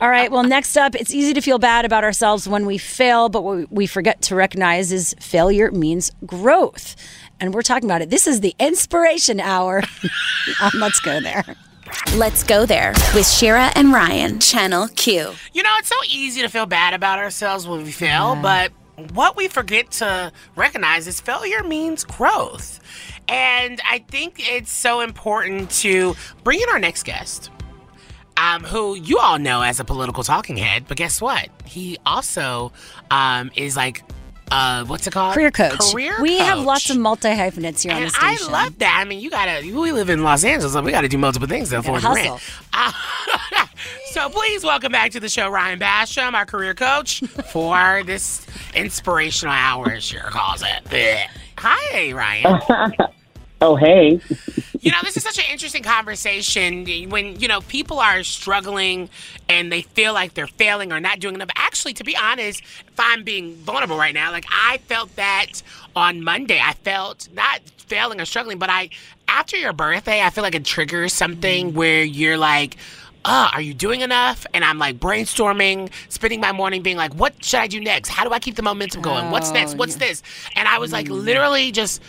All 0.00 0.10
right. 0.10 0.30
Well, 0.30 0.42
next 0.42 0.76
up, 0.76 0.94
it's 0.94 1.14
easy 1.14 1.32
to 1.34 1.40
feel 1.40 1.58
bad 1.58 1.86
about 1.86 2.04
ourselves 2.04 2.46
when 2.46 2.66
we 2.66 2.76
fail, 2.76 3.30
but 3.30 3.42
what 3.42 3.72
we 3.72 3.86
forget 3.86 4.20
to 4.22 4.34
recognize 4.34 4.92
is 4.92 5.14
failure 5.20 5.70
means 5.70 6.10
growth. 6.26 6.96
And 7.40 7.54
we're 7.54 7.62
talking 7.62 7.88
about 7.88 8.02
it. 8.02 8.10
This 8.10 8.26
is 8.26 8.40
the 8.40 8.54
inspiration 8.58 9.40
hour. 9.40 9.82
um, 10.60 10.70
let's 10.74 11.00
go 11.00 11.20
there. 11.20 11.44
Let's 12.14 12.42
go 12.42 12.66
there 12.66 12.92
with 13.14 13.26
Shira 13.26 13.72
and 13.74 13.92
Ryan, 13.92 14.38
Channel 14.40 14.88
Q. 14.88 15.32
You 15.54 15.62
know, 15.62 15.74
it's 15.78 15.88
so 15.88 15.96
easy 16.08 16.42
to 16.42 16.48
feel 16.48 16.66
bad 16.66 16.92
about 16.92 17.18
ourselves 17.18 17.66
when 17.66 17.82
we 17.82 17.92
fail, 17.92 18.36
but 18.36 18.72
what 19.12 19.36
we 19.36 19.48
forget 19.48 19.90
to 19.92 20.32
recognize 20.54 21.06
is 21.06 21.20
failure 21.20 21.62
means 21.62 22.04
growth. 22.04 22.80
And 23.28 23.80
I 23.88 23.98
think 23.98 24.36
it's 24.38 24.72
so 24.72 25.00
important 25.00 25.70
to 25.82 26.14
bring 26.44 26.60
in 26.60 26.68
our 26.70 26.78
next 26.78 27.04
guest. 27.04 27.50
Um, 28.38 28.64
who 28.64 28.96
you 28.96 29.18
all 29.18 29.38
know 29.38 29.62
as 29.62 29.80
a 29.80 29.84
political 29.84 30.22
talking 30.22 30.58
head, 30.58 30.84
but 30.86 30.98
guess 30.98 31.22
what? 31.22 31.48
He 31.64 31.96
also 32.04 32.70
um, 33.10 33.50
is 33.56 33.76
like 33.76 34.05
uh, 34.50 34.84
what's 34.84 35.06
it 35.06 35.12
called? 35.12 35.34
Career 35.34 35.50
coach. 35.50 35.92
Career 35.92 36.16
we 36.20 36.38
have 36.38 36.60
lots 36.60 36.88
of 36.90 36.96
multi 36.98 37.34
hyphenates 37.34 37.82
here 37.82 37.92
on 37.92 38.02
And 38.02 38.10
the 38.10 38.16
I 38.20 38.34
station. 38.36 38.52
love 38.52 38.78
that. 38.78 38.98
I 39.00 39.04
mean, 39.08 39.20
you 39.20 39.30
gotta. 39.30 39.60
We 39.72 39.92
live 39.92 40.08
in 40.10 40.22
Los 40.22 40.44
Angeles, 40.44 40.72
so 40.72 40.82
we 40.82 40.90
gotta 40.92 41.08
do 41.08 41.18
multiple 41.18 41.48
things 41.48 41.70
though 41.70 41.82
for 41.82 42.00
Gotta 42.00 42.08
the 42.08 42.28
rent. 42.30 42.42
Uh, 42.72 42.92
so 44.10 44.28
please 44.28 44.62
welcome 44.64 44.92
back 44.92 45.10
to 45.12 45.20
the 45.20 45.28
show 45.28 45.48
Ryan 45.48 45.78
Basham, 45.78 46.34
our 46.34 46.46
career 46.46 46.74
coach, 46.74 47.20
for 47.52 48.02
this 48.06 48.46
inspirational 48.74 49.54
hour, 49.54 49.90
as 49.92 50.04
Shira 50.04 50.30
calls 50.30 50.62
it. 50.62 51.26
Hi, 51.58 52.12
Ryan. 52.12 52.92
oh, 53.60 53.76
hey. 53.76 54.20
You 54.86 54.92
know, 54.92 54.98
this 55.02 55.16
is 55.16 55.24
such 55.24 55.38
an 55.38 55.46
interesting 55.50 55.82
conversation 55.82 56.86
when, 57.10 57.40
you 57.40 57.48
know, 57.48 57.60
people 57.62 57.98
are 57.98 58.22
struggling 58.22 59.10
and 59.48 59.72
they 59.72 59.82
feel 59.82 60.12
like 60.12 60.34
they're 60.34 60.46
failing 60.46 60.92
or 60.92 61.00
not 61.00 61.18
doing 61.18 61.34
enough. 61.34 61.48
Actually, 61.56 61.92
to 61.94 62.04
be 62.04 62.16
honest, 62.16 62.60
if 62.60 62.94
I'm 62.96 63.24
being 63.24 63.56
vulnerable 63.56 63.98
right 63.98 64.14
now, 64.14 64.30
like 64.30 64.44
I 64.48 64.78
felt 64.78 65.16
that 65.16 65.60
on 65.96 66.22
Monday. 66.22 66.60
I 66.62 66.74
felt 66.74 67.28
not 67.34 67.62
failing 67.78 68.20
or 68.20 68.26
struggling, 68.26 68.58
but 68.58 68.70
I, 68.70 68.90
after 69.26 69.56
your 69.56 69.72
birthday, 69.72 70.22
I 70.22 70.30
feel 70.30 70.42
like 70.42 70.54
it 70.54 70.64
triggers 70.64 71.12
something 71.12 71.74
where 71.74 72.04
you're 72.04 72.38
like, 72.38 72.76
uh, 73.24 73.50
are 73.52 73.60
you 73.60 73.74
doing 73.74 74.02
enough? 74.02 74.46
And 74.54 74.64
I'm 74.64 74.78
like 74.78 75.00
brainstorming, 75.00 75.90
spending 76.10 76.40
my 76.40 76.52
morning 76.52 76.82
being 76.82 76.96
like, 76.96 77.12
what 77.14 77.44
should 77.44 77.58
I 77.58 77.66
do 77.66 77.80
next? 77.80 78.08
How 78.08 78.22
do 78.22 78.32
I 78.32 78.38
keep 78.38 78.54
the 78.54 78.62
momentum 78.62 79.02
going? 79.02 79.32
What's 79.32 79.50
next? 79.50 79.74
What's 79.74 79.96
this? 79.96 80.22
And 80.54 80.68
I 80.68 80.78
was 80.78 80.92
like, 80.92 81.08
literally 81.08 81.72
just 81.72 82.00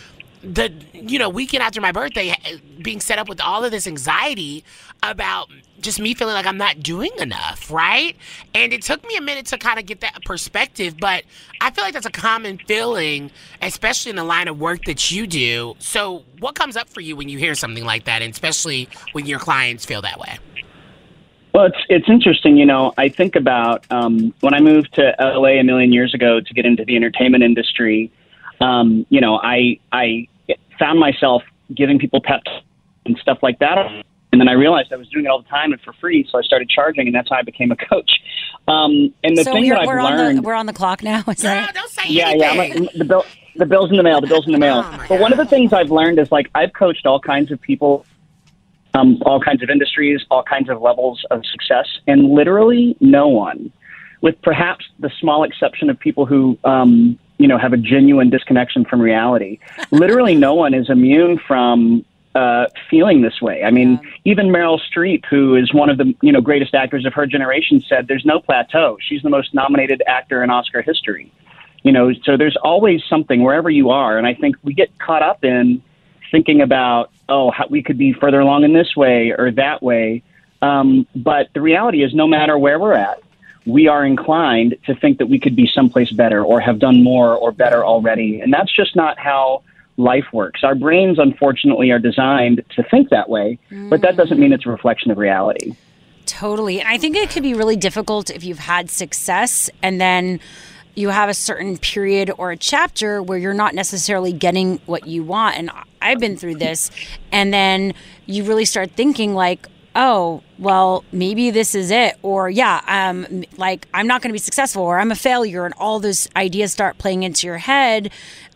the 0.42 0.72
you 0.92 1.18
know 1.18 1.28
weekend 1.28 1.62
after 1.62 1.80
my 1.80 1.92
birthday 1.92 2.34
being 2.82 3.00
set 3.00 3.18
up 3.18 3.28
with 3.28 3.40
all 3.40 3.64
of 3.64 3.70
this 3.70 3.86
anxiety 3.86 4.64
about 5.02 5.48
just 5.80 6.00
me 6.00 6.14
feeling 6.14 6.34
like 6.34 6.46
I'm 6.46 6.56
not 6.56 6.80
doing 6.80 7.12
enough, 7.18 7.70
right? 7.70 8.16
And 8.54 8.72
it 8.72 8.82
took 8.82 9.06
me 9.06 9.16
a 9.16 9.20
minute 9.20 9.46
to 9.46 9.58
kind 9.58 9.78
of 9.78 9.86
get 9.86 10.00
that 10.00 10.24
perspective, 10.24 10.96
but 10.98 11.24
I 11.60 11.70
feel 11.70 11.84
like 11.84 11.94
that's 11.94 12.06
a 12.06 12.10
common 12.10 12.58
feeling, 12.66 13.30
especially 13.62 14.10
in 14.10 14.16
the 14.16 14.24
line 14.24 14.48
of 14.48 14.58
work 14.58 14.84
that 14.86 15.10
you 15.10 15.26
do. 15.26 15.76
So, 15.78 16.24
what 16.40 16.54
comes 16.54 16.76
up 16.76 16.88
for 16.88 17.00
you 17.00 17.16
when 17.16 17.28
you 17.28 17.38
hear 17.38 17.54
something 17.54 17.84
like 17.84 18.04
that, 18.04 18.22
and 18.22 18.32
especially 18.32 18.88
when 19.12 19.26
your 19.26 19.38
clients 19.38 19.84
feel 19.84 20.02
that 20.02 20.18
way? 20.18 20.38
Well, 21.54 21.66
it's 21.66 21.78
it's 21.88 22.08
interesting. 22.08 22.56
You 22.56 22.66
know, 22.66 22.92
I 22.98 23.08
think 23.08 23.36
about 23.36 23.84
um, 23.90 24.34
when 24.40 24.54
I 24.54 24.60
moved 24.60 24.94
to 24.94 25.14
LA 25.18 25.60
a 25.60 25.62
million 25.62 25.92
years 25.92 26.14
ago 26.14 26.40
to 26.40 26.54
get 26.54 26.66
into 26.66 26.84
the 26.84 26.96
entertainment 26.96 27.42
industry. 27.42 28.10
Um, 28.60 29.06
you 29.08 29.20
know, 29.20 29.38
I 29.42 29.78
I 29.92 30.28
found 30.78 30.98
myself 30.98 31.42
giving 31.74 31.98
people 31.98 32.20
pep 32.20 32.42
and 33.04 33.16
stuff 33.18 33.38
like 33.42 33.58
that, 33.60 33.78
and 34.32 34.40
then 34.40 34.48
I 34.48 34.52
realized 34.52 34.92
I 34.92 34.96
was 34.96 35.08
doing 35.08 35.24
it 35.24 35.28
all 35.28 35.42
the 35.42 35.48
time 35.48 35.72
and 35.72 35.80
for 35.80 35.92
free. 35.94 36.26
So 36.30 36.38
I 36.38 36.42
started 36.42 36.68
charging, 36.68 37.06
and 37.06 37.14
that's 37.14 37.28
how 37.28 37.36
I 37.36 37.42
became 37.42 37.70
a 37.70 37.76
coach. 37.76 38.10
Um, 38.66 39.14
and 39.24 39.36
the 39.36 39.44
so 39.44 39.52
thing 39.52 39.68
that 39.68 39.80
I've 39.80 39.86
we're 39.86 40.02
learned, 40.02 40.20
on 40.20 40.34
the 40.36 40.42
we're 40.42 40.54
on 40.54 40.66
the 40.66 40.72
clock 40.72 41.02
now. 41.02 41.24
Is 41.28 41.42
that 41.42 41.74
it? 41.74 42.10
yeah, 42.10 42.32
yeah, 42.32 42.50
I'm 42.50 42.56
like, 42.58 42.92
the 42.92 43.04
bill, 43.04 43.24
the 43.56 43.66
bill's 43.66 43.90
in 43.90 43.96
the 43.96 44.02
mail. 44.02 44.20
The 44.20 44.26
bill's 44.26 44.46
in 44.46 44.52
the 44.52 44.58
mail. 44.58 44.82
but 45.08 45.20
one 45.20 45.32
of 45.32 45.38
the 45.38 45.46
things 45.46 45.72
I've 45.72 45.90
learned 45.90 46.18
is 46.18 46.30
like 46.30 46.50
I've 46.54 46.72
coached 46.72 47.06
all 47.06 47.20
kinds 47.20 47.50
of 47.50 47.60
people 47.60 48.04
um, 48.94 49.22
all 49.24 49.40
kinds 49.40 49.62
of 49.62 49.70
industries, 49.70 50.24
all 50.30 50.42
kinds 50.42 50.68
of 50.68 50.80
levels 50.80 51.24
of 51.30 51.44
success, 51.46 51.86
and 52.06 52.30
literally 52.30 52.96
no 53.00 53.28
one, 53.28 53.72
with 54.20 54.40
perhaps 54.42 54.84
the 54.98 55.10
small 55.20 55.44
exception 55.44 55.90
of 55.90 55.98
people 55.98 56.26
who, 56.26 56.58
um, 56.64 57.18
you 57.38 57.48
know, 57.48 57.58
have 57.58 57.72
a 57.72 57.76
genuine 57.76 58.30
disconnection 58.30 58.84
from 58.84 59.00
reality. 59.00 59.58
literally, 59.90 60.34
no 60.34 60.54
one 60.54 60.74
is 60.74 60.90
immune 60.90 61.38
from 61.38 62.04
uh, 62.34 62.66
feeling 62.90 63.22
this 63.22 63.40
way. 63.40 63.64
I 63.64 63.70
mean, 63.70 64.00
even 64.24 64.48
Meryl 64.48 64.78
Streep, 64.92 65.24
who 65.26 65.56
is 65.56 65.72
one 65.72 65.88
of 65.88 65.98
the 65.98 66.14
you 66.20 66.32
know 66.32 66.40
greatest 66.40 66.74
actors 66.74 67.06
of 67.06 67.14
her 67.14 67.26
generation, 67.26 67.80
said 67.80 68.06
there's 68.06 68.24
no 68.24 68.40
plateau. 68.40 68.98
She's 69.00 69.22
the 69.22 69.30
most 69.30 69.54
nominated 69.54 70.02
actor 70.06 70.42
in 70.42 70.50
Oscar 70.50 70.82
history. 70.82 71.32
You 71.82 71.92
know, 71.92 72.12
so 72.24 72.36
there's 72.36 72.56
always 72.56 73.02
something 73.08 73.42
wherever 73.42 73.70
you 73.70 73.90
are, 73.90 74.18
and 74.18 74.26
I 74.26 74.34
think 74.34 74.56
we 74.62 74.74
get 74.74 74.98
caught 74.98 75.22
up 75.22 75.44
in 75.44 75.82
thinking 76.30 76.60
about 76.60 77.10
oh 77.28 77.50
how, 77.50 77.66
we 77.68 77.82
could 77.82 77.98
be 77.98 78.12
further 78.12 78.40
along 78.40 78.64
in 78.64 78.72
this 78.72 78.96
way 78.96 79.32
or 79.36 79.50
that 79.52 79.82
way 79.82 80.22
um, 80.60 81.06
but 81.14 81.48
the 81.54 81.60
reality 81.60 82.02
is 82.02 82.14
no 82.14 82.26
matter 82.26 82.58
where 82.58 82.78
we're 82.78 82.94
at 82.94 83.22
we 83.68 83.86
are 83.86 84.04
inclined 84.04 84.76
to 84.86 84.94
think 84.94 85.18
that 85.18 85.26
we 85.26 85.38
could 85.38 85.54
be 85.54 85.70
someplace 85.72 86.10
better 86.10 86.42
or 86.42 86.60
have 86.60 86.78
done 86.78 87.02
more 87.02 87.34
or 87.36 87.52
better 87.52 87.84
already 87.84 88.40
and 88.40 88.52
that's 88.52 88.74
just 88.74 88.96
not 88.96 89.18
how 89.18 89.62
life 89.96 90.26
works 90.32 90.64
our 90.64 90.74
brains 90.74 91.18
unfortunately 91.18 91.90
are 91.90 91.98
designed 91.98 92.64
to 92.74 92.82
think 92.84 93.10
that 93.10 93.28
way 93.28 93.58
but 93.90 94.00
that 94.00 94.16
doesn't 94.16 94.38
mean 94.38 94.52
it's 94.52 94.66
a 94.66 94.70
reflection 94.70 95.10
of 95.10 95.18
reality 95.18 95.74
Totally. 96.28 96.78
And 96.78 96.88
I 96.88 96.98
think 96.98 97.16
it 97.16 97.30
could 97.30 97.42
be 97.42 97.54
really 97.54 97.74
difficult 97.74 98.28
if 98.28 98.44
you've 98.44 98.58
had 98.58 98.90
success 98.90 99.70
and 99.82 99.98
then 99.98 100.40
you 100.94 101.08
have 101.08 101.30
a 101.30 101.34
certain 101.34 101.78
period 101.78 102.30
or 102.36 102.50
a 102.50 102.56
chapter 102.56 103.22
where 103.22 103.38
you're 103.38 103.54
not 103.54 103.74
necessarily 103.74 104.32
getting 104.32 104.76
what 104.84 105.06
you 105.06 105.22
want. 105.22 105.56
And 105.56 105.70
I've 106.02 106.20
been 106.20 106.36
through 106.36 106.56
this. 106.56 106.90
And 107.32 107.54
then 107.54 107.94
you 108.26 108.44
really 108.44 108.66
start 108.66 108.90
thinking, 108.90 109.34
like, 109.34 109.66
oh, 109.98 110.42
well, 110.58 111.04
maybe 111.12 111.50
this 111.50 111.74
is 111.74 111.90
it. 111.90 112.16
Or, 112.22 112.48
yeah, 112.48 112.80
um, 112.86 113.44
like, 113.58 113.86
I'm 113.92 114.06
not 114.06 114.22
going 114.22 114.30
to 114.30 114.32
be 114.32 114.38
successful 114.38 114.82
or 114.82 114.98
I'm 114.98 115.10
a 115.10 115.16
failure. 115.16 115.66
And 115.66 115.74
all 115.76 116.00
those 116.00 116.28
ideas 116.36 116.72
start 116.72 116.96
playing 116.96 117.24
into 117.24 117.46
your 117.46 117.58
head. 117.58 118.10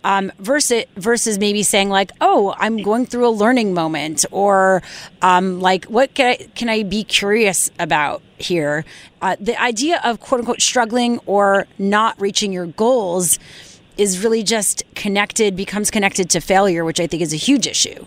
Um, 0.05 0.33
versus 0.41 0.83
versus 0.97 1.39
maybe 1.39 1.63
saying 1.63 1.89
like, 1.89 2.11
oh, 2.21 2.57
I'm 2.59 2.79
going 2.79 3.07
through 3.07 3.29
a 3.29 3.31
learning 3.31 3.73
moment, 3.73 4.25
or 4.33 4.83
um, 5.21 5.61
like, 5.61 5.85
what 5.85 6.13
can 6.15 6.27
I, 6.27 6.37
can 6.57 6.69
I 6.69 6.83
be 6.83 7.05
curious 7.05 7.71
about 7.79 8.21
here? 8.37 8.85
Uh, 9.21 9.37
the 9.39 9.57
idea 9.63 10.01
of 10.03 10.19
quote 10.19 10.41
unquote 10.41 10.61
struggling 10.61 11.21
or 11.25 11.69
not 11.79 12.21
reaching 12.21 12.53
your 12.53 12.67
goals 12.67 13.39
is 13.97 14.25
really 14.25 14.43
just 14.43 14.83
connected, 14.97 15.55
becomes 15.55 15.89
connected 15.89 16.29
to 16.31 16.41
failure, 16.41 16.85
which 16.85 16.99
I 16.99 17.07
think 17.07 17.23
is 17.23 17.33
a 17.33 17.37
huge 17.37 17.69
issue. 17.69 18.05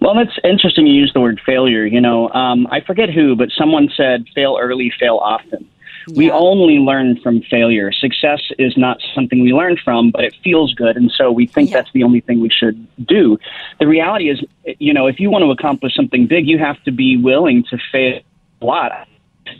Well, 0.00 0.14
that's 0.14 0.38
interesting. 0.44 0.86
You 0.86 0.94
use 0.94 1.12
the 1.12 1.20
word 1.20 1.40
failure. 1.44 1.84
You 1.84 2.00
know, 2.00 2.28
um, 2.30 2.66
I 2.70 2.80
forget 2.80 3.10
who, 3.10 3.36
but 3.36 3.50
someone 3.56 3.88
said, 3.96 4.26
"Fail 4.34 4.58
early, 4.60 4.92
fail 4.98 5.16
often." 5.16 5.68
We 6.14 6.30
only 6.30 6.78
learn 6.78 7.18
from 7.22 7.40
failure. 7.42 7.90
Success 7.90 8.40
is 8.58 8.76
not 8.76 9.00
something 9.14 9.40
we 9.40 9.52
learn 9.52 9.78
from, 9.82 10.10
but 10.10 10.24
it 10.24 10.34
feels 10.44 10.74
good, 10.74 10.96
and 10.96 11.10
so 11.10 11.32
we 11.32 11.46
think 11.46 11.70
that's 11.70 11.90
the 11.92 12.02
only 12.02 12.20
thing 12.20 12.40
we 12.40 12.50
should 12.50 12.86
do. 13.06 13.38
The 13.80 13.86
reality 13.86 14.28
is, 14.28 14.44
you 14.78 14.92
know, 14.92 15.06
if 15.06 15.18
you 15.18 15.30
want 15.30 15.44
to 15.44 15.50
accomplish 15.50 15.94
something 15.94 16.26
big, 16.26 16.46
you 16.46 16.58
have 16.58 16.82
to 16.84 16.92
be 16.92 17.16
willing 17.16 17.64
to 17.70 17.78
fail 17.90 18.20
a 18.60 18.64
lot. 18.64 19.08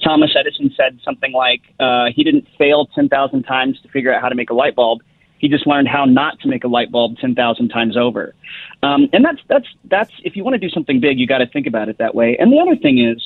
Thomas 0.02 0.34
Edison 0.38 0.72
said 0.76 0.98
something 1.04 1.32
like, 1.32 1.62
uh, 1.80 2.06
he 2.14 2.24
didn't 2.24 2.46
fail 2.58 2.86
10,000 2.94 3.42
times 3.44 3.80
to 3.80 3.88
figure 3.88 4.12
out 4.14 4.20
how 4.20 4.28
to 4.28 4.34
make 4.34 4.50
a 4.50 4.54
light 4.54 4.74
bulb. 4.74 5.02
He 5.44 5.50
just 5.50 5.66
learned 5.66 5.88
how 5.88 6.06
not 6.06 6.40
to 6.40 6.48
make 6.48 6.64
a 6.64 6.68
light 6.68 6.90
bulb 6.90 7.18
10,000 7.18 7.68
times 7.68 7.98
over. 7.98 8.34
Um, 8.82 9.10
and 9.12 9.22
that's, 9.22 9.42
that's, 9.46 9.66
that's, 9.90 10.10
if 10.24 10.36
you 10.36 10.42
want 10.42 10.54
to 10.54 10.58
do 10.58 10.70
something 10.70 11.00
big, 11.00 11.18
you 11.18 11.26
got 11.26 11.38
to 11.38 11.46
think 11.46 11.66
about 11.66 11.90
it 11.90 11.98
that 11.98 12.14
way. 12.14 12.34
And 12.40 12.50
the 12.50 12.60
other 12.60 12.76
thing 12.76 12.98
is, 12.98 13.22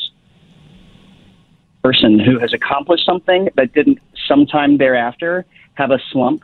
person 1.85 2.19
who 2.19 2.41
has 2.41 2.53
accomplished 2.53 3.07
something 3.07 3.51
that 3.55 3.73
didn't 3.73 4.01
sometime 4.27 4.79
thereafter 4.79 5.47
have 5.75 5.93
a 5.93 6.01
slump. 6.11 6.43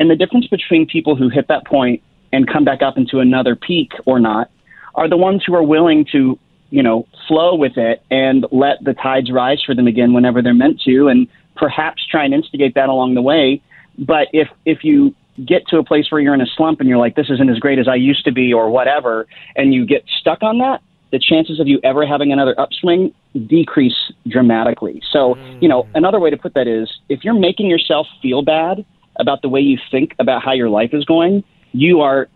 And 0.00 0.10
the 0.10 0.16
difference 0.16 0.48
between 0.48 0.88
people 0.88 1.14
who 1.14 1.28
hit 1.28 1.46
that 1.46 1.64
point 1.68 2.02
and 2.32 2.48
come 2.48 2.64
back 2.64 2.82
up 2.82 2.98
into 2.98 3.20
another 3.20 3.54
peak 3.54 3.92
or 4.06 4.18
not 4.18 4.50
are 4.96 5.08
the 5.08 5.16
ones 5.16 5.44
who 5.46 5.54
are 5.54 5.62
willing 5.62 6.04
to, 6.10 6.36
you 6.70 6.82
know, 6.82 7.06
flow 7.28 7.54
with 7.54 7.76
it 7.76 8.02
and 8.10 8.44
let 8.50 8.82
the 8.82 8.92
tides 8.92 9.30
rise 9.30 9.62
for 9.64 9.72
them 9.72 9.86
again 9.86 10.14
whenever 10.14 10.42
they're 10.42 10.52
meant 10.52 10.80
to 10.80 11.06
and 11.06 11.28
perhaps 11.54 12.04
try 12.10 12.24
and 12.24 12.34
instigate 12.34 12.74
that 12.74 12.88
along 12.88 13.14
the 13.14 13.22
way. 13.22 13.62
But 14.06 14.28
if 14.32 14.48
if 14.64 14.84
you 14.84 15.14
get 15.44 15.66
to 15.68 15.78
a 15.78 15.84
place 15.84 16.10
where 16.10 16.20
you're 16.20 16.34
in 16.34 16.40
a 16.40 16.46
slump 16.46 16.80
and 16.80 16.88
you're 16.88 16.98
like, 16.98 17.16
this 17.16 17.30
isn't 17.30 17.48
as 17.48 17.58
great 17.58 17.78
as 17.78 17.88
I 17.88 17.94
used 17.94 18.24
to 18.24 18.32
be 18.32 18.52
or 18.52 18.70
whatever, 18.70 19.26
and 19.56 19.72
you 19.72 19.86
get 19.86 20.04
stuck 20.20 20.42
on 20.42 20.58
that, 20.58 20.82
the 21.10 21.18
chances 21.18 21.58
of 21.60 21.66
you 21.68 21.80
ever 21.82 22.06
having 22.06 22.32
another 22.32 22.58
upswing 22.60 23.14
decrease 23.46 24.12
dramatically. 24.28 25.00
So, 25.10 25.36
you 25.60 25.68
know, 25.68 25.84
mm. 25.84 25.90
another 25.94 26.20
way 26.20 26.30
to 26.30 26.36
put 26.36 26.54
that 26.54 26.66
is 26.66 26.90
if 27.08 27.24
you're 27.24 27.38
making 27.38 27.66
yourself 27.66 28.06
feel 28.20 28.42
bad 28.42 28.84
about 29.16 29.42
the 29.42 29.48
way 29.48 29.60
you 29.60 29.78
think 29.90 30.14
about 30.18 30.42
how 30.42 30.52
your 30.52 30.68
life 30.68 30.92
is 30.92 31.04
going, 31.04 31.44
you 31.72 32.00
are 32.00 32.28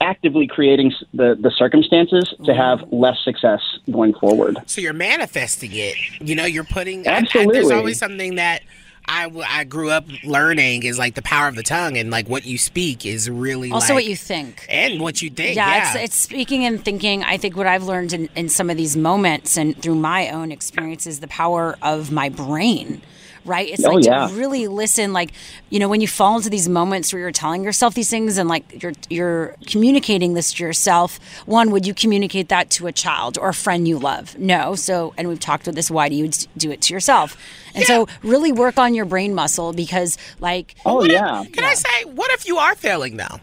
actively 0.00 0.46
creating 0.46 0.92
the, 1.14 1.36
the 1.40 1.50
circumstances 1.50 2.34
to 2.44 2.52
mm. 2.52 2.56
have 2.56 2.92
less 2.92 3.18
success 3.24 3.60
going 3.90 4.14
forward. 4.14 4.58
So 4.66 4.80
you're 4.80 4.92
manifesting 4.92 5.70
it. 5.72 5.96
You 6.20 6.34
know, 6.34 6.44
you're 6.44 6.64
putting. 6.64 7.08
I- 7.08 7.26
I- 7.34 7.46
there's 7.46 7.70
always 7.70 7.98
something 7.98 8.36
that 8.36 8.62
I, 9.08 9.30
I 9.46 9.64
grew 9.64 9.90
up 9.90 10.04
learning 10.24 10.82
is 10.82 10.98
like 10.98 11.14
the 11.14 11.22
power 11.22 11.46
of 11.48 11.54
the 11.54 11.62
tongue 11.62 11.96
and 11.96 12.10
like 12.10 12.28
what 12.28 12.44
you 12.44 12.58
speak 12.58 13.06
is 13.06 13.30
really 13.30 13.70
Also, 13.70 13.94
like, 13.94 14.02
what 14.02 14.10
you 14.10 14.16
think. 14.16 14.66
and 14.68 15.00
what 15.00 15.22
you 15.22 15.30
think. 15.30 15.56
yeah, 15.56 15.68
Yeah, 15.68 15.86
It's, 15.94 16.04
it's 16.04 16.16
speaking 16.16 16.64
and 16.64 16.84
thinking. 16.84 17.22
I 17.22 17.36
think 17.36 17.56
what 17.56 17.66
I've 17.66 17.84
learned 17.84 18.12
in, 18.12 18.28
in 18.34 18.48
some 18.48 18.68
of 18.68 18.76
these 18.76 18.96
moments 18.96 19.56
and 19.56 19.80
through 19.80 19.94
my 19.94 20.30
own 20.30 20.50
experiences, 20.50 21.20
the 21.20 21.28
power 21.28 21.76
of 21.82 22.10
my 22.10 22.28
brain 22.28 23.00
right? 23.46 23.68
It's 23.68 23.84
Oh, 23.84 23.90
like 23.92 24.04
yeah. 24.04 24.26
to 24.28 24.34
really 24.34 24.66
listen, 24.68 25.12
like, 25.12 25.30
you 25.70 25.78
know, 25.78 25.88
when 25.88 26.00
you 26.00 26.08
fall 26.08 26.36
into 26.36 26.50
these 26.50 26.68
moments 26.68 27.12
where 27.12 27.20
you're 27.20 27.30
telling 27.32 27.64
yourself 27.64 27.94
these 27.94 28.10
things 28.10 28.36
and 28.38 28.48
like 28.48 28.82
you're 28.82 28.92
you're 29.08 29.54
communicating 29.66 30.34
this 30.34 30.52
to 30.54 30.64
yourself. 30.64 31.18
One, 31.46 31.70
would 31.70 31.86
you 31.86 31.94
communicate 31.94 32.48
that 32.48 32.70
to 32.70 32.86
a 32.86 32.92
child 32.92 33.38
or 33.38 33.48
a 33.50 33.54
friend 33.54 33.86
you 33.86 33.98
love? 33.98 34.36
No. 34.38 34.74
So, 34.74 35.14
and 35.16 35.28
we've 35.28 35.40
talked 35.40 35.66
about 35.66 35.74
this. 35.76 35.90
Why 35.90 36.08
do 36.08 36.14
you 36.14 36.30
do 36.56 36.70
it 36.70 36.82
to 36.82 36.92
yourself? 36.94 37.36
And 37.74 37.84
so, 37.84 38.06
really 38.22 38.52
work 38.52 38.78
on 38.78 38.94
your 38.94 39.04
brain 39.04 39.34
muscle 39.34 39.72
because, 39.72 40.18
like, 40.40 40.74
Oh, 40.84 40.96
What 40.96 41.06
if- 41.06 41.12
yeah. 41.12 41.44
can 41.52 41.64
I 41.64 41.74
say, 41.74 42.04
what 42.04 42.30
if 42.32 42.46
you 42.46 42.58
are 42.58 42.74
failing 42.74 43.16
though? 43.16 43.40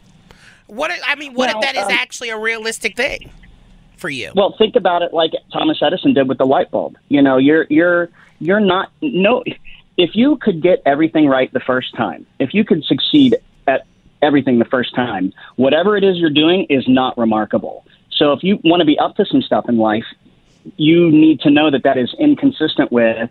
What 0.67 0.91
if, 0.91 0.99
I 1.05 1.15
mean, 1.15 1.33
what 1.33 1.49
Well, 1.53 1.61
if 1.61 1.65
that 1.65 1.75
is 1.75 1.83
um, 1.85 1.91
actually 1.91 2.29
a 2.29 2.37
realistic 2.37 2.95
thing 2.97 3.29
for 3.97 4.09
you? 4.09 4.31
Well, 4.35 4.55
think 4.57 4.75
about 4.75 5.01
it 5.03 5.13
like 5.13 5.31
Thomas 5.51 5.79
Edison 5.81 6.13
did 6.13 6.27
with 6.27 6.37
the 6.39 6.45
light 6.45 6.71
bulb. 6.71 6.95
You 7.09 7.21
know, 7.21 7.37
you're 7.37 7.67
you're 7.69 8.09
you're 8.39 8.59
not 8.59 8.89
no. 9.01 9.43
If 9.97 10.11
you 10.15 10.37
could 10.37 10.61
get 10.61 10.81
everything 10.85 11.27
right 11.27 11.51
the 11.53 11.59
first 11.59 11.95
time, 11.95 12.25
if 12.39 12.53
you 12.53 12.65
could 12.65 12.83
succeed 12.83 13.37
at 13.67 13.85
everything 14.21 14.59
the 14.59 14.65
first 14.65 14.95
time, 14.95 15.33
whatever 15.55 15.95
it 15.95 16.03
is 16.03 16.17
you're 16.17 16.29
doing 16.29 16.65
is 16.69 16.83
not 16.87 17.17
remarkable. 17.17 17.85
So 18.17 18.31
if 18.33 18.43
you 18.43 18.59
want 18.63 18.81
to 18.81 18.85
be 18.85 18.97
up 18.97 19.15
to 19.17 19.25
some 19.25 19.41
stuff 19.41 19.65
in 19.67 19.77
life, 19.77 20.05
you 20.77 21.11
need 21.11 21.41
to 21.41 21.49
know 21.49 21.69
that 21.69 21.83
that 21.83 21.97
is 21.97 22.13
inconsistent 22.19 22.91
with 22.91 23.29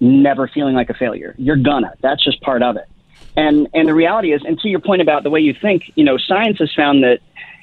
never 0.00 0.48
feeling 0.48 0.74
like 0.74 0.90
a 0.90 0.94
failure. 0.94 1.34
You're 1.38 1.56
gonna. 1.56 1.94
That's 2.00 2.22
just 2.24 2.40
part 2.40 2.62
of 2.62 2.76
it. 2.76 2.88
And 3.36 3.68
and 3.74 3.86
the 3.86 3.94
reality 3.94 4.32
is, 4.32 4.42
and 4.44 4.58
to 4.60 4.68
your 4.68 4.80
point 4.80 5.02
about 5.02 5.22
the 5.22 5.30
way 5.30 5.40
you 5.40 5.54
think, 5.54 5.92
you 5.94 6.04
know, 6.04 6.16
science 6.16 6.58
has 6.58 6.72
found 6.74 7.04
that 7.04 7.20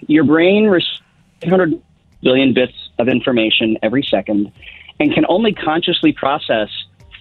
your 0.08 0.24
brain 0.24 0.66
receives 0.66 1.02
800 1.42 1.82
billion 2.22 2.54
bits 2.54 2.74
of 3.00 3.08
information 3.08 3.78
every 3.82 4.04
second, 4.10 4.52
and 5.00 5.14
can 5.14 5.26
only 5.28 5.54
consciously 5.54 6.14
process 6.14 6.70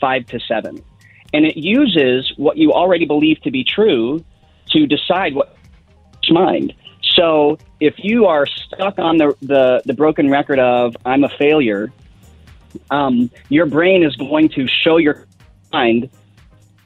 five 0.01 0.27
to 0.27 0.41
seven. 0.41 0.83
And 1.33 1.47
it 1.47 1.57
uses 1.57 2.33
what 2.37 2.57
you 2.57 2.73
already 2.73 3.07
believe 3.07 3.41
to 3.43 3.51
be 3.51 3.65
true 3.65 4.25
to 4.71 4.87
decide 4.87 5.35
what 5.35 5.57
mind. 6.31 6.73
So 7.15 7.59
if 7.81 7.95
you 7.99 8.27
are 8.27 8.47
stuck 8.47 8.99
on 8.99 9.19
the, 9.19 9.37
the, 9.43 9.83
the 9.85 9.93
broken 9.93 10.31
record 10.31 10.59
of 10.59 10.97
I'm 11.05 11.25
a 11.25 11.29
failure, 11.29 11.93
um, 12.91 13.31
your 13.49 13.67
brain 13.67 14.03
is 14.03 14.17
going 14.17 14.49
to 14.51 14.67
show 14.67 14.97
your 14.97 15.27
mind 15.73 16.09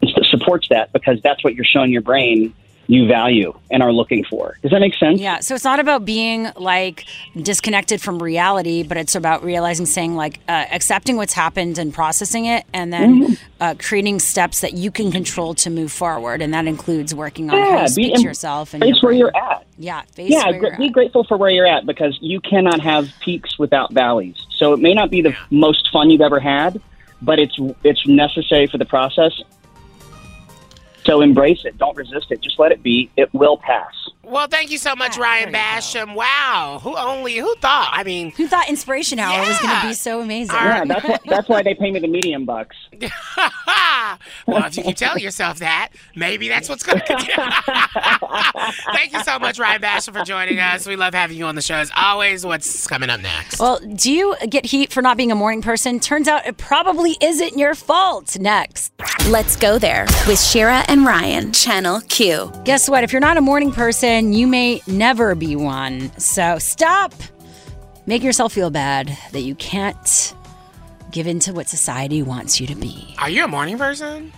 that 0.01 0.27
supports 0.31 0.69
that 0.71 0.93
because 0.93 1.21
that's 1.23 1.43
what 1.45 1.55
you're 1.55 1.65
showing 1.65 1.93
your 1.93 2.03
brain 2.03 2.55
you 2.89 3.07
value 3.07 3.53
and 3.71 3.83
are 3.83 3.93
looking 3.93 4.23
for. 4.25 4.57
Does 4.63 4.71
that 4.71 4.81
make 4.81 4.95
sense? 4.95 5.21
Yeah, 5.21 5.41
so 5.41 5.55
it's 5.55 5.65
not 5.65 5.81
about 5.81 6.05
being 6.05 6.49
like 6.57 7.05
disconnected 7.41 8.01
from 8.01 8.23
reality, 8.23 8.83
but 8.83 8.97
it's 8.97 9.15
about 9.15 9.43
realizing, 9.43 9.87
saying 9.87 10.15
like 10.15 10.41
uh, 10.49 10.65
accepting 10.71 11.17
what's 11.17 11.33
happened 11.33 11.79
and 11.79 11.93
processing 11.93 12.47
it, 12.47 12.65
and 12.73 12.93
then 12.93 13.23
Mhm. 13.23 13.39
uh, 13.61 13.75
creating 13.79 14.21
steps 14.21 14.61
that 14.61 14.75
you 14.75 14.91
can 14.91 15.11
control 15.11 15.55
to 15.55 15.71
move 15.71 15.91
forward, 15.91 16.41
and 16.43 16.55
that 16.55 16.67
includes 16.67 17.15
working 17.15 17.51
on 17.51 17.57
how 17.59 17.65
Yeah, 17.69 17.75
you 17.81 17.83
be 17.87 17.89
speak 17.89 18.11
em- 18.15 18.17
to 18.21 18.23
yourself 18.23 18.73
and 18.75 18.83
face 18.83 18.95
your 19.03 19.11
where 19.11 19.19
you're 19.19 19.37
at. 19.37 19.65
Yeah, 19.79 20.03
face 20.15 20.31
yeah, 20.31 20.45
where 20.51 20.59
gr- 20.61 20.67
you're 20.67 20.77
be 20.79 20.87
at. 20.87 20.93
grateful 20.93 21.25
for 21.25 21.37
where 21.37 21.51
you're 21.51 21.67
at 21.67 21.87
because 21.87 22.17
you 22.21 22.41
cannot 22.41 22.81
have 22.81 23.09
peaks 23.21 23.59
without 23.59 23.93
valleys. 23.93 24.37
So 24.57 24.73
it 24.73 24.81
may 24.81 24.95
not 24.95 25.11
be 25.11 25.23
the 25.23 25.35
most 25.51 25.91
fun 25.93 26.09
you've 26.11 26.21
ever 26.21 26.41
had, 26.41 26.81
but 27.21 27.39
it's 27.39 27.59
it's 27.85 28.07
necessary 28.07 28.67
for 28.69 28.79
the 28.79 28.85
process. 28.85 29.33
So 31.07 31.21
embrace 31.21 31.65
it. 31.65 31.79
Don't 31.79 31.97
resist 31.97 32.33
it. 32.33 32.43
Just 32.43 32.59
let 32.59 32.73
it 32.73 32.83
be. 32.83 33.11
It 33.17 33.33
will 33.33 33.57
pass. 33.57 33.95
Well, 34.27 34.49
thank 34.49 34.73
you 34.73 34.79
so 34.79 34.97
much, 34.97 35.19
ah, 35.19 35.23
Ryan 35.23 35.53
Basham. 35.53 36.15
Wow, 36.17 36.81
who 36.83 36.97
only 36.97 37.37
who 37.37 37.55
thought? 37.57 37.91
I 37.93 38.03
mean, 38.03 38.33
who 38.33 38.49
thought 38.49 38.69
Inspiration 38.69 39.21
Hour 39.21 39.39
was 39.39 39.59
going 39.61 39.81
to 39.81 39.87
be 39.87 39.95
so 39.95 40.21
amazing? 40.21 40.57
Yeah, 40.57 40.85
that's 40.85 41.05
why, 41.05 41.19
that's 41.27 41.49
why 41.49 41.63
they 41.63 41.75
pay 41.75 41.93
me 41.93 42.01
the 42.01 42.09
medium 42.09 42.45
bucks. 42.45 42.75
well, 44.47 44.65
if 44.65 44.77
you 44.77 44.83
keep 44.83 44.97
telling 44.97 45.23
yourself 45.23 45.61
that, 45.61 45.91
maybe 46.17 46.49
that's 46.49 46.69
what's 46.69 46.83
going 46.83 46.99
to 46.99 47.07
continue. 47.07 47.35
Thank 48.93 49.13
you 49.13 49.23
so 49.23 49.39
much, 49.39 49.61
Ryan 49.61 49.81
Basham, 49.81 50.13
for 50.19 50.25
joining 50.25 50.59
us. 50.59 50.87
We 50.89 50.97
love 50.97 51.15
having 51.15 51.37
you 51.37 51.45
on 51.45 51.55
the 51.55 51.63
show 51.63 51.77
as 51.77 51.93
always. 51.95 52.45
What's 52.45 52.89
coming 52.89 53.11
up 53.11 53.21
next? 53.21 53.61
Well, 53.61 53.79
do 53.79 54.11
you 54.11 54.35
get 54.49 54.67
heat 54.67 54.93
for 54.93 55.03
not 55.03 55.17
being 55.17 55.31
a 55.31 55.37
morning 55.37 55.63
person? 55.63 56.01
Turns 56.01 56.27
out 56.27 56.45
it 56.47 56.57
probably 56.57 57.17
isn't 57.21 57.57
your 57.57 57.77
fault. 57.77 58.37
Next. 58.41 58.93
Let's 59.29 59.55
go 59.55 59.79
there 59.79 60.07
with 60.27 60.41
Shira 60.41 60.85
and 60.89 61.05
Ryan, 61.07 61.53
Channel 61.53 62.01
Q. 62.09 62.51
Guess 62.65 62.89
what? 62.89 63.05
If 63.05 63.13
you're 63.13 63.21
not 63.21 63.37
a 63.37 63.41
morning 63.41 63.71
person, 63.71 64.16
you 64.25 64.47
may 64.47 64.81
never 64.87 65.35
be 65.35 65.57
one. 65.57 66.11
So 66.19 66.59
stop 66.59 67.13
Make 68.09 68.23
yourself 68.23 68.53
feel 68.53 68.71
bad 68.71 69.19
that 69.33 69.41
you 69.41 69.57
can't 69.57 70.33
give 71.11 71.27
in 71.27 71.41
to 71.41 71.53
what 71.53 71.69
society 71.69 72.23
wants 72.23 72.61
you 72.61 72.67
to 72.69 72.77
be. 72.77 73.17
Are 73.19 73.29
you 73.29 73.43
a 73.45 73.49
morning 73.49 73.79
person? 73.79 74.33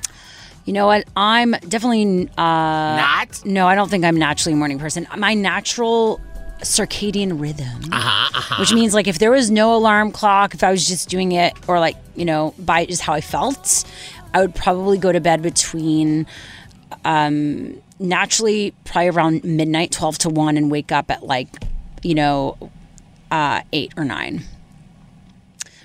You 0.64 0.72
know 0.72 0.86
what? 0.86 1.04
I'm 1.14 1.50
definitely 1.50 2.30
uh, 2.38 2.42
not. 2.42 3.42
No, 3.44 3.66
I 3.66 3.74
don't 3.74 3.90
think 3.90 4.06
I'm 4.06 4.16
naturally 4.16 4.54
a 4.54 4.56
morning 4.56 4.78
person. 4.78 5.06
My 5.18 5.34
natural 5.34 6.18
circadian 6.60 7.38
rhythm, 7.38 7.92
Uh-huh, 7.92 8.30
uh-huh. 8.38 8.56
which 8.58 8.72
means 8.72 8.94
like 8.94 9.06
if 9.06 9.18
there 9.18 9.30
was 9.30 9.50
no 9.50 9.74
alarm 9.74 10.12
clock, 10.12 10.54
if 10.54 10.64
I 10.64 10.70
was 10.70 10.88
just 10.88 11.10
doing 11.10 11.32
it, 11.32 11.52
or 11.68 11.78
like 11.78 11.96
you 12.16 12.24
know 12.24 12.54
by 12.58 12.86
just 12.86 13.02
how 13.02 13.12
I 13.12 13.20
felt, 13.20 13.84
I 14.32 14.40
would 14.40 14.54
probably 14.54 14.96
go 14.96 15.12
to 15.12 15.20
bed 15.20 15.42
between 15.42 16.26
um, 17.04 17.80
naturally 17.98 18.74
probably 18.84 19.08
around 19.08 19.44
midnight, 19.44 19.92
twelve 19.92 20.18
to 20.18 20.28
one, 20.28 20.56
and 20.56 20.70
wake 20.70 20.92
up 20.92 21.10
at 21.10 21.22
like 21.22 21.48
you 22.02 22.14
know 22.14 22.56
uh, 23.30 23.62
eight 23.72 23.92
or 23.96 24.04
nine. 24.04 24.42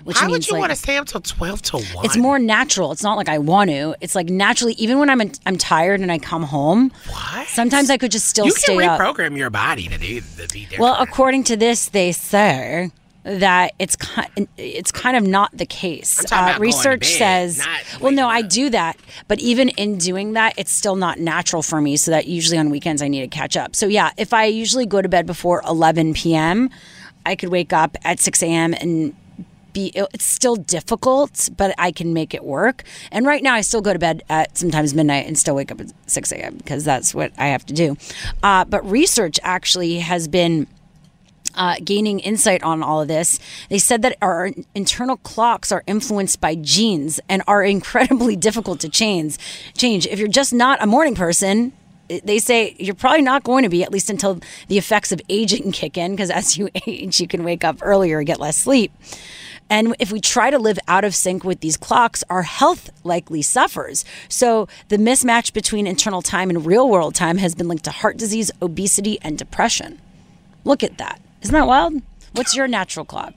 Which 0.04 0.18
How 0.18 0.30
would 0.30 0.46
you 0.46 0.54
like, 0.54 0.60
want 0.60 0.72
to 0.72 0.76
stay 0.76 0.98
up 0.98 1.08
till 1.08 1.22
twelve 1.22 1.62
to 1.64 1.78
one? 1.78 2.06
it's 2.06 2.18
more 2.18 2.38
natural. 2.38 2.92
It's 2.92 3.04
not 3.04 3.16
like 3.16 3.30
I 3.30 3.38
want 3.38 3.70
to. 3.70 3.96
It's 4.02 4.16
like 4.16 4.28
naturally. 4.28 4.74
Even 4.74 5.00
when 5.00 5.10
I'm 5.10 5.22
I'm 5.46 5.58
tired 5.58 6.02
and 6.02 6.12
I 6.12 6.18
come 6.18 6.44
home, 6.44 6.92
what? 7.10 7.48
sometimes 7.48 7.90
I 7.90 7.98
could 7.98 8.12
just 8.12 8.28
still 8.28 8.46
you 8.46 8.52
stay 8.52 8.78
can 8.78 8.90
up. 8.90 9.00
reprogram 9.00 9.38
your 9.38 9.50
body 9.50 9.88
to 9.88 9.98
do 9.98 10.20
to 10.20 10.48
be 10.52 10.64
different. 10.64 10.80
Well, 10.80 10.98
according 11.00 11.46
to 11.46 11.56
this, 11.56 11.88
they 11.88 12.12
say 12.12 12.92
that 13.24 13.74
it's 13.80 13.96
kind 13.96 14.48
it's 14.58 14.92
kind 14.92 15.16
of 15.16 15.24
not 15.26 15.56
the 15.58 15.66
case. 15.66 16.20
Uh, 16.20 16.22
I'm 16.22 16.26
talking 16.26 16.38
about 16.38 16.60
going 16.60 16.72
to 16.72 16.78
research 16.78 17.06
says, 17.08 17.66
well, 18.02 18.12
no, 18.12 18.28
I 18.28 18.42
do 18.42 18.70
that, 18.70 18.98
but 19.28 19.40
even 19.40 19.70
in 19.70 19.98
doing 19.98 20.34
that, 20.34 20.54
it's 20.58 20.72
still 20.72 20.96
not 20.96 21.20
natural 21.20 21.62
for 21.62 21.80
me. 21.82 21.96
So 21.98 22.12
that 22.12 22.28
usually 22.28 22.58
on 22.58 22.70
weekends 22.70 23.02
I 23.02 23.08
need 23.08 23.22
to 23.22 23.28
catch 23.28 23.56
up. 23.56 23.76
So 23.76 23.88
yeah, 23.88 24.12
if 24.18 24.34
I 24.34 24.46
usually 24.46 24.86
go 24.86 25.02
to 25.02 25.10
bed 25.10 25.26
before 25.26 25.62
11 25.68 26.14
p.m., 26.14 26.70
I 27.26 27.36
could 27.36 27.50
wake 27.50 27.72
up 27.72 27.96
at 28.04 28.20
6 28.20 28.44
a.m. 28.44 28.74
and 28.74 29.16
be 29.72 29.92
it's 29.96 30.24
still 30.24 30.56
difficult 30.56 31.50
but 31.58 31.74
i 31.80 31.92
can 31.92 32.14
make 32.14 32.36
it 32.36 32.44
work 32.44 32.84
and 33.12 33.26
right 33.26 33.42
now 33.42 33.56
i 33.56 33.62
still 33.62 33.82
go 33.82 33.92
to 33.92 33.98
bed 33.98 34.22
at 34.30 34.56
sometimes 34.56 34.94
midnight 34.94 35.26
and 35.26 35.36
still 35.36 35.56
wake 35.56 35.72
up 35.72 35.82
at 35.82 35.92
6 36.06 36.32
a.m 36.32 36.58
because 36.58 36.86
that's 36.86 37.16
what 37.16 37.32
i 37.40 37.48
have 37.48 37.66
to 37.66 37.74
do 37.74 37.98
uh, 38.44 38.64
but 38.66 38.88
research 38.88 39.40
actually 39.42 39.98
has 39.98 40.28
been 40.28 40.68
uh, 41.56 41.76
gaining 41.84 42.20
insight 42.20 42.64
on 42.64 42.84
all 42.84 43.02
of 43.02 43.08
this 43.08 43.40
they 43.70 43.78
said 43.78 44.02
that 44.02 44.18
our 44.22 44.52
internal 44.76 45.18
clocks 45.18 45.72
are 45.72 45.84
influenced 45.88 46.40
by 46.42 46.56
genes 46.56 47.20
and 47.30 47.42
are 47.48 47.64
incredibly 47.76 48.36
difficult 48.36 48.80
to 48.80 48.90
change 48.90 49.38
change 49.78 50.06
if 50.08 50.20
you're 50.20 50.28
just 50.28 50.54
not 50.54 50.82
a 50.82 50.88
morning 50.88 51.16
person 51.16 51.74
they 52.26 52.38
say 52.38 52.76
you're 52.80 52.94
probably 52.94 53.22
not 53.22 53.44
going 53.44 53.64
to 53.64 53.70
be 53.70 53.82
at 53.82 53.92
least 53.92 54.10
until 54.10 54.40
the 54.68 54.78
effects 54.78 55.12
of 55.12 55.22
aging 55.30 55.72
kick 55.74 55.98
in 55.98 56.12
because 56.12 56.30
as 56.30 56.58
you 56.58 56.70
age 56.88 57.20
you 57.20 57.28
can 57.28 57.44
wake 57.44 57.64
up 57.64 57.78
earlier 57.82 58.20
and 58.20 58.28
get 58.28 58.40
less 58.40 58.58
sleep 58.58 58.92
and 59.70 59.96
if 60.00 60.12
we 60.12 60.20
try 60.20 60.50
to 60.50 60.60
live 60.60 60.78
out 60.88 61.04
of 61.04 61.16
sync 61.16 61.44
with 61.44 61.62
these 61.62 61.78
clocks, 61.78 62.24
our 62.30 62.44
health 62.44 62.90
likely 63.04 63.42
suffers. 63.42 64.06
So 64.30 64.68
the 64.90 64.98
mismatch 64.98 65.54
between 65.54 65.88
internal 65.88 66.22
time 66.22 66.50
and 66.50 66.66
real 66.66 66.90
world 66.90 67.16
time 67.16 67.38
has 67.38 67.56
been 67.56 67.68
linked 67.68 67.86
to 67.86 67.92
heart 67.92 68.18
disease, 68.18 68.52
obesity, 68.62 69.18
and 69.22 69.38
depression. 69.38 70.00
Look 70.64 70.84
at 70.84 70.98
that. 70.98 71.20
Isn't 71.44 71.54
that 71.54 71.68
wild? 71.68 72.02
What's 72.34 72.56
your 72.56 72.68
natural 72.68 73.06
clock? 73.06 73.34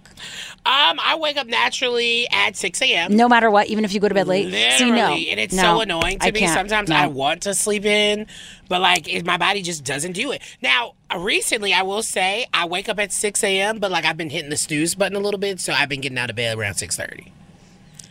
Um, 0.64 0.98
I 1.04 1.16
wake 1.20 1.36
up 1.36 1.46
naturally 1.46 2.26
at 2.32 2.56
six 2.56 2.80
a.m. 2.80 3.14
No 3.14 3.28
matter 3.28 3.50
what, 3.50 3.66
even 3.66 3.84
if 3.84 3.92
you 3.92 4.00
go 4.00 4.08
to 4.08 4.14
bed 4.14 4.26
late. 4.26 4.46
Literally, 4.46 4.78
See, 4.78 4.90
no, 4.90 5.12
and 5.12 5.38
it's 5.40 5.54
no, 5.54 5.62
so 5.62 5.80
annoying 5.82 6.18
to 6.20 6.28
I 6.28 6.30
me. 6.30 6.46
Sometimes 6.46 6.88
No. 6.88 6.96
I 6.96 7.06
want 7.06 7.42
to 7.42 7.52
sleep 7.54 7.84
in, 7.84 8.26
but 8.68 8.80
like 8.80 9.06
it, 9.12 9.26
my 9.26 9.36
body 9.36 9.60
just 9.60 9.84
doesn't 9.84 10.12
do 10.12 10.32
it. 10.32 10.40
Now, 10.62 10.94
uh, 11.14 11.18
recently, 11.18 11.74
I 11.74 11.82
will 11.82 12.02
say 12.02 12.46
I 12.54 12.64
wake 12.64 12.88
up 12.88 12.98
at 12.98 13.12
six 13.12 13.44
a.m., 13.44 13.80
but 13.80 13.90
like 13.90 14.06
I've 14.06 14.16
been 14.16 14.30
hitting 14.30 14.48
the 14.50 14.56
snooze 14.56 14.94
button 14.94 15.14
a 15.16 15.20
little 15.20 15.38
bit, 15.40 15.60
so 15.60 15.74
I've 15.74 15.90
been 15.90 16.00
getting 16.00 16.16
out 16.18 16.30
of 16.30 16.36
bed 16.36 16.56
around 16.56 16.74
six 16.76 16.96
thirty. 16.96 17.32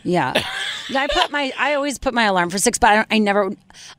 Yeah. 0.04 0.40
Yeah, 0.88 1.00
I 1.02 1.08
put 1.08 1.32
my 1.32 1.52
I 1.58 1.74
always 1.74 1.98
put 1.98 2.14
my 2.14 2.24
alarm 2.24 2.48
for 2.50 2.58
six, 2.58 2.78
but 2.78 2.90
I, 2.90 2.94
don't, 2.94 3.08
I 3.10 3.18
never 3.18 3.50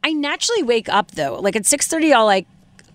I 0.05 0.13
naturally 0.13 0.63
wake 0.63 0.87
up 0.87 1.11
though. 1.11 1.37
Like 1.41 1.57
at 1.57 1.65
six 1.65 1.85
thirty, 1.87 2.13
I'll 2.13 2.25
like 2.25 2.47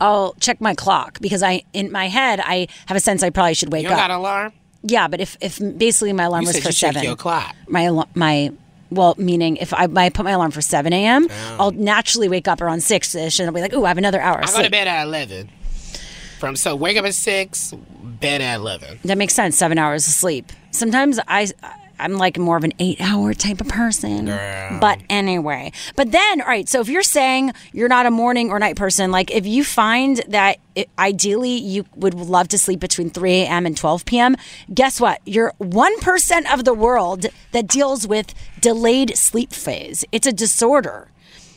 I'll 0.03 0.35
check 0.41 0.61
my 0.61 0.75
clock 0.75 1.21
because 1.21 1.43
I 1.43 1.63
in 1.73 1.93
my 1.93 2.09
head 2.09 2.41
I 2.41 2.67
have 2.87 2.97
a 2.97 3.01
sense 3.01 3.23
I 3.23 3.31
probably 3.31 3.55
should 3.55 3.73
wake 3.73 3.87
up. 3.87 3.91
You 3.91 3.95
up. 3.95 4.01
got 4.03 4.11
an 4.11 4.17
alarm? 4.19 4.53
Yeah, 4.83 5.07
but 5.07 5.21
if 5.21 5.37
if 5.41 5.59
basically 5.79 6.13
my 6.13 6.25
alarm 6.25 6.43
You 6.43 6.49
was 6.49 6.57
for 6.59 6.69
you 6.69 6.73
check 6.73 6.93
seven, 6.95 7.05
your 7.05 7.17
clock. 7.17 7.55
my 7.69 8.05
my 8.15 8.53
well, 8.91 9.15
meaning 9.17 9.57
if 9.57 9.73
I, 9.73 9.85
I 9.95 10.11
put 10.11 10.25
my 10.25 10.33
alarm 10.33 10.51
for 10.51 10.61
seven 10.61 10.93
a.m., 10.93 11.29
I'll 11.59 11.71
naturally 11.71 12.29
wake 12.29 12.47
up 12.49 12.61
around 12.61 12.83
six 12.83 13.15
ish, 13.15 13.39
and 13.39 13.47
I'll 13.49 13.55
be 13.55 13.61
like, 13.63 13.73
"Ooh, 13.73 13.85
I 13.85 13.89
have 13.89 13.97
another 13.97 14.21
hour." 14.21 14.43
I 14.43 14.53
go 14.53 14.63
to 14.63 14.69
bed 14.71 14.87
at 14.89 15.05
eleven. 15.05 15.49
From 16.41 16.57
so 16.57 16.75
wake 16.75 16.97
up 16.99 17.05
at 17.07 17.15
six, 17.15 17.73
bed 18.03 18.41
at 18.43 18.57
eleven. 18.57 18.99
That 19.05 19.17
makes 19.17 19.35
sense. 19.35 19.57
Seven 19.57 19.79
hours 19.79 20.07
of 20.09 20.13
sleep. 20.13 20.53
Sometimes 20.73 21.21
I 21.29 21.47
I'm 22.03 22.15
like 22.15 22.39
more 22.39 22.57
of 22.57 22.65
an 22.65 22.73
eight 22.79 23.01
hour 23.01 23.33
type 23.33 23.61
of 23.61 23.69
person. 23.69 24.27
But 24.81 25.01
anyway, 25.09 25.73
but 25.97 26.11
then, 26.11 26.41
all 26.41 26.49
right, 26.49 26.69
so 26.69 26.81
if 26.81 26.89
you're 26.89 27.03
saying 27.03 27.53
you're 27.73 27.89
not 27.89 28.07
a 28.07 28.11
morning 28.11 28.51
or 28.51 28.59
night 28.59 28.77
person, 28.77 29.11
like 29.11 29.31
if 29.31 29.47
you 29.47 29.63
find 29.65 30.19
that 30.29 30.59
it, 30.75 30.89
ideally 30.99 31.57
you 31.57 31.85
would 31.95 32.15
love 32.15 32.49
to 32.49 32.59
sleep 32.59 32.81
between 32.81 33.11
3 33.11 33.31
a.m. 33.43 33.67
and 33.67 33.77
12 33.77 34.05
p.m., 34.05 34.37
guess 34.75 35.01
what? 35.01 35.21
You're 35.25 35.53
1% 35.61 36.53
of 36.53 36.65
the 36.65 36.75
world 36.75 37.27
that 37.53 37.69
deals 37.69 38.07
with 38.07 38.35
delayed 38.61 39.17
sleep 39.17 39.53
phase. 39.53 40.05
It's 40.11 40.27
a 40.27 40.33
disorder 40.33 41.12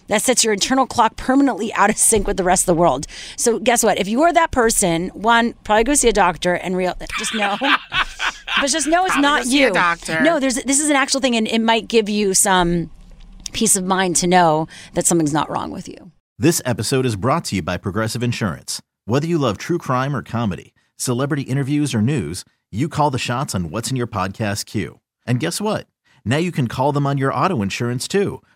that 0.07 0.21
sets 0.21 0.43
your 0.43 0.53
internal 0.53 0.85
clock 0.85 1.15
permanently 1.17 1.73
out 1.73 1.89
of 1.89 1.97
sync 1.97 2.27
with 2.27 2.37
the 2.37 2.43
rest 2.43 2.63
of 2.63 2.67
the 2.67 2.79
world. 2.79 3.07
So 3.37 3.59
guess 3.59 3.83
what? 3.83 3.97
If 3.99 4.07
you 4.07 4.21
are 4.23 4.33
that 4.33 4.51
person, 4.51 5.09
one, 5.09 5.53
probably 5.63 5.83
go 5.83 5.93
see 5.93 6.09
a 6.09 6.13
doctor 6.13 6.53
and 6.53 6.75
real 6.77 6.95
just 7.17 7.33
know. 7.33 7.57
but 7.59 8.67
just 8.67 8.87
know 8.87 9.05
it's 9.05 9.13
Probably 9.13 9.21
not 9.21 9.43
go 9.43 9.49
see 9.49 9.63
a 9.63 9.67
you. 9.67 9.73
doctor. 9.73 10.21
No, 10.21 10.39
there's 10.39 10.55
this 10.55 10.79
is 10.79 10.89
an 10.89 10.95
actual 10.95 11.21
thing 11.21 11.35
and 11.35 11.47
it 11.47 11.59
might 11.59 11.87
give 11.87 12.09
you 12.09 12.33
some 12.33 12.89
peace 13.53 13.75
of 13.75 13.85
mind 13.85 14.15
to 14.17 14.27
know 14.27 14.67
that 14.93 15.05
something's 15.05 15.33
not 15.33 15.49
wrong 15.49 15.71
with 15.71 15.87
you. 15.87 16.11
This 16.37 16.61
episode 16.65 17.05
is 17.05 17.15
brought 17.15 17.45
to 17.45 17.55
you 17.55 17.61
by 17.61 17.77
Progressive 17.77 18.21
Insurance. 18.21 18.81
Whether 19.05 19.27
you 19.27 19.37
love 19.37 19.57
true 19.57 19.77
crime 19.77 20.15
or 20.15 20.21
comedy, 20.21 20.73
celebrity 20.97 21.43
interviews 21.43 21.95
or 21.95 22.01
news, 22.01 22.43
you 22.71 22.89
call 22.89 23.09
the 23.11 23.17
shots 23.17 23.55
on 23.55 23.69
what's 23.69 23.89
in 23.89 23.95
your 23.95 24.07
podcast 24.07 24.65
queue. 24.65 24.99
And 25.25 25.39
guess 25.39 25.61
what? 25.61 25.87
Now 26.25 26.37
you 26.37 26.51
can 26.51 26.67
call 26.67 26.91
them 26.91 27.05
on 27.07 27.17
your 27.17 27.33
auto 27.33 27.61
insurance 27.61 28.07
too 28.07 28.41